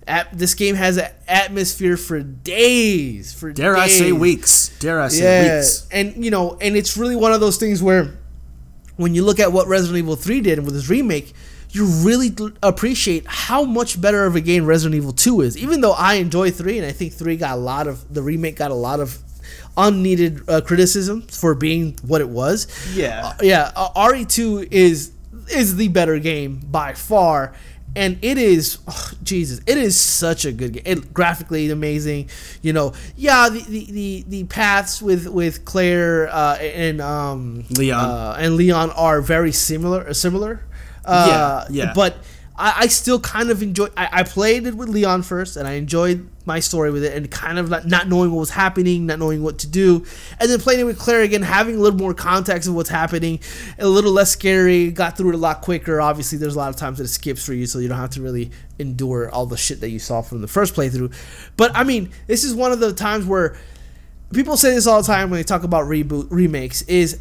At, 0.06 0.36
this 0.36 0.54
game 0.54 0.74
has 0.74 0.98
an 0.98 1.10
atmosphere 1.26 1.96
for 1.96 2.20
days. 2.20 3.32
For 3.32 3.52
Dare 3.52 3.76
I 3.76 3.88
say 3.88 4.12
weeks? 4.12 4.76
Dare 4.78 5.00
I 5.00 5.08
say 5.08 5.46
Yeah, 5.46 5.56
weeks? 5.56 5.88
and 5.90 6.22
you 6.22 6.30
know, 6.30 6.58
and 6.60 6.76
it's 6.76 6.96
really 6.96 7.16
one 7.16 7.32
of 7.32 7.40
those 7.40 7.56
things 7.56 7.82
where 7.82 8.18
when 8.96 9.14
you 9.14 9.24
look 9.24 9.40
at 9.40 9.52
what 9.52 9.66
Resident 9.66 9.98
Evil 9.98 10.16
3 10.16 10.40
did 10.42 10.58
with 10.64 10.74
this 10.74 10.88
remake, 10.90 11.32
you 11.74 11.86
really 11.86 12.30
appreciate 12.62 13.26
how 13.26 13.64
much 13.64 14.00
better 14.00 14.24
of 14.26 14.36
a 14.36 14.40
game 14.40 14.64
Resident 14.64 14.94
Evil 14.94 15.12
2 15.12 15.40
is. 15.40 15.58
Even 15.58 15.80
though 15.80 15.92
I 15.92 16.14
enjoy 16.14 16.52
3 16.52 16.78
and 16.78 16.86
I 16.86 16.92
think 16.92 17.12
3 17.12 17.36
got 17.36 17.58
a 17.58 17.60
lot 17.60 17.88
of 17.88 18.14
the 18.14 18.22
remake 18.22 18.56
got 18.56 18.70
a 18.70 18.74
lot 18.74 19.00
of 19.00 19.18
unneeded 19.76 20.48
uh, 20.48 20.60
criticism 20.60 21.22
for 21.22 21.54
being 21.54 21.98
what 22.06 22.20
it 22.20 22.28
was. 22.28 22.68
Yeah. 22.94 23.26
Uh, 23.26 23.34
yeah, 23.42 23.72
uh, 23.74 23.90
RE2 24.08 24.68
is 24.70 25.10
is 25.50 25.76
the 25.76 25.88
better 25.88 26.18
game 26.18 26.60
by 26.70 26.94
far. 26.94 27.52
And 27.96 28.18
it 28.22 28.38
is, 28.38 28.78
oh, 28.88 29.12
Jesus, 29.22 29.60
it 29.68 29.78
is 29.78 29.98
such 29.98 30.44
a 30.44 30.50
good 30.50 30.72
game. 30.72 30.82
It, 30.84 31.14
graphically 31.14 31.70
amazing, 31.70 32.28
you 32.60 32.72
know. 32.72 32.92
Yeah, 33.16 33.48
the, 33.48 33.60
the, 33.60 33.84
the, 33.92 34.24
the 34.26 34.44
paths 34.44 35.00
with 35.00 35.28
with 35.28 35.64
Claire 35.64 36.28
uh, 36.28 36.56
and 36.56 37.00
um, 37.00 37.64
Leon. 37.70 38.04
uh, 38.04 38.36
and 38.38 38.56
Leon 38.56 38.90
are 38.90 39.20
very 39.20 39.52
similar. 39.52 40.12
Similar, 40.12 40.64
uh, 41.04 41.66
Yeah, 41.70 41.86
yeah. 41.86 41.92
But 41.94 42.16
I, 42.56 42.74
I 42.80 42.86
still 42.86 43.18
kind 43.18 43.50
of 43.50 43.62
enjoy. 43.62 43.88
I, 43.96 44.08
I 44.12 44.22
played 44.22 44.66
it 44.66 44.74
with 44.74 44.88
Leon 44.88 45.22
first, 45.22 45.56
and 45.56 45.66
I 45.66 45.72
enjoyed 45.72 46.28
my 46.46 46.60
story 46.60 46.90
with 46.90 47.02
it, 47.02 47.14
and 47.14 47.28
kind 47.30 47.58
of 47.58 47.68
not, 47.68 47.86
not 47.86 48.08
knowing 48.08 48.30
what 48.30 48.40
was 48.40 48.50
happening, 48.50 49.06
not 49.06 49.18
knowing 49.18 49.42
what 49.42 49.58
to 49.60 49.66
do, 49.66 50.04
and 50.38 50.50
then 50.50 50.60
playing 50.60 50.80
it 50.80 50.84
with 50.84 50.98
Claire 50.98 51.22
again, 51.22 51.42
having 51.42 51.76
a 51.76 51.78
little 51.78 51.98
more 51.98 52.14
context 52.14 52.68
of 52.68 52.74
what's 52.74 52.90
happening, 52.90 53.40
a 53.78 53.88
little 53.88 54.12
less 54.12 54.30
scary. 54.30 54.90
Got 54.92 55.16
through 55.16 55.30
it 55.30 55.34
a 55.34 55.38
lot 55.38 55.62
quicker. 55.62 56.00
Obviously, 56.00 56.38
there's 56.38 56.54
a 56.54 56.58
lot 56.58 56.68
of 56.68 56.76
times 56.76 56.98
that 56.98 57.04
it 57.04 57.08
skips 57.08 57.44
for 57.44 57.54
you, 57.54 57.66
so 57.66 57.80
you 57.80 57.88
don't 57.88 57.98
have 57.98 58.10
to 58.10 58.22
really 58.22 58.52
endure 58.78 59.30
all 59.30 59.46
the 59.46 59.56
shit 59.56 59.80
that 59.80 59.90
you 59.90 59.98
saw 59.98 60.22
from 60.22 60.40
the 60.40 60.48
first 60.48 60.74
playthrough. 60.74 61.12
But 61.56 61.72
I 61.74 61.82
mean, 61.82 62.10
this 62.28 62.44
is 62.44 62.54
one 62.54 62.70
of 62.70 62.78
the 62.78 62.92
times 62.92 63.26
where 63.26 63.56
people 64.32 64.56
say 64.56 64.74
this 64.74 64.86
all 64.86 65.02
the 65.02 65.06
time 65.06 65.30
when 65.30 65.38
they 65.38 65.44
talk 65.44 65.64
about 65.64 65.86
reboot 65.86 66.28
remakes. 66.30 66.82
Is 66.82 67.20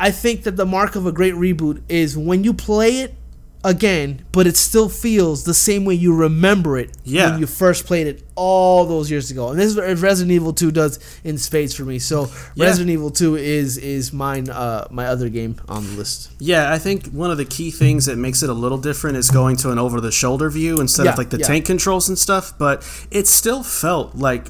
I 0.00 0.10
think 0.10 0.42
that 0.44 0.56
the 0.56 0.66
mark 0.66 0.96
of 0.96 1.06
a 1.06 1.12
great 1.12 1.34
reboot 1.34 1.82
is 1.88 2.16
when 2.16 2.42
you 2.42 2.52
play 2.54 3.00
it 3.02 3.14
again, 3.62 4.24
but 4.32 4.46
it 4.46 4.56
still 4.56 4.88
feels 4.88 5.44
the 5.44 5.52
same 5.52 5.84
way 5.84 5.92
you 5.94 6.14
remember 6.14 6.78
it 6.78 6.96
Yeah. 7.04 7.32
when 7.32 7.40
you 7.40 7.46
first 7.46 7.84
played 7.84 8.06
it 8.06 8.22
all 8.34 8.86
those 8.86 9.10
years 9.10 9.30
ago. 9.30 9.50
And 9.50 9.58
this 9.60 9.66
is 9.66 9.76
what 9.76 9.84
Resident 9.98 10.32
Evil 10.32 10.54
2 10.54 10.70
does 10.70 10.98
in 11.24 11.36
spades 11.36 11.74
for 11.74 11.84
me. 11.84 11.98
So 11.98 12.30
Yeah. 12.54 12.64
Resident 12.64 12.88
Evil 12.90 13.10
2 13.10 13.36
is 13.36 13.76
is 13.76 14.14
mine 14.14 14.48
uh 14.48 14.86
my 14.90 15.04
other 15.04 15.28
game 15.28 15.56
on 15.68 15.84
the 15.86 15.92
list. 15.92 16.30
Yeah, 16.38 16.72
I 16.72 16.78
think 16.78 17.08
one 17.08 17.30
of 17.30 17.36
the 17.36 17.44
key 17.44 17.70
things 17.70 18.06
that 18.06 18.16
makes 18.16 18.42
it 18.42 18.48
a 18.48 18.54
little 18.54 18.78
different 18.78 19.18
is 19.18 19.30
going 19.30 19.56
to 19.56 19.70
an 19.70 19.78
over 19.78 20.00
the 20.00 20.10
shoulder 20.10 20.48
view 20.48 20.80
instead 20.80 21.04
Yeah, 21.04 21.12
of 21.12 21.18
like 21.18 21.28
the 21.28 21.38
yeah. 21.40 21.46
tank 21.46 21.66
controls 21.66 22.08
and 22.08 22.18
stuff, 22.18 22.54
but 22.58 22.82
it 23.10 23.28
still 23.28 23.62
felt 23.62 24.16
like 24.16 24.46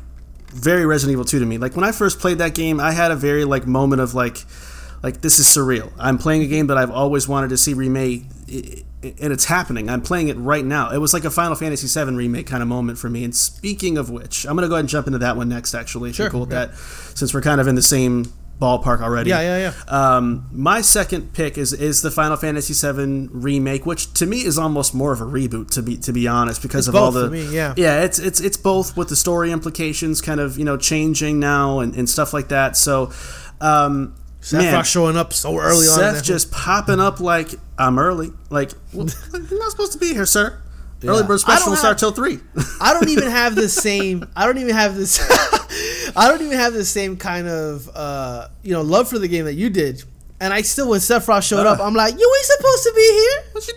very 0.55 0.87
Resident 0.87 1.15
Evil 1.15 1.25
2 1.25 1.41
to 1.41 1.47
me. 1.47 1.59
Like 1.59 1.75
when 1.75 1.85
I 1.85 1.91
first 1.91 2.21
played 2.21 2.39
that 2.39 2.55
game, 2.55 2.79
I 2.79 2.93
had 2.93 3.11
a 3.11 3.17
very 3.17 3.45
like 3.45 3.67
moment 3.67 4.01
of 4.03 4.15
like 4.15 4.45
like 5.03 5.21
this 5.21 5.39
is 5.39 5.47
surreal. 5.47 5.93
I'm 5.99 6.19
playing 6.19 6.43
a 6.43 6.47
game 6.47 6.67
that 6.69 6.77
I've 6.77 6.91
always 6.91 7.29
wanted 7.29 7.51
to 7.51 7.57
see 7.57 7.75
remade 7.75 8.27
and 9.03 9.33
it's 9.33 9.47
happening. 9.47 9.89
I'm 9.89 10.03
playing 10.03 10.29
it 10.29 10.37
right 10.37 10.65
now. 10.65 10.91
It 10.91 10.99
was 10.99 11.15
like 11.15 11.25
a 11.25 11.31
Final 11.31 11.55
Fantasy 11.55 11.87
VII 11.87 12.15
remake 12.15 12.47
kind 12.47 12.63
of 12.63 12.69
moment 12.69 12.99
for 12.99 13.09
me. 13.09 13.25
And 13.25 13.35
speaking 13.35 13.97
of 13.97 14.11
which, 14.11 14.45
I'm 14.45 14.57
going 14.57 14.63
to 14.63 14.69
go 14.69 14.75
ahead 14.75 14.81
and 14.81 14.89
jump 14.89 15.07
into 15.07 15.19
that 15.21 15.37
one 15.37 15.49
next 15.49 15.75
actually. 15.75 16.11
If 16.11 16.17
Sure, 16.17 16.25
you're 16.25 16.31
cool 16.31 16.41
with 16.41 16.53
yeah. 16.53 16.67
that 16.67 16.77
since 16.77 17.33
we're 17.33 17.41
kind 17.41 17.61
of 17.61 17.69
in 17.69 17.77
the 17.77 17.83
same 17.83 18.33
ballpark 18.61 19.01
already. 19.01 19.31
Yeah, 19.31 19.41
yeah, 19.41 19.73
yeah. 19.89 20.17
Um, 20.17 20.49
my 20.53 20.83
second 20.83 21.33
pick 21.33 21.57
is 21.57 21.73
is 21.73 22.03
the 22.03 22.11
Final 22.11 22.37
Fantasy 22.37 22.75
VII 22.75 23.29
remake, 23.33 23.87
which 23.87 24.13
to 24.15 24.27
me 24.27 24.45
is 24.45 24.59
almost 24.59 24.95
more 24.95 25.13
of 25.13 25.23
a 25.23 25.25
reboot 25.25 25.71
to 25.71 25.83
be 25.83 25.97
to 25.99 26.13
be 26.13 26.29
honest, 26.29 26.61
because 26.61 26.87
It's 26.87 26.95
of 26.95 27.03
all 27.03 27.11
the 27.11 27.31
me, 27.31 27.51
yeah. 27.55 27.73
yeah, 27.77 28.03
it's 28.03 28.19
it's 28.19 28.39
it's 28.41 28.59
both 28.59 28.99
with 28.99 29.09
the 29.09 29.17
story 29.17 29.51
implications 29.51 30.21
kind 30.21 30.41
of 30.41 30.59
you 30.59 30.65
know 30.65 30.77
changing 30.77 31.41
now 31.41 31.79
and, 31.79 31.95
and 31.95 32.09
stuff 32.09 32.33
like 32.35 32.49
that. 32.49 32.77
So. 32.77 33.13
Um, 33.63 34.15
Sephiroth 34.41 34.73
man, 34.73 34.85
showing 34.85 35.17
up 35.17 35.33
so 35.33 35.59
early 35.59 35.87
on. 35.87 36.01
in 36.05 36.15
Seth 36.15 36.25
just 36.25 36.51
popping 36.51 36.99
up 37.01 37.21
like 37.21 37.51
I'm 37.79 37.99
early. 37.99 38.31
Like 38.49 38.71
well, 38.93 39.07
you're 39.33 39.59
not 39.59 39.71
supposed 39.71 39.93
to 39.93 39.99
be 39.99 40.13
here, 40.15 40.27
sir. 40.27 40.61
Early 41.03 41.23
bird 41.23 41.41
special 41.41 41.71
will 41.71 41.77
start 41.77 41.97
till 41.99 42.11
three. 42.13 42.41
I 42.81 42.93
don't 42.93 43.09
even 43.09 43.31
have 43.31 43.55
the 43.55 43.69
same. 43.69 44.27
I 44.37 44.47
don't 44.47 44.59
even 44.59 44.75
have 44.75 44.97
this. 44.97 45.19
I 46.17 46.29
don't 46.29 46.43
even 46.43 46.59
have 46.59 46.73
the 46.75 46.85
same 46.85 47.17
kind 47.17 47.49
of 47.49 47.89
uh, 47.95 48.49
you 48.63 48.73
know 48.73 48.83
love 48.83 49.09
for 49.09 49.19
the 49.19 49.29
game 49.29 49.45
that 49.47 49.55
you 49.55 49.71
did. 49.71 50.03
And 50.43 50.55
I 50.55 50.63
still, 50.63 50.89
when 50.89 51.01
Sephiroth 51.01 51.47
showed 51.47 51.67
up, 51.67 51.81
Uh. 51.81 51.85
I'm 51.85 51.93
like, 51.93 52.19
you 52.19 52.35
ain't 52.39 52.47
supposed 52.47 52.83
to 52.85 52.93
be 52.97 53.03
here. 53.13 53.43
What 53.53 53.69
you 53.69 53.75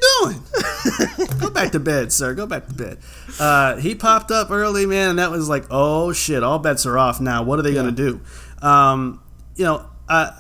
doing? 1.28 1.38
Go 1.40 1.50
back 1.50 1.74
to 1.74 1.80
bed, 1.82 2.14
sir. 2.14 2.34
Go 2.34 2.46
back 2.48 2.68
to 2.68 2.74
bed. 2.74 3.00
Uh, 3.38 3.76
he 3.78 3.96
popped 3.96 4.32
up 4.32 4.50
early, 4.50 4.86
man, 4.86 5.10
and 5.10 5.20
that 5.20 5.30
was 5.30 5.50
like, 5.50 5.66
oh 5.70 6.14
shit, 6.14 6.42
all 6.42 6.60
bets 6.60 6.86
are 6.86 6.98
off 6.98 7.20
now. 7.20 7.44
What 7.44 7.60
are 7.60 7.64
they 7.64 7.74
gonna 7.74 7.92
do? 7.92 8.22
Um, 8.62 9.22
you 9.58 9.66
know, 9.66 9.86
I 10.08 10.32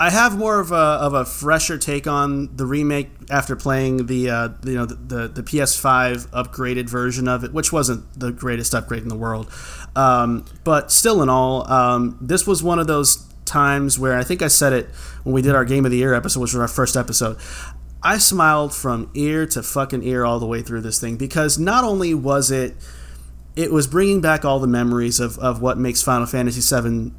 I 0.00 0.10
have 0.10 0.38
more 0.38 0.60
of 0.60 0.70
a 0.70 0.74
of 0.74 1.14
a 1.14 1.24
fresher 1.24 1.76
take 1.76 2.06
on 2.06 2.54
the 2.56 2.64
remake 2.64 3.10
after 3.30 3.56
playing 3.56 4.06
the 4.06 4.30
uh, 4.30 4.48
you 4.64 4.74
know 4.74 4.86
the, 4.86 4.94
the 4.94 5.28
the 5.28 5.42
PS5 5.42 6.28
upgraded 6.28 6.88
version 6.88 7.26
of 7.26 7.42
it, 7.42 7.52
which 7.52 7.72
wasn't 7.72 8.18
the 8.18 8.30
greatest 8.30 8.74
upgrade 8.74 9.02
in 9.02 9.08
the 9.08 9.16
world, 9.16 9.50
um, 9.96 10.44
but 10.62 10.92
still 10.92 11.20
in 11.22 11.28
all, 11.28 11.68
um, 11.70 12.16
this 12.20 12.46
was 12.46 12.62
one 12.62 12.78
of 12.78 12.86
those 12.86 13.26
times 13.44 13.98
where 13.98 14.16
I 14.16 14.22
think 14.22 14.40
I 14.40 14.48
said 14.48 14.72
it 14.72 14.86
when 15.24 15.34
we 15.34 15.42
did 15.42 15.54
our 15.54 15.64
Game 15.64 15.84
of 15.84 15.90
the 15.90 15.96
Year 15.96 16.14
episode, 16.14 16.40
which 16.40 16.52
was 16.52 16.60
our 16.60 16.68
first 16.68 16.96
episode. 16.96 17.36
I 18.00 18.18
smiled 18.18 18.72
from 18.72 19.10
ear 19.14 19.46
to 19.46 19.62
fucking 19.62 20.04
ear 20.04 20.24
all 20.24 20.38
the 20.38 20.46
way 20.46 20.62
through 20.62 20.82
this 20.82 21.00
thing 21.00 21.16
because 21.16 21.58
not 21.58 21.82
only 21.82 22.14
was 22.14 22.52
it 22.52 22.76
it 23.56 23.72
was 23.72 23.88
bringing 23.88 24.20
back 24.20 24.44
all 24.44 24.60
the 24.60 24.68
memories 24.68 25.18
of, 25.18 25.36
of 25.40 25.60
what 25.60 25.76
makes 25.76 26.00
Final 26.00 26.26
Fantasy 26.26 26.60
VII 26.60 27.10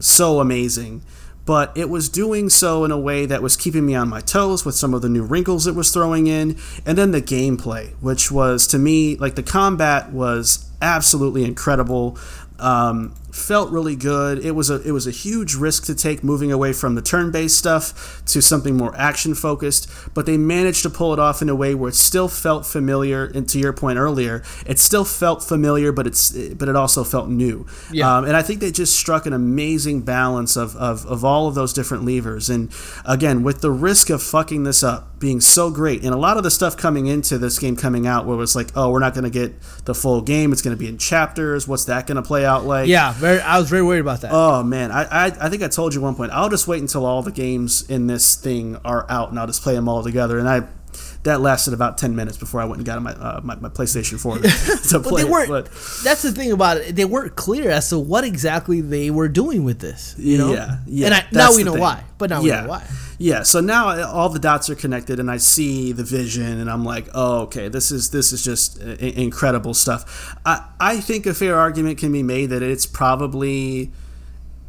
so 0.00 0.40
amazing. 0.40 1.04
But 1.44 1.76
it 1.76 1.88
was 1.88 2.08
doing 2.08 2.48
so 2.48 2.84
in 2.84 2.90
a 2.90 2.98
way 2.98 3.26
that 3.26 3.42
was 3.42 3.56
keeping 3.56 3.84
me 3.84 3.94
on 3.94 4.08
my 4.08 4.20
toes 4.20 4.64
with 4.64 4.74
some 4.74 4.94
of 4.94 5.02
the 5.02 5.08
new 5.08 5.22
wrinkles 5.22 5.66
it 5.66 5.74
was 5.74 5.90
throwing 5.90 6.26
in, 6.26 6.56
and 6.86 6.96
then 6.96 7.10
the 7.10 7.22
gameplay, 7.22 7.92
which 8.00 8.30
was 8.30 8.66
to 8.68 8.78
me 8.78 9.16
like 9.16 9.34
the 9.34 9.42
combat 9.42 10.12
was 10.12 10.70
absolutely 10.80 11.44
incredible. 11.44 12.18
Um, 12.58 13.14
felt 13.32 13.70
really 13.70 13.96
good. 13.96 14.44
It 14.44 14.52
was 14.52 14.70
a 14.70 14.80
it 14.82 14.92
was 14.92 15.06
a 15.06 15.10
huge 15.10 15.54
risk 15.54 15.84
to 15.86 15.94
take 15.94 16.22
moving 16.22 16.52
away 16.52 16.72
from 16.72 16.94
the 16.94 17.02
turn-based 17.02 17.56
stuff 17.56 18.22
to 18.26 18.42
something 18.42 18.76
more 18.76 18.94
action 18.94 19.34
focused, 19.34 19.90
but 20.14 20.26
they 20.26 20.36
managed 20.36 20.82
to 20.82 20.90
pull 20.90 21.12
it 21.12 21.18
off 21.18 21.40
in 21.40 21.48
a 21.48 21.54
way 21.54 21.74
where 21.74 21.88
it 21.88 21.94
still 21.94 22.28
felt 22.28 22.66
familiar. 22.66 23.24
And 23.24 23.48
to 23.48 23.58
your 23.58 23.72
point 23.72 23.98
earlier, 23.98 24.42
it 24.66 24.78
still 24.78 25.04
felt 25.04 25.42
familiar, 25.42 25.92
but 25.92 26.06
it's 26.06 26.30
but 26.30 26.68
it 26.68 26.76
also 26.76 27.04
felt 27.04 27.28
new. 27.28 27.66
Yeah. 27.90 28.18
Um, 28.18 28.24
and 28.24 28.36
I 28.36 28.42
think 28.42 28.60
they 28.60 28.70
just 28.70 28.94
struck 28.94 29.24
an 29.24 29.32
amazing 29.32 30.02
balance 30.02 30.56
of, 30.56 30.76
of 30.76 31.06
of 31.06 31.24
all 31.24 31.48
of 31.48 31.54
those 31.54 31.72
different 31.72 32.04
levers. 32.04 32.50
And 32.50 32.70
again, 33.06 33.42
with 33.42 33.62
the 33.62 33.70
risk 33.70 34.10
of 34.10 34.22
fucking 34.22 34.64
this 34.64 34.82
up 34.82 35.18
being 35.18 35.40
so 35.40 35.70
great, 35.70 36.04
and 36.04 36.12
a 36.12 36.18
lot 36.18 36.36
of 36.36 36.42
the 36.42 36.50
stuff 36.50 36.76
coming 36.76 37.06
into 37.06 37.38
this 37.38 37.58
game 37.58 37.76
coming 37.76 38.06
out 38.06 38.26
where 38.26 38.34
it 38.34 38.38
was 38.38 38.54
like, 38.54 38.68
oh, 38.76 38.90
we're 38.90 38.98
not 38.98 39.14
going 39.14 39.24
to 39.24 39.30
get 39.30 39.54
the 39.84 39.94
full 39.94 40.20
game. 40.20 40.52
It's 40.52 40.60
going 40.60 40.76
to 40.76 40.78
be 40.78 40.88
in 40.88 40.98
chapters. 40.98 41.66
What's 41.66 41.86
that 41.86 42.06
going 42.06 42.16
to 42.16 42.22
play 42.22 42.44
out 42.44 42.66
like? 42.66 42.88
Yeah, 42.88 43.14
very. 43.22 43.40
I 43.40 43.58
was 43.58 43.70
very 43.70 43.82
worried 43.82 44.00
about 44.00 44.20
that. 44.20 44.32
Oh 44.32 44.62
man, 44.62 44.90
I, 44.90 45.04
I 45.04 45.26
I 45.26 45.48
think 45.48 45.62
I 45.62 45.68
told 45.68 45.94
you 45.94 46.00
one 46.02 46.14
point. 46.14 46.32
I'll 46.32 46.50
just 46.50 46.68
wait 46.68 46.82
until 46.82 47.06
all 47.06 47.22
the 47.22 47.32
games 47.32 47.88
in 47.88 48.06
this 48.08 48.34
thing 48.34 48.76
are 48.84 49.06
out, 49.08 49.30
and 49.30 49.38
I'll 49.38 49.46
just 49.46 49.62
play 49.62 49.74
them 49.74 49.88
all 49.88 50.02
together. 50.02 50.38
And 50.38 50.48
I 50.48 50.66
that 51.24 51.40
lasted 51.40 51.72
about 51.74 51.98
ten 51.98 52.16
minutes 52.16 52.36
before 52.36 52.60
I 52.60 52.64
went 52.64 52.78
and 52.78 52.86
got 52.86 53.00
my 53.02 53.12
uh, 53.12 53.40
my, 53.44 53.54
my 53.56 53.68
PlayStation 53.68 54.20
Four 54.20 54.38
to, 54.38 54.42
to 54.90 54.98
but 54.98 55.08
play. 55.08 55.22
they 55.24 55.28
weren't. 55.30 55.48
but 55.48 55.66
that's 56.02 56.22
the 56.22 56.32
thing 56.32 56.50
about 56.52 56.78
it. 56.78 56.96
They 56.96 57.04
weren't 57.04 57.36
clear 57.36 57.70
as 57.70 57.88
to 57.90 57.98
what 57.98 58.24
exactly 58.24 58.80
they 58.80 59.10
were 59.10 59.28
doing 59.28 59.64
with 59.64 59.78
this. 59.78 60.14
You 60.18 60.38
know. 60.38 60.52
Yeah, 60.52 60.78
yeah, 60.86 61.06
And 61.06 61.14
I, 61.14 61.24
now 61.32 61.54
we 61.54 61.62
know 61.64 61.72
thing. 61.72 61.80
why. 61.80 62.04
But 62.18 62.30
now 62.30 62.40
Yeah. 62.42 62.62
we 62.62 62.66
know 62.66 62.70
why. 62.70 62.86
Yeah, 63.18 63.44
so 63.44 63.60
now 63.60 64.04
all 64.10 64.30
the 64.30 64.40
dots 64.40 64.68
are 64.68 64.74
connected, 64.74 65.20
and 65.20 65.30
I 65.30 65.36
see 65.36 65.92
the 65.92 66.02
vision, 66.02 66.58
and 66.60 66.68
I'm 66.68 66.84
like, 66.84 67.06
oh, 67.14 67.42
okay, 67.42 67.68
this 67.68 67.92
is 67.92 68.10
this 68.10 68.32
is 68.32 68.42
just 68.42 68.82
uh, 68.82 68.86
i- 69.00 69.14
incredible 69.14 69.74
stuff. 69.74 70.34
I 70.44 70.66
I 70.80 70.96
think 70.98 71.26
a 71.26 71.34
fair 71.34 71.56
argument 71.56 71.98
can 71.98 72.10
be 72.10 72.24
made 72.24 72.46
that 72.50 72.62
it's 72.64 72.84
probably 72.84 73.92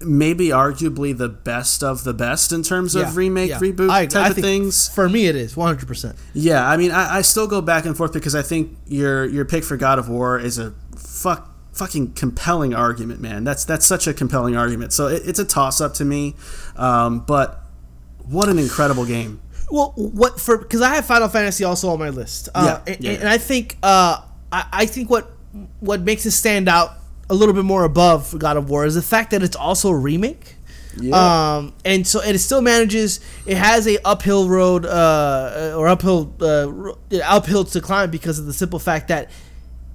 maybe 0.05 0.47
arguably 0.49 1.17
the 1.17 1.29
best 1.29 1.83
of 1.83 2.03
the 2.03 2.13
best 2.13 2.51
in 2.51 2.63
terms 2.63 2.95
Yeah, 2.95 3.03
of 3.09 3.17
remake 3.17 3.49
yeah. 3.49 3.59
reboot 3.59 3.89
I- 3.89 4.05
type 4.05 4.25
I 4.25 4.29
of 4.29 4.35
things. 4.35 4.89
For 4.89 5.07
me, 5.09 5.27
it 5.27 5.35
is 5.35 5.55
100. 5.57 5.87
percent 5.87 6.15
Yeah, 6.33 6.67
I 6.67 6.77
mean, 6.77 6.91
I, 6.91 7.17
I 7.17 7.21
still 7.21 7.47
go 7.47 7.61
back 7.61 7.85
and 7.85 7.95
forth 7.95 8.13
because 8.13 8.35
I 8.35 8.41
think 8.41 8.77
your 8.87 9.25
your 9.25 9.45
pick 9.45 9.63
for 9.63 9.77
God 9.77 9.99
of 9.99 10.09
War 10.09 10.39
is 10.39 10.57
a 10.59 10.73
fuck 10.95 11.49
fucking 11.73 12.13
compelling 12.13 12.73
argument, 12.73 13.19
man. 13.19 13.43
That's 13.43 13.65
that's 13.65 13.85
such 13.85 14.05
a 14.07 14.13
compelling 14.13 14.55
argument. 14.55 14.93
So 14.93 15.07
it, 15.07 15.23
it's 15.25 15.39
a 15.39 15.45
toss 15.45 15.81
up 15.81 15.93
to 15.95 16.05
me, 16.05 16.35
um, 16.75 17.21
but 17.21 17.61
what 18.25 18.47
an 18.49 18.59
incredible 18.59 19.05
game. 19.05 19.41
Well, 19.71 19.93
what 19.95 20.39
for? 20.39 20.57
Because 20.59 20.81
I 20.81 20.95
have 20.95 21.05
Final 21.05 21.29
Fantasy 21.29 21.63
also 21.63 21.89
on 21.89 21.97
my 21.99 22.09
list. 22.09 22.49
Uh, 22.53 22.79
Yeah, 22.85 22.93
and, 22.93 23.03
yeah. 23.03 23.11
and 23.13 23.27
I 23.29 23.37
think 23.39 23.77
uh, 23.81 24.21
I, 24.51 24.65
I 24.71 24.85
think 24.85 25.09
what 25.09 25.31
what 25.79 26.01
makes 26.01 26.25
it 26.25 26.31
stand 26.31 26.67
out 26.69 26.91
a 27.33 27.35
little 27.35 27.55
bit 27.55 27.65
more 27.65 27.83
above 27.83 28.37
God 28.37 28.57
of 28.57 28.69
War 28.69 28.85
is 28.85 28.95
the 28.95 29.01
fact 29.01 29.31
that 29.31 29.41
it's 29.41 29.55
also 29.55 29.89
a 29.89 29.97
remake. 29.97 30.55
Yeah. 30.95 31.55
Um, 31.55 31.73
and 31.83 32.05
so 32.05 32.21
it 32.21 32.37
still 32.37 32.61
manages. 32.61 33.19
It 33.47 33.57
has 33.57 33.87
a 33.87 33.97
uphill 34.05 34.47
road 34.47 34.85
uh, 34.85 35.73
or 35.75 35.87
uphill 35.87 36.31
uh, 36.39 36.93
uphill 37.25 37.63
to 37.65 37.81
climb 37.81 38.11
because 38.11 38.37
of 38.37 38.45
the 38.45 38.53
simple 38.53 38.77
fact 38.77 39.07
that 39.07 39.31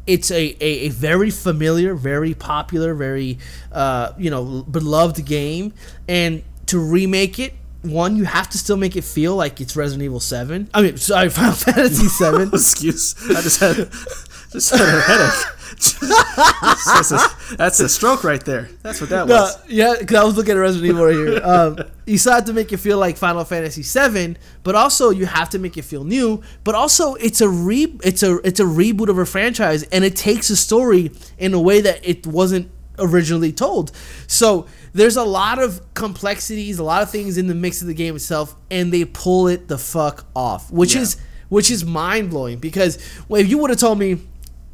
it's 0.09 0.31
a, 0.31 0.57
a, 0.61 0.87
a 0.87 0.89
very 0.89 1.31
familiar, 1.31 1.95
very 1.95 2.35
popular, 2.35 2.95
very 2.95 3.39
uh, 3.71 4.13
you 4.19 4.31
know 4.31 4.65
beloved 4.65 5.25
game, 5.25 5.73
and 6.09 6.43
to 6.67 6.81
remake 6.81 7.39
it, 7.39 7.55
one 7.83 8.17
you 8.17 8.25
have 8.25 8.49
to 8.51 8.59
still 8.59 8.77
make 8.77 8.97
it 8.97 9.05
feel 9.05 9.37
like 9.37 9.61
it's 9.61 9.77
Resident 9.77 10.03
Evil 10.05 10.19
Seven. 10.19 10.69
I 10.75 10.83
mean, 10.83 10.97
sorry, 10.97 11.29
Final 11.31 11.53
Fantasy 11.53 12.09
Seven. 12.09 12.49
Excuse, 12.53 13.15
I 13.31 13.41
just 13.41 13.61
had 13.61 13.77
just 14.51 14.71
had 14.71 14.81
a 14.81 15.01
headache. 15.01 15.58
That's, 15.71 17.13
a, 17.13 17.57
that's 17.57 17.81
a 17.81 17.89
stroke 17.89 18.25
right 18.25 18.45
there. 18.45 18.69
That's 18.83 19.01
what 19.01 19.11
that 19.11 19.27
No, 19.29 19.35
was. 19.43 19.59
yeah, 19.69 19.95
because 19.99 20.17
I 20.17 20.25
was 20.25 20.37
looking 20.37 20.53
at 20.53 20.59
Resident 20.59 20.91
Evil 20.91 21.05
right 21.07 21.15
here. 21.15 21.41
Um, 21.45 21.79
you 22.07 22.19
still 22.19 22.33
have 22.35 22.45
to 22.47 22.53
make 22.53 22.73
it 22.73 22.79
feel 22.79 22.99
like 22.99 23.17
Final 23.17 23.45
Fantasy 23.45 23.83
VII, 23.83 24.37
but 24.63 24.75
also 24.75 25.11
you 25.11 25.27
have 25.27 25.51
to 25.51 25.59
make 25.59 25.77
it 25.77 25.83
feel 25.83 26.05
new. 26.05 26.43
But 26.65 26.75
also, 26.75 27.15
it's 27.15 27.41
a 27.41 27.49
re, 27.49 27.97
it's 28.03 28.23
a 28.23 28.37
it's 28.47 28.61
a 28.61 28.65
reboot 28.65 29.09
of 29.09 29.19
a 29.19 29.27
franchise, 29.27 29.83
and 29.85 30.05
it 30.05 30.17
takes 30.17 30.51
a 30.51 30.57
story 30.57 31.11
in 31.39 31.55
a 31.55 31.61
way 31.61 31.81
that 31.81 32.07
it 32.09 32.27
wasn't 32.27 32.71
originally 32.99 33.53
told. 33.53 33.93
So 34.27 34.67
there's 34.93 35.17
a 35.17 35.23
lot 35.25 35.59
of 35.61 35.81
complexities, 35.95 36.79
a 36.79 36.85
lot 36.85 37.03
of 37.03 37.11
things 37.11 37.39
in 37.39 37.47
the 37.47 37.55
mix 37.55 37.81
of 37.81 37.87
the 37.87 37.95
game 37.95 38.17
itself, 38.17 38.57
and 38.71 38.93
they 38.93 39.05
pull 39.05 39.47
it 39.49 39.69
the 39.69 39.79
fuck 39.79 40.27
off, 40.35 40.71
which 40.71 40.95
Yeah. 40.95 41.03
is 41.03 41.17
which 41.49 41.71
is 41.71 41.85
mind 41.85 42.31
blowing. 42.31 42.59
Because 42.59 42.99
well, 43.29 43.41
if 43.41 43.49
you 43.49 43.59
would 43.59 43.71
have 43.71 43.79
told 43.79 43.99
me 43.99 44.19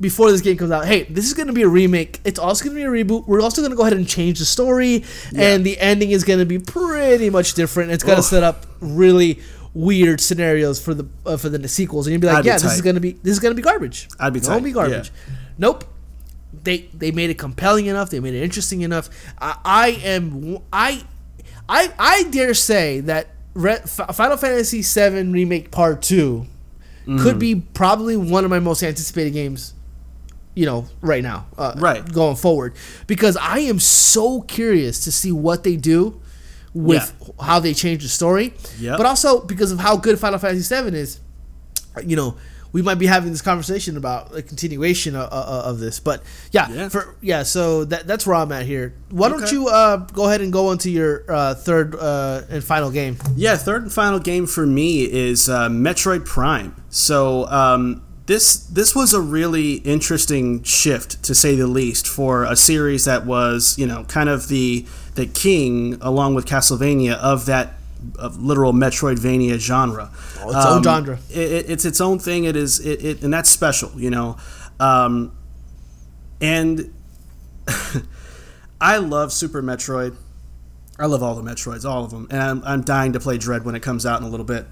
before 0.00 0.30
this 0.30 0.40
game 0.40 0.56
comes 0.56 0.70
out, 0.70 0.86
hey, 0.86 1.04
this 1.04 1.24
is 1.26 1.34
going 1.34 1.46
to 1.46 1.52
be 1.52 1.62
a 1.62 1.68
remake. 1.68 2.20
It's 2.24 2.38
also 2.38 2.64
going 2.64 2.76
to 2.76 2.80
be 2.82 2.86
a 3.00 3.04
reboot. 3.04 3.26
We're 3.26 3.40
also 3.40 3.62
going 3.62 3.70
to 3.70 3.76
go 3.76 3.82
ahead 3.82 3.96
and 3.96 4.08
change 4.08 4.38
the 4.40 4.44
story, 4.44 5.04
and 5.36 5.64
the 5.64 5.78
ending 5.78 6.10
is 6.10 6.24
going 6.24 6.40
to 6.40 6.44
be 6.46 6.58
pretty 6.58 7.30
much 7.30 7.54
different. 7.54 7.92
It's 7.92 8.04
going 8.04 8.16
to 8.16 8.22
set 8.22 8.42
up 8.42 8.66
really 8.80 9.40
weird 9.72 10.20
scenarios 10.20 10.80
for 10.80 10.94
the 10.94 11.06
uh, 11.26 11.36
for 11.36 11.48
the 11.48 11.66
sequels, 11.68 12.06
and 12.06 12.12
you'd 12.12 12.20
be 12.20 12.26
like, 12.26 12.38
I'd 12.38 12.42
be 12.42 12.48
yeah, 12.48 12.58
this 12.58 12.74
is 12.74 12.80
going 12.82 12.94
to 12.94 13.00
be 13.00 13.12
this 13.12 13.32
is 13.32 13.38
going 13.40 13.52
to 13.52 13.56
be 13.56 13.62
garbage. 13.62 14.08
I'd 14.18 14.32
be 14.32 14.40
tight, 14.40 14.48
gonna 14.48 14.60
be 14.62 14.72
garbage. 14.72 15.12
Nope. 15.58 15.84
They 16.62 16.88
they 16.94 17.10
made 17.10 17.30
it 17.30 17.38
compelling 17.38 17.86
enough. 17.86 18.10
They 18.10 18.20
made 18.20 18.34
it 18.34 18.42
interesting 18.42 18.82
enough. 18.82 19.08
I, 19.38 19.58
I 19.64 19.88
am 20.04 20.58
I 20.72 21.04
I 21.68 21.92
I 21.98 22.22
dare 22.24 22.54
say 22.54 23.00
that 23.00 23.28
Re, 23.54 23.76
Final 23.76 24.36
Fantasy 24.36 24.82
VII 24.82 25.30
Remake 25.30 25.70
Part 25.70 26.02
Two 26.02 26.46
Mm-hmm. 27.06 27.22
could 27.22 27.38
be 27.38 27.54
probably 27.56 28.16
one 28.16 28.44
of 28.44 28.50
my 28.50 28.60
most 28.60 28.82
anticipated 28.82 29.34
games. 29.34 29.74
You 30.54 30.66
know, 30.66 30.86
right 31.00 31.22
now, 31.22 31.46
uh, 31.58 31.74
Right. 31.76 32.10
going 32.12 32.36
forward, 32.36 32.74
because 33.08 33.36
I 33.36 33.58
am 33.60 33.78
so 33.80 34.40
curious 34.42 35.00
to 35.04 35.10
see 35.12 35.32
what 35.32 35.64
they 35.64 35.76
do 35.76 36.20
with 36.72 37.12
how 37.40 37.58
they 37.60 37.74
change 37.74 38.02
the 38.02 38.08
story, 38.08 38.54
Yep. 38.80 38.96
but 38.98 39.06
also 39.06 39.40
because 39.40 39.72
of 39.72 39.80
how 39.80 39.96
good 39.96 40.18
Final 40.18 40.38
Fantasy 40.38 40.74
VII 40.74 40.96
is. 40.96 41.18
You 42.04 42.16
know, 42.16 42.36
we 42.72 42.82
might 42.82 42.96
be 42.96 43.06
having 43.06 43.30
this 43.30 43.42
conversation 43.42 43.96
about 43.96 44.36
a 44.36 44.42
continuation 44.42 45.14
of, 45.14 45.28
of, 45.32 45.64
of 45.64 45.78
this, 45.78 46.00
but 46.00 46.22
yeah, 46.50 46.68
Yeah. 46.72 46.88
for 46.88 47.14
yeah. 47.20 47.44
So 47.44 47.84
that 47.84 48.06
that's 48.08 48.26
where 48.26 48.34
I'm 48.36 48.50
at 48.50 48.66
here. 48.66 48.94
Why 49.10 49.28
don't 49.28 49.50
you 49.52 49.68
uh, 49.68 49.98
go 50.12 50.26
ahead 50.26 50.40
and 50.40 50.52
go 50.52 50.72
into 50.72 50.90
your 50.90 51.24
uh, 51.28 51.54
third 51.54 51.94
uh, 51.94 52.42
and 52.50 52.62
final 52.64 52.90
game? 52.90 53.16
Yeah, 53.36 53.56
third 53.56 53.82
and 53.82 53.92
final 53.92 54.18
game 54.18 54.46
for 54.46 54.66
me 54.66 55.02
is 55.04 55.48
uh, 55.48 55.68
Metroid 55.68 56.24
Prime. 56.26 56.74
So 56.90 57.46
um, 57.48 58.02
this 58.26 58.56
this 58.56 58.94
was 58.94 59.12
a 59.12 59.20
really 59.20 59.74
interesting 59.74 60.62
shift, 60.62 61.22
to 61.24 61.34
say 61.34 61.56
the 61.56 61.66
least, 61.66 62.06
for 62.08 62.44
a 62.44 62.56
series 62.56 63.04
that 63.04 63.26
was 63.26 63.76
you 63.78 63.86
know 63.86 64.04
kind 64.04 64.28
of 64.28 64.48
the 64.48 64.86
the 65.14 65.26
king, 65.26 65.98
along 66.00 66.34
with 66.34 66.46
Castlevania, 66.46 67.14
of 67.16 67.46
that 67.46 67.74
of 68.18 68.42
literal 68.42 68.72
Metroidvania 68.72 69.58
genre. 69.58 70.10
Oh, 70.40 70.48
its 70.50 70.66
own 70.66 70.82
genre. 70.82 71.18
It, 71.30 71.38
it- 71.52 71.70
it's 71.70 71.84
its 71.84 72.00
own 72.00 72.18
thing. 72.18 72.44
It 72.44 72.56
is 72.56 72.80
it, 72.84 73.04
it 73.04 73.22
and 73.22 73.32
that's 73.32 73.48
special, 73.50 73.90
you 73.96 74.10
know. 74.10 74.36
Um, 74.80 75.36
and 76.40 76.92
I 78.80 78.98
love 78.98 79.32
Super 79.32 79.62
Metroid. 79.62 80.16
I 80.98 81.06
love 81.06 81.22
all 81.22 81.34
the 81.34 81.42
Metroids, 81.42 81.84
all 81.88 82.04
of 82.04 82.10
them, 82.10 82.28
and 82.30 82.40
I'm, 82.40 82.62
I'm 82.64 82.82
dying 82.82 83.14
to 83.14 83.20
play 83.20 83.36
Dread 83.36 83.64
when 83.64 83.74
it 83.74 83.80
comes 83.80 84.06
out 84.06 84.20
in 84.20 84.26
a 84.26 84.30
little 84.30 84.46
bit. 84.46 84.66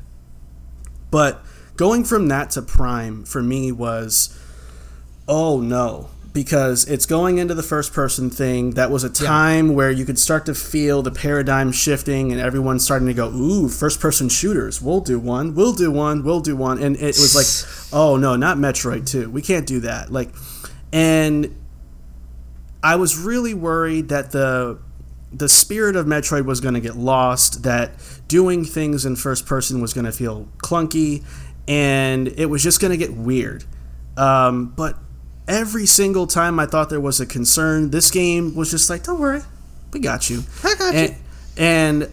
But 1.10 1.42
going 1.76 2.04
from 2.04 2.28
that 2.28 2.50
to 2.52 2.62
Prime 2.62 3.24
for 3.24 3.42
me 3.42 3.72
was, 3.72 4.38
oh 5.28 5.60
no, 5.60 6.10
because 6.32 6.84
it's 6.88 7.06
going 7.06 7.38
into 7.38 7.54
the 7.54 7.62
first 7.62 7.92
person 7.92 8.30
thing. 8.30 8.72
That 8.72 8.90
was 8.90 9.04
a 9.04 9.10
time 9.10 9.74
where 9.74 9.90
you 9.90 10.04
could 10.04 10.18
start 10.18 10.46
to 10.46 10.54
feel 10.54 11.02
the 11.02 11.10
paradigm 11.10 11.72
shifting, 11.72 12.32
and 12.32 12.40
everyone's 12.40 12.84
starting 12.84 13.08
to 13.08 13.14
go, 13.14 13.28
ooh, 13.28 13.68
first 13.68 14.00
person 14.00 14.28
shooters. 14.28 14.80
We'll 14.80 15.00
do 15.00 15.18
one. 15.18 15.54
We'll 15.54 15.74
do 15.74 15.90
one. 15.90 16.24
We'll 16.24 16.40
do 16.40 16.56
one. 16.56 16.82
And 16.82 16.96
it 16.96 17.06
was 17.18 17.34
like, 17.34 17.92
oh 17.92 18.16
no, 18.16 18.36
not 18.36 18.56
Metroid 18.56 19.08
2. 19.08 19.30
We 19.30 19.42
can't 19.42 19.66
do 19.66 19.80
that. 19.80 20.10
Like, 20.10 20.30
and 20.92 21.54
I 22.82 22.96
was 22.96 23.18
really 23.18 23.54
worried 23.54 24.08
that 24.08 24.32
the 24.32 24.78
the 25.32 25.48
spirit 25.48 25.96
of 25.96 26.06
Metroid 26.06 26.44
was 26.44 26.60
going 26.60 26.74
to 26.74 26.80
get 26.80 26.96
lost, 26.96 27.62
that 27.62 27.92
doing 28.28 28.64
things 28.64 29.06
in 29.06 29.16
first 29.16 29.46
person 29.46 29.80
was 29.80 29.94
going 29.94 30.04
to 30.04 30.12
feel 30.12 30.46
clunky, 30.58 31.24
and 31.68 32.28
it 32.28 32.46
was 32.46 32.62
just 32.62 32.80
going 32.80 32.90
to 32.90 32.96
get 32.96 33.12
weird. 33.14 33.64
Um, 34.16 34.66
but 34.76 34.98
every 35.48 35.86
single 35.86 36.26
time 36.26 36.58
I 36.60 36.66
thought 36.66 36.90
there 36.90 37.00
was 37.00 37.20
a 37.20 37.26
concern, 37.26 37.90
this 37.90 38.10
game 38.10 38.54
was 38.54 38.70
just 38.70 38.90
like, 38.90 39.04
"Don't 39.04 39.20
worry, 39.20 39.40
we 39.92 40.00
got 40.00 40.28
you." 40.30 40.42
I 40.64 40.74
got 40.74 40.94
and, 40.94 41.08
you. 41.10 41.16
and 41.56 42.10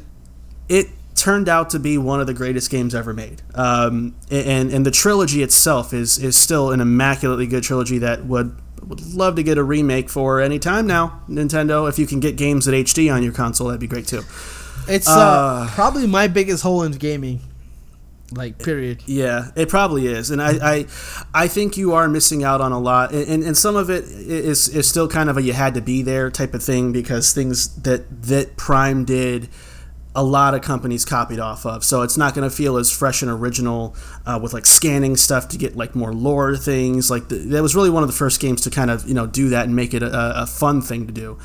it 0.70 0.88
turned 1.16 1.50
out 1.50 1.70
to 1.72 1.80
be 1.80 1.98
one 1.98 2.22
of 2.22 2.28
the 2.28 2.34
greatest 2.34 2.70
games 2.72 2.96
ever 2.96 3.14
made. 3.14 3.42
Um, 3.56 4.16
and 4.32 4.72
and 4.72 4.86
the 4.86 4.92
trilogy 4.92 5.44
itself 5.44 5.94
is 5.94 6.18
is 6.18 6.38
still 6.38 6.72
an 6.72 6.80
immaculately 6.80 7.48
good 7.48 7.64
trilogy 7.64 7.98
that 8.00 8.26
would 8.26 8.56
would 8.88 9.02
love 9.14 9.36
to 9.36 9.44
get 9.44 9.58
a 9.58 9.64
remake 9.64 10.10
for 10.10 10.40
any 10.40 10.58
time 10.58 10.88
now. 10.88 11.22
Nintendo, 11.30 11.88
if 11.90 12.00
you 12.00 12.08
can 12.08 12.22
get 12.22 12.38
games 12.38 12.68
at 12.68 12.74
HD 12.74 13.14
on 13.14 13.22
your 13.24 13.34
console, 13.34 13.68
that'd 13.68 13.82
be 13.82 13.88
great 13.88 14.08
too. 14.08 14.24
It's 14.88 15.08
uh, 15.08 15.12
Uh, 15.20 15.70
probably 15.72 16.08
my 16.08 16.28
biggest 16.28 16.64
hole 16.64 16.82
in 16.84 16.94
gaming. 16.94 17.42
Like 18.32 18.60
period. 18.60 19.02
Yeah, 19.08 19.50
it 19.56 19.70
probably 19.70 20.08
is, 20.08 20.30
and 20.30 20.42
I, 20.42 20.52
I, 20.62 20.86
I 21.34 21.48
think 21.48 21.78
you 21.78 21.94
are 21.94 22.08
missing 22.08 22.44
out 22.44 22.62
on 22.62 22.72
a 22.72 22.80
lot, 22.80 23.12
and, 23.12 23.44
and, 23.44 23.58
some 23.58 23.76
of 23.76 23.90
it 23.90 24.04
is 24.04 24.70
is 24.70 24.88
still 24.88 25.08
kind 25.08 25.30
of 25.30 25.38
a 25.38 25.42
you 25.42 25.54
had 25.54 25.74
to 25.74 25.82
be 25.82 26.04
there 26.04 26.30
type 26.30 26.54
of 26.54 26.62
thing 26.62 26.92
because 26.92 27.34
things 27.34 27.76
that 27.82 28.24
that 28.24 28.56
Prime 28.56 29.04
did, 29.04 29.50
a 30.14 30.24
lot 30.24 30.54
of 30.54 30.62
companies 30.62 31.06
copied 31.06 31.40
off 31.40 31.66
of, 31.66 31.84
so 31.84 32.04
it's 32.04 32.18
not 32.18 32.36
going 32.36 32.48
to 32.48 32.56
feel 32.56 32.78
as 32.78 32.92
fresh 32.92 33.24
and 33.24 33.32
original 33.32 33.96
uh, 34.28 34.40
with 34.42 34.54
like 34.54 34.68
scanning 34.68 35.16
stuff 35.16 35.48
to 35.50 35.58
get 35.58 35.76
like 35.76 35.96
more 35.96 36.14
lore 36.14 36.56
things. 36.56 37.10
Like 37.10 37.30
the, 37.30 37.38
that 37.38 37.64
was 37.64 37.76
really 37.76 37.90
one 37.90 38.04
of 38.04 38.10
the 38.10 38.16
first 38.16 38.40
games 38.40 38.62
to 38.62 38.70
kind 38.70 38.92
of 38.92 39.08
you 39.08 39.16
know 39.16 39.26
do 39.26 39.50
that 39.50 39.66
and 39.66 39.76
make 39.76 39.96
it 39.96 40.04
a, 40.04 40.44
a 40.44 40.46
fun 40.46 40.82
thing 40.82 41.08
to 41.08 41.14
do. 41.14 41.40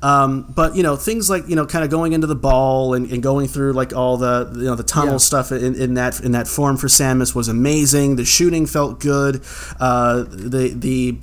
Um, 0.00 0.42
but 0.54 0.76
you 0.76 0.84
know 0.84 0.94
things 0.94 1.28
like 1.28 1.48
you 1.48 1.56
know 1.56 1.66
kind 1.66 1.84
of 1.84 1.90
going 1.90 2.12
into 2.12 2.28
the 2.28 2.36
ball 2.36 2.94
and, 2.94 3.10
and 3.10 3.20
going 3.20 3.48
through 3.48 3.72
like 3.72 3.92
all 3.92 4.16
the 4.16 4.48
you 4.54 4.62
know 4.64 4.76
the 4.76 4.84
tunnel 4.84 5.14
Yeah. 5.14 5.18
stuff 5.18 5.50
in, 5.50 5.74
in 5.74 5.94
that 5.94 6.20
in 6.20 6.32
that 6.32 6.46
form 6.46 6.76
for 6.76 6.86
Samus 6.86 7.34
was 7.34 7.48
amazing. 7.48 8.14
The 8.16 8.24
shooting 8.24 8.66
felt 8.66 9.00
good. 9.00 9.42
Uh, 9.80 10.22
the 10.28 10.72
the 10.74 11.18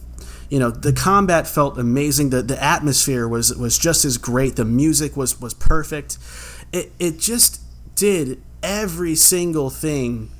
you 0.49 0.60
know 0.60 0.72
the 0.72 0.91
combat 0.91 1.47
felt 1.47 1.77
amazing. 1.77 2.31
The 2.31 2.41
the 2.41 2.61
atmosphere 2.61 3.27
was 3.30 3.56
was 3.56 3.77
just 3.77 4.03
as 4.03 4.18
great. 4.18 4.57
The 4.57 4.65
music 4.65 5.15
was 5.15 5.39
was 5.39 5.53
perfect. 5.53 6.18
It 6.73 6.91
it 6.99 7.18
just 7.18 7.61
did 7.95 8.41
every 8.61 9.15
single 9.15 9.69
thing 9.69 10.31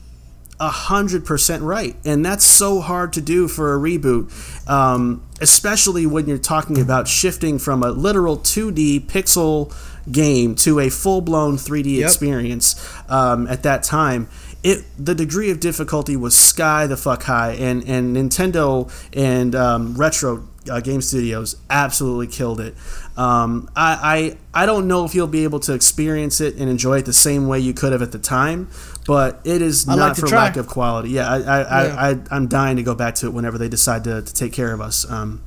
a 0.60 0.70
hundred 0.70 1.26
percent 1.26 1.64
right, 1.64 1.96
and 2.06 2.26
that's 2.26 2.46
so 2.46 2.82
hard 2.82 3.14
to 3.14 3.22
do 3.22 3.48
for 3.48 3.74
a 3.76 3.78
reboot, 3.80 4.30
um, 4.70 5.22
especially 5.42 6.06
when 6.06 6.28
you're 6.28 6.38
talking 6.38 6.80
about 6.80 7.08
shifting 7.08 7.60
from 7.60 7.84
a 7.84 7.90
literal 7.92 8.38
2D 8.38 9.02
pixel 9.08 9.74
game 10.12 10.56
to 10.56 10.80
a 10.80 10.90
full-blown 10.90 11.58
3D 11.58 11.98
Yep. 11.98 12.06
experience 12.06 12.76
um, 13.10 13.48
at 13.48 13.64
that 13.64 13.84
time. 13.84 14.28
It 14.64 14.84
the 14.98 15.14
degree 15.14 15.52
of 15.52 15.60
difficulty 15.60 16.16
was 16.18 16.36
sky 16.36 16.88
the 16.88 16.98
fuck 16.98 17.24
high, 17.24 17.52
and 17.52 17.84
and 17.88 18.16
Nintendo 18.16 18.90
and 19.16 19.54
um, 19.54 19.94
retro 19.96 20.48
uh, 20.68 20.80
game 20.80 21.02
studios 21.02 21.56
absolutely 21.70 22.26
killed 22.26 22.60
it. 22.60 22.74
Um, 23.16 23.70
I, 23.76 24.36
I 24.56 24.64
I 24.64 24.66
don't 24.66 24.88
know 24.88 25.06
if 25.06 25.14
you'll 25.14 25.28
be 25.28 25.44
able 25.44 25.60
to 25.62 25.74
experience 25.74 26.42
it 26.42 26.56
and 26.56 26.68
enjoy 26.68 26.98
it 26.98 27.06
the 27.06 27.14
same 27.14 27.48
way 27.48 27.60
you 27.60 27.74
could 27.76 27.92
have 27.92 28.02
at 28.02 28.12
the 28.12 28.18
time, 28.18 28.68
but 29.08 29.40
it 29.44 29.62
is 29.62 29.88
I'd 29.88 29.98
not 29.98 30.10
like 30.10 30.18
for 30.18 30.28
try. 30.28 30.38
lack 30.46 30.58
of 30.58 30.68
quality. 30.68 31.10
Yeah, 31.10 31.30
I, 31.30 31.36
I, 31.36 31.40
Yeah. 31.40 31.96
I, 31.96 32.10
I, 32.12 32.16
I'm 32.32 32.48
dying 32.48 32.78
to 32.78 32.84
go 32.84 32.96
back 32.96 33.16
to 33.16 33.28
it 33.28 33.34
whenever 33.34 33.58
they 33.58 33.70
decide 33.70 34.04
to, 34.06 34.22
to 34.22 34.34
take 34.34 34.52
care 34.54 34.74
of 34.74 34.82
us 34.82 35.10
um, 35.10 35.42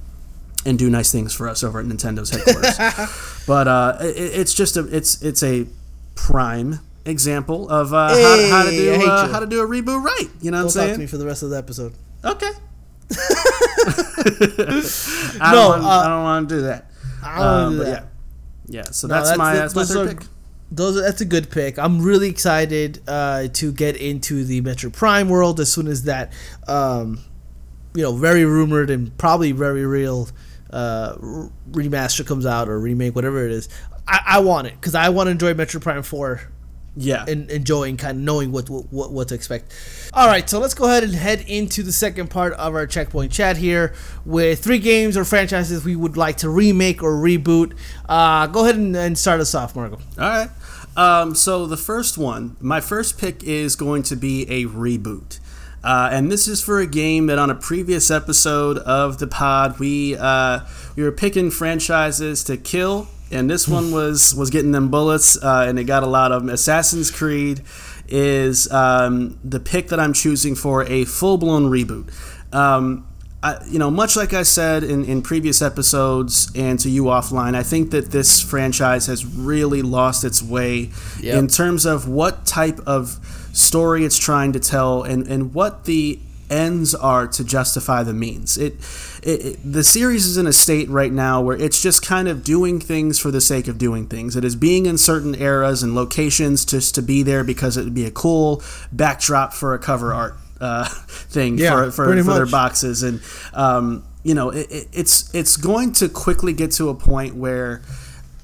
and 0.66 0.78
do 0.78 0.89
nice 0.90 1.10
things 1.12 1.32
for 1.35 1.48
us 1.48 1.62
over 1.64 1.80
at 1.80 1.86
Nintendo's 1.86 2.30
headquarters. 2.30 2.78
but 3.47 3.68
uh, 3.68 3.98
it, 4.01 4.40
it's 4.40 4.55
just 4.55 4.76
a 4.76 4.85
it's 4.94 5.22
it's 5.22 5.43
a 5.43 5.66
prime 6.14 6.80
example 7.05 7.68
of 7.70 7.94
uh, 7.94 8.09
how, 8.09 8.48
how 8.51 8.64
to 8.64 8.70
do 8.70 8.93
uh, 9.09 9.28
how 9.28 9.40
to 9.40 9.47
do 9.47 9.60
a 9.62 9.66
reboot 9.66 10.02
right. 10.02 10.28
You 10.40 10.51
know 10.51 10.59
Don't 10.59 10.66
what 10.66 10.74
talk 10.74 10.82
I'm 10.89 10.93
to 10.94 10.98
me 10.98 11.06
for 11.06 11.16
the 11.16 11.26
rest 11.26 11.43
of 11.43 11.51
the 11.51 11.56
episode. 11.59 11.94
Okay. 12.24 12.51
I 15.40 15.51
No, 15.52 15.59
don't 15.70 15.70
want, 15.70 15.85
uh, 15.85 15.89
I 15.89 16.09
don't 16.09 16.22
want 16.24 16.48
to 16.48 16.55
do 16.56 16.60
that. 16.62 16.90
I 17.24 17.36
don't 17.39 17.39
wanna 17.47 17.66
Um, 17.66 17.72
do 17.72 17.78
that. 17.85 18.05
yeah, 18.68 18.82
yeah. 18.82 18.90
So 18.90 19.06
No, 19.06 19.14
that's, 19.14 19.28
that's 19.28 19.39
my 19.39 19.55
the- 19.55 19.60
that's 19.60 19.74
my 19.74 19.85
third 19.85 20.18
pick. 20.18 20.28
Those 20.70 21.01
that's 21.01 21.20
a 21.20 21.24
good 21.24 21.51
pick. 21.51 21.78
I'm 21.78 22.03
really 22.03 22.28
excited 22.28 23.03
uh, 23.09 23.49
to 23.55 23.73
get 23.73 23.97
into 23.97 24.45
the 24.45 24.61
Metroid 24.61 24.93
Prime 24.93 25.28
world 25.28 25.61
as 25.61 25.73
soon 25.73 25.86
as 25.86 26.03
that, 26.03 26.32
um, 26.66 27.20
you 27.95 28.03
know, 28.03 28.15
very 28.15 28.45
rumored 28.45 28.90
and 28.90 29.16
probably 29.16 29.53
very 29.53 29.86
real 29.86 30.28
uh, 30.70 31.15
remaster 31.70 32.27
comes 32.27 32.45
out 32.45 32.69
or 32.69 32.78
remake, 32.78 33.15
whatever 33.15 33.45
it 33.47 33.51
is. 33.51 33.69
I, 34.07 34.20
I 34.27 34.40
want 34.40 34.66
it 34.66 34.74
because 34.74 34.95
I 34.95 35.09
want 35.09 35.28
to 35.28 35.31
enjoy 35.31 35.55
Metroid 35.55 35.82
Prime 35.82 36.03
Four 36.03 36.43
Yeah. 37.01 37.25
and 37.29 37.49
enjoying 37.51 37.97
kind 37.97 38.19
of 38.19 38.25
knowing 38.25 38.51
what, 38.51 38.69
what 38.69 39.12
what 39.12 39.29
to 39.29 39.35
expect. 39.35 39.73
All 40.12 40.27
right, 40.27 40.49
so 40.51 40.59
let's 40.59 40.75
go 40.75 40.85
ahead 40.87 41.05
and 41.05 41.15
head 41.15 41.45
into 41.47 41.83
the 41.83 41.93
second 41.93 42.29
part 42.29 42.53
of 42.55 42.75
our 42.75 42.87
checkpoint 42.87 43.31
chat 43.33 43.57
here 43.57 43.95
with 44.25 44.62
three 44.62 44.79
games 44.81 45.16
or 45.16 45.25
franchises 45.25 45.85
we 45.85 45.95
would 45.97 46.16
like 46.16 46.39
to 46.39 46.49
remake 46.51 47.03
or 47.03 47.12
reboot. 47.12 47.77
Uh, 48.09 48.47
go 48.49 48.65
ahead 48.65 48.77
and, 48.77 48.97
and 48.97 49.16
start 49.16 49.41
us 49.41 49.55
off, 49.55 49.77
Margo. 49.77 49.97
All 50.19 50.29
right. 50.29 50.51
Um, 50.97 51.35
so 51.37 51.66
the 51.66 51.77
first 51.77 52.19
one, 52.19 52.57
my 52.61 52.81
first 52.81 53.19
pick 53.19 53.45
is 53.45 53.77
going 53.77 54.03
to 54.05 54.16
be 54.16 54.43
a 54.51 54.65
reboot. 54.66 55.39
Uh, 55.85 56.09
and 56.12 56.31
this 56.33 56.49
is 56.49 56.61
for 56.61 56.81
a 56.81 56.87
game 56.87 57.27
that 57.29 57.39
on 57.39 57.51
a 57.51 57.55
previous 57.55 58.11
episode 58.11 58.79
of 58.79 59.19
the 59.19 59.29
pod 59.29 59.79
we 59.79 60.16
uh, 60.19 60.61
we 60.97 61.05
were 61.05 61.12
picking 61.12 61.53
franchises 61.53 62.43
to 62.43 62.57
kill, 62.57 63.07
and 63.31 63.49
this 63.51 63.69
one 63.69 63.91
was 63.93 64.35
was 64.35 64.51
getting 64.51 64.73
them 64.73 64.89
bullets, 64.91 65.43
uh, 65.43 65.67
and 65.69 65.79
it 65.79 65.85
got 65.85 66.03
a 66.03 66.07
lot 66.07 66.33
of 66.33 66.43
them. 66.43 66.51
Assassin's 66.51 67.11
Creed 67.11 67.63
is 68.09 68.71
um, 68.73 69.39
the 69.45 69.61
pick 69.61 69.89
that 69.89 70.01
I'm 70.01 70.13
choosing 70.13 70.55
for 70.55 70.85
a 70.85 71.05
full 71.05 71.37
blown 71.39 71.71
reboot. 71.71 72.11
Um, 72.55 73.07
I, 73.43 73.59
you 73.69 73.79
know, 73.79 73.91
much 73.91 74.17
like 74.17 74.33
I 74.33 74.43
said 74.43 74.83
in, 74.83 75.05
in 75.05 75.23
previous 75.23 75.63
episodes 75.63 76.51
and 76.57 76.77
to 76.81 76.91
you 76.91 77.05
offline, 77.05 77.55
I 77.55 77.63
think 77.63 77.91
that 77.93 78.11
this 78.11 78.41
franchise 78.43 79.07
has 79.07 79.25
really 79.25 79.81
lost 79.83 80.25
its 80.25 80.43
way 80.43 80.91
Yep. 81.21 81.39
in 81.39 81.47
terms 81.47 81.87
of 81.87 82.09
what 82.09 82.47
type 82.47 82.81
of 82.85 83.21
story 83.53 84.05
it's 84.05 84.19
trying 84.19 84.53
to 84.55 84.61
tell 84.61 85.05
and, 85.05 85.27
and 85.29 85.55
what 85.55 85.85
the 85.85 86.19
ends 86.51 86.95
are 86.95 87.27
to 87.27 87.45
justify 87.45 88.03
the 88.03 88.15
means. 88.15 88.57
It, 88.57 88.75
it, 89.23 89.45
it 89.45 89.59
the 89.65 89.85
series 89.85 90.27
is 90.27 90.37
in 90.37 90.47
a 90.47 90.53
state 90.53 90.89
right 90.89 91.12
now 91.12 91.41
where 91.41 91.57
it's 91.57 91.83
just 91.83 92.05
kind 92.05 92.29
of 92.29 92.45
doing 92.45 92.81
things 92.81 93.19
for 93.19 93.31
the 93.31 93.41
sake 93.41 93.69
of 93.69 93.79
doing 93.79 94.07
things. 94.07 94.37
It 94.37 94.45
is 94.45 94.57
being 94.57 94.87
in 94.87 94.99
certain 94.99 95.35
eras 95.35 95.83
and 95.83 95.95
locations 95.95 96.65
just 96.65 96.95
to 96.95 97.03
be 97.03 97.23
there 97.23 97.45
because 97.45 97.77
it 97.77 97.85
would 97.85 97.95
be 97.95 98.05
a 98.05 98.11
cool 98.11 98.62
backdrop 98.93 99.53
for 99.53 99.75
a 99.75 99.79
cover 99.79 100.12
art 100.12 100.35
uh, 100.61 100.89
thing 101.09 101.59
Yeah, 101.59 101.91
for, 101.91 101.91
for, 101.91 102.23
for 102.23 102.35
their 102.35 102.47
boxes 102.47 103.03
and 103.03 103.20
um, 103.53 104.05
you 104.23 104.35
know 104.35 104.51
it, 104.51 104.70
it, 104.70 104.89
it's 104.93 105.33
it's 105.35 105.57
going 105.57 105.93
to 105.93 106.09
quickly 106.09 106.53
get 106.53 106.73
to 106.73 106.89
a 106.89 106.95
point 106.95 107.35
where 107.35 107.83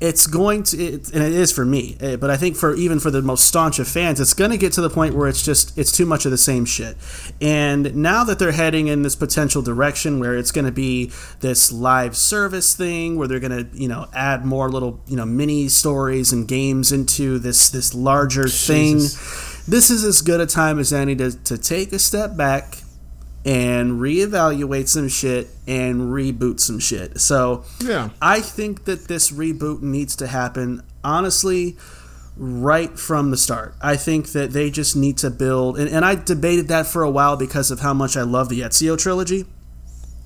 it's 0.00 0.26
going 0.26 0.62
to 0.62 0.76
it, 0.76 1.12
and 1.12 1.22
it 1.22 1.32
is 1.32 1.52
for 1.52 1.64
me 1.64 1.96
eh, 2.00 2.16
but 2.16 2.28
i 2.28 2.36
think 2.36 2.56
for 2.56 2.74
even 2.74 2.98
for 2.98 3.10
the 3.10 3.22
most 3.22 3.44
staunch 3.44 3.78
of 3.78 3.86
fans 3.86 4.20
it's 4.20 4.34
going 4.34 4.50
to 4.50 4.56
get 4.56 4.72
to 4.72 4.80
the 4.80 4.90
point 4.90 5.14
where 5.14 5.28
it's 5.28 5.42
just 5.42 5.76
it's 5.78 5.92
too 5.92 6.06
much 6.06 6.24
of 6.24 6.30
the 6.30 6.38
same 6.38 6.64
shit. 6.64 6.96
And 7.40 7.94
now 7.96 8.24
that 8.24 8.38
they're 8.38 8.52
heading 8.52 8.88
in 8.88 9.02
this 9.02 9.16
potential 9.16 9.62
direction 9.62 10.20
where 10.20 10.36
it's 10.36 10.52
going 10.52 10.64
to 10.64 10.72
be 10.72 11.10
this 11.40 11.72
live 11.72 12.16
service 12.16 12.74
thing 12.74 13.16
where 13.16 13.28
they're 13.28 13.40
going 13.40 13.66
to 13.70 13.76
you 13.76 13.88
know 13.88 14.06
add 14.14 14.44
more 14.44 14.70
little 14.70 15.00
you 15.06 15.16
know 15.16 15.26
mini 15.26 15.68
stories 15.68 16.32
and 16.32 16.46
games 16.46 16.92
into 16.92 17.38
this 17.38 17.70
this 17.70 17.94
larger 17.94 18.48
thing 18.48 18.98
this 19.66 19.90
is 19.90 20.04
as 20.04 20.20
good 20.20 20.40
a 20.40 20.46
time 20.46 20.78
as 20.78 20.92
any 20.92 21.16
to, 21.16 21.32
to 21.44 21.56
take 21.56 21.92
a 21.92 21.98
step 21.98 22.36
back 22.36 22.78
and 23.44 24.00
reevaluate 24.00 24.88
some 24.88 25.08
shit 25.08 25.48
and 25.66 26.12
reboot 26.12 26.60
some 26.60 26.78
shit. 26.78 27.20
So 27.20 27.64
Yeah. 27.80 28.10
I 28.22 28.40
think 28.40 28.84
that 28.84 29.08
this 29.08 29.30
reboot 29.30 29.82
needs 29.82 30.16
to 30.16 30.26
happen 30.26 30.82
honestly 31.02 31.76
right 32.36 32.98
from 32.98 33.30
the 33.30 33.36
start. 33.36 33.74
I 33.80 33.96
think 33.96 34.32
that 34.32 34.52
they 34.52 34.70
just 34.70 34.96
need 34.96 35.18
to 35.18 35.30
build 35.30 35.78
and, 35.78 35.88
and 35.88 36.04
I 36.04 36.14
debated 36.14 36.68
that 36.68 36.86
for 36.86 37.02
a 37.02 37.10
while 37.10 37.36
because 37.36 37.70
of 37.70 37.80
how 37.80 37.94
much 37.94 38.16
I 38.16 38.22
love 38.22 38.48
the 38.48 38.60
Ezio 38.62 38.98
trilogy. 38.98 39.44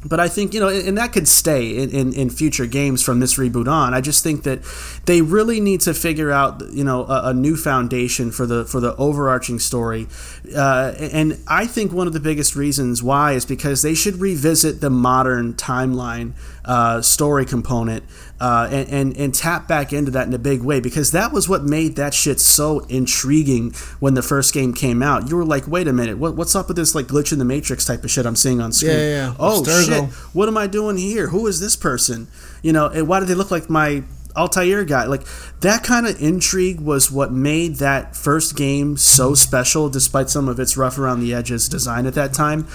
But 0.04 0.20
I 0.20 0.28
think, 0.28 0.54
you 0.54 0.60
know, 0.60 0.68
and 0.68 0.96
that 0.96 1.12
could 1.12 1.26
stay 1.26 1.76
in, 1.76 1.90
in, 1.90 2.12
in 2.12 2.30
future 2.30 2.66
games 2.66 3.02
from 3.02 3.18
this 3.18 3.36
reboot 3.36 3.66
on. 3.66 3.94
I 3.94 4.00
just 4.00 4.22
think 4.22 4.44
that 4.44 4.60
they 5.06 5.22
really 5.22 5.60
need 5.60 5.80
to 5.82 5.92
figure 5.92 6.30
out, 6.30 6.62
you 6.70 6.84
know, 6.84 7.04
a, 7.06 7.30
a 7.30 7.34
new 7.34 7.56
foundation 7.56 8.30
for 8.30 8.46
the 8.46 8.64
for 8.64 8.78
the 8.78 8.94
overarching 8.94 9.58
story. 9.58 10.06
Uh, 10.54 10.94
and 10.98 11.40
I 11.48 11.66
think 11.66 11.92
one 11.92 12.06
of 12.06 12.12
the 12.12 12.20
biggest 12.20 12.54
reasons 12.54 13.02
why 13.02 13.32
is 13.32 13.44
because 13.44 13.82
they 13.82 13.94
should 13.94 14.20
revisit 14.20 14.80
the 14.80 14.90
modern 14.90 15.54
timeline 15.54 16.34
uh, 16.68 17.00
story 17.00 17.46
component 17.46 18.04
uh, 18.40 18.68
and, 18.70 18.88
and, 18.90 19.16
and 19.16 19.34
tap 19.34 19.66
back 19.66 19.90
into 19.92 20.10
that 20.10 20.26
in 20.26 20.34
a 20.34 20.38
big 20.38 20.62
way 20.62 20.80
because 20.80 21.12
that 21.12 21.32
was 21.32 21.48
what 21.48 21.64
made 21.64 21.96
that 21.96 22.12
shit 22.12 22.38
so 22.38 22.80
intriguing 22.80 23.72
when 24.00 24.12
the 24.12 24.22
first 24.22 24.52
game 24.52 24.74
came 24.74 25.02
out. 25.02 25.30
You 25.30 25.36
were 25.36 25.46
like, 25.46 25.66
wait 25.66 25.88
a 25.88 25.94
minute, 25.94 26.18
what, 26.18 26.36
what's 26.36 26.54
up 26.54 26.68
with 26.68 26.76
this 26.76 26.94
like 26.94 27.06
glitch 27.06 27.32
in 27.32 27.38
the 27.38 27.44
matrix 27.46 27.86
type 27.86 28.04
of 28.04 28.10
shit 28.10 28.26
I'm 28.26 28.36
seeing 28.36 28.60
on 28.60 28.72
screen? 28.72 28.92
Yeah, 28.92 28.98
yeah, 28.98 29.26
yeah. 29.28 29.34
Oh 29.38 29.64
shit, 29.64 30.04
what 30.34 30.46
am 30.46 30.58
I 30.58 30.66
doing 30.66 30.98
here? 30.98 31.28
Who 31.28 31.46
is 31.46 31.58
this 31.58 31.74
person? 31.74 32.28
You 32.62 32.74
know, 32.74 32.86
and 32.88 33.08
why 33.08 33.20
do 33.20 33.26
they 33.26 33.34
look 33.34 33.50
like 33.50 33.70
my 33.70 34.04
Altair 34.36 34.84
guy? 34.84 35.04
Like 35.06 35.22
that 35.60 35.82
kind 35.82 36.06
of 36.06 36.20
intrigue 36.22 36.80
was 36.80 37.10
what 37.10 37.32
made 37.32 37.76
that 37.76 38.14
first 38.14 38.56
game 38.56 38.98
so 38.98 39.34
special, 39.34 39.88
despite 39.88 40.28
some 40.28 40.48
of 40.48 40.60
its 40.60 40.76
rough 40.76 40.98
around 40.98 41.20
the 41.20 41.32
edges 41.32 41.68
design 41.68 42.06
at 42.06 42.14
that 42.14 42.34
time. 42.34 42.66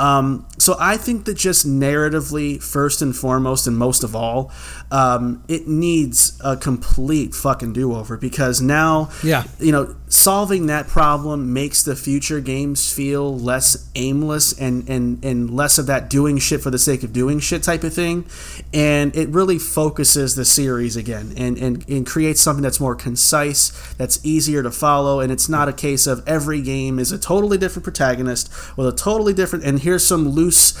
Um, 0.00 0.46
so 0.56 0.76
I 0.80 0.96
think 0.96 1.26
that 1.26 1.34
just 1.34 1.66
narratively, 1.66 2.62
first 2.62 3.02
and 3.02 3.14
foremost, 3.14 3.66
and 3.66 3.76
most 3.76 4.02
of 4.02 4.16
all, 4.16 4.50
um, 4.90 5.44
it 5.48 5.68
needs 5.68 6.38
a 6.42 6.56
complete 6.56 7.34
fucking 7.34 7.72
do 7.72 7.94
over 7.94 8.16
because 8.16 8.60
now, 8.60 9.10
Yeah. 9.22 9.44
you 9.58 9.70
know, 9.72 9.94
solving 10.08 10.66
that 10.66 10.88
problem 10.88 11.52
makes 11.52 11.82
the 11.84 11.94
future 11.94 12.40
games 12.40 12.92
feel 12.92 13.38
less 13.38 13.88
aimless 13.94 14.52
and, 14.58 14.88
and, 14.88 15.24
and 15.24 15.50
less 15.50 15.78
of 15.78 15.86
that 15.86 16.10
doing 16.10 16.38
shit 16.38 16.60
for 16.60 16.70
the 16.70 16.78
sake 16.78 17.04
of 17.04 17.12
doing 17.12 17.38
shit 17.38 17.62
type 17.62 17.84
of 17.84 17.94
thing. 17.94 18.26
And 18.74 19.14
it 19.14 19.28
really 19.28 19.58
focuses 19.58 20.34
the 20.34 20.44
series 20.44 20.96
again 20.96 21.34
and, 21.36 21.56
and, 21.58 21.88
and 21.88 22.04
creates 22.04 22.40
something 22.40 22.62
that's 22.62 22.80
more 22.80 22.96
concise, 22.96 23.70
that's 23.94 24.18
easier 24.24 24.62
to 24.64 24.70
follow. 24.72 25.20
And 25.20 25.30
it's 25.30 25.48
not 25.48 25.68
a 25.68 25.72
case 25.72 26.08
of 26.08 26.26
every 26.26 26.60
game 26.62 26.98
is 26.98 27.12
a 27.12 27.18
totally 27.18 27.58
different 27.58 27.84
protagonist 27.84 28.50
with 28.76 28.88
a 28.88 28.92
totally 28.92 29.32
different, 29.32 29.64
and 29.64 29.78
here's 29.80 30.04
some 30.06 30.28
loose 30.28 30.74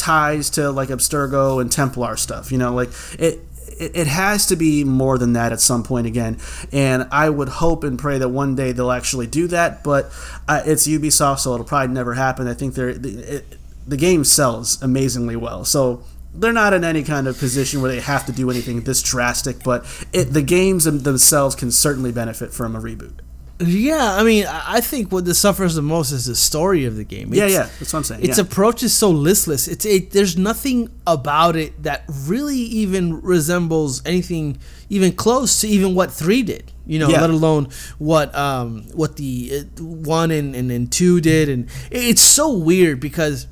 ties 0.00 0.50
to 0.50 0.70
like 0.70 0.88
Abstergo 0.88 1.60
and 1.60 1.70
Templar 1.70 2.16
stuff. 2.16 2.50
You 2.50 2.58
know, 2.58 2.74
like 2.74 2.90
it. 3.18 3.40
It, 3.78 4.08
has 4.08 4.44
to 4.46 4.56
be 4.56 4.84
more 4.84 5.16
than 5.16 5.32
that 5.34 5.52
at 5.52 5.60
some 5.60 5.84
point 5.84 6.06
again, 6.06 6.36
and 6.70 7.08
I 7.10 7.30
would 7.30 7.48
hope 7.48 7.82
and 7.82 7.98
pray 7.98 8.18
that 8.18 8.28
one 8.28 8.54
day 8.54 8.72
they'll 8.72 8.90
actually 8.90 9.26
do 9.26 9.46
that. 9.46 9.82
But 9.82 10.12
uh, 10.46 10.60
it's 10.66 10.86
Ubisoft, 10.86 11.38
so 11.38 11.54
it'll 11.54 11.64
probably 11.64 11.94
never 11.94 12.12
happen. 12.12 12.46
I 12.46 12.52
think 12.52 12.74
they're 12.74 12.92
the, 12.92 13.36
it, 13.36 13.56
the 13.86 13.96
game 13.96 14.24
sells 14.24 14.82
amazingly 14.82 15.34
well, 15.36 15.64
so 15.64 16.04
they're 16.34 16.52
not 16.52 16.74
in 16.74 16.84
any 16.84 17.02
kind 17.02 17.26
of 17.26 17.38
position 17.38 17.80
where 17.80 17.90
they 17.90 18.00
have 18.00 18.26
to 18.26 18.32
do 18.32 18.50
anything 18.50 18.82
this 18.82 19.02
drastic. 19.02 19.62
But 19.62 19.86
it, 20.12 20.24
the 20.24 20.42
games 20.42 20.84
themselves 20.84 21.54
can 21.54 21.70
certainly 21.70 22.12
benefit 22.12 22.52
from 22.52 22.76
a 22.76 22.80
reboot. 22.80 23.20
Yeah, 23.62 24.14
I 24.16 24.22
mean, 24.22 24.46
I 24.46 24.80
think 24.80 25.12
what 25.12 25.24
this 25.26 25.38
suffers 25.38 25.74
the 25.74 25.82
most 25.82 26.12
is 26.12 26.24
the 26.26 26.34
story 26.34 26.86
of 26.86 26.96
the 26.96 27.04
game. 27.04 27.34
Yeah, 27.34 27.44
It's- 27.44 27.52
yeah, 27.52 27.68
that's 27.78 27.92
what 27.92 27.98
I'm 27.98 28.04
saying. 28.04 28.24
Its 28.24 28.38
yeah. 28.38 28.44
approach 28.44 28.82
is 28.82 28.92
so 28.94 29.10
listless. 29.10 29.68
It's 29.68 29.84
it, 29.84 30.12
there's 30.12 30.36
nothing 30.38 30.88
about 31.06 31.56
it 31.56 31.82
that 31.82 32.04
really 32.08 32.56
even 32.56 33.20
resembles 33.20 34.00
anything 34.06 34.58
even 34.88 35.12
close 35.12 35.60
to 35.60 35.68
even 35.68 35.94
what 35.94 36.10
three 36.10 36.42
did. 36.42 36.72
You 36.86 36.98
know, 37.00 37.08
Yeah. 37.08 37.20
let 37.20 37.30
alone 37.30 37.68
what 37.98 38.34
um 38.34 38.84
what 38.94 39.16
the 39.16 39.52
uh, 39.78 39.82
one 39.82 40.30
and, 40.30 40.56
and 40.56 40.70
and 40.72 40.90
two 40.90 41.20
did, 41.20 41.48
and 41.48 41.64
it- 41.90 42.04
it's 42.04 42.22
so 42.22 42.52
weird 42.52 42.98
because 43.00 43.46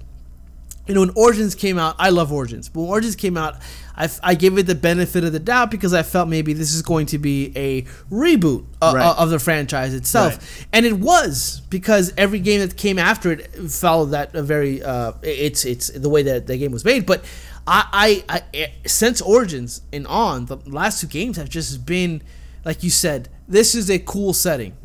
you 0.89 0.95
know 0.95 1.01
when 1.01 1.11
Origins 1.15 1.55
came 1.55 1.79
out, 1.79 1.95
I 1.99 2.09
love 2.11 2.33
Origins, 2.33 2.69
but 2.69 2.81
when 2.81 2.91
Origins 2.91 3.17
came 3.17 3.37
out. 3.37 3.57
I, 4.01 4.05
f- 4.05 4.21
I 4.23 4.37
gave 4.37 4.57
it 4.59 4.63
the 4.69 4.77
benefit 4.77 5.25
of 5.25 5.33
the 5.33 5.41
doubt 5.41 5.73
because 5.73 5.93
I 5.93 6.05
felt 6.05 6.29
maybe 6.29 6.53
this 6.53 6.73
is 6.73 6.83
going 6.83 7.07
to 7.07 7.19
be 7.19 7.53
a 7.57 7.83
reboot 8.13 8.65
uh, 8.81 8.93
Right. 8.95 9.05
uh, 9.05 9.15
of 9.19 9.31
the 9.31 9.41
franchise 9.41 9.93
itself, 9.93 10.35
Right. 10.37 10.67
and 10.73 10.87
it 10.87 10.93
was 11.01 11.63
because 11.69 12.13
every 12.17 12.39
game 12.39 12.61
that 12.61 12.77
came 12.77 12.97
after 12.97 13.33
it 13.33 13.53
followed 13.69 14.11
that 14.13 14.31
very 14.33 14.85
uh, 14.85 15.15
it's 15.23 15.65
it's 15.65 15.89
the 15.91 16.09
way 16.09 16.23
that 16.23 16.47
the 16.47 16.57
game 16.57 16.71
was 16.71 16.85
made. 16.85 17.07
But 17.07 17.25
I, 17.67 18.23
I, 18.29 18.37
I 18.37 18.43
eh, 18.55 18.67
since 18.87 19.21
Origins 19.21 19.81
and 19.93 20.07
on 20.07 20.47
the 20.47 20.59
last 20.67 21.01
two 21.01 21.09
games 21.09 21.37
have 21.37 21.49
just 21.49 21.85
been 21.85 22.23
like 22.65 22.85
you 22.85 22.91
said. 22.91 23.29
This 23.49 23.75
is 23.75 23.91
a 23.91 23.99
cool 23.99 24.33
setting. 24.33 24.77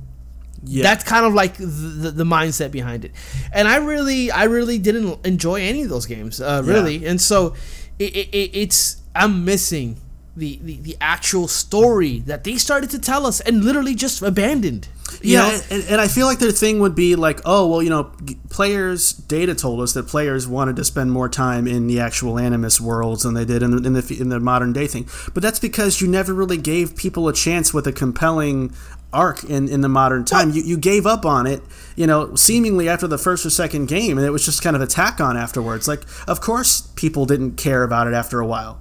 Yeah. 0.66 0.84
That's 0.84 1.04
kind 1.04 1.26
of 1.26 1.34
like 1.34 1.58
the, 1.58 1.66
the, 1.66 2.12
the 2.12 2.24
mindset 2.24 2.72
behind 2.72 3.06
it, 3.06 3.12
and 3.52 3.68
I 3.68 3.78
really 3.78 4.32
I 4.32 4.46
really 4.46 4.78
didn't 4.78 5.26
enjoy 5.26 5.62
any 5.62 5.84
of 5.84 5.90
those 5.90 6.06
games 6.06 6.40
uh, 6.40 6.62
really, 6.66 7.06
and 7.06 7.20
so 7.20 7.56
it, 8.00 8.16
it, 8.16 8.30
it, 8.30 8.52
it's 8.54 9.02
I'm 9.16 9.46
missing 9.46 9.98
the, 10.36 10.60
the 10.64 10.78
the 10.78 10.98
actual 11.00 11.48
story 11.48 12.20
that 12.20 12.44
they 12.44 12.56
started 12.58 12.90
to 12.92 13.00
tell 13.00 13.26
us 13.26 13.40
and 13.42 13.64
literally 13.64 13.94
just 13.94 14.22
abandoned. 14.22 14.88
You 15.22 15.34
yeah, 15.34 15.42
know? 15.42 15.62
and, 15.70 15.84
and 15.90 16.02
I 16.02 16.08
feel 16.08 16.26
like 16.26 16.40
their 16.40 16.52
thing 16.52 16.80
would 16.80 16.96
be 16.96 17.16
like, 17.16 17.40
oh, 17.46 17.68
well, 17.68 17.84
you 17.84 17.90
know, 17.90 18.12
players. 18.50 19.14
Data 19.14 19.54
told 19.54 19.80
us 19.82 19.94
that 19.94 20.08
players 20.08 20.48
wanted 20.48 20.76
to 20.78 20.84
spend 20.84 21.12
more 21.12 21.30
time 21.30 21.68
in 21.68 21.86
the 21.86 22.00
actual 22.00 22.40
Animus 22.40 22.82
worlds 22.82 23.24
than 23.24 23.36
they 23.36 23.46
did 23.46 23.62
in 23.62 23.72
the 23.72 23.86
in 23.86 23.94
the, 23.94 24.18
in 24.20 24.30
the 24.30 24.40
modern 24.40 24.74
day 24.74 24.88
thing. 24.88 25.08
But 25.34 25.44
that's 25.44 25.60
because 25.60 26.02
you 26.02 26.08
never 26.08 26.34
really 26.34 26.58
gave 26.58 26.96
people 26.96 27.28
a 27.28 27.34
chance 27.34 27.74
with 27.74 27.86
a 27.86 27.92
compelling 27.92 28.74
arc 29.14 29.44
in, 29.44 29.70
in 29.70 29.82
the 29.82 29.90
modern 29.90 30.26
time. 30.26 30.52
You, 30.52 30.62
you 30.64 30.78
gave 30.78 31.06
up 31.06 31.26
on 31.26 31.48
it, 31.48 31.62
you 31.96 32.08
know, 32.08 32.36
seemingly 32.36 32.90
after 32.90 33.08
the 33.08 33.18
first 33.18 33.46
or 33.46 33.50
second 33.50 33.86
game, 33.88 34.18
and 34.18 34.26
it 34.28 34.32
was 34.32 34.44
just 34.46 34.62
kind 34.62 34.76
of 34.76 34.82
a 34.82 34.88
tack 34.88 35.22
on 35.22 35.38
afterwards. 35.38 35.88
Like, 35.88 36.04
of 36.28 36.42
course, 36.42 36.82
people 36.96 37.26
didn't 37.26 37.56
care 37.58 37.84
about 37.84 38.08
it 38.08 38.14
after 38.14 38.40
a 38.40 38.46
while. 38.48 38.80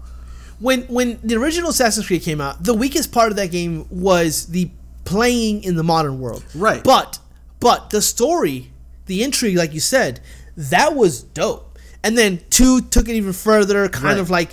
when 0.59 0.83
when 0.83 1.19
the 1.23 1.35
original 1.37 1.71
Assassin's 1.71 2.07
Creed 2.07 2.23
came 2.23 2.41
out, 2.41 2.63
the 2.65 2.75
weakest 2.75 3.13
part 3.13 3.31
of 3.31 3.37
that 3.37 3.51
game 3.51 3.87
was 3.91 4.47
the 4.47 4.71
playing 5.05 5.63
in 5.65 5.77
the 5.77 5.83
modern 5.85 6.21
world. 6.21 6.45
Right. 6.55 6.83
But 6.85 7.19
but 7.61 7.91
the 7.91 8.01
story, 8.03 8.71
the 9.07 9.23
intrigue, 9.23 9.57
like 9.57 9.73
you 9.75 9.81
said, 9.81 10.21
that 10.57 10.95
was 10.95 11.23
dope. 11.23 11.69
And 12.05 12.19
then 12.19 12.41
two 12.51 12.81
took 12.81 13.09
it 13.09 13.15
even 13.15 13.33
further, 13.33 13.89
kind 13.89 14.05
Right. 14.05 14.19
of 14.19 14.31
like. 14.31 14.51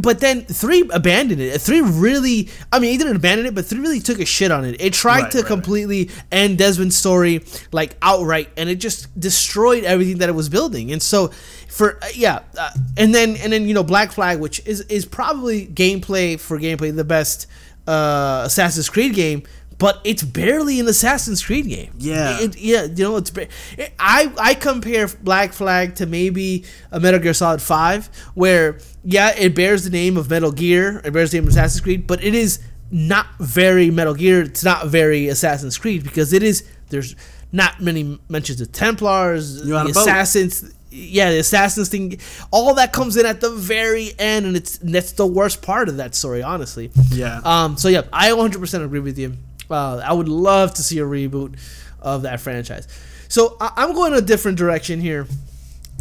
But 0.00 0.20
then 0.20 0.42
three 0.44 0.88
abandoned 0.92 1.40
it. 1.40 1.60
Three 1.60 1.80
really, 1.80 2.48
I 2.72 2.78
mean, 2.78 2.92
he 2.92 2.98
didn't 2.98 3.16
abandon 3.16 3.46
it, 3.46 3.54
but 3.54 3.66
three 3.66 3.80
really 3.80 4.00
took 4.00 4.20
a 4.20 4.24
shit 4.24 4.50
on 4.50 4.64
it. 4.64 4.80
It 4.80 4.92
tried 4.92 5.22
Right, 5.22 5.30
to 5.32 5.38
right, 5.38 5.42
right. 5.42 5.48
completely 5.48 6.10
end 6.30 6.58
Desmond's 6.58 6.96
story 6.96 7.44
like 7.72 7.96
outright, 8.00 8.48
and 8.56 8.68
it 8.68 8.76
just 8.76 9.18
destroyed 9.18 9.84
everything 9.84 10.18
that 10.18 10.28
it 10.28 10.32
was 10.32 10.48
building. 10.48 10.92
And 10.92 11.02
so, 11.02 11.28
for 11.68 11.98
uh, 12.02 12.08
yeah, 12.14 12.40
uh, 12.58 12.70
and 12.96 13.14
then 13.14 13.36
and 13.36 13.52
then 13.52 13.66
you 13.66 13.74
know 13.74 13.82
Black 13.84 14.12
Flag, 14.12 14.38
which 14.40 14.64
is 14.66 14.82
is 14.82 15.04
probably 15.04 15.66
gameplay 15.66 16.38
for 16.38 16.58
gameplay 16.58 16.94
the 16.94 17.04
best 17.04 17.46
uh, 17.86 18.42
Assassin's 18.46 18.88
Creed 18.88 19.14
game, 19.14 19.42
but 19.78 20.00
it's 20.04 20.22
barely 20.24 20.80
an 20.80 20.88
Assassin's 20.88 21.44
Creed 21.44 21.66
game. 21.68 21.92
Yeah. 21.98 22.40
It- 22.40 22.58
yeah, 22.58 22.84
you 22.84 23.04
know 23.04 23.16
it's. 23.16 23.30
it- 23.36 23.92
I 23.98 24.32
I 24.38 24.54
compare 24.54 25.08
Black 25.22 25.52
Flag 25.52 25.94
to 25.96 26.06
maybe 26.06 26.64
a 26.90 26.98
Metal 27.00 27.20
Gear 27.20 27.34
Solid 27.34 27.62
Five, 27.62 28.08
where 28.34 28.78
yeah, 29.04 29.34
it 29.36 29.54
bears 29.54 29.84
the 29.84 29.90
name 29.90 30.16
of 30.16 30.28
Metal 30.30 30.52
Gear, 30.52 31.00
it 31.04 31.12
bears 31.12 31.30
the 31.30 31.38
name 31.38 31.44
of 31.44 31.50
Assassin's 31.50 31.80
Creed, 31.80 32.06
but 32.06 32.22
it 32.22 32.34
is 32.34 32.58
not 32.90 33.26
very 33.38 33.90
Metal 33.90 34.14
Gear. 34.14 34.42
It's 34.42 34.64
not 34.64 34.88
very 34.88 35.28
Assassin's 35.28 35.78
Creed 35.78 36.02
because 36.02 36.32
it 36.32 36.42
is 36.42 36.64
there's 36.90 37.14
not 37.52 37.80
many 37.80 38.18
mentions 38.28 38.60
of 38.60 38.72
Templars, 38.72 39.62
the 39.62 39.76
a 39.80 39.84
boat. 39.84 39.90
assassins. 39.96 40.74
Yeah, 40.90 41.30
the 41.30 41.38
assassins 41.40 41.90
thing, 41.90 42.18
all 42.50 42.72
that 42.74 42.94
comes 42.94 43.18
in 43.18 43.26
at 43.26 43.42
the 43.42 43.50
very 43.50 44.12
end, 44.18 44.46
and 44.46 44.56
it's 44.56 44.78
that's 44.78 45.12
the 45.12 45.26
worst 45.26 45.60
part 45.60 45.88
of 45.90 45.98
that 45.98 46.14
story, 46.14 46.42
honestly. 46.42 46.90
Yeah. 47.10 47.40
Um. 47.44 47.76
So 47.76 47.88
yeah, 47.88 48.02
I 48.12 48.30
100% 48.30 48.84
agree 48.84 49.00
with 49.00 49.18
you. 49.18 49.36
Uh, 49.70 49.98
I 50.04 50.12
would 50.12 50.28
love 50.28 50.74
to 50.74 50.82
see 50.82 50.98
a 50.98 51.04
reboot 51.04 51.58
of 52.00 52.22
that 52.22 52.40
franchise. 52.40 52.88
So 53.28 53.56
I, 53.60 53.72
I'm 53.76 53.92
going 53.94 54.14
a 54.14 54.20
different 54.22 54.58
direction 54.58 55.00
here. 55.00 55.26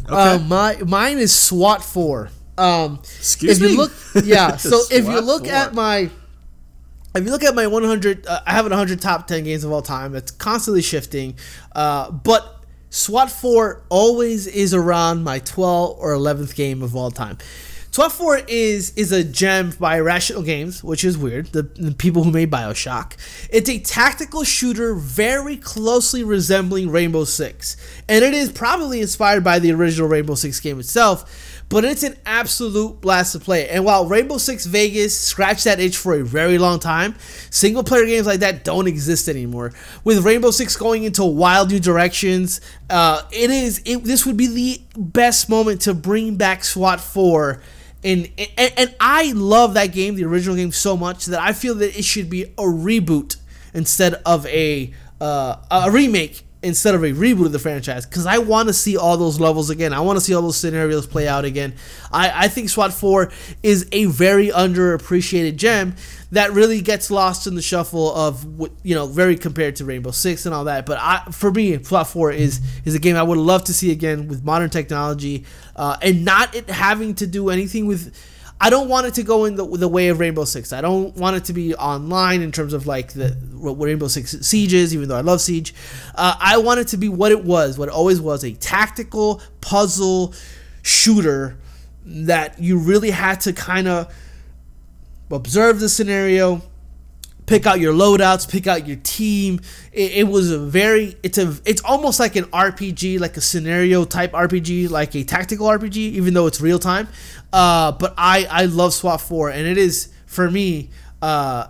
Uh, 0.08 0.38
Okay. 0.38 0.48
my 0.48 0.78
mine 0.86 1.18
is 1.18 1.34
SWAT 1.34 1.84
four. 1.84 2.30
Um, 2.58 3.00
Excuse 3.04 3.58
if 3.58 3.62
you 3.62 3.70
me? 3.70 3.76
look, 3.78 3.92
yeah. 4.24 4.56
So 4.58 4.82
if 4.90 5.06
you 5.06 5.20
look 5.22 5.46
4. 5.46 5.54
at 5.54 5.74
my, 5.76 6.10
if 7.14 7.24
you 7.26 7.30
look 7.30 7.44
at 7.44 7.54
my 7.54 7.68
100, 7.68 8.26
uh, 8.26 8.40
I 8.48 8.52
have 8.54 8.66
an 8.66 8.72
100 8.72 9.00
top 9.02 9.28
10 9.28 9.44
games 9.44 9.64
of 9.64 9.72
all 9.72 9.82
time. 9.84 10.16
It's 10.16 10.32
constantly 10.32 10.82
shifting, 10.82 11.36
uh, 11.76 12.10
but 12.12 12.64
SWAT 12.90 13.30
four 13.30 13.84
always 13.90 14.48
is 14.48 14.74
around 14.74 15.24
my 15.24 15.40
12th 15.42 15.98
or 16.00 16.14
11th 16.14 16.56
game 16.56 16.82
of 16.82 16.96
all 16.96 17.12
time. 17.12 17.38
SWAT 17.92 18.12
4 18.12 18.42
is 18.48 18.94
is 18.96 19.12
a 19.12 19.24
gem 19.24 19.72
by 19.80 19.98
Irrational 19.98 20.44
Games, 20.44 20.84
which 20.84 21.04
is 21.04 21.18
weird. 21.18 21.48
The, 21.48 21.64
the 21.64 21.94
people 21.94 22.24
who 22.24 22.32
made 22.32 22.52
BioShock. 22.52 23.14
It's 23.50 23.70
a 23.70 23.80
tactical 23.80 24.44
shooter 24.44 24.94
very 24.94 25.58
closely 25.58 26.24
resembling 26.24 26.92
Rainbow 26.92 27.24
Six, 27.24 27.76
and 28.08 28.24
it 28.24 28.36
is 28.36 28.52
probably 28.52 29.02
inspired 29.02 29.44
by 29.44 29.58
the 29.58 29.72
original 29.72 30.08
Rainbow 30.08 30.36
Six 30.36 30.60
game 30.60 30.80
itself. 30.80 31.64
But 31.70 31.84
it's 31.84 32.04
an 32.04 32.16
absolute 32.26 33.02
blast 33.02 33.34
to 33.34 33.40
play. 33.40 33.68
And 33.68 33.84
while 33.84 34.06
Rainbow 34.08 34.38
Six 34.38 34.66
Vegas 34.66 35.20
scratched 35.20 35.66
that 35.66 35.82
itch 35.82 35.98
for 35.98 36.14
a 36.14 36.24
very 36.24 36.58
long 36.58 36.80
time, 36.80 37.16
single 37.50 37.84
player 37.84 38.06
games 38.06 38.26
like 38.26 38.40
that 38.40 38.64
don't 38.64 38.88
exist 38.88 39.28
anymore. 39.28 39.74
With 40.04 40.24
Rainbow 40.24 40.52
Six 40.52 40.78
going 40.78 41.04
into 41.04 41.26
wild 41.26 41.72
new 41.72 41.80
directions, 41.80 42.62
uh, 42.92 43.24
it 43.32 43.50
is 43.50 43.82
it, 43.86 44.04
this 44.04 44.26
would 44.26 44.38
be 44.38 44.48
the 44.48 44.82
best 44.96 45.50
moment 45.50 45.82
to 45.82 45.96
bring 45.96 46.36
back 46.36 46.64
SWAT 46.64 47.02
4 47.02 47.60
and, 48.08 48.30
and 48.58 48.74
and 48.78 48.96
I 49.00 49.34
love 49.34 49.74
that 49.74 49.88
game, 49.88 50.16
the 50.16 50.24
original 50.24 50.56
game, 50.56 50.72
so 50.72 50.96
much 50.96 51.26
that 51.26 51.42
I 51.42 51.54
feel 51.54 51.76
that 51.76 51.98
it 51.98 52.06
should 52.06 52.30
be 52.30 52.44
a 52.44 52.64
reboot 52.64 53.36
instead 53.74 54.16
of 54.26 54.46
a 54.48 54.94
uh, 55.20 55.58
a 55.70 55.92
remake 55.92 56.44
instead 56.64 56.96
of 56.96 57.04
a 57.04 57.12
reboot 57.12 57.46
of 57.46 57.52
the 57.52 57.60
franchise 57.60 58.06
because 58.06 58.26
I 58.26 58.40
want 58.40 58.68
to 58.68 58.74
see 58.74 58.98
all 58.98 59.18
those 59.18 59.40
levels 59.40 59.70
again. 59.70 59.94
I 59.94 60.00
want 60.00 60.18
to 60.18 60.22
see 60.22 60.34
all 60.34 60.42
those 60.42 60.58
scenarios 60.58 61.06
play 61.06 61.28
out 61.28 61.46
again. 61.46 61.76
I, 62.12 62.46
I 62.46 62.48
think 62.48 62.70
SWAT 62.70 62.94
4 62.94 63.32
is 63.62 63.88
a 63.92 64.06
very 64.06 64.48
underappreciated 64.50 65.58
gem 65.58 65.96
that 66.32 66.52
really 66.52 66.82
gets 66.82 67.10
lost 67.10 67.48
in 67.48 67.56
the 67.56 67.62
shuffle 67.62 68.14
of 68.14 68.46
you 68.84 68.96
know 68.96 69.08
very 69.08 69.38
compared 69.38 69.76
to 69.78 69.86
Rainbow 69.86 70.12
Six 70.12 70.46
and 70.46 70.54
all 70.54 70.66
that. 70.66 70.86
But 70.86 70.98
I, 71.00 71.24
for 71.32 71.52
me, 71.52 71.82
SWAT 71.82 72.08
4 72.08 72.32
is 72.32 72.62
is 72.86 72.96
a 72.96 73.00
game 73.00 73.16
I 73.16 73.24
would 73.24 73.38
love 73.38 73.64
to 73.66 73.74
see 73.74 73.92
again 73.92 74.28
with 74.28 74.44
modern 74.44 74.70
technology 74.70 75.46
uh, 75.76 75.98
and 76.02 76.26
not 76.26 76.56
it 76.56 76.70
having 76.70 77.16
to 77.16 77.28
do 77.28 77.50
anything 77.50 77.86
with. 77.86 78.16
I 78.60 78.72
don't 78.72 78.90
want 78.90 79.06
it 79.06 79.14
to 79.16 79.24
go 79.24 79.46
in 79.46 79.56
the, 79.56 79.66
the 79.66 79.88
way 79.88 80.08
of 80.08 80.20
Rainbow 80.20 80.46
Six. 80.46 80.74
I 80.74 80.82
don't 80.82 81.16
want 81.16 81.36
it 81.36 81.46
to 81.46 81.54
be 81.54 81.76
online 81.76 82.42
in 82.42 82.52
terms 82.52 82.74
of 82.74 82.88
like 82.88 83.14
the 83.14 83.38
Rainbow 83.54 84.08
Six 84.08 84.32
Siege 84.42 84.74
is, 84.74 84.96
even 84.96 85.10
though 85.10 85.18
I 85.18 85.22
love 85.22 85.42
Siege. 85.42 85.76
Uh, 86.16 86.36
I 86.40 86.58
want 86.58 86.80
it 86.80 86.88
to 86.90 86.98
be 86.98 87.08
what 87.08 87.32
it 87.32 87.44
was, 87.44 87.78
what 87.78 87.88
it 87.88 87.94
always 87.94 88.20
was 88.20 88.44
a 88.44 88.54
tactical 88.54 89.42
puzzle 89.62 90.34
shooter 90.82 91.58
that 92.06 92.60
you 92.60 92.80
really 92.80 93.12
had 93.12 93.42
to 93.42 93.54
kind 93.54 93.88
of 93.88 94.14
observe 95.30 95.80
the 95.80 95.90
scenario, 95.90 96.62
pick 97.46 97.66
out 97.66 97.80
your 97.80 97.94
loadouts, 97.94 98.50
pick 98.50 98.66
out 98.66 98.88
your 98.88 98.98
team. 98.98 99.60
It, 99.92 100.14
it, 100.14 100.28
was 100.28 100.52
a 100.52 100.60
very 100.60 101.16
it's 101.24 101.38
a 101.38 101.56
it's 101.66 101.82
almost 101.84 102.20
like 102.20 102.36
an 102.36 102.46
RPG, 102.46 103.20
like 103.20 103.38
a 103.38 103.42
scenario 103.42 104.06
type 104.06 104.32
RPG, 104.32 104.90
like 104.90 105.16
a 105.16 105.24
tactical 105.24 105.68
RPG, 105.68 105.98
even 105.98 106.34
though 106.34 106.48
it's 106.48 106.62
real 106.62 106.80
time. 106.80 107.08
Uh, 107.54 107.92
but 107.94 108.14
I 108.18 108.46
I 108.50 108.66
love 108.66 108.94
SWAT 108.94 109.22
four, 109.22 109.50
and 109.50 109.66
it 109.68 109.78
is 109.78 110.10
for 110.26 110.52
me 110.52 110.90
uh, 111.22 111.68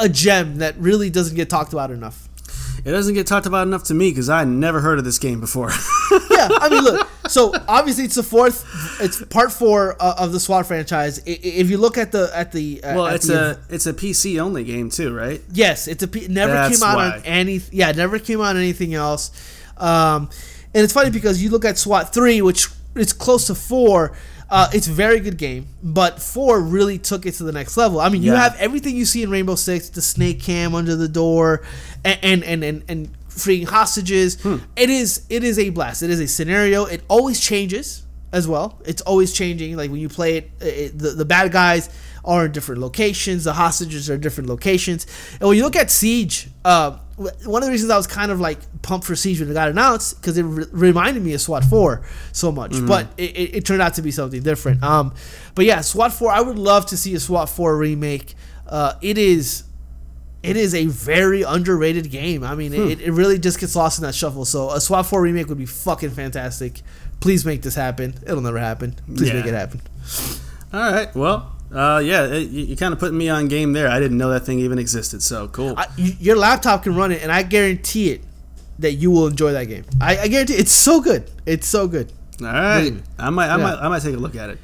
a 0.00 0.08
gem 0.08 0.58
that 0.58 0.76
really 0.78 1.10
doesn't 1.10 1.36
get 1.36 1.48
talked 1.48 1.72
about 1.72 1.90
enough. 1.90 2.28
It 2.84 2.90
doesn't 2.90 3.14
get 3.14 3.26
talked 3.26 3.46
about 3.46 3.66
enough 3.66 3.84
to 3.84 3.94
me 3.94 4.10
because 4.10 4.28
I 4.28 4.44
never 4.44 4.80
heard 4.80 4.98
of 4.98 5.06
this 5.06 5.18
game 5.18 5.40
before. 5.40 5.70
yeah, 6.30 6.48
I 6.50 6.68
mean, 6.70 6.84
look. 6.84 7.08
So 7.28 7.54
obviously, 7.66 8.04
it's 8.04 8.16
the 8.16 8.22
fourth. 8.22 8.66
It's 9.00 9.24
part 9.24 9.52
four 9.52 9.96
uh, 9.98 10.16
of 10.18 10.32
the 10.32 10.40
SWAT 10.40 10.66
franchise. 10.66 11.22
If 11.24 11.70
you 11.70 11.78
look 11.78 11.96
at 11.96 12.12
the 12.12 12.30
at 12.34 12.52
the 12.52 12.84
uh, 12.84 12.94
well, 12.94 13.06
at 13.06 13.14
it's 13.16 13.28
the, 13.28 13.58
a 13.70 13.74
it's 13.74 13.86
a 13.86 13.94
PC 13.94 14.38
only 14.38 14.64
game 14.64 14.90
too, 14.90 15.14
right? 15.14 15.40
Yes, 15.50 15.88
it's 15.88 16.02
a 16.02 16.08
P- 16.08 16.28
never 16.28 16.52
That's 16.52 16.78
came 16.78 16.86
out 16.86 16.96
why. 16.96 17.16
on 17.16 17.22
any. 17.24 17.60
Yeah, 17.70 17.92
never 17.92 18.18
came 18.18 18.40
out 18.40 18.56
on 18.56 18.56
anything 18.58 18.92
else. 18.92 19.30
Um, 19.78 20.28
and 20.74 20.84
it's 20.84 20.92
funny 20.92 21.10
because 21.10 21.42
you 21.42 21.50
look 21.50 21.64
at 21.64 21.78
SWAT 21.78 22.12
three, 22.12 22.42
which 22.42 22.68
it's 22.96 23.14
close 23.14 23.46
to 23.46 23.54
four. 23.54 24.14
Uh, 24.54 24.70
it's 24.72 24.86
a 24.86 24.92
very 24.92 25.18
good 25.18 25.36
game, 25.36 25.66
but 25.82 26.22
four 26.22 26.60
really 26.60 26.96
took 26.96 27.26
it 27.26 27.32
to 27.32 27.42
the 27.42 27.50
next 27.50 27.76
level. 27.76 27.98
I 27.98 28.08
mean, 28.08 28.22
you 28.22 28.30
have 28.34 28.54
everything 28.60 28.94
you 28.94 29.04
see 29.04 29.24
in 29.24 29.28
Rainbow 29.28 29.56
Six, 29.56 29.88
the 29.88 30.00
snake 30.00 30.40
cam 30.40 30.76
under 30.76 30.94
the 30.94 31.08
door, 31.08 31.62
and 32.04 32.20
and 32.22 32.44
and 32.44 32.62
and, 32.62 32.84
and 32.88 33.08
freeing 33.26 33.66
hostages. 33.66 34.40
Hmm. 34.40 34.58
It 34.76 34.90
is 34.90 35.26
it 35.28 35.42
is 35.42 35.58
a 35.58 35.70
blast. 35.70 36.04
It 36.04 36.10
is 36.10 36.20
a 36.20 36.28
scenario. 36.28 36.84
It 36.84 37.02
always 37.08 37.40
changes 37.40 38.04
as 38.30 38.46
well. 38.46 38.78
It's 38.84 39.02
always 39.02 39.32
changing. 39.32 39.76
Like 39.76 39.90
when 39.90 39.98
you 39.98 40.08
play 40.08 40.36
it, 40.36 40.50
it 40.60 40.98
the 41.00 41.10
the 41.10 41.24
bad 41.24 41.50
guys 41.50 41.90
are 42.24 42.46
in 42.46 42.52
different 42.52 42.80
locations. 42.80 43.44
The 43.44 43.52
hostages 43.52 44.08
are 44.10 44.14
in 44.14 44.20
different 44.20 44.48
locations. 44.48 45.06
And 45.40 45.48
when 45.48 45.56
you 45.56 45.64
look 45.64 45.76
at 45.76 45.90
Siege, 45.90 46.48
uh, 46.64 46.98
one 47.16 47.62
of 47.62 47.66
the 47.66 47.70
reasons 47.70 47.90
I 47.90 47.96
was 47.96 48.06
kind 48.06 48.32
of 48.32 48.40
like 48.40 48.58
pumped 48.82 49.06
for 49.06 49.14
Siege 49.14 49.40
when 49.40 49.50
it 49.50 49.54
got 49.54 49.68
announced 49.68 50.20
because 50.20 50.36
it 50.36 50.42
re- 50.42 50.66
reminded 50.72 51.22
me 51.22 51.32
of 51.34 51.40
SWAT 51.40 51.64
4 51.64 52.02
so 52.32 52.50
much, 52.50 52.72
mm-hmm. 52.72 52.86
but 52.86 53.08
it, 53.16 53.36
it, 53.36 53.56
it, 53.56 53.64
turned 53.64 53.82
out 53.82 53.94
to 53.94 54.02
be 54.02 54.10
something 54.10 54.42
different. 54.42 54.82
Um, 54.82 55.14
but 55.54 55.64
yeah, 55.64 55.80
SWAT 55.80 56.12
4, 56.12 56.30
I 56.30 56.40
would 56.40 56.58
love 56.58 56.86
to 56.86 56.96
see 56.96 57.14
a 57.14 57.20
SWAT 57.20 57.48
4 57.48 57.76
remake. 57.76 58.34
Uh, 58.66 58.94
it 59.00 59.18
is. 59.18 59.64
It 60.42 60.58
is 60.58 60.74
a 60.74 60.84
very 60.84 61.40
underrated 61.40 62.10
game. 62.10 62.44
I 62.44 62.54
mean, 62.54 62.72
hmm. 62.72 62.90
it, 62.90 63.00
it 63.00 63.12
really 63.12 63.38
just 63.38 63.58
gets 63.58 63.74
lost 63.74 63.98
in 63.98 64.04
that 64.04 64.14
shuffle. 64.14 64.44
So 64.44 64.70
a 64.72 64.80
SWAT 64.80 65.06
4 65.06 65.22
remake 65.22 65.48
would 65.48 65.56
be 65.56 65.64
fucking 65.64 66.10
fantastic. 66.10 66.82
Please 67.20 67.46
make 67.46 67.62
this 67.62 67.74
happen. 67.74 68.14
It'll 68.26 68.42
never 68.42 68.58
happen. 68.58 68.94
Please 69.06 69.28
yeah. 69.28 69.36
make 69.36 69.46
it 69.46 69.54
happen. 69.54 69.80
All 70.74 70.92
right. 70.92 71.14
Well, 71.14 71.53
uh, 71.74 71.98
yeah, 71.98 72.26
it, 72.26 72.48
you, 72.50 72.64
you 72.66 72.76
kind 72.76 72.92
of 72.92 73.00
put 73.00 73.12
me 73.12 73.28
on 73.28 73.48
game 73.48 73.72
there. 73.72 73.88
I 73.88 73.98
didn't 73.98 74.18
know 74.18 74.30
that 74.30 74.46
thing 74.46 74.60
even 74.60 74.78
existed. 74.78 75.22
So 75.22 75.48
cool. 75.48 75.74
I, 75.76 75.86
your 75.96 76.36
laptop 76.36 76.84
can 76.84 76.94
run 76.94 77.12
it, 77.12 77.22
and 77.22 77.32
I 77.32 77.42
guarantee 77.42 78.10
it 78.10 78.22
that 78.78 78.92
you 78.92 79.10
will 79.10 79.26
enjoy 79.26 79.52
that 79.52 79.64
game. 79.64 79.84
I, 80.00 80.18
I 80.18 80.28
guarantee 80.28 80.54
it's 80.54 80.72
so 80.72 81.00
good. 81.00 81.30
It's 81.46 81.66
so 81.66 81.88
good. 81.88 82.12
All 82.40 82.46
right, 82.46 82.92
I 83.18 83.30
might, 83.30 83.48
I 83.48 83.56
yeah. 83.56 83.62
might, 83.62 83.78
I 83.78 83.88
might 83.88 84.02
take 84.02 84.14
a 84.14 84.18
look 84.18 84.34
at 84.36 84.50
it. 84.50 84.58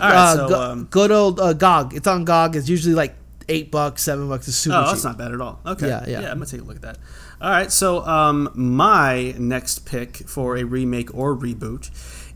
All 0.00 0.08
right, 0.08 0.16
uh, 0.16 0.36
so 0.36 0.48
go, 0.48 0.62
um, 0.62 0.84
good 0.84 1.10
old 1.10 1.40
uh, 1.40 1.52
GOG. 1.52 1.94
It's 1.94 2.06
on 2.06 2.24
GOG. 2.24 2.56
It's 2.56 2.68
usually 2.68 2.94
like 2.94 3.14
eight 3.48 3.70
bucks, 3.70 4.02
seven 4.02 4.28
bucks. 4.28 4.48
It's 4.48 4.56
super. 4.56 4.76
Oh, 4.76 4.82
cheap. 4.82 4.90
that's 4.90 5.04
not 5.04 5.18
bad 5.18 5.32
at 5.32 5.40
all. 5.40 5.60
Okay, 5.64 5.88
yeah, 5.88 6.04
yeah, 6.06 6.20
yeah. 6.20 6.30
I'm 6.30 6.38
gonna 6.38 6.46
take 6.46 6.60
a 6.60 6.64
look 6.64 6.76
at 6.76 6.82
that. 6.82 6.98
All 7.40 7.50
right, 7.50 7.70
so 7.70 8.04
um, 8.06 8.50
my 8.54 9.34
next 9.38 9.86
pick 9.86 10.16
for 10.16 10.56
a 10.56 10.64
remake 10.64 11.14
or 11.14 11.36
reboot 11.36 11.90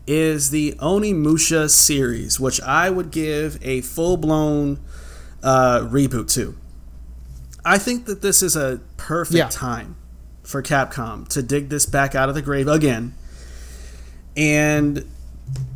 is 0.09 0.49
the 0.49 0.71
Onimusha 0.79 1.69
series, 1.69 2.39
which 2.39 2.59
I 2.61 2.89
would 2.89 3.11
give 3.11 3.59
a 3.61 3.81
full 3.81 4.17
blown 4.17 4.79
uh, 5.43 5.81
reboot 5.81 6.33
to. 6.33 6.57
I 7.63 7.77
think 7.77 8.05
that 8.05 8.23
this 8.23 8.41
is 8.41 8.55
a 8.55 8.81
perfect 8.97 9.37
yeah. 9.37 9.49
time 9.49 9.95
for 10.41 10.63
Capcom 10.63 11.27
to 11.27 11.43
dig 11.43 11.69
this 11.69 11.85
back 11.85 12.15
out 12.15 12.27
of 12.27 12.33
the 12.33 12.41
grave 12.41 12.67
again 12.67 13.13
and 14.35 15.05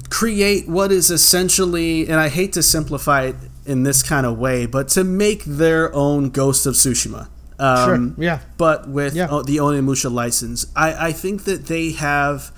create 0.09 0.67
what 0.67 0.91
is 0.91 1.11
essentially, 1.11 2.07
and 2.07 2.15
I 2.15 2.29
hate 2.29 2.53
to 2.53 2.63
simplify 2.63 3.25
it 3.25 3.35
in 3.67 3.83
this 3.83 4.01
kind 4.01 4.25
of 4.25 4.39
way, 4.39 4.65
but 4.65 4.87
to 4.89 5.03
make 5.03 5.43
their 5.43 5.93
own 5.93 6.31
Ghost 6.31 6.65
of 6.65 6.73
Tsushima. 6.73 7.27
Um, 7.59 8.15
sure. 8.15 8.23
Yeah. 8.23 8.39
But 8.57 8.89
with 8.89 9.15
yeah. 9.15 9.27
the 9.27 9.57
Onimusha 9.57 10.11
license, 10.11 10.65
I, 10.75 11.09
I 11.09 11.11
think 11.11 11.43
that 11.43 11.67
they 11.67 11.91
have 11.91 12.51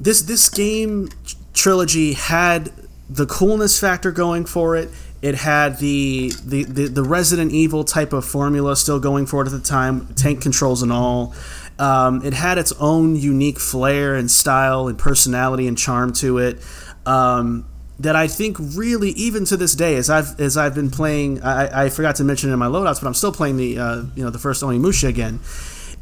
this 0.00 0.22
this 0.22 0.48
game 0.48 1.10
trilogy 1.54 2.12
had 2.14 2.72
the 3.08 3.26
coolness 3.26 3.80
factor 3.80 4.12
going 4.12 4.44
for 4.44 4.76
it. 4.76 4.90
It 5.20 5.34
had 5.34 5.78
the, 5.78 6.30
the, 6.44 6.62
the, 6.62 6.86
the, 6.86 7.02
Resident 7.02 7.50
Evil 7.50 7.82
type 7.82 8.12
of 8.12 8.24
formula 8.24 8.76
still 8.76 9.00
going 9.00 9.26
for 9.26 9.42
it 9.42 9.46
at 9.46 9.52
the 9.52 9.60
time, 9.60 10.06
tank 10.14 10.42
controls 10.42 10.82
and 10.82 10.92
all. 10.92 11.34
Um, 11.78 12.24
it 12.24 12.34
had 12.34 12.56
its 12.56 12.72
own 12.78 13.16
unique 13.16 13.58
flair 13.58 14.14
and 14.14 14.30
style 14.30 14.86
and 14.86 14.96
personality 14.96 15.66
and 15.66 15.76
charm 15.76 16.12
to 16.14 16.38
it. 16.38 16.64
Um, 17.04 17.66
that 17.98 18.14
I 18.14 18.28
think 18.28 18.58
really, 18.60 19.10
even 19.10 19.44
to 19.46 19.56
this 19.56 19.74
day, 19.74 19.96
as 19.96 20.08
I've 20.08 20.38
as 20.38 20.56
I've 20.56 20.74
been 20.74 20.90
playing, 20.90 21.42
I, 21.42 21.86
I 21.86 21.88
forgot 21.88 22.14
to 22.16 22.24
mention 22.24 22.52
in 22.52 22.58
my 22.58 22.66
loadouts, 22.66 23.00
but 23.00 23.08
I'm 23.08 23.14
still 23.14 23.32
playing 23.32 23.56
the 23.56 23.76
uh, 23.76 24.02
you 24.14 24.22
know 24.22 24.30
the 24.30 24.38
first 24.38 24.62
Onimusha 24.62 25.08
again 25.08 25.40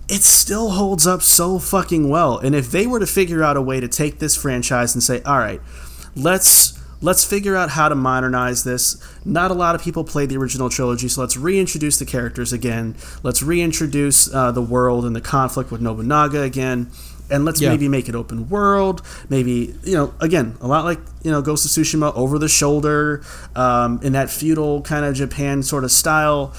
it 0.09 0.23
still 0.23 0.71
holds 0.71 1.07
up 1.07 1.23
so 1.23 1.59
fucking 1.59 2.09
well. 2.09 2.39
And 2.39 2.55
if 2.55 2.71
they 2.71 2.87
were 2.87 3.01
to 3.01 3.07
figure 3.07 3.43
out 3.43 3.57
a 3.57 3.63
way 3.63 3.81
to 3.81 3.89
take 3.89 4.19
this 4.19 4.37
franchise 4.37 4.95
and 4.95 5.03
say, 5.03 5.21
all 5.23 5.39
right, 5.39 5.61
let's 6.15 6.81
let's 7.03 7.25
figure 7.25 7.57
out 7.57 7.71
how 7.71 7.89
to 7.89 7.95
modernize 7.95 8.65
this. 8.65 8.97
Not 9.25 9.51
a 9.51 9.55
lot 9.55 9.75
of 9.75 9.83
people 9.83 10.05
played 10.05 10.29
the 10.29 10.37
original 10.37 10.69
trilogy, 10.69 11.09
so 11.09 11.21
let's 11.21 11.37
reintroduce 11.37 11.99
the 11.99 12.07
characters 12.07 12.53
again. 12.53 12.97
Let's 13.23 13.43
reintroduce 13.43 14.33
uh, 14.33 14.53
the 14.53 14.63
world 14.63 15.05
and 15.05 15.15
the 15.15 15.21
conflict 15.21 15.71
with 15.71 15.81
Nobunaga 15.81 16.43
again. 16.43 16.91
And 17.29 17.45
let's 17.45 17.61
yeah. 17.61 17.71
maybe 17.71 17.89
make 17.89 18.09
it 18.09 18.15
open 18.15 18.49
world. 18.49 19.03
Maybe, 19.29 19.75
you 19.83 19.95
know, 19.95 20.15
again, 20.21 20.57
a 20.61 20.69
lot 20.69 20.85
like, 20.85 21.01
you 21.25 21.33
know, 21.33 21.43
Ghost 21.43 21.65
of 21.65 21.73
Tsushima, 21.73 22.15
over 22.15 22.39
the 22.39 22.49
shoulder, 22.49 23.25
um, 23.57 23.99
in 24.05 24.13
that 24.13 24.31
feudal 24.31 24.83
kind 24.83 25.05
of 25.05 25.17
Japan 25.17 25.65
sort 25.65 25.83
of 25.83 25.91
style 25.91 26.55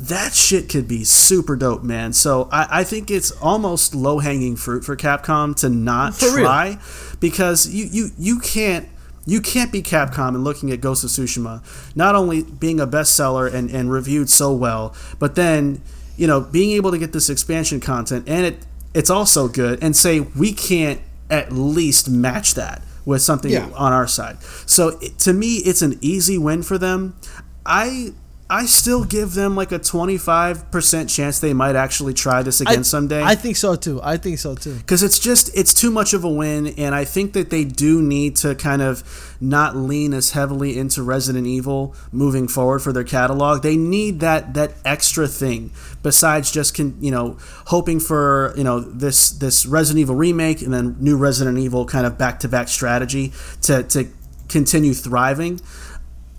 that 0.00 0.32
shit 0.32 0.68
could 0.68 0.88
be 0.88 1.04
super 1.04 1.56
dope, 1.56 1.82
man. 1.82 2.12
So 2.12 2.48
I, 2.50 2.80
I 2.80 2.84
think 2.84 3.10
it's 3.10 3.30
almost 3.32 3.94
low 3.94 4.18
hanging 4.18 4.56
fruit 4.56 4.84
for 4.84 4.96
Capcom 4.96 5.54
to 5.56 5.68
not 5.68 6.14
for 6.14 6.30
try 6.30 6.68
real. 6.68 6.78
because 7.20 7.68
you, 7.68 7.86
you 7.90 8.10
you 8.18 8.38
can't 8.38 8.88
you 9.26 9.40
can't 9.40 9.70
be 9.70 9.82
Capcom 9.82 10.28
and 10.28 10.42
looking 10.42 10.70
at 10.70 10.80
Ghost 10.80 11.04
of 11.04 11.10
Tsushima 11.10 11.62
not 11.94 12.14
only 12.14 12.42
being 12.42 12.80
a 12.80 12.86
bestseller 12.86 13.52
and, 13.52 13.70
and 13.70 13.92
reviewed 13.92 14.30
so 14.30 14.54
well, 14.54 14.94
but 15.18 15.34
then 15.34 15.82
you 16.16 16.26
know 16.26 16.40
being 16.40 16.70
able 16.72 16.90
to 16.90 16.98
get 16.98 17.12
this 17.12 17.28
expansion 17.28 17.80
content 17.80 18.28
and 18.28 18.46
it 18.46 18.66
it's 18.94 19.10
also 19.10 19.48
good 19.48 19.82
and 19.82 19.94
say 19.94 20.20
we 20.20 20.52
can't 20.52 21.00
at 21.28 21.52
least 21.52 22.08
match 22.08 22.54
that 22.54 22.82
with 23.04 23.22
something 23.22 23.52
yeah. 23.52 23.70
on 23.74 23.92
our 23.92 24.06
side. 24.06 24.42
So 24.66 24.98
it, 25.00 25.18
to 25.20 25.32
me, 25.32 25.56
it's 25.56 25.82
an 25.82 25.98
easy 26.00 26.38
win 26.38 26.62
for 26.62 26.76
them. 26.76 27.16
I 27.64 28.14
I 28.50 28.66
still 28.66 29.04
give 29.04 29.34
them 29.34 29.54
like 29.54 29.70
a 29.70 29.78
25% 29.78 31.14
chance 31.14 31.38
they 31.38 31.54
might 31.54 31.76
actually 31.76 32.14
try 32.14 32.42
this 32.42 32.60
again 32.60 32.80
I, 32.80 32.82
someday. 32.82 33.22
I 33.22 33.36
think 33.36 33.56
so 33.56 33.76
too. 33.76 34.00
I 34.02 34.16
think 34.16 34.38
so 34.38 34.56
too. 34.56 34.76
Cuz 34.86 35.04
it's 35.04 35.20
just 35.20 35.56
it's 35.56 35.72
too 35.72 35.90
much 35.90 36.12
of 36.12 36.24
a 36.24 36.28
win 36.28 36.66
and 36.66 36.92
I 36.92 37.04
think 37.04 37.32
that 37.34 37.50
they 37.50 37.64
do 37.64 38.02
need 38.02 38.34
to 38.36 38.56
kind 38.56 38.82
of 38.82 39.04
not 39.40 39.76
lean 39.76 40.12
as 40.12 40.32
heavily 40.32 40.76
into 40.76 41.02
Resident 41.02 41.46
Evil 41.46 41.94
moving 42.10 42.48
forward 42.48 42.80
for 42.80 42.92
their 42.92 43.04
catalog. 43.04 43.62
They 43.62 43.76
need 43.76 44.18
that 44.18 44.54
that 44.54 44.72
extra 44.84 45.28
thing 45.28 45.70
besides 46.02 46.50
just 46.50 46.76
con, 46.76 46.96
you 47.00 47.12
know 47.12 47.36
hoping 47.66 48.00
for, 48.00 48.52
you 48.56 48.64
know, 48.64 48.80
this 48.80 49.30
this 49.30 49.64
Resident 49.64 50.00
Evil 50.00 50.16
remake 50.16 50.60
and 50.60 50.74
then 50.74 50.96
new 50.98 51.16
Resident 51.16 51.56
Evil 51.58 51.84
kind 51.84 52.04
of 52.04 52.18
back-to-back 52.18 52.66
strategy 52.66 53.32
to 53.62 53.84
to 53.84 54.08
continue 54.48 54.92
thriving 54.92 55.60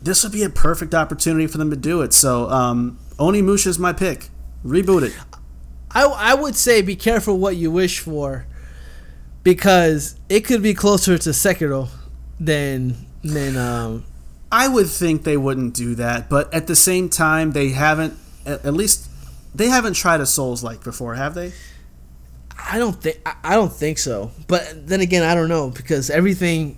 this 0.01 0.23
would 0.23 0.31
be 0.31 0.43
a 0.43 0.49
perfect 0.49 0.93
opportunity 0.93 1.47
for 1.47 1.57
them 1.57 1.69
to 1.69 1.75
do 1.75 2.01
it. 2.01 2.13
So 2.13 2.49
um, 2.49 2.99
Onimusha 3.17 3.67
is 3.67 3.79
my 3.79 3.93
pick. 3.93 4.29
Reboot 4.65 5.03
it. 5.03 5.13
I, 5.91 6.05
I 6.05 6.33
would 6.33 6.55
say 6.55 6.81
be 6.81 6.95
careful 6.95 7.37
what 7.37 7.55
you 7.55 7.69
wish 7.71 7.99
for 7.99 8.45
because 9.43 10.15
it 10.29 10.41
could 10.41 10.61
be 10.61 10.73
closer 10.73 11.17
to 11.17 11.29
Sekiro 11.31 11.89
than 12.39 12.95
than 13.23 13.57
um 13.57 14.05
I 14.51 14.67
would 14.67 14.87
think 14.87 15.23
they 15.23 15.37
wouldn't 15.37 15.73
do 15.73 15.95
that, 15.95 16.29
but 16.29 16.53
at 16.53 16.67
the 16.67 16.75
same 16.75 17.09
time 17.09 17.51
they 17.51 17.69
haven't 17.69 18.17
at 18.45 18.73
least 18.73 19.09
they 19.53 19.67
haven't 19.67 19.93
tried 19.93 20.21
a 20.21 20.25
Souls 20.25 20.63
like 20.63 20.83
before, 20.83 21.15
have 21.15 21.33
they? 21.33 21.53
I 22.69 22.79
don't 22.79 22.93
think 22.93 23.21
I 23.43 23.55
don't 23.55 23.71
think 23.71 23.97
so. 23.97 24.31
But 24.47 24.87
then 24.87 25.01
again, 25.01 25.23
I 25.23 25.35
don't 25.35 25.49
know 25.49 25.69
because 25.69 26.09
everything 26.09 26.77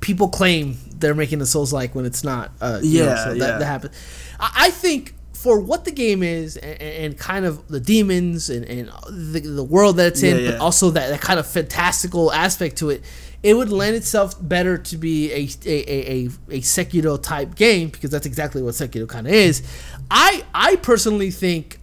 people 0.00 0.28
claim 0.28 0.76
they're 0.94 1.14
making 1.14 1.38
the 1.38 1.46
Souls 1.46 1.72
like 1.72 1.94
when 1.94 2.04
it's 2.04 2.24
not. 2.24 2.52
Uh, 2.60 2.80
yeah, 2.82 3.04
know, 3.04 3.16
so 3.16 3.34
that, 3.34 3.38
yeah. 3.38 3.58
that 3.58 3.64
happens. 3.64 3.96
I, 4.38 4.52
I 4.56 4.70
think 4.70 5.14
for 5.40 5.58
what 5.58 5.86
the 5.86 5.90
game 5.90 6.22
is 6.22 6.58
and, 6.58 6.82
and 6.82 7.18
kind 7.18 7.46
of 7.46 7.66
the 7.68 7.80
demons 7.80 8.50
and, 8.50 8.64
and 8.66 8.90
the, 9.08 9.40
the 9.40 9.64
world 9.64 9.96
that 9.96 10.08
it's 10.08 10.22
in, 10.22 10.38
Yeah, 10.44 10.50
but 10.50 10.60
also 10.60 10.90
that, 10.90 11.08
that 11.08 11.20
kind 11.22 11.40
of 11.40 11.46
fantastical 11.46 12.30
aspect 12.30 12.76
to 12.76 12.90
it, 12.90 13.02
it 13.42 13.54
would 13.54 13.70
lend 13.70 13.96
itself 13.96 14.34
better 14.38 14.76
to 14.76 14.98
be 14.98 15.32
a 15.32 15.48
a, 15.64 15.90
a, 15.90 16.10
a, 16.10 16.24
a 16.56 16.60
Sekiro 16.60 17.20
type 17.22 17.54
game 17.54 17.88
because 17.88 18.10
that's 18.10 18.26
exactly 18.26 18.62
what 18.62 18.74
Sekiro 18.74 19.08
kind 19.08 19.26
of 19.26 19.32
is. 19.32 19.62
I 20.10 20.44
I 20.54 20.76
personally 20.76 21.30
think 21.30 21.80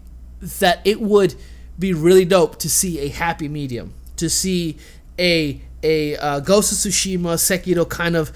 that 0.59 0.81
it 0.85 1.01
would 1.01 1.33
be 1.79 1.93
really 1.93 2.25
dope 2.25 2.57
to 2.59 2.69
see 2.69 2.99
a 2.99 3.09
happy 3.09 3.47
medium, 3.47 3.93
to 4.17 4.29
see 4.29 4.77
a 5.19 5.61
a 5.83 6.15
uh, 6.17 6.39
Ghost 6.39 6.71
of 6.71 6.91
Tsushima 6.91 7.35
Sekiro 7.35 7.87
kind 7.87 8.15
of 8.15 8.31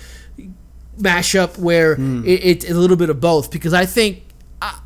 mashup 0.98 1.58
where 1.58 1.94
it, 2.26 2.46
it's 2.46 2.70
a 2.70 2.74
little 2.74 2.98
bit 2.98 3.10
of 3.10 3.20
both 3.20 3.50
because 3.52 3.74
I 3.74 3.86
think 3.86 4.24
I, 4.62 4.80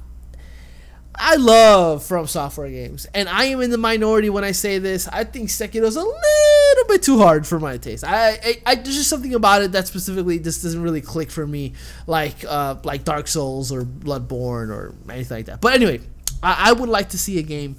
I 1.13 1.35
love 1.35 2.03
From 2.03 2.27
Software 2.27 2.69
games 2.69 3.05
and 3.13 3.27
I 3.27 3.45
am 3.45 3.61
in 3.61 3.71
the 3.71 3.77
minority 3.77 4.29
when 4.29 4.43
I 4.43 4.51
say 4.51 4.79
this. 4.79 5.07
I 5.07 5.23
think 5.23 5.49
Sekiro's 5.49 5.95
a 5.95 6.03
little 6.03 6.87
bit 6.87 7.03
too 7.03 7.17
hard 7.17 7.45
for 7.45 7.59
my 7.59 7.77
taste. 7.77 8.03
I, 8.03 8.31
I, 8.31 8.61
I 8.65 8.75
there's 8.75 8.95
just 8.95 9.09
something 9.09 9.33
about 9.35 9.61
it 9.61 9.71
that 9.73 9.87
specifically 9.87 10.39
just 10.39 10.63
doesn't 10.63 10.81
really 10.81 11.01
click 11.01 11.31
for 11.31 11.45
me 11.45 11.73
like 12.07 12.45
uh, 12.47 12.75
like 12.83 13.03
Dark 13.03 13.27
Souls 13.27 13.71
or 13.71 13.83
Bloodborne 13.83 14.69
or 14.69 14.95
anything 15.09 15.37
like 15.37 15.45
that. 15.47 15.61
But 15.61 15.73
anyway, 15.73 16.01
I, 16.41 16.69
I 16.69 16.73
would 16.73 16.89
like 16.89 17.09
to 17.09 17.17
see 17.17 17.39
a 17.39 17.43
game 17.43 17.75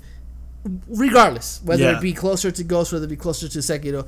regardless 0.89 1.61
whether 1.65 1.83
Yeah. 1.83 1.97
it 1.99 2.01
be 2.01 2.13
closer 2.13 2.51
to 2.51 2.65
Ghost, 2.65 2.93
whether 2.93 3.05
it 3.05 3.09
be 3.09 3.17
closer 3.17 3.49
to 3.49 3.59
Sekiro. 3.59 4.07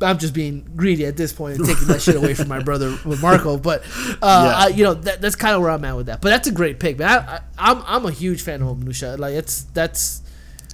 I'm 0.00 0.16
just 0.16 0.32
being 0.32 0.66
greedy 0.74 1.04
at 1.04 1.16
this 1.18 1.30
point 1.34 1.58
and 1.58 1.66
taking 1.66 1.86
that 1.88 2.00
shit 2.00 2.16
away 2.16 2.32
from 2.32 2.48
my 2.48 2.58
brother 2.68 2.96
with 3.04 3.20
Marco, 3.20 3.58
but 3.58 3.82
uh, 4.22 4.54
I, 4.56 4.68
you 4.68 4.82
know 4.82 4.94
that, 4.94 5.20
that's 5.20 5.36
kind 5.36 5.54
of 5.54 5.60
where 5.60 5.70
I'm 5.70 5.84
at 5.84 5.94
with 5.94 6.06
that. 6.06 6.22
But 6.22 6.30
that's 6.30 6.48
a 6.48 6.52
great 6.52 6.80
pick, 6.80 6.98
man. 6.98 7.08
I, 7.28 7.36
I, 7.36 7.40
I'm 7.58 7.82
I'm 7.86 8.06
a 8.06 8.10
huge 8.10 8.40
fan 8.40 8.62
of 8.62 8.68
Onimusha. 8.78 9.18
Like 9.18 9.34
it's 9.34 9.64
that's 9.74 10.22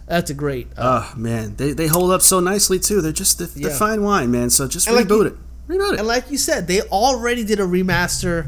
that's 0.06 0.30
a 0.30 0.34
great. 0.34 0.68
Uh, 0.76 1.08
Oh 1.12 1.18
man, 1.18 1.56
they, 1.56 1.72
they 1.72 1.88
hold 1.88 2.12
up 2.12 2.22
so 2.22 2.38
nicely 2.38 2.78
too. 2.78 3.00
They're 3.00 3.10
just 3.10 3.38
they're, 3.38 3.48
they're 3.48 3.70
Yeah. 3.72 3.76
fine 3.78 4.02
wine, 4.04 4.30
man. 4.30 4.48
So 4.48 4.68
just 4.68 4.86
And 4.86 4.94
like 4.94 5.08
reboot 5.08 5.22
you- 5.22 5.26
it. 5.26 5.36
Reboot 5.68 5.92
it. 5.94 5.98
and 5.98 6.06
like 6.08 6.30
you 6.30 6.38
said, 6.38 6.68
they 6.68 6.80
already 6.82 7.42
did 7.42 7.58
a 7.58 7.64
remaster 7.64 8.46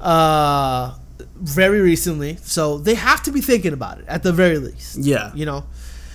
uh, 0.00 0.94
very 1.34 1.80
recently, 1.80 2.36
so 2.42 2.78
they 2.78 2.94
have 2.94 3.22
to 3.24 3.32
be 3.32 3.40
thinking 3.40 3.72
about 3.72 3.98
it 3.98 4.04
at 4.06 4.22
the 4.22 4.32
very 4.32 4.58
least. 4.58 4.96
yeah, 4.98 5.32
You 5.34 5.44
know. 5.46 5.64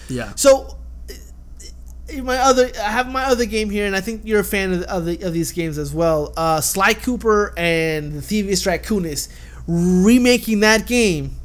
Yeah. 0.10 0.34
So 0.36 0.78
uh, 1.10 2.22
my 2.24 2.38
other, 2.38 2.70
I 2.78 2.92
have 2.92 3.10
my 3.10 3.26
other 3.26 3.46
game 3.46 3.70
here, 3.70 3.86
and 3.86 3.96
I 3.96 4.02
think 4.02 4.22
you're 4.26 4.40
a 4.40 4.44
fan 4.44 4.74
of, 4.74 4.82
of, 4.84 5.06
the, 5.06 5.22
of 5.22 5.34
these 5.34 5.52
games 5.52 5.78
as 5.78 5.94
well. 5.94 6.34
Uh, 6.36 6.62
Sly 6.62 6.94
Cooper 6.94 7.54
and 7.58 8.14
the 8.14 8.22
Thievius 8.22 8.66
Raccoonus 8.66 9.30
remaking 9.68 10.62
that 10.62 10.88
game 10.88 11.36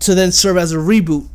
to 0.00 0.14
then 0.14 0.32
serve 0.32 0.56
as 0.56 0.72
a 0.72 0.76
reboot 0.76 1.28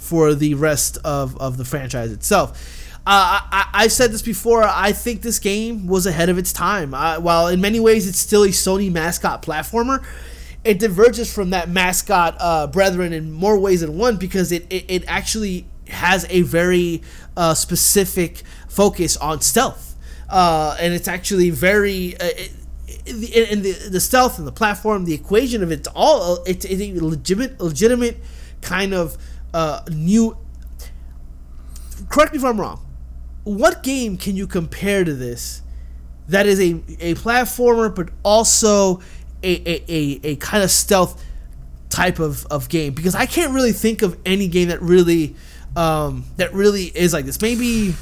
for 0.00 0.34
the 0.34 0.54
rest 0.54 0.98
of, 1.04 1.36
of 1.38 1.56
the 1.56 1.64
franchise 1.64 2.12
itself. 2.12 2.84
Uh, 3.06 3.38
I, 3.40 3.48
I, 3.52 3.84
I've 3.84 3.92
said 3.92 4.10
this 4.12 4.22
before. 4.22 4.64
I 4.64 4.92
think 4.92 5.22
this 5.22 5.38
game 5.38 5.86
was 5.86 6.06
ahead 6.06 6.28
of 6.28 6.38
its 6.38 6.52
time. 6.52 6.92
Uh, 6.92 7.20
while 7.20 7.48
in 7.48 7.60
many 7.60 7.78
ways 7.78 8.08
it's 8.08 8.18
still 8.18 8.42
a 8.42 8.48
Sony 8.48 8.90
mascot 8.90 9.42
platformer, 9.42 10.04
it 10.64 10.80
diverges 10.80 11.32
from 11.32 11.50
that 11.50 11.68
mascot 11.68 12.36
uh, 12.40 12.66
brethren 12.66 13.12
in 13.12 13.30
more 13.30 13.58
ways 13.58 13.80
than 13.82 13.96
one 13.96 14.16
because 14.16 14.50
it, 14.50 14.66
it, 14.70 14.84
it 14.88 15.04
actually 15.06 15.66
has 15.88 16.26
a 16.30 16.42
very 16.42 17.02
uh, 17.36 17.54
specific 17.54 18.42
focus 18.68 19.16
on 19.16 19.40
stealth. 19.40 19.94
Uh, 20.28 20.76
and 20.80 20.92
it's 20.92 21.08
actually 21.08 21.50
very. 21.50 22.16
Uh, 22.16 22.24
it, 22.24 22.52
it- 23.06 23.52
and 23.52 23.62
the, 23.62 23.72
the 23.90 24.00
stealth 24.00 24.38
and 24.38 24.46
the 24.46 24.52
platform, 24.52 25.04
the 25.04 25.14
equation 25.14 25.62
of 25.62 25.70
it's 25.70 25.88
all 25.94 26.42
it's, 26.46 26.64
it's 26.64 26.80
a 26.82 27.04
legitimate, 27.04 27.60
legitimate 27.60 28.16
kind 28.60 28.92
of 28.94 29.16
uh, 29.54 29.82
new. 29.92 30.36
Correct 32.08 32.32
me 32.32 32.38
if 32.38 32.44
I'm 32.44 32.60
wrong. 32.60 32.84
What 33.44 33.82
game 33.82 34.16
can 34.16 34.36
you 34.36 34.46
compare 34.46 35.04
to 35.04 35.14
this 35.14 35.62
that 36.28 36.46
is 36.46 36.58
a, 36.58 36.82
a 37.00 37.14
platformer 37.14 37.94
but 37.94 38.08
also 38.24 39.00
a, 39.42 39.54
a, 39.68 39.84
a, 39.88 40.20
a 40.32 40.36
kind 40.36 40.64
of 40.64 40.70
stealth 40.70 41.22
type 41.88 42.18
of, 42.18 42.44
of 42.46 42.68
game? 42.68 42.92
Because 42.92 43.14
I 43.14 43.26
can't 43.26 43.54
really 43.54 43.72
think 43.72 44.02
of 44.02 44.18
any 44.26 44.48
game 44.48 44.68
that 44.68 44.82
really 44.82 45.36
um, 45.76 46.24
that 46.36 46.52
really 46.54 46.84
is 46.84 47.12
like 47.12 47.24
this. 47.26 47.40
Maybe 47.42 47.94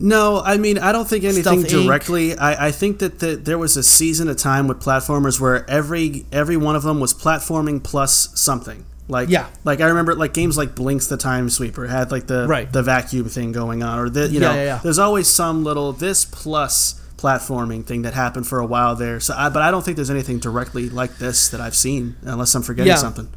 No, 0.00 0.40
I 0.40 0.56
mean 0.58 0.78
I 0.78 0.92
don't 0.92 1.08
think 1.08 1.24
anything 1.24 1.62
directly. 1.64 2.36
I, 2.38 2.68
I 2.68 2.70
think 2.70 3.00
that 3.00 3.18
the, 3.18 3.36
there 3.36 3.58
was 3.58 3.76
a 3.76 3.82
season, 3.82 4.28
of 4.28 4.36
time 4.36 4.68
with 4.68 4.80
platformers 4.80 5.40
where 5.40 5.68
every 5.68 6.24
every 6.32 6.56
one 6.56 6.76
of 6.76 6.82
them 6.84 7.00
was 7.00 7.12
platforming 7.12 7.82
plus 7.82 8.30
something. 8.40 8.84
Like 9.08 9.28
Yeah. 9.28 9.46
like 9.64 9.80
I 9.80 9.86
remember 9.86 10.14
like 10.14 10.34
games 10.34 10.56
like 10.56 10.74
Blinx 10.74 11.08
the 11.08 11.16
Time 11.16 11.48
Sweeper 11.50 11.86
had 11.86 12.10
like 12.12 12.26
the 12.26 12.46
Right. 12.46 12.70
the 12.72 12.82
vacuum 12.82 13.28
thing 13.28 13.52
going 13.52 13.82
on, 13.82 13.98
or 13.98 14.08
the 14.10 14.28
you 14.28 14.34
Yeah, 14.40 14.48
know 14.48 14.54
yeah, 14.54 14.64
yeah. 14.64 14.80
there's 14.82 14.98
always 14.98 15.26
some 15.28 15.64
little 15.64 15.92
this 15.92 16.24
plus 16.24 17.00
platforming 17.16 17.84
thing 17.84 18.02
that 18.02 18.14
happened 18.14 18.46
for 18.46 18.60
a 18.60 18.66
while 18.66 18.94
there. 18.94 19.18
So, 19.18 19.34
I, 19.36 19.48
but 19.48 19.60
I 19.60 19.72
don't 19.72 19.84
think 19.84 19.96
there's 19.96 20.10
anything 20.10 20.38
directly 20.38 20.88
like 20.88 21.18
this 21.18 21.48
that 21.48 21.60
I've 21.60 21.74
seen, 21.74 22.14
unless 22.22 22.54
I'm 22.54 22.62
forgetting 22.62 22.90
Yeah. 22.92 22.96
something. 22.96 23.28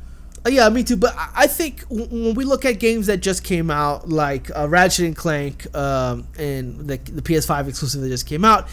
Uh, 0.45 0.49
Yeah, 0.49 0.69
me 0.69 0.83
too. 0.83 0.97
But 0.97 1.13
I 1.17 1.47
think 1.47 1.81
when 1.89 2.33
we 2.35 2.45
look 2.45 2.65
at 2.65 2.79
games 2.79 3.07
that 3.07 3.17
just 3.17 3.43
came 3.43 3.69
out, 3.69 4.09
like 4.09 4.49
uh, 4.55 4.67
Ratchet 4.67 5.05
and 5.05 5.15
Clank 5.15 5.73
um, 5.75 6.27
and 6.37 6.79
the, 6.87 6.97
the 6.97 7.21
PS5 7.21 7.67
exclusive 7.67 8.01
that 8.01 8.09
just 8.09 8.25
came 8.25 8.43
out, 8.45 8.67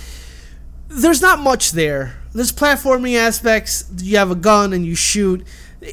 there's 0.88 1.20
not 1.20 1.38
much 1.40 1.72
there. 1.72 2.16
There's 2.34 2.52
platforming 2.52 3.16
aspects. 3.16 3.84
You 3.98 4.16
have 4.18 4.30
a 4.30 4.34
gun 4.34 4.72
and 4.72 4.86
you 4.86 4.94
shoot. 4.94 5.46
I- 5.82 5.86
I 5.86 5.90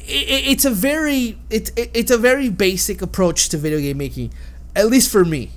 it's 0.52 0.64
a 0.64 0.70
very 0.70 1.38
it's 1.50 1.70
it's 1.76 2.10
a 2.10 2.18
very 2.18 2.48
basic 2.48 3.02
approach 3.02 3.48
to 3.50 3.56
video 3.58 3.78
game 3.78 3.98
making, 3.98 4.32
at 4.74 4.86
least 4.88 5.10
for 5.12 5.24
me. 5.24 5.52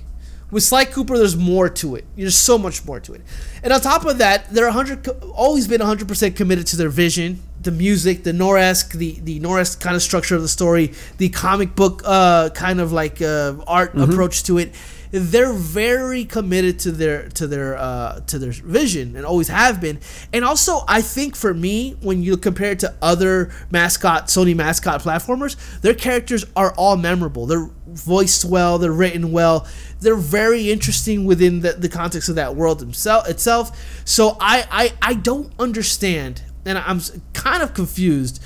With 0.50 0.62
Sly 0.62 0.84
Cooper, 0.84 1.16
there's 1.16 1.36
more 1.36 1.68
to 1.68 1.94
it. 1.94 2.04
There's 2.16 2.36
so 2.36 2.58
much 2.58 2.84
more 2.84 3.00
to 3.00 3.14
it. 3.14 3.22
And 3.62 3.72
on 3.72 3.80
top 3.80 4.04
of 4.04 4.18
that, 4.18 4.50
they're 4.50 4.66
100 4.66 5.08
always 5.32 5.68
been 5.68 5.80
100% 5.80 6.36
committed 6.36 6.66
to 6.68 6.76
their 6.76 6.88
vision, 6.88 7.42
the 7.60 7.70
music, 7.70 8.24
the 8.24 8.32
Noiresque, 8.32 8.92
the 8.92 9.20
the 9.20 9.38
Noiresque 9.40 9.80
kind 9.80 9.94
of 9.94 10.02
structure 10.02 10.34
of 10.34 10.42
the 10.42 10.48
story, 10.48 10.92
the 11.18 11.28
comic 11.28 11.76
book 11.76 12.02
uh, 12.04 12.50
kind 12.50 12.80
of 12.80 12.90
like 12.92 13.22
uh, 13.22 13.54
art 13.66 13.94
approach 13.94 14.42
to 14.44 14.58
it. 14.58 14.74
They're 15.12 15.52
very 15.52 16.24
committed 16.24 16.78
to 16.80 16.92
their 16.92 17.28
to 17.30 17.46
their 17.46 17.76
uh, 17.76 18.20
to 18.20 18.38
their 18.38 18.52
vision 18.52 19.16
and 19.16 19.26
always 19.26 19.48
have 19.48 19.80
been. 19.80 19.98
And 20.32 20.44
also, 20.44 20.84
I 20.86 21.02
think 21.02 21.34
for 21.34 21.52
me, 21.52 21.96
when 22.00 22.22
you 22.22 22.36
compare 22.36 22.72
it 22.72 22.78
to 22.80 22.94
other 23.02 23.50
mascot 23.70 24.28
Sony 24.28 24.54
mascot 24.54 25.02
platformers, 25.02 25.56
their 25.80 25.94
characters 25.94 26.44
are 26.54 26.72
all 26.74 26.96
memorable. 26.96 27.46
They're 27.46 27.70
voiced 27.88 28.44
well. 28.44 28.78
They're 28.78 28.92
written 28.92 29.32
well. 29.32 29.66
They're 29.98 30.14
very 30.14 30.70
interesting 30.70 31.24
within 31.24 31.60
the, 31.60 31.72
the 31.72 31.88
context 31.88 32.28
of 32.28 32.36
that 32.36 32.54
world 32.54 32.80
itself. 32.82 34.02
So 34.04 34.36
I, 34.38 34.64
I 34.70 34.92
I 35.02 35.14
don't 35.14 35.52
understand, 35.58 36.42
and 36.64 36.78
I'm 36.78 37.00
kind 37.32 37.64
of 37.64 37.74
confused 37.74 38.40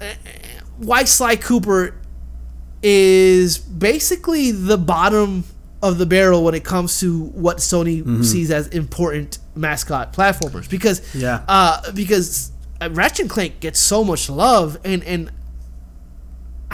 uh, 0.00 0.06
why 0.76 1.04
Sly 1.04 1.36
Cooper 1.36 1.94
is 2.82 3.58
basically 3.58 4.50
the 4.50 4.76
bottom 4.76 5.44
of 5.84 5.98
the 5.98 6.06
barrel 6.06 6.42
when 6.44 6.54
it 6.54 6.64
comes 6.64 6.98
to 7.00 7.26
what 7.44 7.58
Sony 7.58 8.24
sees 8.24 8.50
as 8.50 8.66
important 8.68 9.38
mascot 9.54 10.12
platformers 10.12 10.68
because 10.68 11.02
Yeah. 11.14 11.44
uh, 11.46 11.92
because 11.92 12.50
Ratchet 12.90 13.20
and 13.20 13.30
Clank 13.30 13.60
gets 13.60 13.78
so 13.78 14.02
much 14.02 14.28
love 14.28 14.78
and 14.84 15.04
and 15.04 15.30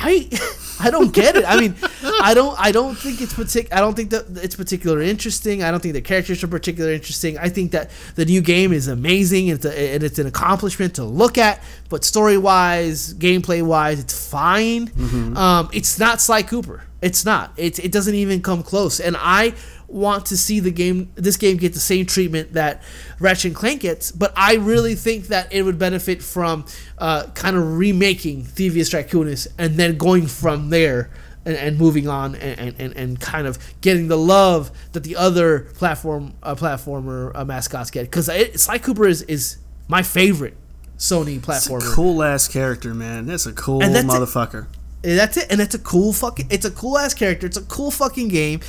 I 0.01 0.29
I 0.81 0.91
don't 0.91 1.13
get 1.13 1.37
it. 1.37 1.45
I 1.47 1.61
mean, 1.61 1.75
I 2.23 2.33
don't 2.33 2.59
I 2.59 2.73
don't 2.73 2.97
think 2.97 3.21
it's 3.21 3.35
partic- 3.35 3.69
I 3.71 3.81
don't 3.81 3.95
think 3.95 4.11
that 4.11 4.25
it's 4.43 4.57
particularly 4.57 5.11
interesting. 5.11 5.63
I 5.63 5.71
don't 5.71 5.81
think 5.81 5.95
the 5.95 6.01
characters 6.01 6.43
are 6.43 6.49
particularly 6.49 6.97
interesting. 6.97 7.37
I 7.39 7.51
think 7.51 7.73
that 7.73 7.91
the 8.15 8.25
new 8.25 8.41
game 8.41 8.73
is 8.73 8.89
amazing 8.89 9.49
it's, 9.49 9.65
a, 9.65 9.95
and 9.95 10.03
it's 10.03 10.19
an 10.19 10.27
accomplishment 10.27 10.95
to 10.95 11.05
look 11.05 11.37
at, 11.37 11.63
but 11.91 12.05
story 12.05 12.39
wise, 12.39 13.13
gameplay 13.15 13.63
wise, 13.63 14.01
it's 14.01 14.29
fine. 14.31 14.91
Um, 15.37 15.69
it's 15.73 15.99
not 15.99 16.21
Sly 16.21 16.43
Cooper. 16.43 16.83
It's 17.03 17.25
not. 17.25 17.53
It 17.57 17.79
it 17.79 17.93
doesn't 17.93 18.15
even 18.15 18.41
come 18.43 18.63
close. 18.63 19.01
And 19.01 19.17
I 19.19 19.55
want 19.91 20.27
to 20.27 20.37
see 20.37 20.61
the 20.61 20.71
game 20.71 21.11
this 21.17 21.37
game 21.37 21.57
get 21.57 21.73
the 21.73 21.81
same 21.81 22.07
treatment 22.07 22.53
that 22.53 22.83
Ratchet 23.19 23.47
and 23.47 23.55
Clank 23.55 23.81
gets, 23.81 24.13
but 24.13 24.33
I 24.37 24.55
really 24.55 24.95
think 24.95 25.27
that 25.27 25.53
it 25.53 25.63
would 25.63 25.79
benefit 25.79 26.23
from 26.23 26.65
uh, 26.99 27.27
kind 27.35 27.57
of 27.57 27.77
remaking 27.77 28.45
Thievius 28.45 28.95
Raccoonus 28.95 29.49
and 29.59 29.77
then 29.77 29.99
going 29.99 30.27
from 30.27 30.71
there 30.71 31.11
and, 31.45 31.57
and 31.57 31.79
moving 31.79 32.07
on 32.09 32.35
and, 32.37 32.75
and, 32.79 32.97
and 32.97 33.21
kind 33.21 33.47
of 33.47 33.59
getting 33.81 34.09
the 34.09 34.19
love 34.19 34.71
that 34.93 35.05
the 35.05 35.17
other 35.17 35.61
platform 35.61 36.35
uh, 36.43 36.55
platformer 36.55 37.33
uh, 37.35 37.45
mascots 37.45 37.91
get 37.91 38.03
because 38.03 38.31
Sly 38.61 38.79
Cooper 38.79 39.07
is 39.07 39.23
is 39.23 39.59
my 39.89 40.03
favorite 40.03 40.57
Sony 41.01 41.41
platformer. 41.41 41.79
It's 41.79 41.93
a 41.93 41.95
cool 41.95 42.23
ass 42.23 42.47
character, 42.47 42.95
man. 42.95 43.27
That's 43.27 43.47
a 43.47 43.53
cool 43.53 43.81
that's 43.81 43.95
it. 43.95 44.07
motherfucker. 44.07 44.67
And 45.03 45.19
that's 45.19 45.39
it. 45.39 45.47
And 45.51 45.61
it's 45.61 45.75
a 45.75 45.79
cool 45.79 46.13
fucking. 46.13 46.49
It's 46.51 46.67
a 46.67 46.71
cool 46.71 46.99
ass 46.99 47.15
character. 47.15 47.47
It's 47.47 47.57
a 47.57 47.63
cool 47.63 47.91
fucking 47.91 48.29
game, 48.29 48.61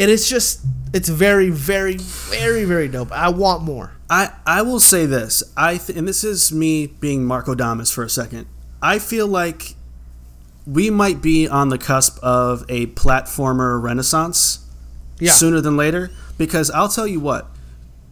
and 0.00 0.10
it's 0.10 0.28
just. 0.28 0.60
It's 0.92 1.08
very, 1.08 1.50
very, 1.50 1.96
very, 1.98 2.64
very 2.64 2.88
dope. 2.88 3.12
I 3.12 3.28
want 3.28 3.62
more. 3.62 3.92
I, 4.10 4.32
I 4.44 4.62
will 4.62 4.80
say 4.80 5.06
this. 5.06 5.44
I 5.56 5.76
th- 5.76 5.96
and 5.96 6.08
this 6.08 6.24
is 6.24 6.50
me 6.52 6.88
being 6.88 7.24
Marco 7.24 7.54
Damas 7.54 7.92
for 7.92 8.02
a 8.02 8.08
second. 8.10 8.48
I 8.82 8.98
feel 8.98 9.28
like 9.28 9.76
we 10.66 10.90
might 10.90 11.22
be 11.22 11.46
on 11.46 11.68
the 11.68 11.78
cusp 11.78 12.18
of 12.24 12.64
a 12.68 12.86
platformer 12.86 13.80
renaissance 13.80 14.66
Yeah. 15.20 15.30
sooner 15.30 15.60
than 15.60 15.76
later. 15.76 16.10
Because 16.38 16.72
I'll 16.72 16.88
tell 16.88 17.06
you 17.06 17.20
what, 17.20 17.46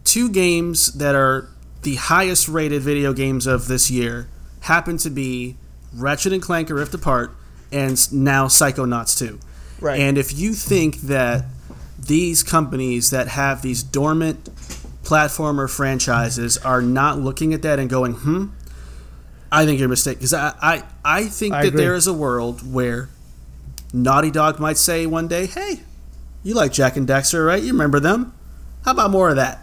two 0.05 0.29
games 0.29 0.93
that 0.93 1.15
are 1.15 1.49
the 1.81 1.95
highest 1.95 2.47
rated 2.47 2.81
video 2.81 3.11
games 3.11 3.45
of 3.45 3.67
this 3.67 3.91
year 3.91 4.29
happen 4.61 4.95
to 4.99 5.09
be 5.09 5.57
Ratchet 5.93 6.31
and 6.31 6.41
Clank 6.41 6.69
Rift 6.69 6.93
Apart 6.93 7.35
and 7.73 7.97
now 8.13 8.45
Psychonauts 8.47 9.17
2. 9.19 9.37
Right. 9.81 9.99
And 9.99 10.17
if 10.17 10.31
you 10.37 10.53
think 10.53 11.01
that 11.01 11.43
these 12.07 12.43
companies 12.43 13.09
that 13.11 13.27
have 13.29 13.61
these 13.61 13.83
dormant 13.83 14.45
platformer 15.03 15.69
franchises 15.69 16.57
are 16.57 16.81
not 16.81 17.19
looking 17.19 17.53
at 17.53 17.61
that 17.63 17.79
and 17.79 17.89
going, 17.89 18.13
hmm, 18.13 18.47
I 19.51 19.65
think 19.65 19.79
you're 19.79 19.89
mistaken. 19.89 20.19
Because 20.19 20.33
I, 20.33 20.53
I, 20.61 20.83
I 21.03 21.23
think 21.25 21.53
I 21.55 21.61
that 21.63 21.67
agree. 21.69 21.81
there 21.83 21.95
is 21.95 22.07
a 22.07 22.13
world 22.13 22.71
where 22.71 23.09
Naughty 23.93 24.31
Dog 24.31 24.59
might 24.59 24.77
say 24.77 25.05
one 25.05 25.27
day, 25.27 25.47
hey, 25.47 25.79
you 26.43 26.53
like 26.53 26.71
Jak 26.71 26.95
and 26.95 27.07
Daxter, 27.07 27.45
right? 27.45 27.61
You 27.61 27.71
remember 27.71 27.99
them? 27.99 28.33
How 28.85 28.91
about 28.91 29.11
more 29.11 29.29
of 29.29 29.35
that? 29.37 29.59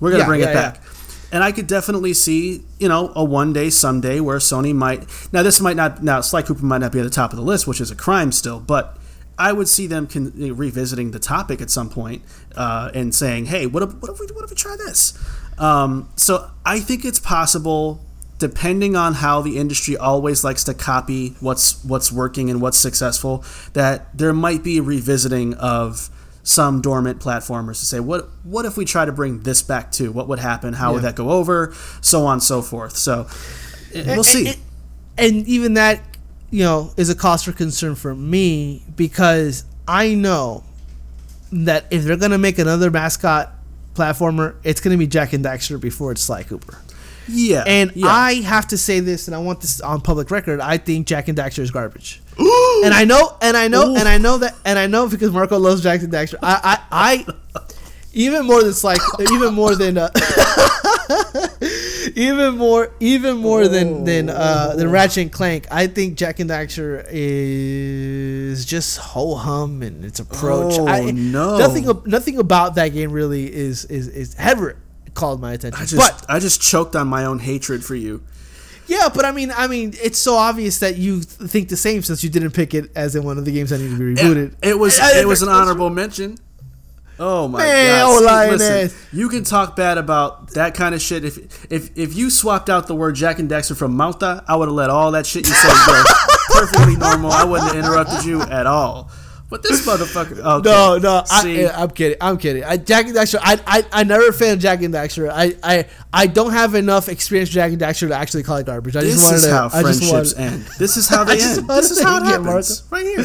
We're 0.00 0.10
going 0.10 0.20
to 0.20 0.24
Yeah, 0.24 0.28
bring 0.28 0.40
yeah, 0.40 0.50
it 0.50 0.54
back. 0.54 0.82
And 1.30 1.44
I 1.44 1.52
could 1.52 1.66
definitely 1.66 2.14
see, 2.14 2.62
you 2.78 2.88
know, 2.88 3.12
a 3.14 3.22
one 3.22 3.52
day, 3.52 3.68
someday 3.68 4.18
where 4.20 4.38
Sony 4.38 4.74
might. 4.74 5.06
Now, 5.30 5.42
this 5.42 5.60
might 5.60 5.76
not. 5.76 6.02
Now, 6.02 6.22
Sly 6.22 6.40
Cooper 6.40 6.64
might 6.64 6.78
not 6.78 6.90
be 6.90 7.00
at 7.00 7.02
the 7.02 7.10
top 7.10 7.32
of 7.32 7.36
the 7.36 7.44
list, 7.44 7.66
which 7.66 7.82
is 7.82 7.90
a 7.90 7.94
crime 7.94 8.32
still, 8.32 8.58
but 8.60 8.96
I 9.38 9.52
would 9.52 9.68
see 9.68 9.86
them 9.86 10.06
con- 10.06 10.32
revisiting 10.36 11.12
the 11.12 11.18
topic 11.18 11.60
at 11.60 11.70
some 11.70 11.88
point 11.88 12.22
uh, 12.56 12.90
and 12.94 13.14
saying, 13.14 13.46
"Hey, 13.46 13.66
what 13.66 13.82
if, 13.82 13.94
what 13.94 14.10
if 14.10 14.20
we 14.20 14.26
what 14.34 14.44
if 14.44 14.50
we 14.50 14.56
try 14.56 14.76
this?" 14.76 15.12
Um, 15.58 16.08
so 16.16 16.50
I 16.64 16.80
think 16.80 17.04
it's 17.04 17.18
possible, 17.20 18.00
depending 18.38 18.96
on 18.96 19.14
how 19.14 19.40
the 19.42 19.58
industry 19.58 19.96
always 19.96 20.44
likes 20.44 20.64
to 20.64 20.74
copy 20.74 21.36
what's 21.40 21.82
what's 21.84 22.10
working 22.12 22.50
and 22.50 22.60
what's 22.60 22.78
successful, 22.78 23.44
that 23.72 24.16
there 24.16 24.32
might 24.32 24.62
be 24.62 24.78
a 24.78 24.82
revisiting 24.82 25.54
of 25.54 26.10
some 26.42 26.80
dormant 26.80 27.20
platformers 27.20 27.78
to 27.80 27.86
say, 27.86 28.00
"What 28.00 28.28
what 28.42 28.64
if 28.64 28.76
we 28.76 28.84
try 28.84 29.04
to 29.04 29.12
bring 29.12 29.42
this 29.42 29.62
back 29.62 29.92
too? 29.92 30.10
What 30.12 30.28
would 30.28 30.38
happen? 30.38 30.72
How 30.74 30.92
would 30.94 31.02
that 31.02 31.14
go 31.14 31.30
over? 31.30 31.74
So 32.00 32.26
on 32.26 32.34
and 32.34 32.42
so 32.42 32.62
forth." 32.62 32.96
So 32.96 33.26
we'll 33.94 34.08
And- 34.16 34.24
see. 34.24 34.48
And, 34.48 34.56
and 35.20 35.48
even 35.48 35.74
that, 35.74 36.00
you 36.50 36.64
know, 36.64 36.92
is 36.96 37.10
a 37.10 37.14
cause 37.14 37.42
for 37.42 37.52
concern 37.52 37.94
for 37.94 38.14
me 38.14 38.82
because 38.96 39.64
I 39.86 40.14
know 40.14 40.64
that 41.52 41.86
if 41.90 42.04
they're 42.04 42.16
gonna 42.16 42.38
make 42.38 42.58
another 42.58 42.90
mascot 42.90 43.52
platformer, 43.94 44.54
it's 44.64 44.80
gonna 44.80 44.96
be 44.96 45.06
Jak 45.06 45.32
and 45.32 45.44
Daxter 45.44 45.80
before 45.80 46.12
it's 46.12 46.22
Sly 46.22 46.42
Cooper. 46.42 46.78
yeah, 47.26 47.64
And 47.66 47.92
yeah. 47.94 48.06
I 48.06 48.34
have 48.42 48.68
to 48.68 48.78
say 48.78 49.00
this, 49.00 49.28
and 49.28 49.34
I 49.34 49.38
want 49.38 49.60
this 49.60 49.80
on 49.80 50.00
public 50.00 50.30
record. 50.30 50.60
I 50.60 50.78
think 50.78 51.06
Jak 51.06 51.28
and 51.28 51.36
Daxter 51.36 51.60
is 51.60 51.70
garbage. 51.70 52.20
and 52.38 52.94
I 52.94 53.04
know, 53.06 53.36
and 53.42 53.56
I 53.56 53.68
know, 53.68 53.90
Ooh. 53.90 53.96
and 53.96 54.08
I 54.08 54.18
know 54.18 54.38
that, 54.38 54.54
and 54.64 54.78
I 54.78 54.86
know 54.86 55.08
because 55.08 55.30
Marco 55.32 55.58
loves 55.58 55.82
Jak 55.82 56.02
and 56.02 56.12
Daxter. 56.12 56.36
I, 56.42 56.78
I, 56.90 57.24
I 57.26 57.60
even 58.12 58.46
more 58.46 58.62
than 58.62 58.74
like, 58.82 59.00
even 59.32 59.54
more 59.54 59.74
than, 59.76 59.98
uh, 59.98 60.10
even 62.14 62.56
more, 62.56 62.90
even 63.00 63.36
more 63.36 63.68
than 63.68 64.04
than 64.04 64.30
uh, 64.30 64.74
than 64.76 64.90
Ratchet 64.90 65.22
and 65.22 65.32
Clank. 65.32 65.66
I 65.70 65.86
think 65.86 66.16
Jak 66.16 66.40
and 66.40 66.50
Daxter 66.50 67.06
is 67.10 68.64
just 68.64 68.98
ho 68.98 69.34
hum 69.34 69.82
and 69.82 70.04
its 70.04 70.20
approach. 70.20 70.74
Oh, 70.78 70.86
I, 70.88 71.10
no. 71.10 71.58
nothing, 71.58 71.88
nothing 72.06 72.38
about 72.38 72.74
that 72.76 72.88
game 72.88 73.12
really 73.12 73.52
is 73.52 73.84
is 73.86 74.08
is 74.08 74.34
ever 74.38 74.76
called 75.14 75.40
my 75.40 75.52
attention. 75.52 75.82
I 75.82 75.86
just 75.86 75.96
but 75.96 76.26
I 76.28 76.38
just 76.38 76.60
choked 76.60 76.96
on 76.96 77.08
my 77.08 77.24
own 77.24 77.38
hatred 77.40 77.84
for 77.84 77.94
you. 77.94 78.22
yeah, 78.86 79.08
but 79.14 79.24
I 79.24 79.32
mean, 79.32 79.52
I 79.54 79.66
mean, 79.66 79.92
it's 80.02 80.18
so 80.18 80.34
obvious 80.36 80.78
that 80.78 80.96
you 80.96 81.16
th- 81.20 81.50
think 81.50 81.68
the 81.68 81.76
same 81.76 82.02
since 82.02 82.24
you 82.24 82.30
didn't 82.30 82.52
pick 82.52 82.72
it 82.74 82.90
as 82.96 83.14
in 83.16 83.24
one 83.24 83.36
of 83.38 83.44
the 83.44 83.52
games 83.52 83.70
that 83.70 83.80
need 83.80 83.90
to 83.90 83.98
be 83.98 84.14
rebooted. 84.14 84.54
It 84.62 84.78
was 84.78 84.98
I- 84.98 85.18
I- 85.18 85.20
it 85.20 85.26
was 85.26 85.42
an 85.42 85.48
honorable 85.50 85.90
mention. 85.90 86.38
Oh 87.20 87.48
my 87.48 87.58
Man, 87.58 88.04
god! 88.06 88.50
listen, 88.50 88.98
you 89.12 89.28
can 89.28 89.42
talk 89.42 89.74
bad 89.74 89.98
about 89.98 90.50
that 90.50 90.74
kind 90.74 90.94
of 90.94 91.02
shit. 91.02 91.24
If 91.24 91.70
if 91.72 91.96
if 91.96 92.14
you 92.14 92.30
swapped 92.30 92.70
out 92.70 92.86
the 92.86 92.94
word 92.94 93.16
Jak 93.16 93.38
and 93.38 93.50
Daxter 93.50 93.76
from 93.76 93.96
Malta, 93.96 94.44
I 94.46 94.56
would 94.56 94.68
have 94.68 94.74
let 94.74 94.90
all 94.90 95.10
that 95.12 95.26
shit 95.26 95.48
you 95.48 95.54
said 95.54 95.72
go 95.86 96.02
perfectly 96.60 96.96
normal. 96.96 97.32
I 97.32 97.44
wouldn't 97.44 97.74
have 97.74 97.84
interrupted 97.84 98.24
you 98.24 98.42
at 98.42 98.66
all. 98.66 99.10
But 99.50 99.62
this 99.62 99.86
motherfucker. 99.86 100.38
Okay. 100.38 100.68
No, 100.68 100.98
no, 100.98 101.22
I, 101.30 101.42
See, 101.42 101.62
yeah, 101.62 101.72
I'm 101.74 101.90
kidding. 101.90 102.18
I'm 102.20 102.36
kidding. 102.36 102.64
I, 102.64 102.76
Jak 102.76 103.06
and 103.06 103.16
Daxter. 103.16 103.38
I, 103.40 103.58
I, 103.66 103.84
I 103.92 104.04
never 104.04 104.30
fan 104.30 104.52
of 104.54 104.58
Jak 104.58 104.82
and 104.82 104.92
Daxter. 104.92 105.30
I, 105.32 105.56
I, 105.62 105.86
I 106.12 106.26
don't 106.26 106.52
have 106.52 106.74
enough 106.74 107.08
experience 107.08 107.48
with 107.48 107.54
Jak 107.54 107.72
and 107.72 107.80
Daxter 107.80 108.08
to 108.08 108.14
actually 108.14 108.42
call 108.42 108.58
it 108.58 108.66
garbage. 108.66 108.94
I 108.94 109.00
this 109.00 109.14
just 109.14 109.24
wanted 109.24 109.36
is 109.36 109.44
to. 109.44 109.50
how 109.50 109.64
I 109.72 109.82
just 109.82 110.04
friendships 110.04 110.34
wanted, 110.34 110.52
end. 110.52 110.62
This 110.78 110.96
is 110.98 111.08
how 111.08 111.24
they 111.24 111.40
end. 111.40 111.66
This 111.66 111.90
is 111.90 112.02
how 112.02 112.18
it 112.18 112.26
happens. 112.26 112.82
Right 112.90 113.04
here. 113.06 113.24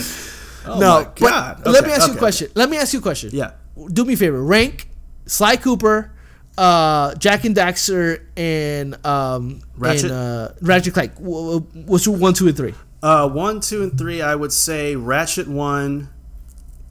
Oh 0.65 0.79
no, 0.79 1.03
my 1.03 1.11
god. 1.15 1.61
but 1.61 1.73
let 1.73 1.85
me 1.85 1.91
ask 1.91 2.07
you 2.07 2.07
a 2.07 2.11
okay, 2.11 2.19
question. 2.19 2.49
Let 2.55 2.69
me 2.69 2.77
ask 2.77 2.93
you 2.93 2.99
a 2.99 3.01
question. 3.01 3.31
Yeah. 3.33 3.51
Do 3.91 4.05
me 4.05 4.13
a 4.13 4.17
favor. 4.17 4.41
Rank 4.43 4.87
Sly 5.25 5.55
Cooper, 5.57 6.11
uh, 6.57 7.15
Jak 7.15 7.43
and 7.45 7.55
Daxter, 7.55 8.21
and 8.37 9.03
um, 9.05 9.61
Ratchet? 9.77 10.05
and, 10.05 10.13
uh, 10.13 10.49
Ratchet 10.61 10.93
Clank. 10.93 11.13
Wh- 11.15 11.57
wh- 11.63 11.87
What's 11.89 12.05
your 12.05 12.15
one, 12.15 12.33
two, 12.33 12.47
and 12.47 12.55
three? 12.57 12.73
Uh, 13.01 13.27
one, 13.29 13.59
two, 13.59 13.83
and 13.83 13.97
three. 13.97 14.21
I 14.21 14.35
would 14.35 14.51
say 14.53 14.95
Ratchet 14.95 15.47
one. 15.47 16.09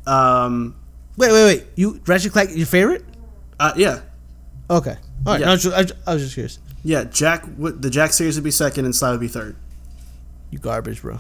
Um, 0.07 0.75
Wait, 1.17 1.31
wait, 1.31 1.45
wait. 1.45 1.67
You 1.77 2.01
Ratchet 2.07 2.33
Clank 2.33 2.51
your 2.57 2.67
favorite? 2.67 3.05
uh, 3.61 3.73
yeah, 3.77 4.01
Okay. 4.71 4.97
All 5.27 5.33
right. 5.35 5.41
Yeah. 5.41 5.49
I, 5.49 5.53
was 5.53 5.63
just, 5.63 5.77
I, 5.77 5.83
was- 5.83 5.93
I 6.07 6.15
was 6.15 6.23
just 6.23 6.35
curious. 6.35 6.59
yeah. 6.83 7.05
Jak, 7.05 7.45
the 7.59 7.91
Jack 7.91 8.13
series 8.13 8.35
would 8.37 8.45
be 8.45 8.51
second, 8.51 8.87
and 8.87 8.97
Sly 8.97 9.11
would 9.13 9.21
be 9.21 9.29
third. 9.29 9.55
You 10.51 10.59
garbage, 10.59 11.03
bro. 11.03 11.19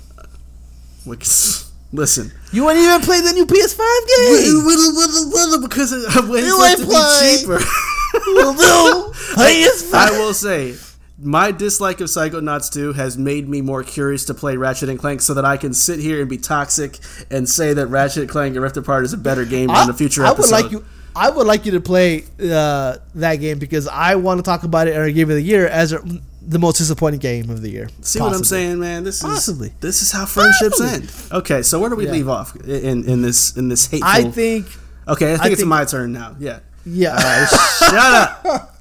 Which, 1.04 1.26
listen, 1.92 2.32
You 2.52 2.68
ain't 2.70 2.78
even 2.78 3.00
played 3.02 3.24
the 3.24 3.32
new 3.32 3.46
PS5 3.46 3.78
game. 4.08 5.62
because 5.62 5.92
I 5.92 6.20
went 6.28 6.44
You 6.46 6.56
for 6.56 6.64
it 6.64 6.70
ain't 6.70 6.80
to 6.80 6.86
play. 6.86 7.32
be 7.32 7.38
cheaper. 7.38 7.58
no, 8.26 9.12
PS5. 9.36 9.94
I 9.94 10.10
will 10.18 10.34
say, 10.34 10.74
my 11.18 11.50
dislike 11.52 12.00
of 12.00 12.08
Psychonauts 12.08 12.72
2 12.72 12.92
has 12.94 13.16
made 13.16 13.48
me 13.48 13.60
more 13.60 13.82
curious 13.82 14.24
to 14.26 14.34
play 14.34 14.56
Ratchet 14.56 14.88
and 14.88 14.98
Clank, 14.98 15.20
so 15.20 15.34
that 15.34 15.44
I 15.44 15.56
can 15.56 15.72
sit 15.72 16.00
here 16.00 16.20
and 16.20 16.28
be 16.28 16.38
toxic 16.38 16.98
and 17.30 17.48
say 17.48 17.72
that 17.74 17.86
Ratchet 17.86 18.22
and 18.22 18.28
Clank 18.30 18.54
and 18.54 18.62
Rift 18.62 18.76
Apart 18.76 19.04
is 19.04 19.12
a 19.12 19.16
better 19.18 19.44
game 19.44 19.70
in 19.70 19.88
a 19.90 19.94
future 19.94 20.24
I 20.24 20.30
episode. 20.30 20.54
would 20.56 20.62
like 20.64 20.72
you. 20.72 20.84
I 21.14 21.28
would 21.30 21.46
like 21.46 21.66
you 21.66 21.72
to 21.72 21.80
play 21.80 22.24
uh, 22.42 22.96
that 23.16 23.36
game 23.36 23.58
because 23.58 23.86
I 23.86 24.14
want 24.16 24.38
to 24.38 24.42
talk 24.42 24.62
about 24.64 24.88
it 24.88 24.94
in 24.94 25.00
our 25.00 25.10
game 25.10 25.28
of 25.28 25.36
the 25.36 25.42
year 25.42 25.66
as 25.68 25.92
a, 25.92 26.00
the 26.46 26.58
most 26.58 26.78
disappointing 26.78 27.20
game 27.20 27.50
of 27.50 27.62
the 27.62 27.70
year. 27.70 27.88
See 28.00 28.20
what 28.20 28.34
I'm 28.34 28.44
saying, 28.44 28.80
man? 28.80 29.04
This 29.04 29.16
is 29.16 29.22
Possibly. 29.22 29.72
this 29.80 30.02
is 30.02 30.10
how 30.12 30.26
friendships 30.26 30.78
Possibly. 30.80 31.08
end. 31.08 31.12
Okay, 31.32 31.62
so 31.62 31.78
where 31.80 31.88
do 31.90 31.96
we 31.96 32.06
Yeah. 32.06 32.12
leave 32.12 32.28
off 32.28 32.56
in 32.56 33.04
in 33.08 33.22
this 33.22 33.56
in 33.56 33.68
this 33.68 33.86
hateful? 33.86 34.08
I 34.10 34.24
think. 34.30 34.66
Okay, 35.08 35.32
I 35.34 35.36
think 35.36 35.46
I 35.46 35.48
it's 35.50 35.56
think- 35.60 35.68
my 35.68 35.84
turn 35.84 36.12
now. 36.12 36.36
Yeah. 36.38 36.60
Yeah. 36.84 37.46
Shut 37.78 37.94
up. 37.94 38.76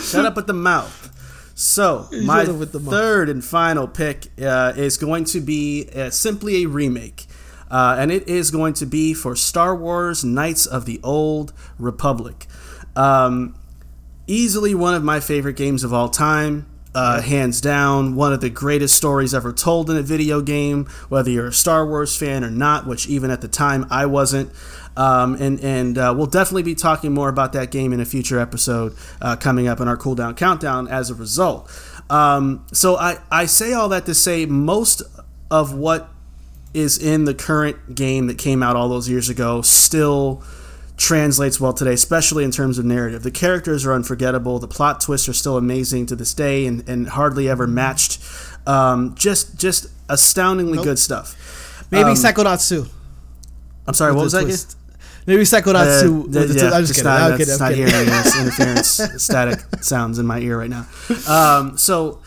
Shut 0.00 0.24
up 0.24 0.36
with 0.36 0.46
the 0.46 0.52
mouth. 0.54 1.12
So, 1.54 2.06
my 2.24 2.44
the 2.44 2.52
mouth. 2.78 2.92
third 2.92 3.28
and 3.28 3.44
final 3.44 3.88
pick 3.88 4.26
uh, 4.40 4.74
is 4.76 4.96
going 4.98 5.24
to 5.26 5.40
be 5.40 5.88
uh, 5.94 6.10
simply 6.10 6.62
a 6.64 6.66
remake. 6.68 7.26
Uh, 7.70 7.96
and 7.98 8.12
it 8.12 8.28
is 8.28 8.50
going 8.52 8.74
to 8.74 8.86
be 8.86 9.12
for 9.14 9.34
Star 9.34 9.74
Wars 9.74 10.22
Knights 10.24 10.66
of 10.66 10.84
the 10.84 11.00
Old 11.02 11.52
Republic. 11.78 12.46
Um, 12.94 13.56
easily 14.28 14.74
one 14.74 14.94
of 14.94 15.02
my 15.02 15.18
favorite 15.18 15.56
games 15.56 15.82
of 15.82 15.92
all 15.92 16.08
time. 16.08 16.66
Uh, 16.96 17.20
hands 17.20 17.60
down, 17.60 18.14
one 18.14 18.32
of 18.32 18.40
the 18.40 18.48
greatest 18.48 18.94
stories 18.94 19.34
ever 19.34 19.52
told 19.52 19.90
in 19.90 19.98
a 19.98 20.02
video 20.02 20.40
game, 20.40 20.86
whether 21.10 21.30
you're 21.30 21.48
a 21.48 21.52
Star 21.52 21.86
Wars 21.86 22.16
fan 22.16 22.42
or 22.42 22.50
not, 22.50 22.86
which 22.86 23.06
even 23.06 23.30
at 23.30 23.42
the 23.42 23.48
time 23.48 23.86
I 23.90 24.06
wasn't. 24.06 24.50
Um, 24.96 25.34
and 25.34 25.60
and 25.60 25.98
uh, 25.98 26.14
we'll 26.16 26.26
definitely 26.26 26.62
be 26.62 26.74
talking 26.74 27.12
more 27.12 27.28
about 27.28 27.52
that 27.52 27.70
game 27.70 27.92
in 27.92 28.00
a 28.00 28.06
future 28.06 28.38
episode 28.38 28.96
uh, 29.20 29.36
coming 29.36 29.68
up 29.68 29.78
in 29.78 29.88
our 29.88 29.98
cooldown 29.98 30.38
countdown 30.38 30.88
as 30.88 31.10
a 31.10 31.14
result. 31.14 31.70
Um, 32.08 32.64
so 32.72 32.96
I, 32.96 33.18
I 33.30 33.44
say 33.44 33.74
all 33.74 33.90
that 33.90 34.06
to 34.06 34.14
say 34.14 34.46
most 34.46 35.02
of 35.50 35.74
what 35.74 36.08
is 36.72 36.96
in 36.96 37.26
the 37.26 37.34
current 37.34 37.94
game 37.94 38.26
that 38.28 38.38
came 38.38 38.62
out 38.62 38.74
all 38.74 38.88
those 38.88 39.06
years 39.06 39.28
ago 39.28 39.60
still 39.60 40.42
translates 40.96 41.60
well 41.60 41.72
today, 41.72 41.92
especially 41.92 42.44
in 42.44 42.50
terms 42.50 42.78
of 42.78 42.84
narrative. 42.84 43.22
The 43.22 43.30
characters 43.30 43.84
are 43.84 43.92
unforgettable. 43.92 44.58
The 44.58 44.68
plot 44.68 45.00
twists 45.00 45.28
are 45.28 45.32
still 45.34 45.56
amazing 45.56 46.06
to 46.06 46.16
this 46.16 46.32
day 46.34 46.66
and, 46.66 46.88
and 46.88 47.08
hardly 47.08 47.48
ever 47.48 47.66
matched. 47.66 48.22
Um, 48.66 49.14
just 49.14 49.58
just 49.58 49.86
astoundingly 50.08 50.82
good 50.82 50.98
stuff. 50.98 51.86
Maybe 51.90 52.10
Um, 52.10 52.16
2. 52.16 52.86
I'm 53.86 53.94
sorry, 53.94 54.12
what 54.12 54.24
was 54.24 54.32
the 54.32 54.38
that? 54.38 54.44
twist. 54.44 54.76
Maybe 55.26 55.42
Psychonauts 55.42 56.02
2. 56.02 56.12
with 56.20 56.32
the 56.32 56.54
yeah. 56.54 56.70
I'm 56.70 56.82
just 56.84 56.94
kidding. 56.94 57.04
not, 57.04 57.32
I'm 57.32 57.38
kidding. 57.38 57.58
Not 57.58 57.70
kidding. 57.70 57.86
hearing 57.88 58.06
this 58.06 58.40
interference, 58.40 59.22
static 59.22 59.58
sounds 59.82 60.18
in 60.18 60.26
my 60.26 60.38
ear 60.38 60.58
right 60.58 60.70
now. 60.70 60.86
Um, 61.28 61.76
so, 61.76 62.20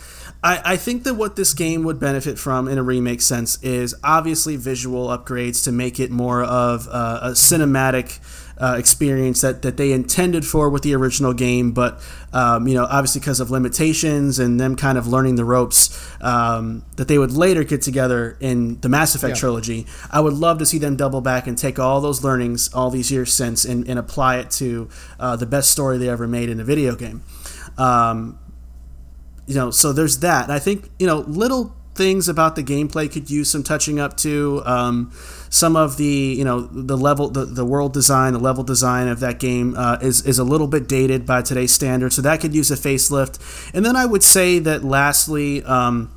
I, 0.44 0.62
I 0.74 0.78
think 0.78 1.04
that 1.04 1.16
what 1.16 1.36
this 1.36 1.54
game 1.54 1.84
would 1.84 2.00
benefit 2.00 2.38
from 2.38 2.68
in 2.68 2.78
a 2.78 2.84
remake 2.84 3.22
sense 3.22 3.62
is 3.64 3.96
obviously 4.04 4.56
visual 4.58 5.08
upgrades 5.08 5.64
to 5.66 5.72
make 5.72 6.00
it 6.00 6.12
more 6.12 6.44
of 6.44 6.88
a, 6.88 7.20
a 7.24 7.30
cinematic 7.32 8.20
uh, 8.60 8.76
experience 8.78 9.42
that, 9.42 9.62
that 9.62 9.78
they 9.78 9.92
intended 9.92 10.46
for 10.46 10.70
with 10.70 10.84
the 10.84 10.94
original 10.94 11.34
game, 11.34 11.72
but 11.72 12.02
um, 12.34 12.68
you 12.68 12.74
know, 12.74 12.86
obviously 12.86 13.20
because 13.20 13.40
of 13.40 13.50
limitations 13.50 14.40
and 14.40 14.60
them 14.60 14.76
kind 14.76 14.98
of 14.98 15.08
learning 15.08 15.36
the 15.36 15.46
ropes, 15.46 16.12
um, 16.22 16.86
that 16.98 17.08
they 17.08 17.18
would 17.18 17.32
later 17.32 17.64
get 17.64 17.82
together 17.82 18.38
in 18.40 18.80
the 18.82 18.90
Mass 18.90 19.16
Effect 19.16 19.36
yeah. 19.36 19.40
trilogy. 19.40 19.88
I 20.12 20.20
would 20.20 20.34
love 20.34 20.60
to 20.60 20.66
see 20.66 20.78
them 20.78 20.96
double 20.96 21.22
back 21.22 21.48
and 21.48 21.58
take 21.58 21.80
all 21.80 22.02
those 22.02 22.24
learnings 22.24 22.74
all 22.74 22.90
these 22.90 23.12
years 23.12 23.34
since 23.34 23.66
and, 23.66 23.88
and 23.88 23.98
apply 23.98 24.38
it 24.38 24.52
to 24.52 24.90
uh, 25.20 25.36
the 25.36 25.46
best 25.46 25.72
story 25.72 25.98
they 25.98 26.10
ever 26.10 26.28
made 26.28 26.50
in 26.50 26.60
a 26.60 26.64
video 26.64 26.96
game. 26.96 27.24
Um, 27.78 28.40
you 29.48 29.56
know, 29.56 29.72
so 29.72 29.94
there's 29.94 30.20
that. 30.20 30.44
And 30.44 30.54
I 30.54 30.60
think 30.60 30.90
you 31.00 31.08
know 31.08 31.20
little 31.20 31.76
things 31.96 32.30
about 32.30 32.56
the 32.56 32.64
gameplay 32.64 33.12
could 33.12 33.30
use 33.30 33.50
some 33.50 33.64
touching 33.64 34.00
up 34.00 34.16
to. 34.18 34.62
Um, 34.66 35.12
some 35.50 35.76
of 35.76 35.98
the 35.98 36.06
you 36.38 36.44
know 36.44 36.62
the 36.62 36.98
level 36.98 37.30
the, 37.30 37.46
the 37.46 37.66
world 37.66 37.94
design 37.94 38.34
the 38.34 38.40
level 38.40 38.64
design 38.64 39.08
of 39.08 39.20
that 39.20 39.40
game 39.40 39.76
uh, 39.78 39.98
is 40.02 40.26
is 40.26 40.40
a 40.40 40.44
little 40.44 40.68
bit 40.68 40.88
dated 40.88 41.26
by 41.26 41.42
today's 41.42 41.72
standards. 41.72 42.16
So 42.16 42.22
that 42.22 42.40
could 42.42 42.54
use 42.54 42.72
a 42.72 42.76
facelift. 42.76 43.40
And 43.74 43.86
then 43.86 43.96
i 43.96 44.06
would 44.06 44.24
say 44.24 44.60
that 44.60 44.84
lastly 44.84 45.64
um, 45.64 46.12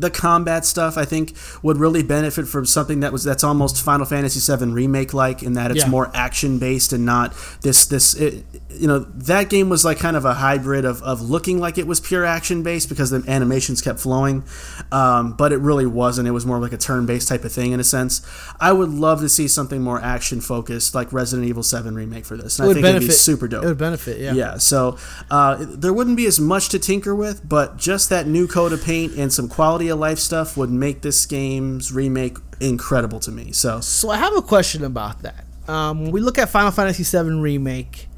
the 0.00 0.10
combat 0.10 0.64
stuff 0.64 0.96
I 0.96 1.04
think 1.04 1.34
would 1.62 1.76
really 1.76 2.02
benefit 2.02 2.48
from 2.48 2.64
something 2.64 3.00
that 3.00 3.12
was 3.12 3.22
that's 3.22 3.44
almost 3.44 3.82
Final 3.82 4.06
Fantasy 4.06 4.40
VII 4.40 4.72
remake 4.72 5.12
like 5.12 5.42
in 5.42 5.52
that 5.54 5.70
it's 5.70 5.84
yeah. 5.84 5.90
more 5.90 6.10
action 6.14 6.58
based 6.58 6.92
and 6.92 7.04
not 7.04 7.34
this 7.60 7.86
this 7.86 8.14
it, 8.14 8.44
you 8.70 8.86
know 8.86 9.00
that 9.00 9.50
game 9.50 9.68
was 9.68 9.84
like 9.84 9.98
kind 9.98 10.16
of 10.16 10.24
a 10.24 10.34
hybrid 10.34 10.84
of, 10.86 11.02
of 11.02 11.20
looking 11.20 11.58
like 11.58 11.76
it 11.76 11.86
was 11.86 12.00
pure 12.00 12.24
action 12.24 12.62
based 12.62 12.88
because 12.88 13.10
the 13.10 13.22
animations 13.28 13.82
kept 13.82 14.00
flowing 14.00 14.42
um, 14.90 15.34
but 15.34 15.52
it 15.52 15.58
really 15.58 15.86
wasn't 15.86 16.26
it 16.26 16.30
was 16.30 16.46
more 16.46 16.58
like 16.58 16.72
a 16.72 16.78
turn 16.78 17.04
based 17.04 17.28
type 17.28 17.44
of 17.44 17.52
thing 17.52 17.72
in 17.72 17.80
a 17.80 17.84
sense 17.84 18.26
I 18.58 18.72
would 18.72 18.90
love 18.90 19.20
to 19.20 19.28
see 19.28 19.48
something 19.48 19.82
more 19.82 20.00
action 20.00 20.40
focused 20.40 20.94
like 20.94 21.12
Resident 21.12 21.46
Evil 21.46 21.62
7 21.62 21.94
remake 21.94 22.24
for 22.24 22.36
this 22.36 22.58
and 22.58 22.68
it 22.68 22.70
I 22.70 22.74
think 22.74 22.84
benefit. 22.84 23.02
it'd 23.04 23.08
be 23.08 23.14
super 23.14 23.48
dope 23.48 23.64
it 23.64 23.66
would 23.66 23.78
benefit 23.78 24.18
yeah 24.18 24.32
yeah 24.32 24.56
so 24.56 24.96
uh, 25.30 25.56
there 25.60 25.92
wouldn't 25.92 26.16
be 26.16 26.26
as 26.26 26.40
much 26.40 26.70
to 26.70 26.78
tinker 26.78 27.14
with 27.14 27.46
but 27.46 27.76
just 27.76 28.08
that 28.08 28.26
new 28.26 28.46
coat 28.46 28.72
of 28.72 28.82
paint 28.82 29.14
and 29.16 29.30
some 29.30 29.48
quality 29.48 29.89
of 29.90 29.98
life 29.98 30.18
stuff 30.18 30.56
would 30.56 30.70
make 30.70 31.02
this 31.02 31.26
game's 31.26 31.92
remake 31.92 32.38
incredible 32.60 33.20
to 33.20 33.30
me. 33.30 33.52
So, 33.52 33.80
so 33.80 34.10
I 34.10 34.16
have 34.16 34.36
a 34.36 34.42
question 34.42 34.84
about 34.84 35.22
that. 35.22 35.44
Um, 35.68 36.02
when 36.02 36.12
we 36.12 36.20
look 36.20 36.38
at 36.38 36.48
Final 36.48 36.70
Fantasy 36.70 37.04
VII 37.04 37.34
remake, 37.34 38.08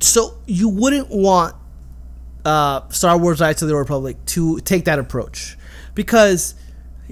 so 0.00 0.36
you 0.46 0.68
wouldn't 0.68 1.08
want 1.08 1.56
uh, 2.44 2.88
Star 2.88 3.18
Wars: 3.18 3.40
Knights 3.40 3.62
of 3.62 3.68
the 3.68 3.76
Republic 3.76 4.16
to 4.26 4.60
take 4.60 4.84
that 4.84 4.98
approach 4.98 5.56
because 5.94 6.54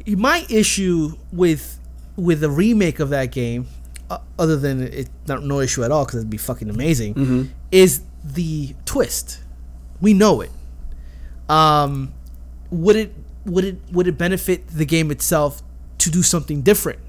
my 0.07 0.47
issue 0.49 1.17
with 1.33 1.79
with 2.17 2.41
the 2.41 2.51
remake 2.51 3.01
of 3.01 3.11
that 3.11 3.31
game, 3.33 3.67
uh, 4.11 4.19
other 4.39 4.57
than 4.57 4.83
it 4.83 5.09
not 5.27 5.43
no 5.43 5.61
issue 5.61 5.85
at 5.85 5.91
all 5.91 6.05
because 6.05 6.21
it'd 6.21 6.31
be 6.31 6.37
fucking 6.37 6.71
amazing, 6.71 7.15
mm-hmm. 7.15 7.43
is 7.71 8.03
the 8.25 8.75
twist. 8.85 9.41
We 10.01 10.15
know 10.15 10.41
it. 10.41 10.51
Um, 11.49 12.13
would 12.71 12.97
it 12.97 13.15
would 13.49 13.65
it 13.65 13.77
would 13.93 14.07
it 14.07 14.19
benefit 14.19 14.69
the 14.69 14.85
game 14.85 15.11
itself 15.11 15.63
to 15.99 16.11
do 16.11 16.23
something 16.23 16.63
different? 16.63 17.01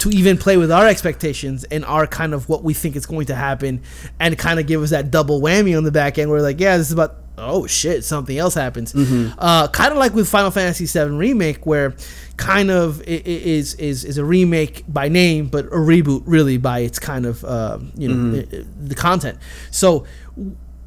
To 0.00 0.10
even 0.10 0.36
play 0.36 0.58
with 0.58 0.70
our 0.70 0.86
expectations 0.86 1.64
and 1.64 1.84
our 1.84 2.06
kind 2.06 2.34
of 2.34 2.48
what 2.50 2.62
we 2.62 2.74
think 2.74 2.96
is 2.96 3.06
going 3.06 3.26
to 3.26 3.34
happen, 3.34 3.82
and 4.20 4.36
kind 4.36 4.60
of 4.60 4.66
give 4.66 4.82
us 4.82 4.90
that 4.90 5.10
double 5.10 5.40
whammy 5.40 5.76
on 5.76 5.84
the 5.84 5.92
back 5.92 6.18
end. 6.18 6.30
We're 6.30 6.42
like, 6.42 6.60
yeah, 6.60 6.76
this 6.76 6.88
is 6.88 6.92
about 6.92 7.16
oh 7.38 7.66
shit, 7.66 8.04
something 8.04 8.36
else 8.36 8.54
happens. 8.54 8.92
Mm-hmm. 8.92 9.38
Uh, 9.38 9.68
kind 9.68 9.92
of 9.92 9.98
like 9.98 10.14
with 10.14 10.28
Final 10.28 10.50
Fantasy 10.50 10.86
VII 10.86 11.14
remake, 11.14 11.66
where 11.66 11.94
kind 12.36 12.70
of 12.70 13.02
is 13.02 13.74
is 13.74 14.04
is 14.04 14.18
a 14.18 14.24
remake 14.24 14.84
by 14.88 15.08
name, 15.08 15.48
but 15.48 15.66
a 15.66 15.70
reboot 15.70 16.22
really 16.26 16.58
by 16.58 16.80
its 16.80 16.98
kind 16.98 17.26
of 17.26 17.44
uh, 17.44 17.78
you 17.96 18.08
know 18.08 18.42
mm-hmm. 18.42 18.88
the 18.88 18.94
content. 18.94 19.38
So, 19.70 20.06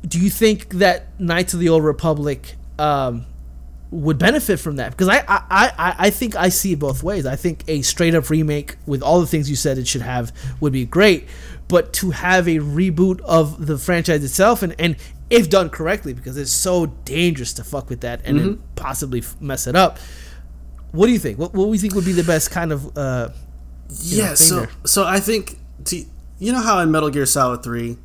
do 0.07 0.19
you 0.19 0.29
think 0.29 0.69
that 0.75 1.19
Knights 1.19 1.53
of 1.53 1.59
the 1.59 1.69
Old 1.69 1.83
Republic 1.83 2.55
um, 2.77 3.25
would 3.91 4.19
benefit 4.19 4.59
from 4.59 4.75
that 4.75 4.91
because 4.91 5.07
I, 5.07 5.23
I, 5.27 5.41
I, 5.49 5.95
I 5.97 6.09
think 6.11 6.35
I 6.35 6.49
see 6.49 6.73
it 6.73 6.79
both 6.79 7.01
ways. 7.01 7.25
I 7.25 7.35
think 7.35 7.63
a 7.67 7.81
straight 7.81 8.13
up 8.13 8.29
remake 8.29 8.77
with 8.85 9.01
all 9.01 9.19
the 9.19 9.27
things 9.27 9.49
you 9.49 9.55
said 9.55 9.77
it 9.77 9.87
should 9.87 10.01
have 10.01 10.31
would 10.59 10.73
be 10.73 10.85
great, 10.85 11.27
but 11.67 11.91
to 11.93 12.11
have 12.11 12.47
a 12.47 12.57
reboot 12.57 13.19
of 13.21 13.65
the 13.65 13.77
franchise 13.77 14.23
itself 14.23 14.61
and, 14.61 14.75
and 14.77 14.95
if 15.29 15.49
done 15.49 15.69
correctly 15.69 16.13
because 16.13 16.37
it's 16.37 16.51
so 16.51 16.87
dangerous 17.05 17.53
to 17.53 17.63
fuck 17.63 17.89
with 17.89 18.01
that 18.01 18.21
and 18.25 18.37
mm-hmm. 18.37 18.47
then 18.47 18.63
possibly 18.75 19.23
mess 19.39 19.65
it 19.65 19.75
up. 19.75 19.97
What 20.91 21.07
do 21.07 21.11
you 21.11 21.19
think? 21.19 21.39
What, 21.39 21.53
what 21.53 21.65
do 21.65 21.71
you 21.71 21.79
think 21.79 21.95
would 21.95 22.05
be 22.05 22.13
the 22.13 22.23
best 22.23 22.51
kind 22.51 22.71
of 22.71 22.97
uh, 22.97 23.29
yeah? 24.01 24.29
Know, 24.29 24.35
so 24.35 24.55
there? 24.55 24.69
so 24.85 25.05
I 25.05 25.19
think 25.19 25.57
to, 25.85 26.03
you 26.39 26.51
know 26.51 26.61
how 26.61 26.79
in 26.79 26.91
Metal 26.91 27.09
Gear 27.09 27.25
Solid 27.25 27.63
Three 27.63 27.97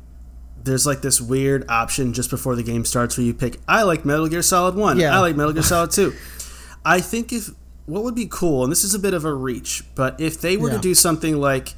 there's 0.65 0.85
like 0.85 1.01
this 1.01 1.21
weird 1.21 1.69
option 1.69 2.13
just 2.13 2.29
before 2.29 2.55
the 2.55 2.63
game 2.63 2.83
starts 2.83 3.17
where 3.17 3.25
you 3.25 3.33
pick 3.33 3.57
I 3.67 3.83
like 3.83 4.03
Metal 4.03 4.27
Gear 4.27 4.41
Solid 4.41 4.75
1. 4.75 4.99
Yeah. 4.99 5.15
I 5.15 5.19
like 5.19 5.35
Metal 5.35 5.53
Gear 5.53 5.63
Solid 5.63 5.91
2. 5.91 6.13
I 6.83 6.99
think 6.99 7.31
if 7.31 7.49
what 7.85 8.03
would 8.03 8.15
be 8.15 8.27
cool, 8.29 8.63
and 8.63 8.71
this 8.71 8.83
is 8.83 8.95
a 8.95 8.99
bit 8.99 9.13
of 9.13 9.25
a 9.25 9.33
reach, 9.33 9.83
but 9.93 10.19
if 10.19 10.41
they 10.41 10.57
were 10.57 10.69
yeah. 10.69 10.77
to 10.77 10.81
do 10.81 10.95
something 10.95 11.37
like 11.37 11.73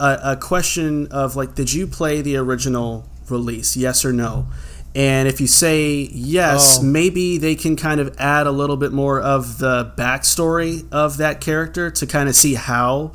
a, 0.00 0.18
a, 0.24 0.36
question 0.36 1.08
of 1.08 1.36
like, 1.36 1.54
did 1.54 1.70
you 1.72 1.86
play 1.86 2.22
the 2.22 2.36
original 2.36 3.06
release? 3.28 3.76
Yes 3.76 4.04
or 4.04 4.12
no? 4.14 4.46
And 4.94 5.28
if 5.28 5.40
you 5.40 5.46
say 5.46 6.08
yes, 6.12 6.78
oh. 6.80 6.84
maybe 6.84 7.38
they 7.38 7.54
can 7.54 7.76
kind 7.76 8.00
of 8.00 8.18
add 8.18 8.46
a 8.46 8.50
little 8.50 8.76
bit 8.76 8.92
more 8.92 9.20
of 9.20 9.58
the 9.58 9.92
backstory 9.96 10.86
of 10.90 11.18
that 11.18 11.40
character 11.40 11.90
to 11.90 12.06
kind 12.06 12.28
of 12.28 12.34
see 12.34 12.54
how 12.54 13.12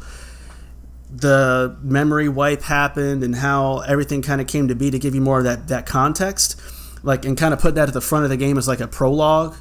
the 1.10 1.78
memory 1.82 2.28
wipe 2.28 2.62
happened 2.64 3.24
and 3.24 3.36
how 3.36 3.80
everything 3.80 4.22
kind 4.22 4.42
of 4.42 4.48
came 4.48 4.68
to 4.68 4.76
be 4.76 4.92
to 4.92 5.00
give 5.00 5.16
you 5.16 5.22
more 5.22 5.40
of 5.40 5.46
that 5.46 5.68
that 5.68 5.86
context. 5.86 6.60
Like 7.04 7.26
and 7.26 7.38
kind 7.38 7.54
of 7.54 7.60
put 7.60 7.76
that 7.76 7.88
at 7.88 7.94
the 7.94 8.02
front 8.02 8.24
of 8.24 8.30
the 8.30 8.38
game 8.38 8.58
as 8.58 8.68
like 8.68 8.82
a 8.82 8.88
prologue 8.88 9.56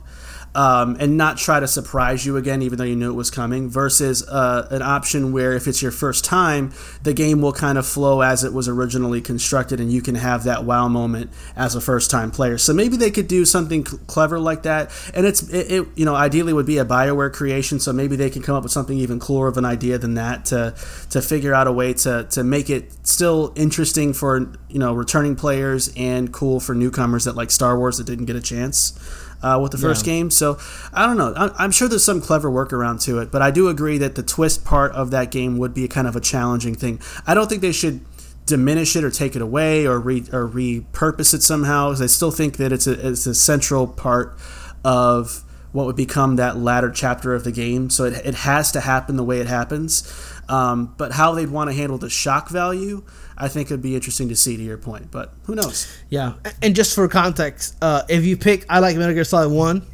um, 0.57 0.97
and 0.99 1.19
not 1.19 1.37
try 1.37 1.61
to 1.61 1.69
surprise 1.69 2.25
you 2.25 2.39
again, 2.39 2.63
even 2.63 2.79
though 2.79 2.85
you 2.85 2.97
knew 2.97 3.11
it 3.11 3.15
was 3.15 3.31
coming, 3.31 3.69
versus 3.69 4.27
uh, 4.27 4.67
an 4.71 4.81
option 4.81 5.31
where 5.31 5.53
if 5.53 5.69
it's 5.69 5.83
your 5.83 5.93
first 5.93 6.25
time, 6.25 6.73
the 7.03 7.13
game 7.13 7.43
will 7.43 7.53
kind 7.53 7.77
of 7.77 7.87
flow 7.87 8.23
as 8.23 8.43
it 8.43 8.55
was 8.55 8.67
originally 8.67 9.21
constructed, 9.21 9.81
and 9.81 9.93
you 9.93 10.01
can 10.01 10.15
have 10.15 10.45
that 10.45 10.65
wow 10.65 10.89
moment 10.89 11.31
as 11.57 11.75
a 11.75 11.81
first 11.81 12.11
time 12.11 12.31
player. 12.31 12.57
So 12.57 12.73
maybe 12.73 12.97
they 12.97 13.11
could 13.11 13.29
do 13.29 13.45
something 13.45 13.85
clever 13.85 14.41
like 14.41 14.63
that, 14.63 14.91
and 15.15 15.27
it's 15.27 15.47
it, 15.51 15.71
it, 15.71 15.89
you 15.95 16.07
know 16.07 16.15
ideally 16.15 16.55
would 16.55 16.67
be 16.67 16.79
a 16.79 16.87
Bioware 16.87 17.33
creation, 17.33 17.79
so 17.79 17.93
maybe 17.93 18.17
they 18.17 18.31
can 18.31 18.41
come 18.41 18.57
up 18.57 18.63
with 18.63 18.73
something 18.73 18.97
even 18.97 19.21
cooler 19.21 19.49
of 19.49 19.59
an 19.59 19.67
idea 19.67 19.99
than 19.99 20.15
that 20.15 20.47
to 20.47 20.75
to 21.11 21.21
figure 21.21 21.53
out 21.53 21.67
a 21.67 21.73
way 21.73 21.93
to 21.93 22.27
to 22.31 22.43
make 22.43 22.71
it 22.71 22.91
still 23.07 23.53
interesting 23.57 24.15
for 24.15 24.51
you 24.71 24.79
know 24.79 24.95
returning 24.95 25.37
players 25.37 25.93
and 25.99 26.33
cool 26.33 26.61
for 26.61 26.75
newcomers 26.75 27.25
that 27.25 27.37
like 27.37 27.51
Star 27.51 27.79
Wars 27.79 27.99
that 27.99 28.05
didn't 28.05 28.25
get 28.25 28.37
a 28.37 28.41
chance 28.41 28.99
uh, 29.43 29.59
with 29.63 29.73
the 29.73 29.79
first 29.79 30.07
yeah. 30.07 30.15
game. 30.15 30.31
So 30.31 30.59
I 30.93 31.07
don't 31.07 31.17
know. 31.17 31.53
I'm, 31.59 31.71
sure 31.71 31.89
there's 31.89 32.05
some 32.05 32.21
clever 32.21 32.51
workaround 32.51 33.03
to 33.05 33.19
it, 33.19 33.31
but 33.31 33.43
I 33.43 33.51
do 33.51 33.69
agree 33.69 33.99
that 33.99 34.15
the 34.15 34.23
twist 34.23 34.65
part 34.65 34.93
of 34.93 35.11
that 35.11 35.31
game 35.31 35.59
would 35.59 35.75
be 35.75 35.87
kind 35.89 36.07
of 36.07 36.17
a 36.17 36.21
challenging 36.21 36.75
thing. 36.75 37.01
I 37.27 37.35
don't 37.35 37.49
think 37.49 37.63
they 37.63 37.73
should 37.73 38.05
diminish 38.47 38.95
it 38.97 39.05
or 39.05 39.11
take 39.11 39.37
it 39.37 39.43
away 39.43 39.87
or 39.87 39.99
re, 39.99 40.21
or 40.33 40.49
repurpose 40.49 41.35
it 41.35 41.43
somehow. 41.43 41.91
Because 41.91 42.03
I 42.03 42.07
still 42.07 42.31
think 42.31 42.57
that 42.57 42.73
it's 42.73 42.87
a, 42.87 43.09
it's 43.09 43.27
a 43.27 43.35
central 43.35 43.87
part 43.87 44.39
of 44.85 45.43
what 45.73 45.85
would 45.85 45.97
become 45.97 46.37
that 46.37 46.57
latter 46.57 46.91
chapter 46.91 47.35
of 47.35 47.45
the 47.45 47.53
game. 47.53 47.91
So 47.91 48.05
it, 48.05 48.25
it 48.25 48.35
has 48.35 48.73
to 48.73 48.81
happen 48.81 49.17
the 49.17 49.25
way 49.25 49.41
it 49.41 49.47
happens. 49.47 50.11
Um, 50.49 50.95
but 50.97 51.13
how 51.13 51.35
they'd 51.35 51.51
want 51.51 51.71
to 51.71 51.77
handle 51.77 51.99
the 51.99 52.09
shock 52.09 52.49
value 52.49 53.05
I 53.39 53.49
think 53.49 53.69
it'd 53.69 53.83
be 53.83 53.95
interesting 53.95 54.29
to 54.31 54.37
see 54.37 54.57
to 54.57 54.63
your 54.63 54.79
point, 54.79 55.11
but 55.11 55.35
who 55.45 55.55
knows? 55.55 55.87
Yeah, 56.09 56.35
and 56.63 56.75
just 56.75 56.95
for 56.95 57.07
context, 57.09 57.77
uh, 57.83 58.03
if 58.09 58.25
you 58.25 58.37
pick 58.37 58.65
I 58.69 58.79
like 58.79 58.97
Metal 58.97 59.15
Gear 59.15 59.25
Solid 59.25 59.51
One, 59.51 59.87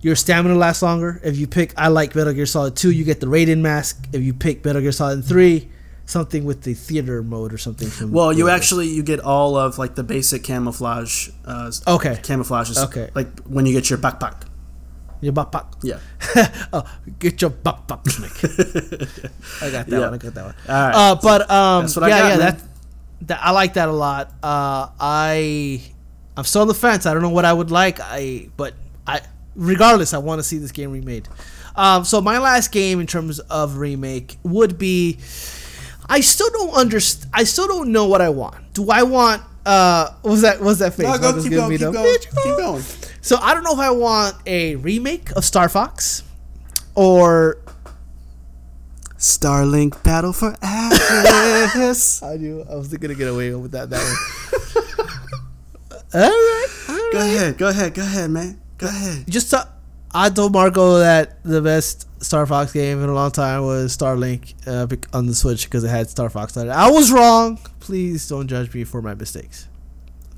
your 0.00 0.16
stamina 0.16 0.54
lasts 0.54 0.82
longer. 0.82 1.20
If 1.24 1.36
you 1.36 1.46
pick 1.46 1.72
I 1.76 1.88
like 1.88 2.14
Metal 2.14 2.32
Gear 2.32 2.46
Solid 2.46 2.76
Two, 2.76 2.90
you 2.90 3.04
get 3.04 3.20
the 3.20 3.26
Raiden 3.26 3.60
mask. 3.60 4.06
If 4.12 4.22
you 4.22 4.34
pick 4.34 4.64
Metal 4.64 4.82
Gear 4.82 4.92
Solid 4.92 5.24
Three, 5.24 5.70
something 6.10 6.44
with 6.44 6.62
the 6.62 6.74
theater 6.74 7.22
mode 7.22 7.52
or 7.52 7.58
something. 7.58 7.88
From 7.88 8.12
well, 8.12 8.32
you 8.32 8.48
actually 8.48 8.88
you 8.88 9.02
get 9.02 9.20
all 9.20 9.56
of 9.56 9.78
like 9.78 9.94
the 9.94 10.02
basic 10.02 10.44
camouflage. 10.44 11.30
Uh, 11.44 11.72
okay. 11.86 12.16
Camouflages. 12.22 12.84
Okay. 12.86 13.10
Like 13.14 13.40
when 13.44 13.64
you 13.66 13.72
get 13.72 13.88
your 13.88 13.98
backpack. 13.98 14.42
Your 15.20 15.32
backpack. 15.32 15.66
Yeah. 15.82 16.00
oh, 16.72 16.84
get 17.18 17.40
your 17.42 17.50
backpack, 17.50 18.04
Nick. 18.20 18.32
I 19.62 19.70
got 19.70 19.86
that 19.86 19.88
yeah. 19.88 20.00
one. 20.00 20.14
I 20.14 20.16
got 20.16 20.34
that 20.34 20.44
one. 20.44 20.54
All 20.68 20.74
right. 20.74 20.94
Uh, 20.94 21.14
but 21.22 21.50
um, 21.50 21.86
yeah, 21.86 21.94
got, 21.94 22.08
yeah, 22.08 22.36
that, 22.36 22.62
that 23.22 23.40
I 23.42 23.50
like 23.50 23.74
that 23.74 23.88
a 23.88 23.92
lot. 23.92 24.28
Uh, 24.42 24.88
I 24.98 25.82
I'm 26.36 26.44
still 26.44 26.62
on 26.62 26.68
the 26.68 26.74
fence. 26.74 27.06
I 27.06 27.12
don't 27.12 27.22
know 27.22 27.30
what 27.30 27.44
I 27.44 27.52
would 27.52 27.70
like. 27.70 27.98
I 28.00 28.48
but 28.56 28.74
I 29.06 29.20
regardless, 29.54 30.14
I 30.14 30.18
want 30.18 30.38
to 30.38 30.42
see 30.42 30.58
this 30.58 30.72
game 30.72 30.90
remade. 30.92 31.28
Um, 31.76 32.04
so 32.04 32.20
my 32.20 32.38
last 32.38 32.72
game 32.72 33.00
in 33.00 33.06
terms 33.06 33.40
of 33.40 33.76
remake 33.76 34.38
would 34.42 34.78
be. 34.78 35.18
I 36.08 36.22
still 36.22 36.50
don't 36.50 36.74
understand. 36.74 37.30
I 37.32 37.44
still 37.44 37.68
don't 37.68 37.92
know 37.92 38.08
what 38.08 38.20
I 38.20 38.30
want. 38.30 38.74
Do 38.74 38.90
I 38.90 39.04
want? 39.04 39.42
Uh, 39.64 40.10
was 40.22 40.40
that 40.42 40.60
was 40.60 40.78
that 40.78 40.94
face? 40.94 41.06
No, 41.06 41.18
go, 41.18 41.40
keep 41.42 41.52
going, 41.52 41.78
keep 41.78 41.92
going, 41.92 42.18
keep 42.18 42.56
going. 42.56 42.82
So 43.20 43.36
I 43.36 43.54
don't 43.54 43.64
know 43.64 43.72
if 43.72 43.78
I 43.78 43.90
want 43.90 44.36
a 44.46 44.76
remake 44.76 45.30
of 45.32 45.44
Star 45.44 45.68
Fox 45.68 46.22
or 46.94 47.58
Starlink 49.18 50.02
Battle 50.02 50.32
for 50.32 50.56
Atlas. 50.62 52.22
I 52.22 52.36
knew 52.36 52.64
I 52.68 52.74
was 52.74 52.88
gonna 52.88 53.14
get 53.14 53.28
away 53.28 53.54
with 53.54 53.72
that 53.72 53.90
that 53.90 53.98
one. 53.98 55.08
all 56.14 56.20
right, 56.20 56.68
all 56.88 56.94
right. 56.94 57.10
go 57.12 57.18
ahead, 57.18 57.58
go 57.58 57.68
ahead, 57.68 57.94
go 57.94 58.02
ahead, 58.02 58.30
man. 58.30 58.60
Go 58.78 58.86
ahead. 58.86 59.24
Just 59.28 59.50
to, 59.50 59.68
I 60.12 60.30
told 60.30 60.52
Marco 60.52 60.98
that 61.00 61.42
the 61.44 61.60
best 61.60 62.06
Star 62.22 62.46
Fox 62.46 62.72
game 62.72 63.02
in 63.02 63.10
a 63.10 63.14
long 63.14 63.30
time 63.30 63.62
was 63.64 63.94
Starlink 63.96 64.54
uh, 64.66 64.86
on 65.16 65.26
the 65.26 65.34
Switch 65.34 65.64
because 65.64 65.84
it 65.84 65.88
had 65.88 66.08
Star 66.08 66.30
Fox 66.30 66.56
on 66.56 66.68
it. 66.68 66.70
I 66.70 66.90
was 66.90 67.12
wrong. 67.12 67.58
Please 67.78 68.26
don't 68.26 68.48
judge 68.48 68.72
me 68.74 68.84
for 68.84 69.02
my 69.02 69.14
mistakes. 69.14 69.68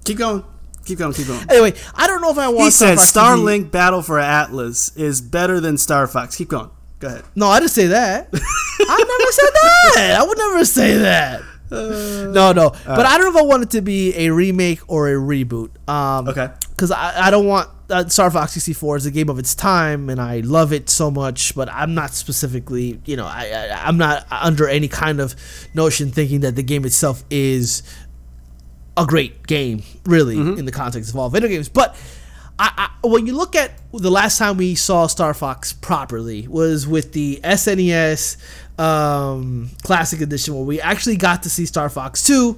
Keep 0.04 0.18
going. 0.18 0.44
Keep 0.84 0.98
going. 0.98 1.12
Keep 1.12 1.26
going. 1.28 1.46
Anyway, 1.50 1.74
I 1.94 2.06
don't 2.06 2.20
know 2.20 2.30
if 2.30 2.38
I 2.38 2.48
want. 2.48 2.64
He 2.64 2.70
Star 2.70 2.88
said 2.88 2.98
Fox 2.98 3.12
Starlink 3.12 3.70
Battle 3.70 4.02
for 4.02 4.18
Atlas 4.18 4.96
is 4.96 5.20
better 5.20 5.60
than 5.60 5.78
Star 5.78 6.06
Fox. 6.06 6.36
Keep 6.36 6.48
going. 6.48 6.70
Go 6.98 7.09
ahead. 7.09 7.24
No, 7.34 7.48
I 7.48 7.59
didn't 7.60 7.72
say 7.72 7.86
that. 7.88 8.28
I 8.32 9.18
never 9.18 9.32
said 9.32 9.50
that. 9.54 10.20
I 10.20 10.24
would 10.26 10.38
never 10.38 10.64
say 10.64 10.96
that. 10.98 11.42
no, 11.70 12.52
no. 12.52 12.70
but 12.84 13.06
I 13.06 13.16
don't 13.18 13.32
know 13.32 13.38
if 13.40 13.44
I 13.44 13.46
want 13.46 13.62
it 13.62 13.70
to 13.70 13.80
be 13.80 14.14
a 14.16 14.30
remake 14.30 14.80
or 14.88 15.09
a 15.09 15.14
reboot. 15.14 15.70
Um, 15.88 16.28
Okay. 16.28 16.48
Because 16.70 16.90
I, 16.90 17.26
I 17.26 17.30
don't 17.30 17.46
want 17.46 17.68
uh, 17.90 18.09
Star 18.09 18.30
Fox 18.30 18.52
64 18.52 18.96
is 18.96 19.06
a 19.06 19.10
game 19.10 19.28
of 19.28 19.38
its 19.38 19.54
time, 19.54 20.09
and 20.10 20.20
I 20.20 20.40
love 20.40 20.72
it 20.72 20.88
so 20.90 21.10
much. 21.10 21.54
But 21.54 21.68
I'm 21.70 21.94
not 21.94 22.10
specifically, 22.10 23.00
you 23.04 23.16
know, 23.16 23.26
I, 23.26 23.68
I 23.70 23.86
I'm 23.86 23.96
not 23.98 24.26
under 24.30 24.68
any 24.68 24.88
kind 24.88 25.20
of 25.20 25.34
notion 25.74 26.10
thinking 26.10 26.40
that 26.40 26.56
the 26.56 26.62
game 26.62 26.84
itself 26.84 27.24
is 27.30 27.82
a 28.97 29.06
great 29.06 29.47
game, 29.47 29.82
really, 30.05 30.36
in 30.36 30.64
the 30.64 30.73
context 30.73 31.10
of 31.10 31.16
all 31.16 31.31
video 31.31 31.48
games. 31.48 31.69
But 31.69 31.97
I, 32.59 32.90
I, 33.02 33.06
when 33.06 33.27
you 33.27 33.35
look 33.35 33.56
at 33.56 33.73
the 33.93 34.10
last 34.10 34.39
time 34.39 34.56
we 34.56 34.74
saw 34.74 35.06
Star 35.06 35.35
Fox 35.35 35.73
properly 35.73 36.47
was 36.47 36.86
with 36.86 37.12
the 37.12 37.40
SNES 37.43 38.36
um, 38.78 39.70
Classic 39.82 40.20
Edition, 40.20 40.55
where 40.55 40.64
we 40.64 40.81
actually 40.81 41.16
got 41.16 41.43
to 41.44 41.51
see 41.51 41.66
Star 41.66 41.89
Fox 41.89 42.24
2, 42.27 42.56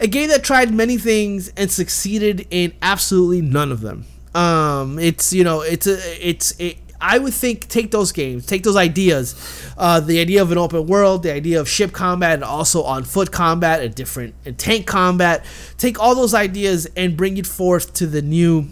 a 0.00 0.06
game 0.06 0.28
that 0.28 0.44
tried 0.44 0.72
many 0.72 0.98
things 0.98 1.48
and 1.56 1.70
succeeded 1.70 2.46
in 2.50 2.72
absolutely 2.82 3.40
none 3.40 3.72
of 3.72 3.80
them. 3.80 4.04
Um, 4.34 4.98
it's 4.98 5.32
you 5.32 5.42
know, 5.42 5.62
it's 5.62 5.86
a, 5.86 6.28
it's 6.28 6.52
it, 6.60 6.78
I 7.00 7.18
would 7.18 7.34
think 7.34 7.68
take 7.68 7.90
those 7.90 8.12
games, 8.12 8.46
take 8.46 8.62
those 8.62 8.76
ideas, 8.76 9.34
uh, 9.78 10.00
the 10.00 10.20
idea 10.20 10.42
of 10.42 10.52
an 10.52 10.58
open 10.58 10.86
world, 10.86 11.22
the 11.22 11.32
idea 11.32 11.60
of 11.60 11.68
ship 11.68 11.92
combat, 11.92 12.34
and 12.34 12.44
also 12.44 12.82
on 12.82 13.04
foot 13.04 13.32
combat, 13.32 13.82
and 13.82 13.94
different 13.94 14.34
and 14.44 14.58
tank 14.58 14.86
combat. 14.86 15.44
Take 15.78 15.98
all 15.98 16.14
those 16.14 16.34
ideas 16.34 16.86
and 16.96 17.16
bring 17.16 17.38
it 17.38 17.46
forth 17.46 17.94
to 17.94 18.06
the 18.06 18.22
new 18.22 18.68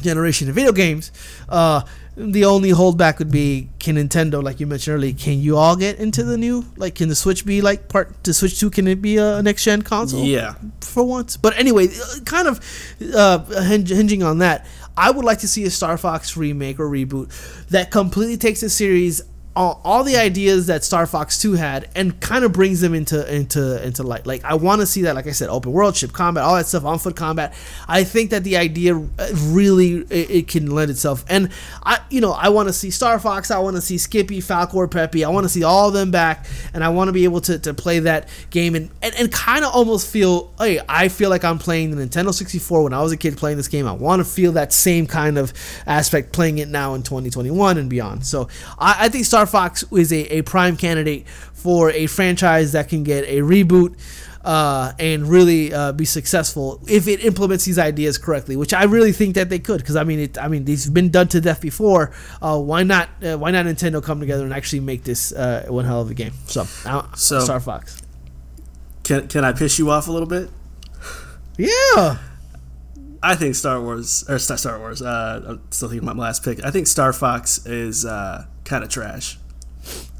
generation 0.00 0.48
of 0.48 0.54
video 0.54 0.72
games. 0.72 1.10
Uh, 1.48 1.82
the 2.18 2.44
only 2.44 2.70
holdback 2.70 3.20
would 3.20 3.30
be 3.30 3.68
can 3.78 3.94
Nintendo, 3.94 4.42
like 4.42 4.58
you 4.58 4.66
mentioned 4.66 4.96
earlier, 4.96 5.12
can 5.12 5.38
you 5.40 5.56
all 5.56 5.76
get 5.76 5.98
into 5.98 6.24
the 6.24 6.36
new? 6.36 6.64
Like, 6.76 6.96
can 6.96 7.08
the 7.08 7.14
Switch 7.14 7.46
be 7.46 7.60
like 7.60 7.88
part? 7.88 8.24
The 8.24 8.34
Switch 8.34 8.58
Two 8.58 8.70
can 8.70 8.88
it 8.88 9.00
be 9.00 9.18
a 9.18 9.40
next 9.40 9.62
gen 9.64 9.82
console? 9.82 10.24
Yeah. 10.24 10.54
for 10.80 11.04
once. 11.04 11.36
But 11.36 11.56
anyway, 11.56 11.86
uh, 11.88 12.20
kind 12.24 12.48
of 12.48 12.60
uh, 13.14 13.38
hinging 13.62 14.24
on 14.24 14.38
that, 14.38 14.66
I 14.98 15.12
would 15.12 15.24
like 15.24 15.38
to 15.38 15.48
see 15.48 15.64
a 15.64 15.70
Star 15.70 15.96
Fox 15.96 16.36
remake 16.36 16.80
or 16.80 16.90
reboot 16.90 17.30
that 17.68 17.92
completely 17.92 18.36
takes 18.36 18.62
the 18.62 18.68
series. 18.68 19.22
All, 19.58 19.80
all 19.82 20.04
the 20.04 20.16
ideas 20.16 20.68
that 20.68 20.84
Star 20.84 21.04
Fox 21.04 21.40
2 21.42 21.54
had 21.54 21.90
and 21.96 22.20
kind 22.20 22.44
of 22.44 22.52
brings 22.52 22.80
them 22.80 22.94
into 22.94 23.34
into 23.34 23.84
into 23.84 24.04
light. 24.04 24.24
Like 24.24 24.44
I 24.44 24.54
want 24.54 24.82
to 24.82 24.86
see 24.86 25.02
that, 25.02 25.16
like 25.16 25.26
I 25.26 25.32
said, 25.32 25.48
open 25.48 25.72
world, 25.72 25.96
ship 25.96 26.12
combat, 26.12 26.44
all 26.44 26.54
that 26.54 26.66
stuff, 26.66 26.84
on 26.84 27.00
foot 27.00 27.16
combat. 27.16 27.54
I 27.88 28.04
think 28.04 28.30
that 28.30 28.44
the 28.44 28.56
idea 28.56 28.96
uh, 28.96 29.28
really 29.48 29.96
it, 30.10 30.30
it 30.30 30.48
can 30.48 30.70
lend 30.70 30.92
itself. 30.92 31.24
And 31.28 31.50
I, 31.82 31.98
you 32.08 32.20
know, 32.20 32.30
I 32.30 32.50
want 32.50 32.68
to 32.68 32.72
see 32.72 32.90
Star 32.90 33.18
Fox. 33.18 33.50
I 33.50 33.58
want 33.58 33.74
to 33.74 33.82
see 33.82 33.98
Slippy, 33.98 34.40
Falco, 34.40 34.86
Peppy. 34.86 35.24
I 35.24 35.28
want 35.28 35.44
to 35.44 35.48
see 35.48 35.64
all 35.64 35.88
of 35.88 35.94
them 35.94 36.12
back, 36.12 36.46
and 36.72 36.84
I 36.84 36.90
want 36.90 37.08
to 37.08 37.12
be 37.12 37.24
able 37.24 37.40
to, 37.40 37.58
to 37.58 37.74
play 37.74 37.98
that 37.98 38.28
game 38.50 38.76
and 38.76 38.90
and, 39.02 39.12
and 39.16 39.32
kind 39.32 39.64
of 39.64 39.74
almost 39.74 40.08
feel, 40.08 40.52
hey, 40.58 40.80
I 40.88 41.08
feel 41.08 41.30
like 41.30 41.44
I'm 41.44 41.58
playing 41.58 41.96
the 41.96 42.06
Nintendo 42.06 42.32
64 42.32 42.84
when 42.84 42.92
I 42.92 43.02
was 43.02 43.10
a 43.10 43.16
kid 43.16 43.36
playing 43.36 43.56
this 43.56 43.68
game. 43.68 43.88
I 43.88 43.92
want 43.92 44.20
to 44.20 44.24
feel 44.24 44.52
that 44.52 44.72
same 44.72 45.06
kind 45.06 45.36
of 45.36 45.52
aspect 45.84 46.32
playing 46.32 46.58
it 46.58 46.68
now 46.68 46.94
in 46.94 47.02
2021 47.02 47.76
and 47.76 47.90
beyond. 47.90 48.24
So 48.24 48.48
I, 48.78 49.06
I 49.06 49.08
think 49.08 49.24
Star 49.24 49.47
Fox 49.48 49.84
is 49.90 50.12
a, 50.12 50.38
a 50.38 50.42
prime 50.42 50.76
candidate 50.76 51.26
for 51.52 51.90
a 51.90 52.06
franchise 52.06 52.70
that 52.72 52.88
can 52.88 53.02
get 53.02 53.24
a 53.24 53.38
reboot 53.40 53.96
uh, 54.44 54.92
and 55.00 55.26
really 55.28 55.74
uh, 55.74 55.90
be 55.92 56.04
successful 56.04 56.80
if 56.88 57.08
it 57.08 57.24
implements 57.24 57.64
these 57.64 57.78
ideas 57.78 58.16
correctly, 58.16 58.54
which 58.56 58.72
I 58.72 58.84
really 58.84 59.10
think 59.12 59.34
that 59.34 59.48
they 59.50 59.58
could. 59.58 59.78
Because 59.78 59.96
I 59.96 60.04
mean, 60.04 60.20
it, 60.20 60.38
I 60.38 60.46
mean, 60.48 60.64
these 60.64 60.84
have 60.84 60.94
been 60.94 61.10
done 61.10 61.26
to 61.28 61.40
death 61.40 61.60
before. 61.60 62.12
Uh, 62.40 62.58
why 62.60 62.84
not? 62.84 63.08
Uh, 63.22 63.36
why 63.36 63.50
not 63.50 63.66
Nintendo 63.66 64.00
come 64.02 64.20
together 64.20 64.44
and 64.44 64.54
actually 64.54 64.80
make 64.80 65.02
this 65.04 65.32
uh, 65.32 65.66
one 65.68 65.84
hell 65.84 66.00
of 66.00 66.10
a 66.10 66.14
game? 66.14 66.32
So, 66.46 66.64
So- 67.16 67.40
Star 67.40 67.60
Fox. 67.60 68.00
Can 69.02 69.26
can 69.26 69.44
I 69.44 69.52
piss 69.52 69.78
you 69.78 69.90
off 69.90 70.06
a 70.08 70.12
little 70.12 70.28
bit? 70.28 70.50
Yeah. 71.56 72.18
I 73.22 73.34
think 73.34 73.54
Star 73.54 73.80
Wars 73.80 74.24
or 74.28 74.38
Star 74.38 74.56
Star 74.56 74.78
Wars. 74.78 75.02
Uh, 75.02 75.42
I'm 75.46 75.62
still 75.70 75.88
thinking 75.88 76.06
about 76.06 76.16
my 76.16 76.24
last 76.24 76.44
pick. 76.44 76.64
I 76.64 76.70
think 76.70 76.86
Star 76.86 77.12
Fox 77.12 77.66
is 77.66 78.04
uh, 78.04 78.46
kind 78.64 78.84
of 78.84 78.90
trash. 78.90 79.38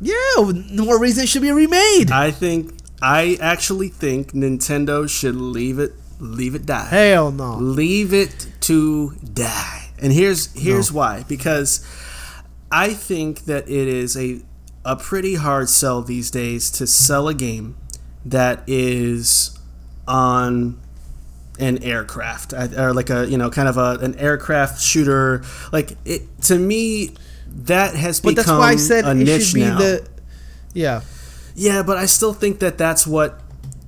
Yeah. 0.00 0.16
No 0.36 0.84
more 0.84 1.00
reason 1.00 1.24
it 1.24 1.28
should 1.28 1.42
be 1.42 1.52
remade. 1.52 2.10
I 2.10 2.30
think 2.30 2.74
I 3.00 3.36
actually 3.40 3.88
think 3.88 4.32
Nintendo 4.32 5.08
should 5.08 5.36
leave 5.36 5.78
it 5.78 5.92
leave 6.18 6.54
it 6.54 6.66
die. 6.66 6.88
Hell 6.88 7.30
no. 7.30 7.56
Leave 7.56 8.12
it 8.12 8.48
to 8.62 9.12
die. 9.32 9.90
And 10.00 10.12
here's 10.12 10.52
here's 10.60 10.92
why. 10.92 11.24
Because 11.28 11.84
I 12.70 12.94
think 12.94 13.44
that 13.44 13.68
it 13.68 13.88
is 13.88 14.16
a 14.16 14.42
a 14.84 14.96
pretty 14.96 15.34
hard 15.34 15.68
sell 15.68 16.02
these 16.02 16.30
days 16.30 16.70
to 16.72 16.86
sell 16.86 17.28
a 17.28 17.34
game 17.34 17.76
that 18.24 18.62
is 18.66 19.58
on 20.06 20.80
an 21.58 21.82
aircraft 21.82 22.52
or 22.52 22.92
like 22.92 23.10
a 23.10 23.26
you 23.28 23.36
know 23.38 23.50
kind 23.50 23.68
of 23.68 23.76
a 23.76 23.98
an 24.04 24.14
aircraft 24.16 24.80
shooter 24.80 25.42
like 25.72 25.96
it 26.04 26.22
to 26.42 26.58
me 26.58 27.10
that 27.48 27.94
has 27.94 28.20
But 28.20 28.36
become 28.36 28.44
that's 28.44 28.58
why 28.58 28.72
I 28.72 28.76
said 28.76 29.04
a 29.04 29.10
it 29.10 29.14
niche 29.14 29.42
should 29.46 29.54
be 29.54 29.60
now. 29.62 29.78
the. 29.78 30.08
Yeah. 30.74 31.00
Yeah, 31.54 31.82
but 31.82 31.96
I 31.96 32.06
still 32.06 32.32
think 32.32 32.60
that 32.60 32.78
that's 32.78 33.06
what 33.06 33.40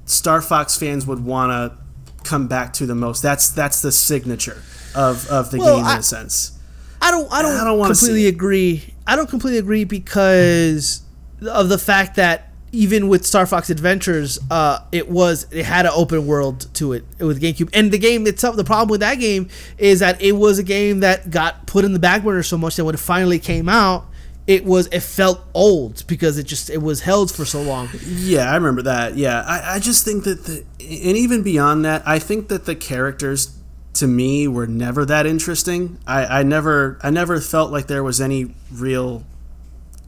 Star 0.06 0.42
Fox 0.42 0.76
fans 0.76 1.06
would 1.06 1.24
want 1.24 1.50
to 1.52 2.24
come 2.28 2.48
back 2.48 2.72
to 2.74 2.86
the 2.86 2.94
most. 2.96 3.22
That's 3.22 3.50
that's 3.50 3.80
the 3.82 3.92
signature 3.92 4.62
of, 4.94 5.28
of 5.28 5.50
the 5.50 5.58
Well, 5.58 5.76
game 5.76 5.86
in 5.86 5.98
a 5.98 6.02
sense. 6.02 6.58
I 7.00 7.10
don't. 7.12 7.30
I 7.32 7.42
don't, 7.42 7.56
I 7.56 7.64
don't 7.64 7.78
wanna 7.78 7.94
see 7.94 8.06
completely 8.06 8.26
agree. 8.28 8.94
I 9.06 9.14
don't 9.16 9.28
completely 9.28 9.58
agree 9.58 9.84
because 9.84 11.02
of 11.48 11.68
the 11.68 11.78
fact 11.78 12.16
that 12.16 12.49
even 12.72 13.08
with 13.08 13.26
Star 13.26 13.46
Fox 13.46 13.70
Adventures, 13.70 14.38
uh, 14.50 14.80
it 14.92 15.08
was 15.08 15.46
it 15.50 15.64
had 15.64 15.86
an 15.86 15.92
open 15.94 16.26
world 16.26 16.72
to 16.74 16.92
it 16.92 17.04
with 17.18 17.40
GameCube, 17.40 17.70
and 17.72 17.90
the 17.90 17.98
game 17.98 18.26
itself. 18.26 18.56
The 18.56 18.64
problem 18.64 18.88
with 18.88 19.00
that 19.00 19.16
game 19.16 19.48
is 19.78 20.00
that 20.00 20.20
it 20.22 20.32
was 20.32 20.58
a 20.58 20.62
game 20.62 21.00
that 21.00 21.30
got 21.30 21.66
put 21.66 21.84
in 21.84 21.92
the 21.92 21.98
back 21.98 22.22
burner 22.22 22.42
so 22.42 22.56
much 22.56 22.76
that 22.76 22.84
when 22.84 22.94
it 22.94 23.00
finally 23.00 23.38
came 23.38 23.68
out, 23.68 24.06
it 24.46 24.64
was 24.64 24.86
it 24.88 25.00
felt 25.00 25.40
old 25.54 26.06
because 26.06 26.38
it 26.38 26.44
just 26.44 26.70
it 26.70 26.82
was 26.82 27.02
held 27.02 27.32
for 27.32 27.44
so 27.44 27.62
long. 27.62 27.88
Yeah, 28.04 28.50
I 28.50 28.54
remember 28.54 28.82
that. 28.82 29.16
Yeah, 29.16 29.42
I, 29.46 29.76
I 29.76 29.78
just 29.78 30.04
think 30.04 30.24
that 30.24 30.44
the 30.44 30.64
and 30.80 31.16
even 31.16 31.42
beyond 31.42 31.84
that, 31.84 32.02
I 32.06 32.18
think 32.18 32.48
that 32.48 32.66
the 32.66 32.76
characters 32.76 33.56
to 33.94 34.06
me 34.06 34.46
were 34.46 34.66
never 34.66 35.04
that 35.04 35.26
interesting. 35.26 35.98
I, 36.06 36.40
I 36.40 36.42
never 36.42 36.98
I 37.02 37.10
never 37.10 37.40
felt 37.40 37.72
like 37.72 37.86
there 37.88 38.02
was 38.02 38.20
any 38.20 38.54
real 38.72 39.24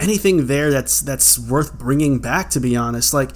anything 0.02 0.46
there 0.46 0.70
that's 0.70 1.00
that's 1.00 1.38
worth 1.38 1.78
bringing 1.78 2.18
back. 2.18 2.50
To 2.50 2.60
be 2.60 2.76
honest, 2.76 3.14
like. 3.14 3.30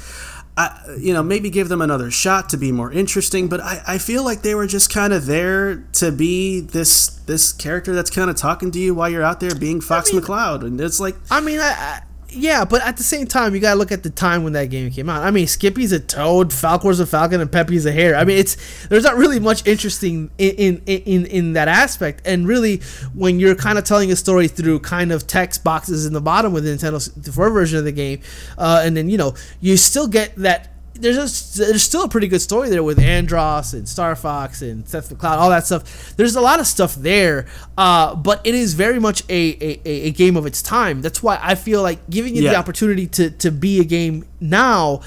I, 0.59 0.81
you 0.99 1.13
know, 1.13 1.23
maybe 1.23 1.51
give 1.51 1.69
them 1.69 1.83
another 1.83 2.11
shot 2.11 2.49
to 2.49 2.57
be 2.57 2.73
more 2.73 2.91
interesting, 2.91 3.47
but 3.47 3.61
I, 3.61 3.83
I 3.87 3.99
feel 3.99 4.25
like 4.25 4.41
they 4.41 4.55
were 4.55 4.67
just 4.67 4.89
kind 4.89 5.13
of 5.13 5.27
there 5.27 5.85
to 5.93 6.11
be 6.11 6.61
this 6.61 7.09
this 7.27 7.53
character 7.53 7.95
that's 7.95 8.09
kind 8.09 8.31
of 8.31 8.37
talking 8.37 8.71
to 8.71 8.79
you 8.79 8.95
while 8.95 9.11
you're 9.11 9.23
out 9.23 9.41
there 9.41 9.55
being 9.55 9.83
Fox 9.83 10.11
mean- 10.11 10.23
McCloud, 10.23 10.63
and 10.63 10.81
it's 10.81 10.99
like 10.99 11.15
I 11.31 11.43
mean, 11.43 11.61
I, 11.61 11.73
I 11.77 12.03
yeah, 12.29 12.65
but 12.65 12.83
at 12.83 12.97
the 12.97 13.03
same 13.03 13.27
time, 13.27 13.55
you 13.55 13.61
gotta 13.61 13.79
look 13.79 13.93
at 13.93 14.03
the 14.03 14.11
time 14.11 14.43
when 14.43 14.53
that 14.55 14.67
game 14.67 14.91
came 14.91 15.09
out. 15.09 15.23
I 15.23 15.31
mean, 15.31 15.47
Slippy's 15.47 15.93
a 15.93 16.01
toad, 16.01 16.53
Falco's 16.53 17.01
a 17.01 17.07
falcon, 17.07 17.41
and 17.41 17.51
Peppy's 17.51 17.87
a 17.87 17.93
hare. 17.93 18.17
I 18.17 18.25
mean, 18.25 18.39
it's 18.39 18.87
there's 18.89 19.05
not 19.05 19.17
really 19.17 19.39
much 19.39 19.67
interesting 19.67 20.31
in 20.39 20.83
in 20.87 21.03
in, 21.05 21.27
in 21.27 21.53
that 21.53 21.69
aspect. 21.69 22.23
And 22.27 22.47
really, 22.49 22.79
when 23.15 23.39
you're 23.39 23.55
kind 23.55 23.79
of 23.79 23.85
telling 23.85 24.11
a 24.11 24.17
story 24.17 24.49
through 24.49 24.81
kind 24.81 25.13
of 25.13 25.27
text 25.27 25.63
boxes 25.63 26.05
in 26.05 26.13
the 26.13 26.21
bottom 26.21 26.53
with 26.53 26.65
the 26.65 26.71
Nintendo 26.71 27.01
64 27.01 27.51
version 27.51 27.79
of 27.79 27.85
the 27.85 27.93
game, 27.93 28.21
uh, 28.59 28.83
and 28.85 28.97
then 28.97 29.09
you 29.09 29.19
know 29.19 29.35
you 29.61 29.77
still 29.77 30.09
get 30.09 30.35
that 30.37 30.76
there's 31.01 31.17
a, 31.17 31.59
there's 31.59 31.83
still 31.83 32.05
a 32.05 32.09
pretty 32.09 32.29
good 32.29 32.41
story 32.41 32.69
there 32.71 32.83
with 32.83 32.99
Andross 32.99 33.75
and 33.75 33.89
Star 33.89 34.15
Fox 34.17 34.63
and 34.63 34.87
Seth 34.89 35.11
McCloud, 35.11 35.39
all 35.39 35.51
that 35.51 35.67
stuff. 35.67 36.15
There's 36.17 36.37
a 36.37 36.41
lot 36.41 36.61
of 36.61 36.67
stuff 36.67 36.95
there, 36.95 37.47
uh, 37.79 38.15
but 38.15 38.41
it 38.47 38.55
is 38.55 38.75
very 38.75 38.99
much 38.99 39.23
a, 39.29 39.57
a, 39.61 39.81
a- 39.89 40.11
game 40.13 40.37
of 40.37 40.47
its 40.47 40.63
time. 40.63 41.03
That's 41.03 41.23
why 41.23 41.39
I 41.43 41.55
feel 41.55 41.83
like 41.83 42.09
giving 42.11 42.37
it 42.37 42.43
the 42.53 42.57
opportunity 42.57 43.07
to, 43.09 43.31
to 43.31 43.51
be 43.51 43.81
a 43.81 43.85
game 43.85 44.25
now, 44.41 45.03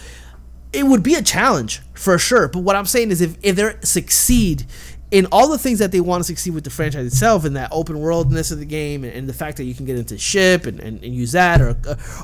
it 0.71 0.83
would 0.85 1.01
be 1.03 1.15
a 1.15 1.21
challenge 1.21 1.81
for 1.93 2.17
sure. 2.17 2.47
But 2.47 2.59
what 2.59 2.75
I'm 2.75 2.85
saying 2.85 3.11
is 3.11 3.21
if, 3.21 3.37
if 3.41 3.55
they 3.55 3.73
succeed 3.81 4.65
in 5.11 5.25
all 5.31 5.49
the 5.49 5.57
things 5.57 5.79
that 5.79 5.91
they 5.91 5.99
want 5.99 6.21
to 6.21 6.23
succeed 6.23 6.53
with 6.53 6.63
the 6.63 6.69
franchise 6.69 7.07
itself, 7.07 7.43
and 7.43 7.55
that 7.55 7.69
open 7.71 7.99
worldness 7.99 8.51
of 8.51 8.59
the 8.59 8.65
game, 8.65 9.03
and, 9.03 9.13
and, 9.13 9.29
the 9.29 9.33
fact 9.33 9.57
that 9.57 9.63
you 9.63 9.73
can 9.73 9.85
get 9.85 9.97
into 9.97 10.17
ship 10.17 10.65
and, 10.65 10.79
and, 10.79 11.03
and 11.03 11.15
use 11.15 11.31
that, 11.31 11.61
or 11.61 11.75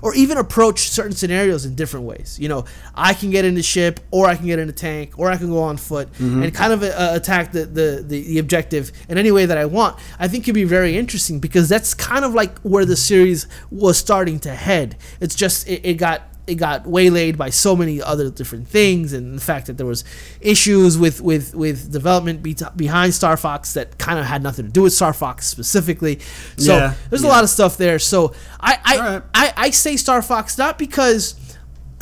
or 0.04 0.14
even 0.14 0.38
approach 0.38 0.90
certain 0.90 1.14
scenarios 1.14 1.66
in 1.66 1.74
different 1.76 2.06
ways. 2.06 2.38
You 2.40 2.50
know, 2.50 2.66
I 2.94 3.14
can 3.14 3.32
get 3.32 3.44
into 3.44 3.64
ship, 3.64 4.00
or 4.12 4.28
I 4.28 4.36
can 4.36 4.46
get 4.46 4.60
in 4.60 4.70
a 4.70 4.74
tank, 4.74 5.18
or 5.18 5.32
I 5.32 5.38
can 5.38 5.50
go 5.50 5.60
on 5.60 5.78
foot 5.78 6.12
mm-hmm. 6.14 6.44
and 6.44 6.54
kind 6.54 6.74
of 6.74 6.84
uh, 6.84 7.12
attack 7.14 7.52
the, 7.52 7.66
the, 7.66 8.04
the 8.06 8.22
the 8.22 8.40
objective 8.40 8.92
in 9.10 9.18
any 9.18 9.32
way 9.32 9.46
that 9.46 9.58
I 9.58 9.66
want. 9.66 9.98
I 10.20 10.28
think 10.28 10.44
it 10.44 10.46
could 10.46 10.56
be 10.56 10.64
very 10.64 10.96
interesting 10.96 11.40
because 11.40 11.68
that's 11.68 11.94
kind 11.94 12.24
of 12.24 12.34
like 12.34 12.60
where 12.60 12.86
the 12.86 12.96
series 12.96 13.48
was 13.72 13.98
starting 13.98 14.40
to 14.42 14.54
head. 14.54 14.96
It's 15.20 15.36
just 15.36 15.68
it, 15.68 15.86
it 15.86 15.94
got 15.96 16.22
it 16.48 16.56
got 16.56 16.86
waylaid 16.86 17.38
by 17.38 17.50
so 17.50 17.76
many 17.76 18.02
other 18.02 18.30
different 18.30 18.68
things, 18.68 19.14
and 19.14 19.38
the 19.38 19.42
fact 19.42 19.68
that 19.68 19.78
there 19.78 19.86
was 19.86 20.04
issues 20.42 20.98
with 20.98 21.22
with 21.22 21.56
with 21.56 21.92
development 21.92 22.44
be- 22.44 22.56
behind 22.76 23.14
Star 23.14 23.38
Fox 23.38 23.74
that 23.74 23.98
kind 23.98 24.20
of 24.20 24.26
had 24.26 24.44
nothing 24.44 24.66
to 24.66 24.72
do 24.72 24.84
with 24.84 24.94
Star 24.94 25.14
Fox 25.14 25.48
specifically. 25.48 26.20
So 26.58 26.76
yeah, 26.76 26.94
there's 27.10 27.24
yeah. 27.24 27.30
a 27.30 27.32
lot 27.32 27.44
of 27.44 27.50
stuff 27.50 27.78
there. 27.78 28.00
So 28.00 28.34
I 28.60 28.80
I, 28.84 28.98
right. 28.98 29.24
I 29.34 29.54
I 29.58 29.70
say 29.72 29.98
Star 29.98 30.22
Fox 30.22 30.58
not 30.58 30.78
because 30.78 31.36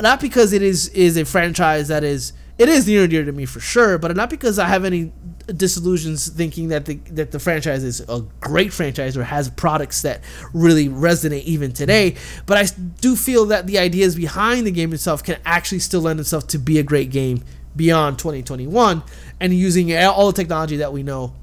not 0.00 0.20
because 0.20 0.52
it 0.52 0.62
is 0.62 0.88
is 0.88 1.16
a 1.16 1.24
franchise 1.24 1.88
that 1.88 2.04
is 2.04 2.32
it 2.58 2.68
is 2.68 2.86
near 2.86 3.02
and 3.02 3.10
dear 3.10 3.24
to 3.24 3.32
me 3.32 3.46
for 3.46 3.60
sure, 3.60 3.98
but 3.98 4.14
not 4.14 4.30
because 4.30 4.58
I 4.58 4.68
have 4.68 4.84
any 4.84 5.12
disillusions 5.46 6.28
thinking 6.28 6.68
that 6.68 6.86
the 6.86 6.94
that 7.10 7.30
the 7.30 7.38
franchise 7.38 7.84
is 7.84 8.00
a 8.08 8.24
great 8.40 8.72
franchise 8.72 9.16
or 9.16 9.24
has 9.24 9.50
products 9.50 10.02
that 10.02 10.20
really 10.52 10.88
resonate 10.88 11.42
even 11.44 11.72
today. 11.72 12.16
But 12.46 12.58
I 12.58 12.66
do 13.00 13.16
feel 13.16 13.46
that 13.46 13.66
the 13.66 13.78
ideas 13.78 14.16
behind 14.16 14.66
the 14.66 14.70
game 14.70 14.92
itself 14.92 15.22
can 15.22 15.38
actually 15.44 15.80
still 15.80 16.00
lend 16.00 16.20
itself 16.20 16.46
to 16.48 16.58
be 16.58 16.78
a 16.78 16.82
great 16.82 17.10
game 17.10 17.44
beyond 17.76 18.18
2021 18.18 19.02
and 19.40 19.54
using 19.54 19.94
all 19.96 20.28
the 20.28 20.32
technology 20.32 20.76
that 20.76 20.92
we 20.92 21.02
know 21.02 21.34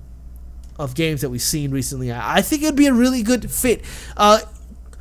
of 0.79 0.95
games 0.95 1.21
that 1.21 1.29
we've 1.29 1.41
seen 1.41 1.71
recently. 1.71 2.11
I 2.11 2.41
think 2.41 2.63
it'd 2.63 2.75
be 2.75 2.87
a 2.87 2.93
really 2.93 3.21
good 3.21 3.51
fit. 3.51 3.83
Uh, 4.17 4.39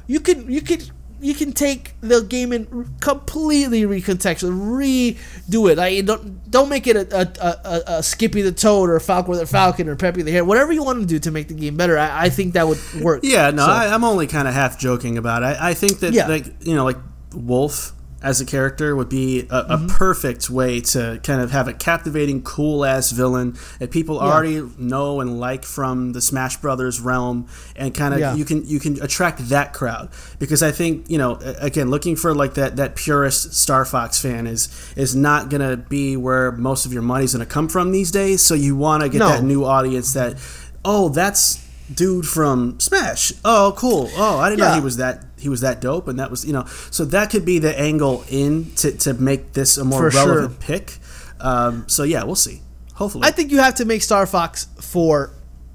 you 0.06 0.20
could 0.20 0.48
you 0.48 0.60
could 0.60 0.90
you 1.20 1.34
can 1.34 1.52
take 1.52 1.94
the 2.00 2.22
game 2.22 2.52
and 2.52 3.00
completely 3.00 3.82
recontextually 3.82 5.16
redo 5.50 5.70
it. 5.70 5.78
Like 5.78 6.04
don't 6.06 6.50
don't 6.50 6.68
make 6.68 6.86
it 6.86 6.96
a, 6.96 7.20
a, 7.20 7.46
a, 7.46 7.82
a, 7.98 8.02
Slippy 8.02 8.42
the 8.42 8.52
Toad 8.52 8.90
or 8.90 8.98
Falcon 9.00 9.34
the 9.34 9.46
Falcon 9.46 9.88
or 9.88 9.96
Peppy 9.96 10.22
the 10.22 10.32
Hare. 10.32 10.44
Whatever 10.44 10.72
you 10.72 10.82
want 10.82 11.00
to 11.00 11.06
do 11.06 11.18
to 11.18 11.30
make 11.30 11.48
the 11.48 11.54
game 11.54 11.76
better, 11.76 11.98
I, 11.98 12.24
I 12.24 12.28
think 12.30 12.54
that 12.54 12.66
would 12.66 12.78
work. 13.00 13.20
Yeah, 13.22 13.50
no, 13.50 13.66
so. 13.66 13.70
I, 13.70 13.94
am 13.94 14.04
only 14.04 14.26
kind 14.26 14.48
of 14.48 14.54
half 14.54 14.78
joking 14.78 15.18
about 15.18 15.42
it. 15.42 15.46
I, 15.46 15.70
I 15.70 15.74
think 15.74 16.00
that 16.00 16.12
yeah. 16.12 16.26
like 16.26 16.46
you 16.60 16.74
know 16.74 16.84
like 16.84 16.98
Wolf 17.34 17.92
as 18.22 18.40
a 18.40 18.46
character 18.46 18.94
would 18.94 19.08
be 19.08 19.40
a, 19.40 19.42
a 19.42 19.64
mm-hmm. 19.64 19.86
perfect 19.86 20.50
way 20.50 20.80
to 20.80 21.20
kind 21.22 21.40
of 21.40 21.50
have 21.50 21.68
a 21.68 21.72
captivating, 21.72 22.42
cool 22.42 22.84
ass 22.84 23.10
villain 23.10 23.56
that 23.78 23.90
people 23.90 24.16
yeah. 24.16 24.22
already 24.22 24.62
know 24.78 25.20
and 25.20 25.40
like 25.40 25.64
from 25.64 26.12
the 26.12 26.20
Smash 26.20 26.56
Brothers 26.58 27.00
realm, 27.00 27.48
and 27.76 27.94
kind 27.94 28.14
of 28.14 28.20
yeah. 28.20 28.34
you 28.34 28.44
can 28.44 28.66
you 28.66 28.78
can 28.78 29.00
attract 29.02 29.48
that 29.48 29.72
crowd 29.72 30.10
because 30.38 30.62
I 30.62 30.70
think 30.70 31.08
you 31.10 31.18
know 31.18 31.38
again 31.60 31.90
looking 31.90 32.16
for 32.16 32.34
like 32.34 32.54
that 32.54 32.76
that 32.76 32.96
purist 32.96 33.54
Star 33.54 33.84
Fox 33.84 34.20
fan 34.20 34.46
is 34.46 34.68
is 34.96 35.16
not 35.16 35.48
gonna 35.48 35.76
be 35.76 36.16
where 36.16 36.52
most 36.52 36.86
of 36.86 36.92
your 36.92 37.02
money's 37.02 37.32
gonna 37.32 37.46
come 37.46 37.68
from 37.68 37.92
these 37.92 38.10
days. 38.10 38.42
So 38.42 38.54
you 38.54 38.76
want 38.76 39.02
to 39.02 39.08
get 39.08 39.18
no. 39.18 39.28
that 39.28 39.42
new 39.42 39.64
audience 39.64 40.12
that 40.14 40.36
oh 40.84 41.08
that's 41.08 41.69
dude 41.92 42.26
from 42.26 42.78
Smash. 42.80 43.32
Oh, 43.44 43.74
cool. 43.76 44.10
Oh, 44.16 44.38
I 44.38 44.48
didn't 44.48 44.60
yeah. 44.60 44.68
know 44.70 44.74
he 44.76 44.80
was 44.80 44.96
that 44.98 45.24
he 45.38 45.48
was 45.48 45.60
that 45.62 45.80
dope, 45.80 46.08
and 46.08 46.18
that 46.18 46.30
was 46.30 46.44
you 46.44 46.52
know. 46.52 46.64
So 46.90 47.04
that 47.06 47.30
could 47.30 47.44
be 47.44 47.58
the 47.58 47.78
angle 47.78 48.24
in 48.28 48.72
to, 48.76 48.92
to 48.98 49.14
make 49.14 49.52
this 49.52 49.76
a 49.76 49.84
more 49.84 50.10
for 50.10 50.16
relevant 50.16 50.52
sure. 50.52 50.60
pick. 50.60 50.98
Um, 51.40 51.88
so 51.88 52.02
yeah, 52.02 52.24
we'll 52.24 52.34
see. 52.34 52.62
Hopefully, 52.94 53.26
I 53.26 53.30
think 53.30 53.50
you 53.50 53.58
have 53.58 53.76
to 53.76 53.84
make 53.84 54.02
Star 54.02 54.26
Fox 54.26 54.66
for 54.80 55.32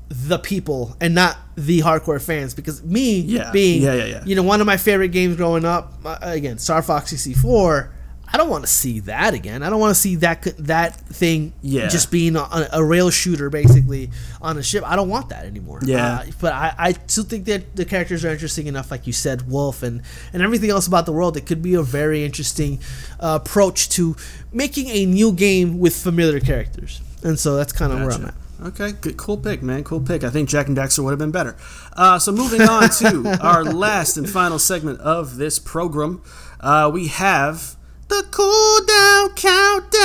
the 0.10 0.38
people 0.38 0.96
and 1.02 1.16
not 1.16 1.38
the 1.56 1.80
hardcore 1.80 2.22
fans 2.22 2.54
because 2.54 2.84
me 2.84 3.20
yeah. 3.20 3.52
being 3.52 3.82
yeah, 3.82 3.96
yeah, 3.96 4.06
yeah. 4.06 4.24
you 4.24 4.36
know 4.36 4.44
one 4.44 4.62
of 4.62 4.68
my 4.68 4.78
favorite 4.78 5.08
games 5.08 5.36
growing 5.36 5.66
up 5.66 5.94
uh, 6.06 6.18
again 6.22 6.60
Star 6.60 6.84
Fox 6.84 7.10
64 7.10 7.92
I 8.28 8.38
don't 8.38 8.50
want 8.50 8.64
to 8.64 8.70
see 8.70 9.00
that 9.02 9.34
again. 9.34 9.64
I 9.64 9.70
don't 9.70 9.80
want 9.80 9.96
to 9.96 10.00
see 10.00 10.16
that 10.18 10.44
that 10.58 10.96
thing 10.96 11.54
yeah. 11.62 11.88
just 11.88 12.12
being 12.12 12.36
a, 12.36 12.70
a, 12.74 12.84
rail 12.84 13.10
shooter 13.10 13.50
basically 13.50 14.10
on 14.42 14.58
a 14.58 14.64
ship. 14.64 14.84
I 14.86 14.96
don't 14.96 15.10
want 15.10 15.30
that 15.30 15.46
anymore. 15.46 15.80
Yeah. 15.84 16.16
Uh, 16.16 16.26
but 16.42 16.54
I, 16.54 16.74
I 16.78 16.92
still 17.08 17.24
think 17.24 17.46
that 17.46 17.76
the 17.76 17.86
characters 17.86 18.26
are 18.26 18.30
interesting 18.30 18.68
enough, 18.68 18.92
like 18.92 19.08
you 19.08 19.14
said, 19.14 19.50
Wolf 19.50 19.84
and 19.84 20.02
and 20.34 20.42
everything 20.42 20.70
else 20.70 20.88
about 20.88 21.06
the 21.06 21.14
world. 21.14 21.38
It 21.38 21.46
could 21.46 21.62
be 21.62 21.76
a 21.76 21.84
very 21.84 22.26
interesting 22.26 22.80
uh, 23.20 23.40
approach 23.42 23.90
to 23.90 24.16
making 24.52 24.90
a 24.90 25.06
new 25.06 25.32
game 25.32 25.80
with 25.80 25.96
familiar 25.96 26.40
characters. 26.40 27.02
And 27.24 27.40
so 27.40 27.56
that's 27.56 27.74
kind 27.74 27.92
of 27.92 28.00
gotcha. 28.00 28.08
where 28.08 28.18
I'm 28.18 28.26
at. 28.30 28.36
Okay, 28.62 28.94
good, 28.94 29.18
cool 29.18 29.38
pick, 29.38 29.62
man. 29.62 29.84
Cool 29.84 30.00
pick. 30.00 30.24
I 30.24 30.30
think 30.30 30.48
Jak 30.50 30.68
and 30.68 30.78
Daxter 30.78 31.04
would 31.04 31.12
have 31.12 31.20
been 31.20 31.32
better. 31.32 31.56
Uh, 31.94 32.18
so 32.20 32.32
moving 32.32 32.62
on 32.62 32.90
to 32.90 33.38
our 33.42 33.64
last 33.64 34.18
and 34.18 34.30
final 34.30 34.60
segment 34.60 35.00
of 35.02 35.36
this 35.38 35.60
program, 35.60 36.22
uh, 36.62 36.90
we 36.94 37.08
have 37.08 37.76
the 38.08 38.26
cool 38.32 38.86
down 38.86 39.30
countdown. 39.36 40.02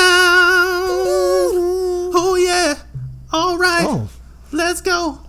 Oh 2.12 2.36
yeah. 2.38 2.74
All 3.32 3.58
right. 3.58 3.84
Oh. 3.86 4.08
Let's 4.52 4.80
go. 4.80 5.20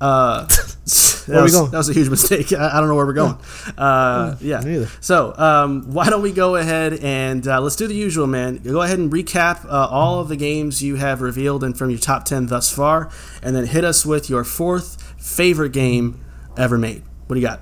Uh, 0.00 0.44
that, 0.46 1.40
was, 1.42 1.70
that 1.70 1.76
was 1.76 1.88
a 1.88 1.92
huge 1.92 2.10
mistake. 2.10 2.52
I, 2.52 2.76
I, 2.76 2.80
don't 2.80 2.88
know 2.88 2.94
where 2.94 3.06
we're 3.06 3.14
going. 3.14 3.38
Uh, 3.78 4.36
yeah. 4.40 4.62
yeah. 4.64 4.86
So, 5.00 5.34
um, 5.36 5.92
why 5.92 6.10
don't 6.10 6.20
we 6.20 6.32
go 6.32 6.56
ahead 6.56 6.94
and 7.02 7.46
uh, 7.48 7.60
let's 7.60 7.76
do 7.76 7.86
the 7.86 7.94
usual, 7.94 8.26
man. 8.26 8.58
Go 8.58 8.82
ahead 8.82 8.98
and 8.98 9.10
recap 9.10 9.64
uh, 9.64 9.88
all 9.90 10.20
of 10.20 10.28
the 10.28 10.36
games 10.36 10.82
you 10.82 10.96
have 10.96 11.22
revealed 11.22 11.64
and 11.64 11.76
from 11.78 11.90
your 11.90 11.98
top 11.98 12.24
10 12.24 12.46
thus 12.46 12.70
far, 12.70 13.10
and 13.42 13.56
then 13.56 13.66
hit 13.66 13.84
us 13.84 14.04
with 14.04 14.28
your 14.28 14.44
fourth 14.44 15.00
favorite 15.18 15.72
game 15.72 16.22
ever 16.56 16.76
made. 16.76 17.02
What 17.26 17.34
do 17.34 17.40
you 17.40 17.46
got? 17.46 17.60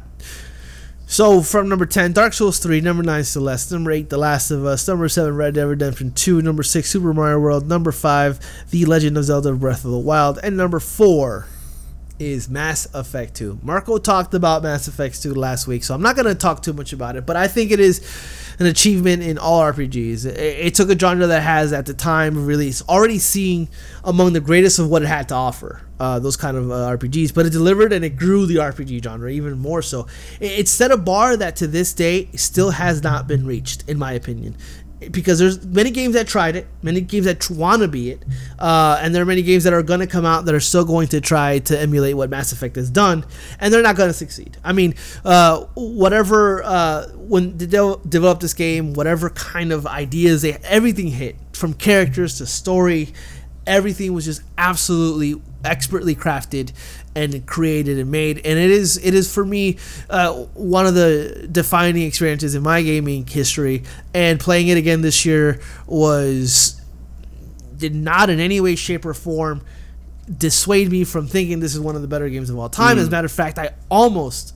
So 1.13 1.43
from 1.43 1.69
number 1.69 1.85
ten, 1.85 2.15
Dark 2.15 2.33
Souls 2.33 2.59
three, 2.59 2.81
number 2.81 3.03
nine, 3.03 3.25
Celeste, 3.25 3.71
number 3.71 3.91
eight, 3.91 4.09
The 4.09 4.17
Last 4.17 4.51
of 4.51 4.65
Us, 4.65 4.89
number 4.89 5.11
seven, 5.11 5.37
Red 5.37 5.53
Dead 5.53 5.65
Redemption 5.65 6.13
two, 6.13 6.41
number 6.41 6.63
six, 6.63 6.89
Super 6.89 7.13
Mario 7.13 7.39
World, 7.39 7.69
number 7.69 7.93
five, 7.93 8.41
The 8.71 8.87
Legend 8.87 9.19
of 9.19 9.25
Zelda: 9.25 9.53
Breath 9.53 9.85
of 9.85 9.91
the 9.91 9.99
Wild, 9.99 10.39
and 10.43 10.57
number 10.57 10.81
four 10.81 11.49
is 12.19 12.49
Mass 12.49 12.87
Effect 12.95 13.35
2. 13.35 13.59
Marco 13.63 13.99
talked 13.99 14.33
about 14.33 14.63
Mass 14.63 14.89
Effect 14.89 15.23
2 15.23 15.35
last 15.35 15.67
week, 15.67 15.85
so 15.85 15.95
I'm 15.95 16.01
not 16.01 16.17
going 16.17 16.29
to 16.29 16.35
talk 16.35 16.63
too 16.63 16.73
much 16.73 16.95
about 16.95 17.17
it, 17.17 17.27
but 17.27 17.37
I 17.37 17.47
think 17.47 17.73
it 17.73 17.81
is 17.81 18.01
an 18.59 18.65
achievement 18.67 19.23
in 19.23 19.37
all 19.37 19.61
RPGs. 19.61 20.25
It, 20.25 20.39
it, 20.39 20.75
took 20.75 20.89
a 20.89 20.99
genre 20.99 21.27
that 21.27 21.43
has, 21.43 21.73
at 21.73 21.85
the 21.85 21.95
time 21.95 22.39
of 22.39 22.47
release, 22.47 22.81
already 22.89 23.19
seen 23.19 23.69
among 24.05 24.33
the 24.33 24.41
greatest 24.41 24.79
of 24.79 24.89
what 24.89 25.03
it 25.03 25.09
had 25.09 25.29
to 25.29 25.35
offer, 25.35 25.83
uh, 26.03 26.19
those 26.19 26.37
kind 26.37 26.57
of 26.57 26.71
uh, 26.73 26.97
RPGs, 26.97 27.33
but 27.33 27.47
it 27.47 27.51
delivered 27.51 27.93
and 27.93 28.05
it 28.05 28.17
grew 28.17 28.45
the 28.45 28.57
RPG 28.57 29.05
genre 29.05 29.31
even 29.31 29.57
more 29.59 29.83
so. 29.83 30.09
It, 30.41 30.61
it 30.61 30.69
set 30.69 30.91
a 30.91 30.97
bar 30.97 31.37
that 31.37 31.55
to 31.57 31.69
this 31.69 31.93
day 31.93 32.29
still 32.35 32.71
has 32.71 33.05
not 33.05 33.29
been 33.29 33.47
reached, 33.47 33.89
in 33.89 33.99
my 33.99 34.13
opinion 34.13 34.57
because 35.11 35.39
there's 35.39 35.65
many 35.67 35.91
games 35.91 36.15
that 36.15 36.27
tried 36.29 36.55
it, 36.55 36.67
many 36.83 37.01
games 37.01 37.27
that 37.27 37.51
want 37.51 37.83
to 37.83 37.89
be 37.89 38.11
it, 38.11 38.23
uh, 38.59 38.99
and 39.01 39.15
there 39.15 39.23
are 39.23 39.27
many 39.27 39.43
games 39.43 39.65
that 39.65 39.73
are 39.73 39.83
going 39.83 40.01
to 40.01 40.07
come 40.07 40.25
out 40.25 40.45
that 40.45 40.55
are 40.55 40.61
still 40.61 40.85
going 40.85 41.09
to 41.09 41.21
try 41.21 41.59
to 41.59 41.79
emulate 41.79 42.17
what 42.17 42.31
Mass 42.31 42.53
Effect 42.53 42.77
has 42.77 42.91
done, 42.91 43.25
and 43.59 43.73
they're 43.73 43.83
not 43.83 43.97
going 43.97 44.09
to 44.09 44.15
succeed. 44.15 44.57
I 44.63 44.73
mean, 44.73 44.95
uh, 45.25 45.65
whatever 45.75 46.63
uh, 46.63 47.09
when 47.15 47.57
they 47.59 47.67
developed 47.67 48.41
this 48.41 48.55
game, 48.55 48.95
whatever 48.95 49.31
kind 49.31 49.73
of 49.73 49.87
ideas 49.87 50.43
they, 50.43 50.53
everything 50.63 51.09
hit 51.09 51.37
from 51.53 51.75
characters 51.75 52.39
to 52.39 52.47
story, 52.47 53.13
everything 53.67 54.13
was 54.13 54.25
just 54.25 54.43
absolutely 54.57 55.41
expertly 55.65 56.15
crafted 56.15 56.73
and 57.15 57.47
created 57.47 57.99
and 57.99 58.11
made. 58.11 58.39
And 58.39 58.59
it 58.59 58.71
is 58.71 58.99
it 58.99 59.15
is 59.15 59.33
for 59.33 59.45
me 59.45 59.79
uh, 60.11 60.33
one 60.55 60.87
of 60.87 60.95
the 60.95 61.49
defining 61.51 62.03
experiences 62.03 62.55
in 62.55 62.63
my 62.63 62.83
gaming 62.83 63.27
history. 63.27 63.85
And 64.15 64.39
playing 64.41 64.69
it 64.69 64.79
again 64.79 65.03
this 65.03 65.25
year 65.25 65.61
was 65.87 66.81
did 67.77 67.95
not 67.95 68.31
in 68.31 68.41
any 68.41 68.61
way 68.61 68.77
shape 68.77 69.05
or 69.05 69.15
form 69.15 69.63
dissuade 70.39 70.91
me 70.91 71.03
from 71.05 71.27
thinking 71.27 71.59
this 71.61 71.75
is 71.75 71.81
one 71.81 71.97
of 71.97 72.03
the 72.03 72.09
better 72.09 72.29
games 72.29 72.49
of 72.49 72.57
all 72.57 72.69
time. 72.69 72.97
Mm. 72.97 73.01
as 73.01 73.09
a 73.09 73.11
matter 73.11 73.27
of 73.27 73.33
fact 73.33 73.59
i 73.59 73.71
almost 73.91 74.55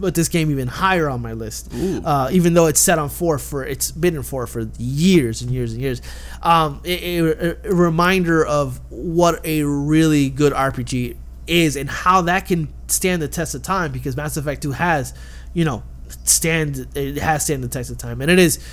put 0.00 0.14
this 0.14 0.28
game 0.28 0.50
even 0.50 0.68
higher 0.68 1.08
on 1.08 1.20
my 1.20 1.32
list. 1.32 1.72
Uh, 2.04 2.28
even 2.32 2.54
though 2.54 2.66
it's 2.66 2.80
set 2.80 2.98
on 2.98 3.08
four 3.08 3.38
for 3.38 3.64
it's 3.64 3.90
been 3.90 4.16
in 4.16 4.22
four 4.22 4.46
for 4.46 4.68
years 4.78 5.42
and 5.42 5.50
years 5.50 5.72
and 5.72 5.82
years. 5.82 6.02
Um, 6.42 6.80
a, 6.84 7.18
a, 7.18 7.56
a 7.64 7.74
reminder 7.74 8.44
of 8.44 8.80
what 8.90 9.44
a 9.44 9.62
really 9.64 10.30
good 10.30 10.52
rpg 10.52 11.16
is 11.46 11.76
and 11.76 11.88
how 11.88 12.22
that 12.22 12.46
can 12.46 12.72
stand 12.88 13.22
the 13.22 13.28
test 13.28 13.54
of 13.54 13.62
time 13.62 13.92
because 13.92 14.16
Mass 14.16 14.36
Effect 14.36 14.62
2 14.62 14.72
has, 14.72 15.14
you 15.54 15.64
know, 15.64 15.82
stand 16.24 16.86
it 16.94 17.18
has 17.18 17.44
stand 17.44 17.62
the 17.62 17.68
test 17.68 17.90
of 17.90 17.98
time, 17.98 18.20
and 18.20 18.30
it 18.30 18.38
is 18.38 18.64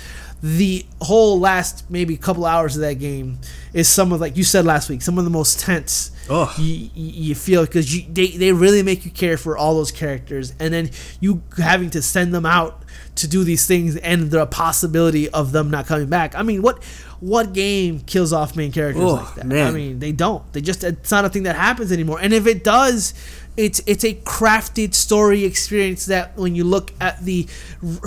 the 0.42 0.84
whole 1.00 1.40
last 1.40 1.90
maybe 1.90 2.16
couple 2.16 2.44
hours 2.44 2.76
of 2.76 2.82
that 2.82 2.94
game 2.94 3.38
is 3.72 3.88
some 3.88 4.12
of 4.12 4.20
like 4.20 4.36
you 4.36 4.44
said 4.44 4.64
last 4.64 4.88
week, 4.90 5.02
some 5.02 5.18
of 5.18 5.24
the 5.24 5.30
most 5.30 5.60
tense. 5.60 6.10
Ugh. 6.30 6.58
you, 6.58 6.90
you 6.94 7.34
feel 7.34 7.66
because 7.66 7.94
you 7.94 8.06
they, 8.10 8.28
they 8.28 8.52
really 8.52 8.82
make 8.82 9.04
you 9.04 9.10
care 9.10 9.36
for 9.36 9.58
all 9.58 9.74
those 9.74 9.92
characters 9.92 10.54
and 10.58 10.72
then 10.72 10.90
you 11.20 11.42
having 11.58 11.90
to 11.90 12.00
send 12.00 12.32
them 12.32 12.46
out 12.46 12.82
to 13.16 13.28
do 13.28 13.44
these 13.44 13.66
things 13.66 13.96
and 13.96 14.30
the 14.30 14.46
possibility 14.46 15.28
of 15.30 15.52
them 15.52 15.70
not 15.70 15.86
coming 15.86 16.08
back. 16.08 16.34
I 16.34 16.42
mean 16.42 16.62
what 16.62 16.82
what 17.20 17.52
game 17.52 18.00
kills 18.00 18.32
off 18.32 18.56
main 18.56 18.72
characters 18.72 19.02
Ugh, 19.02 19.22
like 19.24 19.34
that? 19.34 19.66
I 19.66 19.70
mean 19.70 19.98
they 19.98 20.12
don't. 20.12 20.50
They 20.52 20.60
just 20.60 20.82
it's 20.82 21.10
not 21.10 21.24
a 21.24 21.28
thing 21.28 21.42
that 21.44 21.56
happens 21.56 21.92
anymore. 21.92 22.18
And 22.20 22.32
if 22.32 22.46
it 22.46 22.64
does 22.64 23.12
it's 23.56 23.80
it's 23.86 24.04
a 24.04 24.14
crafted 24.14 24.94
story 24.94 25.44
experience 25.44 26.06
that 26.06 26.36
when 26.36 26.54
you 26.54 26.64
look 26.64 26.92
at 27.00 27.24
the 27.24 27.46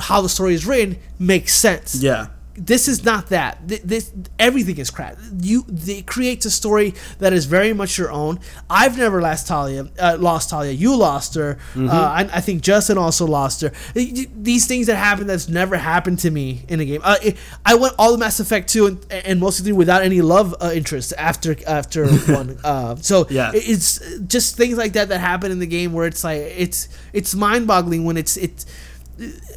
how 0.02 0.22
the 0.22 0.30
story 0.30 0.54
is 0.54 0.66
written 0.66 0.98
makes 1.20 1.54
sense 1.56 1.96
Yeah. 2.02 2.28
This 2.58 2.88
is 2.88 3.06
not 3.06 3.28
that. 3.28 3.60
This 3.68 4.12
everything 4.40 4.78
is 4.78 4.90
crap. 4.90 5.18
You 5.40 5.64
it 5.70 6.08
creates 6.08 6.46
a 6.46 6.52
story 6.52 6.94
that 7.20 7.32
is 7.32 7.46
very 7.46 7.72
much 7.74 7.98
your 7.98 8.12
own. 8.12 8.40
I've 8.70 8.98
never 8.98 9.22
lost 9.22 9.48
Talia. 9.48 9.88
Uh, 10.00 10.18
lost 10.20 10.50
Talia. 10.50 10.72
You 10.72 10.96
lost 10.96 11.36
her. 11.36 11.60
Uh, 11.76 11.88
I, 11.92 12.22
I 12.34 12.42
think 12.42 12.64
Justin 12.64 12.98
also 12.98 13.28
lost 13.28 13.62
her. 13.62 13.72
These 13.94 14.66
things 14.68 14.88
that 14.88 14.96
happen 14.96 15.28
that's 15.28 15.48
never 15.48 15.78
happened 15.78 16.20
to 16.20 16.32
me 16.32 16.64
in 16.68 16.80
a 16.80 16.86
game. 16.86 17.02
Uh, 17.04 17.18
it, 17.24 17.38
I 17.66 17.76
went 17.76 17.94
all 18.00 18.12
the 18.12 18.18
Mass 18.18 18.40
Effect 18.40 18.68
two 18.70 18.88
and, 18.88 19.06
and 19.12 19.40
mostly 19.40 19.64
three 19.66 19.74
without 19.74 20.02
any 20.02 20.22
love 20.22 20.56
uh, 20.60 20.72
interest 20.74 21.14
after 21.18 21.56
after 21.68 22.08
one. 22.34 22.58
Uh, 22.64 22.96
so 22.98 23.28
Yeah. 23.30 23.52
it- 23.54 23.66
it's 23.68 24.00
just 24.28 24.56
things 24.58 24.78
like 24.78 24.94
that 24.94 25.10
that 25.10 25.20
happen 25.20 25.52
in 25.52 25.60
the 25.60 25.68
game 25.68 25.94
where 25.94 26.08
it's 26.08 26.24
like 26.24 26.40
it's 26.42 26.88
it's 27.14 27.36
mind 27.36 27.68
boggling 27.68 28.06
when 28.06 28.18
it's 28.18 28.36
it's 28.38 28.66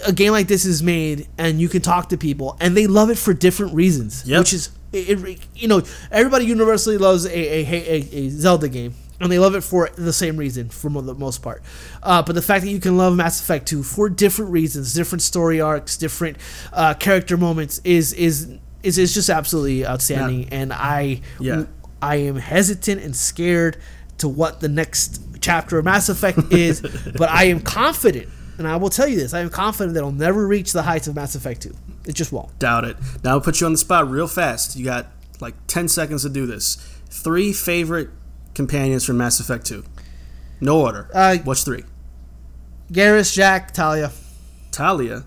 a 0.07 0.12
game 0.12 0.32
like 0.32 0.49
this 0.49 0.65
is 0.65 0.82
made 0.82 1.28
and 1.39 1.61
you 1.61 1.69
can 1.69 1.82
talk 1.82 2.09
to 2.09 2.16
people 2.16 2.57
and 2.61 2.77
they 2.77 2.87
love 2.87 3.11
it 3.11 3.19
for 3.19 3.35
different 3.35 3.74
reasons 3.74 4.24
Yep. 4.27 4.39
which 4.39 4.53
is 4.55 4.70
it, 4.93 5.23
it- 5.24 5.39
you 5.55 5.69
know 5.69 5.82
everybody 6.11 6.47
universally 6.47 6.97
loves 6.99 7.27
a, 7.27 7.31
a, 7.31 7.65
a, 7.66 8.09
a 8.12 8.28
zelda 8.31 8.69
game 8.69 8.95
and 9.20 9.31
they 9.31 9.39
love 9.39 9.55
it 9.55 9.61
for 9.62 9.91
the 9.97 10.12
same 10.15 10.37
reason 10.39 10.70
for 10.70 10.89
the 10.91 11.15
most 11.15 11.43
part 11.43 11.62
uh, 12.03 12.23
but 12.23 12.35
the 12.35 12.43
fact 12.43 12.65
that 12.65 12.70
you 12.70 12.81
can 12.81 12.97
love 12.97 13.15
mass 13.15 13.41
effect 13.41 13.69
2 13.69 13.82
for 13.82 14.09
different 14.09 14.51
reasons 14.51 14.95
different 14.95 15.20
story 15.23 15.61
arcs 15.61 15.97
different 15.99 16.37
uh, 16.73 16.95
character 16.95 17.37
moments 17.37 17.81
is 17.85 18.12
is 18.15 18.49
is, 18.82 18.97
is 18.97 19.12
just 19.12 19.28
absolutely 19.28 19.87
outstanding 19.87 20.49
and 20.51 20.73
i 20.73 21.20
Yeah. 21.39 21.65
i 22.01 22.16
am 22.16 22.37
hesitant 22.37 23.03
and 23.03 23.15
scared 23.15 23.77
to 24.19 24.28
what 24.28 24.61
the 24.61 24.69
next 24.69 25.20
chapter 25.43 25.78
of 25.78 25.85
mass 25.85 26.09
effect 26.09 26.39
is 26.51 26.81
but 27.16 27.28
i 27.28 27.45
am 27.45 27.61
confident 27.61 28.28
and 28.61 28.69
I 28.69 28.77
will 28.77 28.91
tell 28.91 29.09
you 29.09 29.16
this: 29.16 29.32
I 29.32 29.41
am 29.41 29.49
confident 29.49 29.95
that 29.95 30.01
it'll 30.01 30.12
never 30.12 30.47
reach 30.47 30.73
the 30.73 30.82
heights 30.82 31.09
of 31.09 31.15
Mass 31.15 31.35
Effect 31.35 31.62
2. 31.62 31.74
It 32.07 32.12
just 32.15 32.31
won't. 32.31 32.57
Doubt 32.59 32.85
it. 32.85 32.97
Now 33.24 33.31
I'll 33.31 33.41
put 33.41 33.59
you 33.61 33.66
on 33.66 33.73
the 33.73 33.78
spot 33.78 34.09
real 34.09 34.28
fast. 34.28 34.77
You 34.77 34.85
got 34.85 35.07
like 35.41 35.55
10 35.66 35.89
seconds 35.89 36.23
to 36.23 36.28
do 36.28 36.45
this. 36.45 36.74
Three 37.09 37.55
favorite 37.55 38.11
companions 38.55 39.07
from 39.07 39.16
Mass 39.16 39.41
Effect 39.41 39.65
2. 39.65 39.82
No 40.61 40.78
order. 40.78 41.09
Uh, 41.15 41.39
What's 41.39 41.65
three? 41.65 41.85
Garrus, 42.93 43.32
Jack, 43.35 43.73
Talia. 43.73 44.12
Talia. 44.73 45.24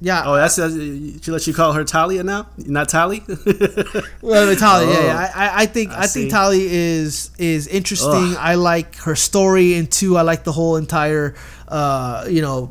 Yeah. 0.00 0.22
Oh, 0.26 0.34
that's 0.36 0.58
uh, 0.58 0.68
she 0.68 1.30
let 1.30 1.46
you 1.46 1.54
call 1.54 1.72
her 1.72 1.82
Talia 1.84 2.22
now, 2.22 2.48
not 2.58 2.88
Tali. 2.90 3.22
well, 4.22 4.54
Talia. 4.56 4.88
Yeah, 4.90 4.98
Oh. 4.98 5.06
yeah. 5.06 5.32
I, 5.34 5.46
I- 5.46 5.62
I 5.62 5.66
think 5.66 5.90
I 5.92 6.02
I, 6.02 6.06
think 6.06 6.30
Talia 6.30 6.68
is 6.68 7.30
is 7.38 7.66
interesting. 7.66 8.10
Ugh. 8.32 8.36
I 8.38 8.54
like 8.56 8.96
her 8.96 9.14
story, 9.16 9.74
and 9.74 9.90
two, 9.90 10.16
I 10.18 10.22
like 10.22 10.44
the 10.44 10.52
whole 10.52 10.76
entire, 10.76 11.34
uh, 11.68 12.26
you 12.28 12.42
know, 12.42 12.70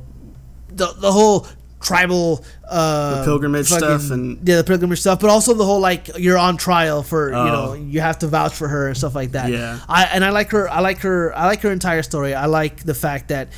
the 0.69 0.93
the 0.99 1.11
whole 1.11 1.47
tribal 1.81 2.43
uh 2.67 3.19
The 3.19 3.25
pilgrimage 3.25 3.69
fucking- 3.69 3.85
stuff 3.99 4.11
and- 4.11 4.39
yeah 4.47 4.55
the 4.57 4.63
pilgrimage 4.63 4.99
stuff 5.01 5.19
but 5.19 5.29
also 5.29 5.53
the 5.53 5.65
whole 5.65 5.79
like 5.79 6.09
you're 6.17 6.37
on 6.37 6.57
trial 6.57 7.03
for 7.03 7.29
you 7.29 7.35
Oh. 7.35 7.45
know 7.45 7.73
you 7.73 8.01
have 8.01 8.17
to 8.19 8.27
vouch 8.27 8.53
for 8.55 8.67
her 8.67 8.87
and 8.87 8.97
stuff 8.97 9.13
like 9.13 9.33
that 9.33 9.51
Yeah. 9.51 9.77
i 9.87 10.05
and 10.05 10.25
i 10.25 10.31
like 10.31 10.49
her 10.49 10.67
i 10.67 10.79
like 10.79 10.99
her 11.01 11.31
i 11.37 11.45
like 11.45 11.61
her 11.61 11.71
entire 11.71 12.01
story 12.01 12.33
i 12.33 12.47
like 12.47 12.83
the 12.83 12.95
fact 12.95 13.27
that 13.27 13.49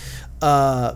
uh 0.41 0.95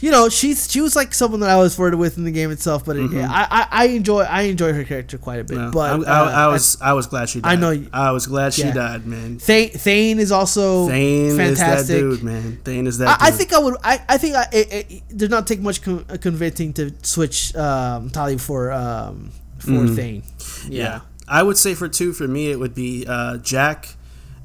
you 0.00 0.10
know, 0.10 0.28
she's 0.28 0.70
she 0.70 0.80
was 0.80 0.96
like 0.96 1.12
someone 1.14 1.40
that 1.40 1.50
I 1.50 1.56
was 1.56 1.74
flirted 1.74 1.98
with 1.98 2.16
in 2.18 2.24
the 2.24 2.30
game 2.30 2.50
itself, 2.50 2.84
but 2.84 2.96
it, 2.96 3.10
I, 3.14 3.46
I 3.50 3.66
I 3.70 3.84
enjoy 3.88 4.22
I 4.22 4.42
enjoy 4.42 4.72
her 4.72 4.84
character 4.84 5.18
quite 5.18 5.40
a 5.40 5.44
bit. 5.44 5.56
Mm-hmm. 5.58 5.66
No, 5.66 5.70
but 5.72 6.08
I, 6.08 6.12
I, 6.12 6.20
uh, 6.20 6.30
I 6.30 6.46
was 6.48 6.80
I 6.80 6.92
was 6.94 7.06
glad 7.06 7.28
she 7.28 7.40
died. 7.40 7.52
I 7.52 7.56
know 7.56 7.86
I 7.92 8.10
was 8.12 8.26
glad 8.26 8.54
she 8.54 8.62
Yeah. 8.62 8.72
died, 8.74 9.06
man. 9.06 9.38
Thane, 9.38 9.70
Thane 9.70 10.18
is 10.18 10.32
also 10.32 10.88
Thane 10.88 11.36
fantastic. 11.36 11.80
is 11.80 11.88
that 11.88 11.94
dude, 11.94 12.22
man. 12.22 12.56
Thane 12.64 12.86
is 12.86 12.98
that. 12.98 13.20
I, 13.20 13.28
I 13.28 13.30
think 13.30 13.52
I 13.52 13.58
would. 13.58 13.76
I, 13.84 14.02
I 14.08 14.18
think 14.18 14.36
I, 14.36 14.46
it, 14.52 15.16
does 15.16 15.30
not 15.30 15.46
take 15.46 15.60
much 15.60 15.82
con- 15.82 16.04
uh, 16.08 16.16
convincing 16.20 16.72
to 16.74 16.92
switch 17.02 17.54
um, 17.56 18.10
Tali 18.10 18.38
for 18.38 18.72
um, 18.72 19.30
for 19.58 19.70
Mm. 19.70 19.96
Thane. 19.96 20.22
Yeah. 20.68 21.00
I 21.28 21.42
would 21.44 21.56
say 21.58 21.74
for 21.74 21.86
two, 21.88 22.12
for 22.12 22.26
me, 22.26 22.50
it 22.50 22.58
would 22.58 22.74
be 22.74 23.04
uh, 23.06 23.36
Jack, 23.36 23.94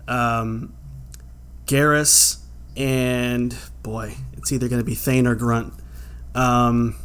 um, 0.08 0.72
Garrus, 1.66 2.38
and 2.78 3.56
boy, 3.82 4.16
it's 4.46 4.52
either 4.52 4.68
going 4.68 4.80
to 4.80 4.86
be 4.86 4.94
Thane 4.94 5.26
or 5.26 5.34
Grunt. 5.34 5.74
Um, 6.36 6.96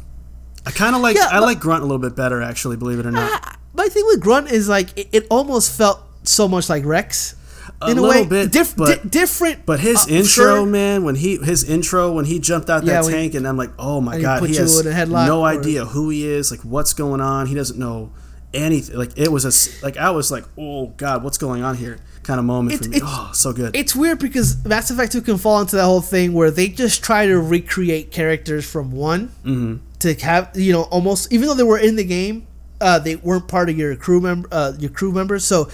I 0.63 0.69
kind 0.69 0.95
of 0.95 1.01
like 1.01 1.15
Yeah, 1.15 1.27
I 1.31 1.39
like 1.39 1.59
Grunt 1.59 1.81
a 1.81 1.85
little 1.85 1.97
bit 1.97 2.15
better, 2.15 2.39
actually. 2.39 2.77
Believe 2.77 2.99
it 2.99 3.05
or 3.07 3.11
not, 3.11 3.57
My 3.73 3.87
thing 3.87 4.03
with 4.05 4.21
Grunt 4.21 4.51
is 4.51 4.69
like 4.69 4.95
it, 4.95 5.07
it 5.11 5.27
almost 5.31 5.75
felt 5.75 5.99
so 6.23 6.47
much 6.47 6.69
like 6.69 6.85
Wrex. 6.85 7.35
A 7.81 7.89
in 7.89 7.97
a 7.97 8.01
little 8.01 8.21
way, 8.23 8.27
bit, 8.27 8.51
Diff- 8.51 8.75
but- 8.75 9.01
di- 9.01 9.09
different. 9.09 9.65
but 9.65 9.79
his 9.79 9.97
uh, 10.05 10.09
intro, 10.09 10.25
sure. 10.27 10.65
man, 10.67 11.03
when 11.03 11.15
he 11.15 11.37
his 11.37 11.63
intro 11.63 12.11
when 12.11 12.25
he 12.25 12.37
jumped 12.37 12.69
out 12.69 12.83
Yeah, 12.83 13.01
that 13.01 13.05
he- 13.09 13.11
tank, 13.11 13.33
and 13.33 13.47
I'm 13.47 13.57
like, 13.57 13.71
oh 13.79 14.01
my 14.01 14.13
and 14.13 14.19
he 14.21 14.23
god, 14.23 14.43
he 14.47 14.55
has 14.57 14.79
in 14.79 14.91
a 14.91 14.95
headlock 14.95 15.25
no 15.25 15.41
or- 15.41 15.47
idea 15.47 15.85
who 15.85 16.09
he 16.11 16.27
is, 16.27 16.51
like 16.51 16.59
what's 16.61 16.93
going 16.93 17.21
on. 17.21 17.47
He 17.47 17.55
doesn't 17.55 17.79
know 17.79 18.11
anything. 18.53 18.95
Like 18.97 19.17
it 19.17 19.31
was 19.31 19.45
a 19.45 19.83
like 19.83 19.97
I 19.97 20.11
was 20.11 20.31
like, 20.31 20.43
oh 20.59 20.87
god, 20.97 21.23
what's 21.23 21.39
going 21.39 21.63
on 21.63 21.75
here? 21.77 21.97
Kind 22.23 22.39
of 22.39 22.45
moment 22.45 22.73
It's- 22.73 22.85
for 22.85 22.91
me. 22.91 22.97
it's- 22.97 23.11
Oh, 23.13 23.29
so 23.33 23.51
good. 23.53 23.75
It's 23.75 23.95
weird 23.95 24.19
because 24.19 24.63
Mass 24.65 24.91
Effect 24.91 25.11
2 25.11 25.21
can 25.21 25.37
fall 25.37 25.59
into 25.61 25.75
that 25.75 25.85
whole 25.85 26.01
thing 26.01 26.33
where 26.33 26.51
they 26.51 26.67
just 26.67 27.03
try 27.03 27.25
to 27.25 27.39
recreate 27.39 28.11
characters 28.11 28.63
from 28.65 28.91
one 28.91 29.29
hmm 29.43 29.75
to 29.99 30.13
have 30.15 30.49
you 30.55 30.71
know 30.71 30.81
almost 30.83 31.31
even 31.31 31.47
though 31.47 31.53
they 31.53 31.63
were 31.63 31.77
in 31.77 31.95
the 31.95 32.03
game, 32.03 32.47
uh, 32.79 32.97
they 32.97 33.15
weren't 33.15 33.47
part 33.47 33.69
of 33.69 33.77
your 33.77 33.95
crew 33.95 34.19
member 34.19 34.47
uh, 34.51 34.73
your 34.79 34.89
crew 34.89 35.11
members. 35.11 35.43
So 35.45 35.69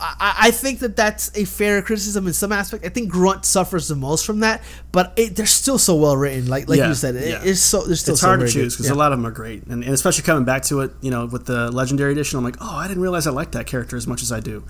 I, 0.00 0.34
I 0.42 0.50
think 0.52 0.78
that 0.80 0.94
that's 0.96 1.30
a 1.36 1.44
fair 1.44 1.82
criticism 1.82 2.26
in 2.28 2.32
some 2.32 2.52
aspect. 2.52 2.86
I 2.86 2.88
think 2.88 3.10
Grunt 3.10 3.44
suffers 3.44 3.88
the 3.88 3.96
most 3.96 4.24
from 4.24 4.40
that, 4.40 4.62
but 4.92 5.12
it, 5.16 5.34
they're 5.36 5.44
still 5.46 5.78
so 5.78 5.94
well 5.96 6.16
written. 6.16 6.46
Like 6.46 6.68
like 6.68 6.78
Yeah, 6.78 6.88
you 6.88 6.94
said, 6.94 7.16
it, 7.16 7.28
yeah. 7.28 7.40
it's 7.44 7.60
so 7.60 7.82
there's 7.84 8.00
still 8.00 8.14
it's 8.14 8.20
so 8.20 8.28
hard 8.28 8.40
to 8.40 8.48
choose 8.48 8.74
because 8.74 8.86
Yeah. 8.86 8.94
a 8.94 9.00
lot 9.02 9.10
of 9.12 9.18
them 9.18 9.26
are 9.26 9.32
great, 9.34 9.64
and, 9.66 9.82
and 9.84 9.92
especially 9.92 10.22
coming 10.24 10.44
back 10.44 10.62
to 10.64 10.80
it, 10.82 10.92
you 11.00 11.10
know, 11.10 11.26
with 11.26 11.46
the 11.46 11.70
legendary 11.72 12.12
edition, 12.12 12.38
I'm 12.38 12.44
like, 12.44 12.56
oh, 12.60 12.76
I 12.76 12.86
didn't 12.88 13.02
realize 13.02 13.26
I 13.26 13.30
liked 13.32 13.52
that 13.52 13.66
character 13.66 13.96
as 13.96 14.06
much 14.06 14.22
as 14.22 14.30
I 14.32 14.38
do. 14.40 14.62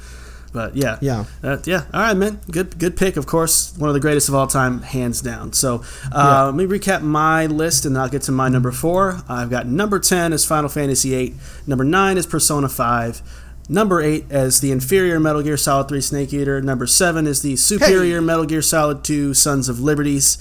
But 0.55 0.77
yeah, 0.77 0.97
Yeah. 1.03 1.25
uh, 1.43 1.57
yeah. 1.65 1.83
All 1.93 2.01
right, 2.01 2.17
man. 2.17 2.41
Good, 2.51 2.79
good 2.79 2.97
pick. 2.97 3.17
Of 3.19 3.27
course, 3.27 3.75
one 3.77 3.91
of 3.91 3.95
the 3.95 4.01
greatest 4.01 4.29
of 4.29 4.37
all 4.37 4.47
time, 4.47 4.81
hands 4.83 5.21
down. 5.21 5.53
So 5.53 5.83
uh, 6.13 6.15
Yeah. 6.15 6.43
let 6.45 6.55
me 6.55 6.65
recap 6.65 7.03
my 7.03 7.45
list, 7.47 7.85
and 7.85 7.95
then 7.97 8.03
I'll 8.03 8.09
get 8.09 8.23
to 8.23 8.33
my 8.33 8.49
number 8.49 8.71
four. 8.71 9.21
I've 9.29 9.51
got 9.51 9.67
number 9.67 9.99
ten 9.99 10.33
is 10.33 10.45
Final 10.47 10.69
Fantasy 10.71 11.11
VIII. 11.11 11.35
Number 11.67 11.85
nine 11.85 12.17
is 12.17 12.25
Persona 12.25 12.69
Five. 12.69 13.21
Number 13.69 14.01
eight 14.01 14.27
as 14.31 14.61
the 14.61 14.71
inferior 14.71 15.19
Metal 15.19 15.43
Gear 15.43 15.57
Solid 15.57 15.89
3 15.89 16.01
Snake 16.03 16.33
Eater. 16.35 16.61
Number 16.61 16.87
seven 16.87 17.27
is 17.27 17.41
the 17.41 17.57
superior 17.57 18.21
Metal 18.21 18.45
Gear 18.45 18.61
Solid 18.63 19.03
2 19.03 19.33
Sons 19.35 19.69
of 19.71 19.81
Liberties, 19.81 20.37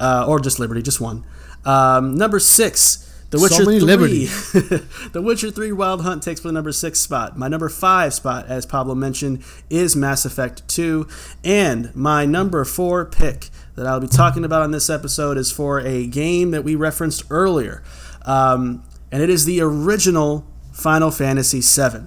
uh, 0.00 0.24
or 0.28 0.38
just 0.40 0.58
Liberty, 0.60 0.80
just 0.80 1.00
one. 1.00 1.24
Um, 1.64 2.14
number 2.14 2.38
six, 2.38 3.04
The 3.30 3.38
So 3.38 3.42
Witcher 3.42 3.64
many 3.66 3.78
3. 3.80 3.86
liberties. 3.86 4.52
the 5.12 5.20
Witcher 5.22 5.50
3 5.50 5.72
Wild 5.72 6.02
Hunt 6.02 6.22
takes 6.22 6.40
for 6.40 6.48
the 6.48 6.52
number 6.52 6.72
six 6.72 6.98
spot. 6.98 7.38
My 7.38 7.46
number 7.48 7.68
five 7.68 8.14
spot, 8.14 8.46
as 8.46 8.64
Pablo 8.64 8.94
mentioned, 8.94 9.44
is 9.68 9.94
Mass 9.94 10.24
Effect 10.24 10.66
2. 10.68 11.06
And 11.44 11.94
my 11.94 12.24
number 12.24 12.64
four 12.64 13.04
pick 13.04 13.50
that 13.74 13.86
I'll 13.86 14.00
be 14.00 14.06
talking 14.08 14.44
about 14.44 14.62
on 14.62 14.70
this 14.70 14.88
episode 14.88 15.36
is 15.36 15.52
for 15.52 15.78
a 15.80 16.06
game 16.06 16.52
that 16.52 16.64
we 16.64 16.74
referenced 16.74 17.24
earlier. 17.28 17.82
Um, 18.24 18.82
and 19.12 19.22
it 19.22 19.28
is 19.28 19.44
the 19.44 19.60
original 19.60 20.46
Final 20.72 21.10
Fantasy 21.10 21.60
VII. 21.60 22.06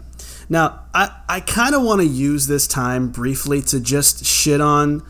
Now, 0.49 0.85
I, 0.93 1.15
I 1.29 1.39
kind 1.39 1.75
of 1.75 1.83
want 1.83 2.01
to 2.01 2.07
use 2.07 2.47
this 2.47 2.67
time 2.67 3.09
briefly 3.09 3.61
to 3.63 3.79
just 3.79 4.25
shit 4.25 4.59
on 4.59 5.03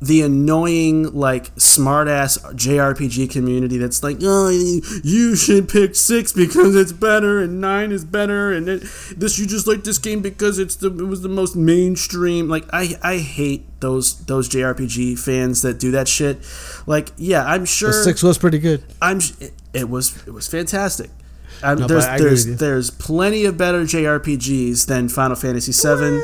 the 0.00 0.22
annoying, 0.22 1.14
like, 1.14 1.54
smartass 1.56 2.38
JRPG 2.54 3.30
community 3.30 3.76
that's 3.76 4.02
like, 4.02 4.16
oh, 4.22 4.48
you 4.48 5.36
should 5.36 5.68
pick 5.68 5.94
six 5.94 6.32
because 6.32 6.74
it's 6.74 6.92
better, 6.92 7.40
and 7.40 7.60
nine 7.60 7.92
is 7.92 8.04
better, 8.04 8.52
and 8.52 8.68
it, 8.68 8.82
this 9.16 9.38
you 9.38 9.46
just 9.46 9.66
like 9.66 9.84
this 9.84 9.98
game 9.98 10.22
because 10.22 10.58
it's 10.58 10.76
the 10.76 10.88
it 10.88 11.06
was 11.06 11.22
the 11.22 11.28
most 11.28 11.54
mainstream. 11.54 12.48
Like, 12.48 12.64
I 12.72 12.96
I 13.02 13.18
hate 13.18 13.66
those 13.80 14.24
those 14.24 14.48
JRPG 14.48 15.18
fans 15.18 15.62
that 15.62 15.78
do 15.78 15.90
that 15.90 16.08
shit. 16.08 16.38
Like, 16.86 17.10
yeah, 17.16 17.44
I'm 17.44 17.64
sure 17.64 17.92
Six 17.92 18.22
was 18.22 18.38
pretty 18.38 18.58
good. 18.58 18.82
I'm. 19.02 19.18
It, 19.38 19.52
it 19.72 19.88
was 19.88 20.26
it 20.26 20.32
was 20.32 20.48
fantastic. 20.48 21.10
Um, 21.62 21.78
No, 21.78 21.86
there's 21.86 22.06
there's 22.06 22.56
there's 22.56 22.90
plenty 22.90 23.44
of 23.44 23.58
better 23.58 23.82
JRPGs 23.82 24.86
than 24.86 25.08
Final 25.08 25.36
Fantasy 25.36 25.72
VII. 25.72 26.20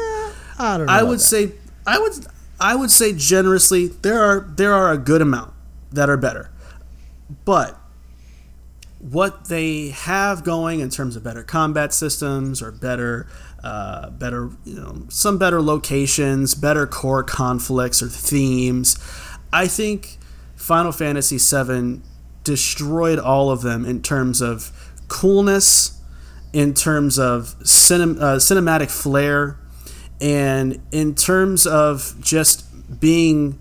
I 0.59 0.79
don't 0.79 0.87
know. 0.87 0.93
I 0.93 1.03
would 1.03 1.19
that. 1.19 1.23
say 1.23 1.53
I 1.87 1.99
would 1.99 2.27
I 2.59 2.75
would 2.75 2.91
say 2.91 3.13
generously 3.13 3.89
there 3.89 4.23
are 4.23 4.41
there 4.57 4.73
are 4.73 4.93
a 4.93 4.99
good 4.99 5.23
amount 5.23 5.53
that 5.93 6.09
are 6.09 6.17
better, 6.17 6.51
but 7.45 7.79
what 8.99 9.49
they 9.49 9.91
have 9.91 10.43
going 10.43 10.81
in 10.81 10.91
terms 10.91 11.17
of 11.17 11.23
better 11.23 11.43
combat 11.43 11.93
systems 11.93 12.63
or 12.63 12.73
better 12.73 13.27
uh, 13.63 14.11
better 14.11 14.51
you 14.65 14.75
know 14.75 15.05
some 15.09 15.39
better 15.39 15.61
locations 15.61 16.55
better 16.55 16.87
core 16.87 17.23
conflicts 17.23 18.03
or 18.03 18.09
themes 18.09 18.97
i 19.53 19.67
think 19.67 20.19
final 20.55 20.93
fantasy 20.93 21.39
VII 21.39 22.01
destroyed 22.43 23.19
all 23.19 23.51
of 23.51 23.63
them 23.63 23.85
in 23.85 24.01
terms 24.01 24.41
of 24.41 24.71
coolness 25.09 26.01
in 26.53 26.73
terms 26.73 27.19
of 27.19 27.57
cinem- 27.61 28.21
uh, 28.21 28.37
cinematic 28.37 28.91
flair 28.91 29.59
and 30.21 30.81
in 30.93 31.15
terms 31.15 31.67
of 31.67 32.15
just 32.21 32.65
being 33.01 33.59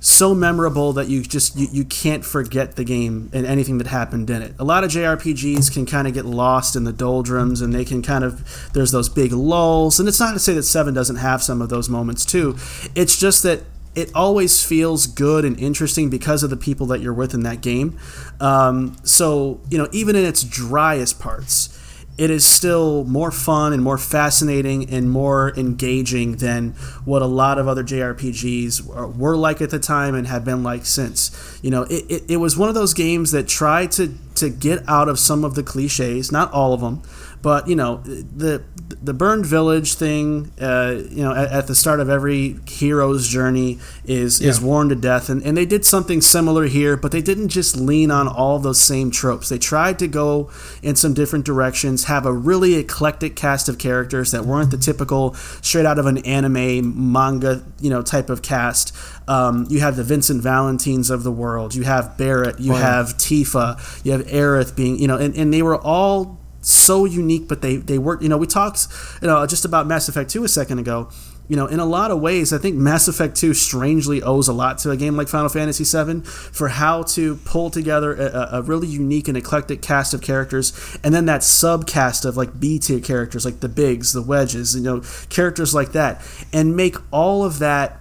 so 0.00 0.34
memorable 0.34 0.94
that 0.94 1.08
you 1.08 1.22
just 1.22 1.56
you, 1.56 1.68
you 1.70 1.84
can't 1.84 2.24
forget 2.24 2.76
the 2.76 2.84
game 2.84 3.28
and 3.34 3.44
anything 3.46 3.78
that 3.78 3.86
happened 3.86 4.30
in 4.30 4.40
it. 4.40 4.54
A 4.58 4.64
lot 4.64 4.82
of 4.82 4.90
JRPGs 4.90 5.72
can 5.72 5.84
kind 5.84 6.08
of 6.08 6.14
get 6.14 6.24
lost 6.24 6.74
in 6.74 6.84
the 6.84 6.92
doldrums 6.92 7.60
and 7.60 7.74
they 7.74 7.84
can 7.84 8.02
kind 8.02 8.24
of 8.24 8.70
there's 8.72 8.92
those 8.92 9.10
big 9.10 9.32
lulls 9.32 10.00
and 10.00 10.08
it's 10.08 10.18
not 10.18 10.32
to 10.32 10.38
say 10.38 10.54
that 10.54 10.62
7 10.62 10.94
doesn't 10.94 11.16
have 11.16 11.42
some 11.42 11.60
of 11.60 11.68
those 11.68 11.90
moments 11.90 12.24
too. 12.24 12.56
It's 12.94 13.18
just 13.18 13.42
that 13.42 13.60
it 13.94 14.10
always 14.14 14.64
feels 14.64 15.06
good 15.06 15.44
and 15.44 15.58
interesting 15.58 16.08
because 16.08 16.42
of 16.42 16.50
the 16.50 16.56
people 16.56 16.86
that 16.86 17.00
you're 17.00 17.12
with 17.12 17.34
in 17.34 17.42
that 17.42 17.60
game. 17.60 17.98
Um, 18.40 18.96
so, 19.02 19.60
you 19.68 19.76
know, 19.78 19.88
even 19.92 20.14
in 20.14 20.24
its 20.24 20.44
driest 20.44 21.18
parts, 21.18 21.76
it 22.20 22.30
is 22.30 22.44
still 22.44 23.02
more 23.04 23.30
fun 23.30 23.72
and 23.72 23.82
more 23.82 23.96
fascinating 23.96 24.90
and 24.90 25.10
more 25.10 25.54
engaging 25.56 26.36
than 26.36 26.72
what 27.06 27.22
a 27.22 27.26
lot 27.26 27.58
of 27.58 27.66
other 27.66 27.82
JRPGs 27.82 29.16
were 29.16 29.38
like 29.38 29.62
at 29.62 29.70
the 29.70 29.78
time 29.78 30.14
and 30.14 30.26
have 30.26 30.44
been 30.44 30.62
like 30.62 30.84
since. 30.84 31.58
You 31.62 31.70
know, 31.70 31.84
it, 31.84 32.04
it, 32.10 32.30
it 32.32 32.36
was 32.36 32.58
one 32.58 32.68
of 32.68 32.74
those 32.74 32.92
games 32.92 33.30
that 33.30 33.48
tried 33.48 33.90
to, 33.92 34.12
to 34.34 34.50
get 34.50 34.86
out 34.86 35.08
of 35.08 35.18
some 35.18 35.44
of 35.44 35.54
the 35.54 35.62
cliches, 35.62 36.30
not 36.30 36.52
all 36.52 36.74
of 36.74 36.82
them, 36.82 37.00
but 37.40 37.66
you 37.68 37.74
know, 37.74 38.02
the 38.04 38.64
the 39.02 39.14
burned 39.14 39.46
village 39.46 39.94
thing, 39.94 40.52
uh, 40.60 41.02
you 41.10 41.22
know, 41.22 41.32
at, 41.32 41.50
at, 41.50 41.66
the 41.66 41.74
start 41.74 42.00
of 42.00 42.08
every 42.08 42.56
hero's 42.66 43.28
journey 43.28 43.78
is 44.04 44.40
yeah. 44.40 44.50
is 44.50 44.60
worn 44.60 44.88
to 44.88 44.94
death, 44.94 45.28
and, 45.28 45.42
and 45.42 45.56
they 45.56 45.66
did 45.66 45.84
something 45.84 46.20
similar 46.20 46.66
here, 46.66 46.96
but 46.96 47.12
they 47.12 47.22
didn't 47.22 47.48
just 47.48 47.76
lean 47.76 48.10
on 48.10 48.26
all 48.26 48.58
those 48.58 48.80
same 48.80 49.10
tropes. 49.10 49.48
They 49.48 49.58
tried 49.58 49.98
to 50.00 50.08
go 50.08 50.50
in 50.82 50.96
some 50.96 51.14
different 51.14 51.44
directions, 51.44 52.04
have 52.04 52.26
a 52.26 52.32
really 52.32 52.74
eclectic 52.74 53.36
cast 53.36 53.68
of 53.68 53.78
characters 53.78 54.32
that 54.32 54.44
weren't 54.44 54.70
the 54.70 54.78
typical 54.78 55.34
straight 55.34 55.86
out 55.86 55.98
of 55.98 56.06
an 56.06 56.18
anime 56.18 57.12
manga, 57.12 57.62
you 57.80 57.90
know, 57.90 58.02
type 58.02 58.30
of 58.30 58.42
cast. 58.42 58.94
Um, 59.28 59.66
you 59.70 59.80
have 59.80 59.96
the 59.96 60.04
Vincent 60.04 60.42
Valentines 60.42 61.10
of 61.10 61.22
the 61.22 61.32
world. 61.32 61.74
You 61.74 61.84
have 61.84 62.18
Barret. 62.18 62.58
You 62.58 62.72
have 62.74 63.16
Tifa. 63.16 64.04
You 64.04 64.12
have 64.12 64.26
Aerith 64.26 64.74
being, 64.74 64.98
you 64.98 65.06
know, 65.06 65.16
and, 65.16 65.34
and 65.36 65.52
they 65.54 65.62
were 65.62 65.76
all 65.76 66.40
so 66.60 67.04
unique, 67.04 67.48
but 67.48 67.62
they 67.62 67.76
they 67.76 67.98
work. 67.98 68.22
You 68.22 68.28
know, 68.28 68.38
we 68.38 68.46
talked 68.46 68.86
you 69.20 69.28
know 69.28 69.46
just 69.46 69.64
about 69.64 69.86
Mass 69.86 70.08
Effect 70.08 70.30
2 70.30 70.44
a 70.44 70.48
second 70.48 70.78
ago. 70.78 71.08
You 71.48 71.56
know, 71.56 71.66
in 71.66 71.80
a 71.80 71.84
lot 71.84 72.12
of 72.12 72.20
ways, 72.20 72.52
I 72.52 72.58
think 72.58 72.76
Mass 72.76 73.08
Effect 73.08 73.34
2 73.34 73.54
strangely 73.54 74.22
owes 74.22 74.46
a 74.46 74.52
lot 74.52 74.78
to 74.78 74.92
a 74.92 74.96
game 74.96 75.16
like 75.16 75.26
Final 75.26 75.48
Fantasy 75.48 75.82
7 75.82 76.22
for 76.22 76.68
how 76.68 77.02
to 77.02 77.36
pull 77.38 77.70
together 77.70 78.14
a, 78.14 78.58
a 78.58 78.62
really 78.62 78.86
unique 78.86 79.26
and 79.26 79.36
eclectic 79.36 79.82
cast 79.82 80.14
of 80.14 80.22
characters, 80.22 80.72
and 81.02 81.12
then 81.12 81.26
that 81.26 81.40
subcast 81.40 82.24
of 82.24 82.36
like 82.36 82.60
B 82.60 82.78
tier 82.78 83.00
characters 83.00 83.44
like 83.44 83.58
the 83.60 83.68
Bigs, 83.68 84.12
the 84.12 84.22
Wedges, 84.22 84.76
you 84.76 84.82
know, 84.82 85.02
characters 85.28 85.74
like 85.74 85.90
that, 85.92 86.22
and 86.52 86.76
make 86.76 86.96
all 87.10 87.44
of 87.44 87.58
that 87.58 88.00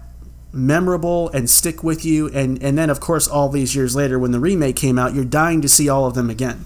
memorable 0.52 1.30
and 1.30 1.48
stick 1.48 1.84
with 1.84 2.03
you 2.03 2.27
and 2.30 2.61
and 2.64 2.76
then 2.76 2.90
of 2.90 2.99
course 2.99 3.27
all 3.27 3.49
these 3.49 3.76
years 3.76 3.95
later 3.95 4.18
when 4.18 4.31
the 4.31 4.40
remake 4.40 4.76
came 4.76 4.98
out 4.98 5.14
you're 5.14 5.23
dying 5.23 5.61
to 5.61 5.69
see 5.69 5.88
all 5.88 6.07
of 6.07 6.15
them 6.15 6.27
again 6.27 6.65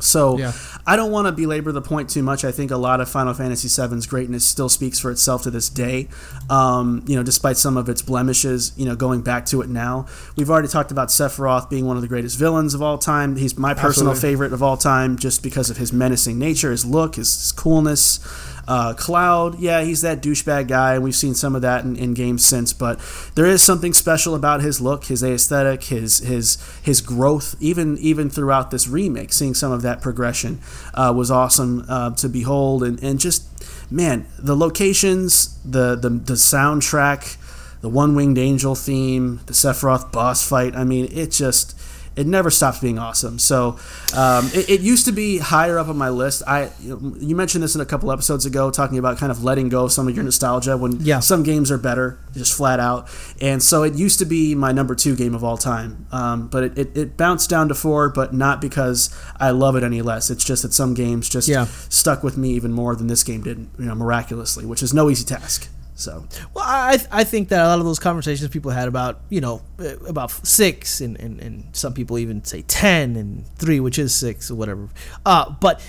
so 0.00 0.38
yeah. 0.38 0.52
I 0.86 0.96
don't 0.96 1.10
want 1.10 1.26
to 1.26 1.32
belabor 1.32 1.72
the 1.72 1.82
point 1.82 2.08
too 2.08 2.22
much. 2.22 2.44
I 2.44 2.52
think 2.52 2.70
a 2.70 2.76
lot 2.76 3.00
of 3.00 3.08
Final 3.08 3.34
Fantasy 3.34 3.68
VII's 3.68 4.06
greatness 4.06 4.46
still 4.46 4.68
speaks 4.68 4.98
for 4.98 5.10
itself 5.10 5.42
to 5.42 5.50
this 5.50 5.68
day. 5.68 6.08
Um, 6.48 7.02
you 7.06 7.16
know, 7.16 7.22
despite 7.22 7.56
some 7.56 7.76
of 7.76 7.88
its 7.88 8.00
blemishes, 8.00 8.72
you 8.76 8.84
know, 8.84 8.94
going 8.94 9.22
back 9.22 9.44
to 9.46 9.60
it 9.60 9.68
now, 9.68 10.06
we've 10.36 10.50
already 10.50 10.68
talked 10.68 10.92
about 10.92 11.08
Sephiroth 11.08 11.68
being 11.68 11.86
one 11.86 11.96
of 11.96 12.02
the 12.02 12.08
greatest 12.08 12.38
villains 12.38 12.74
of 12.74 12.82
all 12.82 12.98
time. 12.98 13.36
He's 13.36 13.58
my 13.58 13.74
personal 13.74 14.12
Absolutely. 14.12 14.36
favorite 14.36 14.52
of 14.52 14.62
all 14.62 14.76
time, 14.76 15.18
just 15.18 15.42
because 15.42 15.68
of 15.68 15.78
his 15.78 15.92
menacing 15.92 16.38
nature, 16.38 16.70
his 16.70 16.84
look, 16.84 17.16
his, 17.16 17.36
his 17.36 17.52
coolness. 17.52 18.20
Uh, 18.68 18.92
Cloud, 18.92 19.58
yeah, 19.58 19.82
he's 19.82 20.02
that 20.02 20.20
douchebag 20.20 20.68
guy, 20.68 20.94
and 20.94 21.02
we've 21.02 21.16
seen 21.16 21.34
some 21.34 21.56
of 21.56 21.62
that 21.62 21.84
in, 21.84 21.96
in, 21.96 22.12
games 22.12 22.44
since. 22.44 22.74
But 22.74 23.00
there 23.34 23.46
is 23.46 23.62
something 23.62 23.94
special 23.94 24.34
about 24.34 24.60
his 24.60 24.78
look, 24.78 25.06
his 25.06 25.22
aesthetic, 25.22 25.84
his 25.84 26.18
his 26.18 26.58
his 26.82 27.00
growth, 27.00 27.56
even 27.60 27.96
even 27.96 28.28
throughout 28.28 28.70
this 28.70 28.86
remake. 28.86 29.32
Seeing 29.32 29.54
some 29.54 29.72
of 29.72 29.80
that 29.82 30.02
progression 30.02 30.60
uh, 30.92 31.14
was 31.16 31.30
awesome 31.30 31.86
uh, 31.88 32.10
to 32.16 32.28
behold, 32.28 32.82
and 32.82 33.02
and 33.02 33.18
just 33.18 33.46
man, 33.90 34.26
the 34.38 34.54
locations, 34.54 35.58
the 35.64 35.96
the 35.96 36.10
the 36.10 36.34
soundtrack, 36.34 37.38
the 37.80 37.88
One 37.88 38.14
Winged 38.14 38.36
Angel 38.36 38.74
theme, 38.74 39.40
the 39.46 39.54
Sephiroth 39.54 40.12
boss 40.12 40.46
fight. 40.46 40.76
I 40.76 40.84
mean, 40.84 41.08
it 41.10 41.30
just 41.30 41.77
it 42.18 42.26
never 42.26 42.50
stops 42.50 42.80
being 42.80 42.98
awesome. 42.98 43.38
So 43.38 43.78
um, 44.16 44.50
it, 44.52 44.68
it, 44.68 44.80
used 44.80 45.04
to 45.06 45.12
be 45.12 45.38
higher 45.38 45.78
up 45.78 45.86
on 45.86 45.96
my 45.96 46.08
list. 46.08 46.42
I 46.48 46.70
you 46.80 47.36
mentioned 47.36 47.62
this 47.62 47.76
in 47.76 47.80
a 47.80 47.86
couple 47.86 48.10
episodes 48.10 48.44
ago, 48.44 48.72
talking 48.72 48.98
about 48.98 49.18
kind 49.18 49.30
of 49.30 49.44
letting 49.44 49.68
go 49.68 49.84
of 49.84 49.92
some 49.92 50.08
of 50.08 50.16
your 50.16 50.24
nostalgia 50.24 50.76
when 50.76 50.98
yeah. 50.98 51.20
some 51.20 51.44
games 51.44 51.70
are 51.70 51.78
better, 51.78 52.18
just 52.34 52.56
flat 52.56 52.80
out. 52.80 53.08
And 53.40 53.62
so 53.62 53.84
it 53.84 53.94
used 53.94 54.18
to 54.18 54.24
be 54.24 54.56
my 54.56 54.72
number 54.72 54.96
two 54.96 55.14
game 55.14 55.32
of 55.32 55.44
all 55.44 55.56
time, 55.56 56.08
um, 56.10 56.48
but 56.48 56.64
it, 56.64 56.78
it, 56.78 56.96
it, 56.96 57.16
bounced 57.16 57.48
down 57.48 57.68
to 57.68 57.74
four, 57.74 58.08
but 58.08 58.34
not 58.34 58.60
because 58.60 59.14
I 59.38 59.50
love 59.50 59.76
it 59.76 59.84
any 59.84 60.02
less. 60.02 60.28
It's 60.28 60.44
just 60.44 60.62
that 60.62 60.72
some 60.72 60.94
games 60.94 61.28
just 61.28 61.46
yeah. 61.46 61.66
stuck 61.88 62.24
with 62.24 62.36
me 62.36 62.50
even 62.50 62.72
more 62.72 62.96
than 62.96 63.06
this 63.06 63.22
game 63.22 63.42
did, 63.42 63.68
you 63.78 63.84
know, 63.84 63.94
miraculously, 63.94 64.66
which 64.66 64.82
is 64.82 64.92
no 64.92 65.08
easy 65.08 65.24
task. 65.24 65.68
So, 65.98 66.24
well, 66.54 66.64
I 66.64 66.96
I 67.10 67.24
think 67.24 67.48
that 67.48 67.60
a 67.60 67.66
lot 67.66 67.80
of 67.80 67.84
those 67.84 67.98
conversations 67.98 68.48
people 68.50 68.70
had 68.70 68.86
about 68.86 69.20
you 69.30 69.40
know 69.40 69.62
uh, 69.80 69.96
about 70.06 70.30
six 70.46 71.00
and, 71.00 71.18
and, 71.18 71.40
and 71.40 71.74
some 71.74 71.92
people 71.92 72.18
even 72.18 72.44
say 72.44 72.62
ten 72.62 73.16
and 73.16 73.44
three, 73.56 73.80
which 73.80 73.98
is 73.98 74.14
six 74.14 74.48
or 74.48 74.54
whatever. 74.54 74.88
Uh, 75.26 75.50
but 75.60 75.84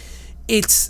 it's 0.47 0.89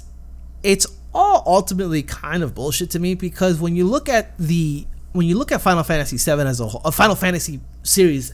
it's 0.64 0.88
all 1.14 1.44
ultimately 1.46 2.02
kind 2.02 2.44
of 2.44 2.56
bullshit 2.56 2.92
to 2.92 3.00
me 3.00 3.14
because 3.14 3.60
when 3.60 3.76
you 3.76 3.84
look 3.84 4.08
at 4.08 4.38
the 4.38 4.88
when 5.12 5.28
you 5.28 5.38
look 5.38 5.52
at 5.52 5.60
Final 5.60 5.84
Fantasy 5.84 6.16
VII 6.16 6.44
as 6.44 6.62
a 6.62 6.68
whole, 6.68 6.82
a 6.86 6.92
Final 6.94 7.18
Fantasy 7.18 7.60
series 7.84 8.34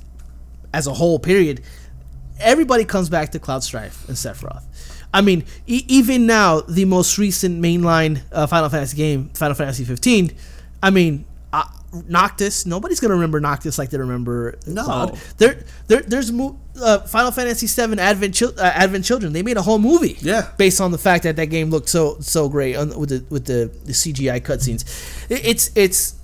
as 0.71 0.85
a 0.85 0.93
whole, 0.93 1.17
period, 1.17 1.61
everybody 2.39 2.85
comes 2.85 3.09
back 3.09 3.31
to 3.31 3.39
Cloud 3.39 3.63
Strife 3.63 4.07
and 4.07 4.15
Sephiroth. 4.15 4.61
I 5.11 5.21
mean, 5.21 5.45
e- 5.65 5.85
even 5.87 6.27
now, 6.27 6.59
the 6.59 6.85
most 6.85 7.17
recent 7.17 7.59
mainline 7.59 8.21
uh, 8.31 8.45
Final 8.45 8.69
Fantasy 8.69 8.97
game, 8.97 9.29
Final 9.29 9.55
Fantasy 9.55 9.83
15 9.83 10.31
I 10.85 10.91
mean, 10.91 11.25
uh, 11.51 11.63
Noctis. 12.07 12.67
Nobody's 12.67 12.99
gonna 12.99 13.15
remember 13.15 13.39
Noctis 13.39 13.79
like 13.79 13.89
they 13.89 13.97
remember 13.97 14.59
no. 14.67 14.83
Cloud. 14.83 15.19
There, 15.37 15.63
there, 15.87 16.01
there's 16.01 16.31
mo- 16.31 16.59
uh, 16.79 16.99
Final 16.99 17.31
Fantasy 17.31 17.65
VII 17.65 17.99
Advent, 17.99 18.39
uh, 18.41 18.51
Advent 18.61 19.03
Children. 19.03 19.33
They 19.33 19.41
made 19.41 19.57
a 19.57 19.63
whole 19.63 19.79
movie, 19.79 20.15
yeah, 20.19 20.51
based 20.57 20.79
on 20.79 20.91
the 20.91 20.99
fact 20.99 21.23
that 21.23 21.37
that 21.37 21.47
game 21.47 21.71
looked 21.71 21.89
so 21.89 22.17
so 22.19 22.49
great 22.49 22.75
on, 22.75 22.97
with 22.99 23.09
the 23.09 23.25
with 23.31 23.45
the, 23.45 23.71
the 23.85 23.93
CGI 23.93 24.41
cutscenes. 24.41 24.83
It, 25.31 25.43
it's 25.43 25.71
it's 25.75 26.15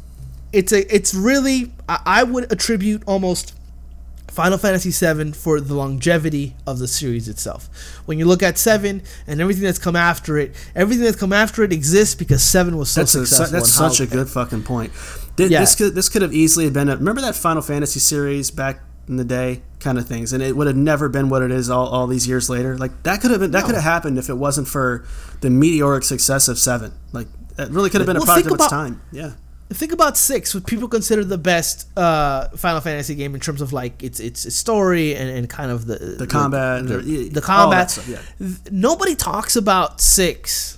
it's 0.53 0.71
a 0.71 0.95
it's 0.95 1.15
really 1.15 1.71
I, 1.89 2.01
I 2.05 2.23
would 2.23 2.51
attribute 2.51 3.01
almost 3.07 3.55
Final 4.31 4.57
Fantasy 4.57 4.91
VII 4.91 5.33
for 5.33 5.59
the 5.59 5.73
longevity 5.73 6.55
of 6.65 6.79
the 6.79 6.87
series 6.87 7.27
itself. 7.27 7.69
When 8.05 8.17
you 8.17 8.25
look 8.25 8.41
at 8.41 8.57
seven 8.57 9.03
and 9.27 9.41
everything 9.41 9.63
that's 9.63 9.77
come 9.77 9.97
after 9.97 10.37
it, 10.37 10.55
everything 10.73 11.03
that's 11.03 11.17
come 11.17 11.33
after 11.33 11.63
it 11.63 11.73
exists 11.73 12.15
because 12.15 12.41
seven 12.41 12.77
was 12.77 12.89
so 12.89 13.01
that's 13.01 13.11
successful. 13.11 13.57
A, 13.57 13.59
that's 13.59 13.69
such 13.69 13.99
a 13.99 14.05
good 14.05 14.29
fucking 14.29 14.63
point. 14.63 14.93
Did, 15.35 15.51
yeah. 15.51 15.59
This 15.59 15.75
could 15.75 15.95
this 15.95 16.07
could 16.07 16.21
have 16.21 16.33
easily 16.33 16.69
been 16.69 16.87
a, 16.87 16.95
remember 16.95 17.19
that 17.19 17.35
Final 17.35 17.61
Fantasy 17.61 17.99
series 17.99 18.51
back 18.51 18.79
in 19.09 19.17
the 19.17 19.25
day, 19.25 19.63
kind 19.81 19.97
of 19.97 20.07
things, 20.07 20.31
and 20.31 20.41
it 20.41 20.55
would 20.55 20.67
have 20.67 20.77
never 20.77 21.09
been 21.09 21.27
what 21.27 21.41
it 21.41 21.51
is 21.51 21.69
all, 21.69 21.87
all 21.87 22.07
these 22.07 22.25
years 22.25 22.49
later. 22.49 22.77
Like 22.77 23.03
that 23.03 23.19
could 23.19 23.31
have 23.31 23.41
been 23.41 23.51
that 23.51 23.61
no. 23.61 23.65
could 23.65 23.75
have 23.75 23.83
happened 23.83 24.17
if 24.17 24.29
it 24.29 24.35
wasn't 24.35 24.69
for 24.69 25.05
the 25.41 25.49
meteoric 25.49 26.05
success 26.05 26.47
of 26.47 26.57
seven. 26.57 26.93
Like 27.11 27.27
that 27.57 27.69
really 27.69 27.89
could 27.89 27.99
have 27.99 28.07
been 28.07 28.15
a 28.15 28.21
product 28.21 28.47
of 28.47 28.53
its 28.53 28.69
time. 28.69 29.01
Yeah 29.11 29.33
think 29.73 29.91
about 29.91 30.17
six, 30.17 30.53
what 30.53 30.65
people 30.65 30.87
consider 30.87 31.23
the 31.23 31.37
best 31.37 31.87
uh, 31.97 32.49
Final 32.49 32.81
Fantasy 32.81 33.15
game 33.15 33.33
in 33.35 33.41
terms 33.41 33.61
of 33.61 33.73
like 33.73 34.03
its 34.03 34.19
its, 34.19 34.53
story 34.53 35.15
and, 35.15 35.29
and 35.29 35.49
kind 35.49 35.71
of 35.71 35.85
the 35.85 35.95
the, 35.95 36.27
combat, 36.27 36.87
the, 36.87 36.97
the, 36.97 37.29
the 37.29 37.41
combat. 37.41 37.97
Yeah. 38.07 38.21
Nobody 38.71 39.15
talks 39.15 39.55
about 39.55 40.01
six 40.01 40.77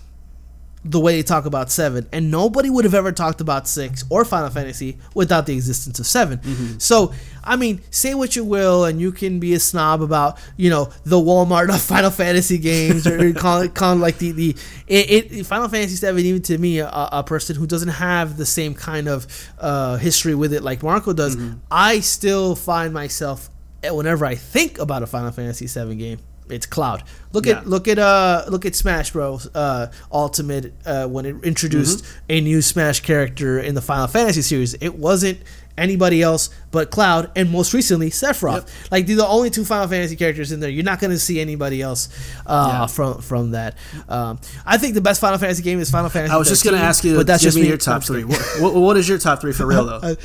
the 0.86 1.00
way 1.00 1.16
they 1.16 1.24
talk 1.24 1.46
about 1.46 1.72
seven, 1.72 2.08
and 2.12 2.30
nobody 2.30 2.70
would 2.70 2.84
have 2.84 2.94
ever 2.94 3.12
talked 3.12 3.40
about 3.40 3.68
six 3.68 4.04
or 4.10 4.26
Final 4.26 4.50
Fantasy 4.50 4.98
without 5.16 5.46
the 5.46 5.54
existence 5.54 6.00
of 6.00 6.06
7 6.06 6.40
mm-hmm. 6.40 6.78
So, 6.78 7.14
I 7.44 7.56
mean, 7.56 7.82
say 7.90 8.14
what 8.14 8.36
you 8.36 8.44
will, 8.44 8.84
and 8.84 9.00
you 9.00 9.12
can 9.12 9.40
be 9.40 9.54
a 9.54 9.60
snob 9.60 10.02
about 10.02 10.38
you 10.58 10.70
know 10.70 10.92
the 11.06 11.18
Walmart 11.18 11.70
of 11.74 11.82
Final 11.94 12.12
Fantasy 12.12 12.58
games, 12.58 13.08
or 13.08 13.34
call 13.34 13.62
it 13.62 13.74
call 13.74 13.94
it 13.94 14.00
like 14.00 14.18
the 14.18 14.32
the 14.32 14.56
it, 14.88 15.32
it, 15.32 15.46
Final 15.46 15.70
Fantasy 15.70 15.96
seven. 15.96 16.24
Even 16.26 16.42
to 16.44 16.58
me, 16.58 16.80
a, 16.80 16.90
a, 16.90 17.24
person 17.24 17.56
who 17.56 17.66
doesn't 17.66 17.90
have 17.90 18.38
the 18.38 18.46
same 18.46 18.74
kind 18.74 19.08
of 19.08 19.26
uh, 19.60 19.98
history 19.98 20.36
with 20.36 20.54
it 20.54 20.64
like 20.64 20.84
Marco 20.84 21.14
does, 21.14 21.36
mm-hmm. 21.36 21.60
I 21.72 22.02
still 22.02 22.56
find 22.56 22.94
myself 22.94 23.50
whenever 23.84 24.26
I 24.26 24.36
think 24.36 24.80
about 24.80 25.04
a 25.04 25.08
Final 25.08 25.32
Fantasy 25.32 25.68
seven 25.68 25.98
game 25.98 26.20
it's 26.50 26.66
Cloud. 26.66 27.04
Look 27.32 27.46
Yeah. 27.46 27.60
at 27.60 27.68
look 27.68 27.88
at 27.88 28.00
uh 28.00 28.46
look 28.50 28.66
at 28.66 28.76
Smash 28.76 29.12
Bros. 29.12 29.48
Uh, 29.56 29.92
Ultimate 30.12 30.74
uh, 30.86 31.08
when 31.08 31.26
it 31.26 31.36
introduced 31.44 32.04
Mm-hmm. 32.04 32.20
a 32.30 32.42
new 32.42 32.62
Smash 32.62 33.00
character 33.02 33.60
in 33.60 33.76
the 33.76 33.82
Final 33.82 34.08
Fantasy 34.08 34.42
series. 34.42 34.74
It 34.76 34.96
wasn't 34.96 35.40
anybody 35.76 36.22
else 36.22 36.52
but 36.70 36.92
Cloud, 36.92 37.32
and 37.36 37.50
most 37.52 37.74
recently 37.74 38.12
Sephiroth. 38.12 38.54
Yep. 38.68 38.70
Like 38.92 39.08
they're 39.08 39.16
the 39.16 39.26
only 39.28 39.50
two 39.50 39.66
Final 39.66 39.88
Fantasy 39.88 40.16
characters 40.16 40.52
in 40.52 40.60
there. 40.60 40.70
You're 40.70 40.84
not 40.84 41.00
gonna 41.00 41.18
see 41.18 41.40
anybody 41.42 41.82
else 41.82 42.10
uh, 42.46 42.68
Yeah. 42.72 42.86
from 42.88 43.22
from 43.22 43.52
that. 43.52 43.76
Um, 44.08 44.40
I 44.66 44.78
think 44.78 44.94
the 44.94 45.02
best 45.02 45.20
Final 45.20 45.40
Fantasy 45.40 45.64
game 45.64 45.80
is 45.80 45.90
Final 45.90 46.10
Fantasy. 46.10 46.34
I 46.34 46.38
was 46.38 46.48
just 46.50 46.64
going 46.64 46.76
to 46.78 46.84
ask 46.84 47.04
you 47.04 47.16
but 47.16 47.26
that's 47.26 47.42
give 47.44 47.54
just 47.54 47.58
me 47.62 47.68
your 47.68 47.78
top 47.78 48.04
three. 48.04 48.24
What, 48.24 48.40
what, 48.60 48.74
what 48.76 48.98
is 48.98 49.10
your 49.10 49.18
top 49.18 49.42
three 49.42 49.54
for 49.54 49.66
real 49.66 49.86
though? 49.86 50.00
Uh, 50.04 50.16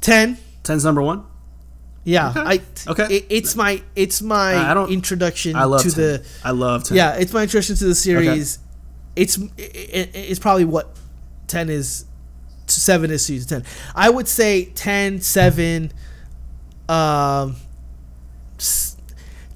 Ten. 0.00 0.36
Ten's 0.62 0.84
number 0.84 1.02
one. 1.02 1.24
Yeah, 2.08 2.30
Okay. 2.30 2.40
I 2.40 2.90
Okay. 2.90 3.16
It, 3.16 3.26
it's 3.28 3.54
my 3.54 3.82
it's 3.94 4.22
my 4.22 4.56
I 4.70 4.72
don't- 4.72 4.90
introduction 4.90 5.56
I 5.56 5.64
love 5.64 5.82
to 5.82 5.90
10. 5.90 6.00
the 6.00 6.24
I 6.42 6.50
love 6.52 6.84
ten. 6.84 6.96
yeah 6.96 7.16
it's 7.16 7.32
my 7.34 7.42
introduction 7.42 7.76
to 7.76 7.84
the 7.84 7.94
series. 7.94 8.56
Okay. 8.58 8.64
It's 9.22 9.36
it, 9.58 10.10
it's 10.14 10.38
probably 10.40 10.64
what 10.64 10.96
ten 11.48 11.68
is 11.68 12.06
seven 12.66 13.10
is 13.10 13.26
to 13.26 13.46
ten. 13.46 13.64
I 13.94 14.08
would 14.10 14.28
say 14.28 14.66
10, 14.74 15.20
7, 15.20 15.92
um, 16.88 17.56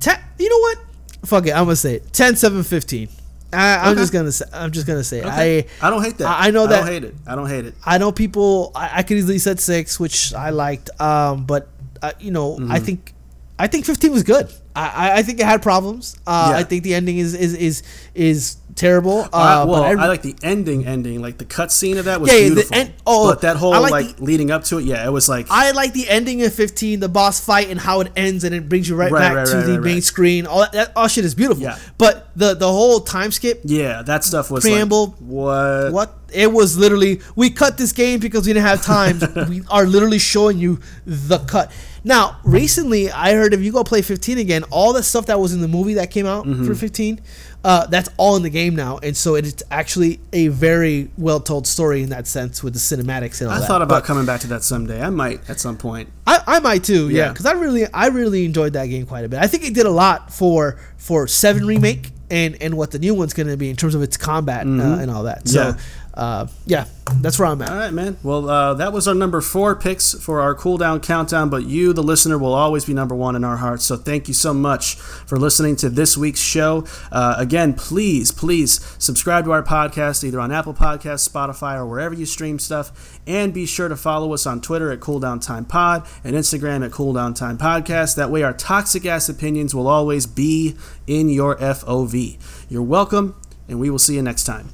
ten. 0.01 0.19
You 0.39 0.49
know 0.51 0.59
what? 0.59 0.79
Fuck 1.25 1.47
it. 1.47 1.53
I'm 1.53 1.65
gonna 1.65 1.77
say 1.77 1.95
it. 1.97 2.13
10, 2.13 2.37
7, 2.37 2.63
15. 2.63 3.09
I, 3.55 3.77
I'm 3.77 3.89
Okay. 3.93 4.01
just 4.01 4.13
gonna 4.13 4.33
say. 4.33 4.45
I'm 4.53 4.71
just 4.73 4.87
gonna 4.87 5.05
say. 5.05 5.19
it. 5.19 5.27
Okay. 5.27 5.67
I 5.81 5.87
I 5.87 5.91
don't 5.91 6.03
hate 6.03 6.19
that. 6.19 6.27
I- 6.27 6.49
I 6.49 6.51
know 6.51 6.65
I 6.65 6.67
that- 6.69 6.79
don't 6.81 6.87
hate 6.89 7.05
it. 7.05 7.15
I 7.27 7.35
don't 7.35 7.49
hate 7.49 7.67
it. 7.67 7.75
I 7.85 7.99
know 7.99 8.11
people. 8.13 8.73
I, 8.75 8.91
I 8.99 9.03
could 9.03 9.17
easily 9.19 9.39
said 9.39 9.61
six, 9.61 10.01
which 10.01 10.33
I 10.35 10.51
liked. 10.51 10.89
Um, 11.01 11.45
but 11.45 11.69
uh, 12.03 12.13
you 12.21 12.31
know, 12.31 12.55
I 12.55 12.59
Mm-hmm. 12.59 12.85
think, 12.85 13.15
I 13.59 13.67
think 13.69 13.85
fifteen 13.87 14.13
was 14.13 14.23
good. 14.25 14.53
I, 14.75 14.89
I, 14.89 15.17
I 15.19 15.23
think 15.23 15.39
it 15.41 15.47
had 15.47 15.63
problems. 15.63 16.17
Uh, 16.27 16.49
Yeah. 16.53 16.59
I 16.59 16.63
think 16.65 16.83
the 16.83 16.95
ending 16.95 17.19
is 17.19 17.35
is 17.35 17.55
is 17.55 17.83
is 18.15 18.57
terrible. 18.75 19.21
Uh, 19.21 19.29
I, 19.35 19.65
well, 19.65 19.83
but 19.95 20.01
I, 20.01 20.09
like 20.09 20.23
the 20.23 20.35
ending. 20.43 20.87
Ending 20.87 21.21
like 21.21 21.37
the 21.37 21.45
cutscene 21.45 21.99
of 21.99 22.07
that 22.07 22.21
was 22.23 22.33
Yeah, 22.33 22.39
beautiful. 22.49 22.75
end- 22.77 22.93
oh, 23.07 23.29
but 23.31 23.43
that 23.43 23.57
whole 23.59 23.75
I 23.75 23.79
like, 23.79 23.93
like 23.93 24.17
the- 24.17 24.25
leading 24.25 24.51
up 24.51 24.65
to 24.65 24.79
it, 24.79 24.85
yeah, 24.87 25.07
it 25.07 25.11
was 25.13 25.29
like 25.29 25.47
I 25.51 25.73
like 25.73 25.93
the 25.93 26.09
ending 26.09 26.43
of 26.43 26.53
15, 26.55 27.01
the 27.01 27.09
boss 27.11 27.39
fight, 27.45 27.69
and 27.69 27.79
how 27.79 28.01
it 28.01 28.11
ends, 28.17 28.45
and 28.45 28.55
it 28.55 28.69
brings 28.71 28.89
you 28.89 28.97
right, 28.97 29.13
Right, 29.13 29.21
back 29.21 29.35
right, 29.37 29.47
to 29.49 29.57
right, 29.59 29.67
the 29.67 29.81
main 29.81 30.01
screen. 30.01 30.47
All 30.47 30.61
that, 30.61 30.73
that 30.73 30.93
all 30.97 31.07
shit 31.07 31.25
is 31.27 31.35
beautiful. 31.35 31.63
Yeah. 31.63 31.79
But 31.99 32.31
the 32.35 32.55
the 32.55 32.69
whole 32.73 33.01
time 33.01 33.31
skip, 33.31 33.61
yeah, 33.65 34.01
that 34.03 34.25
stuff 34.25 34.51
was 34.51 34.65
Preamble. 34.65 35.09
Like, 35.09 35.17
what? 35.21 35.93
what 35.93 36.19
it 36.33 36.51
was 36.51 36.79
literally, 36.79 37.21
we 37.37 37.51
cut 37.51 37.77
this 37.77 37.93
game 37.93 38.19
because 38.19 38.47
we 38.47 38.55
didn't 38.55 38.67
have 38.67 38.83
time. 38.83 39.21
we 39.51 39.63
are 39.69 39.85
literally 39.85 40.19
showing 40.19 40.57
you 40.59 40.81
the 41.05 41.39
cut. 41.41 41.71
Now, 42.05 42.39
recently, 42.43 43.11
I 43.13 43.35
heard 43.35 43.55
if 43.55 43.61
you 43.61 43.71
go 43.73 43.85
play 43.85 44.03
15 44.03 44.39
again, 44.39 44.65
all 44.71 44.93
the 44.93 45.03
stuff 45.03 45.27
that 45.27 45.39
was 45.39 45.53
in 45.55 45.61
the 45.61 45.69
movie 45.69 45.95
that 45.95 46.11
came 46.11 46.27
out 46.27 46.45
Mm-hmm. 46.47 46.67
for 46.67 46.75
15, 46.75 47.21
uh, 47.65 47.87
that's 47.87 48.09
all 48.17 48.35
in 48.35 48.43
the 48.43 48.51
game 48.51 48.75
now, 48.75 48.99
and 48.99 49.17
so 49.17 49.37
it's 49.37 49.63
actually 49.71 50.19
a 50.33 50.49
very 50.49 51.11
well 51.17 51.39
told 51.39 51.65
story 51.67 52.03
in 52.03 52.09
that 52.09 52.27
sense 52.27 52.61
with 52.61 52.73
the 52.75 52.81
cinematics 52.81 53.41
and 53.41 53.49
all 53.51 53.55
I 53.55 53.59
that. 53.61 53.65
I 53.65 53.69
thought 53.69 53.83
about 53.83 54.01
But- 54.03 54.05
coming 54.05 54.27
back 54.27 54.41
to 54.41 54.49
that 54.49 54.65
someday. 54.65 55.01
I 55.01 55.11
might 55.11 55.49
at 55.49 55.61
some 55.61 55.77
point. 55.77 56.09
I, 56.27 56.41
I 56.47 56.59
might 56.61 56.83
too, 56.83 57.09
yeah, 57.09 57.27
Yeah. 57.27 57.29
because 57.29 57.47
I 57.47 57.53
really 57.53 57.87
I 57.87 58.09
really 58.09 58.45
enjoyed 58.45 58.73
that 58.73 58.87
game 58.87 59.07
quite 59.07 59.25
a 59.25 59.29
bit. 59.29 59.39
I 59.41 59.47
think 59.47 59.65
it 59.65 59.75
did 59.75 59.87
a 59.87 59.91
lot 59.91 60.33
for 60.33 60.79
for 60.97 61.29
Seven 61.29 61.65
remake 61.67 62.11
and 62.31 62.61
and 62.61 62.77
what 62.77 62.91
the 62.91 62.99
new 62.99 63.15
one's 63.15 63.33
going 63.35 63.47
to 63.49 63.57
be 63.57 63.71
in 63.71 63.77
terms 63.77 63.95
of 63.95 64.03
its 64.03 64.17
combat 64.17 64.67
uh, 64.67 64.71
and 64.71 65.09
all 65.11 65.23
that. 65.25 65.47
So 65.47 65.61
Mm-hmm. 65.63 65.79
Yeah. 65.79 65.85
Uh, 66.15 66.47
yeah, 66.67 66.87
that's 67.21 67.39
where 67.39 67.49
I'm 67.49 67.63
at. 67.63 67.71
All 67.71 67.77
right, 67.77 67.93
man. 67.93 68.19
Well, 68.23 68.49
uh, 68.49 68.75
that 68.75 68.93
was 68.93 69.09
our 69.09 69.15
number 69.15 69.41
four 69.41 69.75
picks 69.75 70.13
for 70.13 70.41
our 70.41 70.55
cooldown 70.55 71.03
countdown. 71.03 71.49
But 71.49 71.65
you, 71.65 71.93
the 71.93 72.03
listener, 72.03 72.37
will 72.37 72.53
always 72.53 72.85
be 72.85 72.93
number 72.93 73.15
one 73.15 73.35
in 73.35 73.45
our 73.45 73.57
hearts. 73.57 73.85
So 73.85 73.97
thank 73.97 74.29
you 74.29 74.35
so 74.35 74.53
much 74.53 74.97
for 74.97 75.39
listening 75.39 75.77
to 75.77 75.89
this 75.89 76.17
week's 76.17 76.41
show. 76.41 76.85
Uh, 77.11 77.37
again, 77.39 77.73
please, 77.73 78.31
please 78.31 78.85
subscribe 78.99 79.45
to 79.45 79.53
our 79.53 79.63
podcast 79.63 80.23
either 80.23 80.39
on 80.39 80.53
Apple 80.53 80.75
Podcasts, 80.75 81.29
Spotify, 81.29 81.77
or 81.77 81.87
wherever 81.87 82.15
you 82.15 82.27
stream 82.27 82.59
stuff. 82.59 83.21
And 83.27 83.55
be 83.55 83.65
sure 83.65 83.89
to 83.89 83.97
follow 83.97 84.35
us 84.35 84.47
on 84.47 84.61
Twitter 84.61 84.91
at 84.91 85.01
Cooldown 85.01 85.45
Time 85.45 85.65
Pod 85.65 86.07
and 86.25 86.37
Instagram 86.37 86.85
at 86.85 86.91
Cooldown 86.91 87.35
Time 87.35 87.57
Podcast. 87.57 88.17
That 88.17 88.31
way, 88.31 88.43
our 88.43 88.53
toxic 88.53 89.07
ass 89.07 89.29
opinions 89.29 89.75
will 89.75 89.87
always 89.87 90.27
be 90.27 90.77
in 91.07 91.31
your 91.31 91.57
FOV. 91.57 92.39
You're 92.69 92.83
welcome, 92.83 93.41
and 93.67 93.81
we 93.81 93.89
will 93.89 93.99
see 93.99 94.17
you 94.17 94.23
next 94.23 94.45
time. 94.45 94.69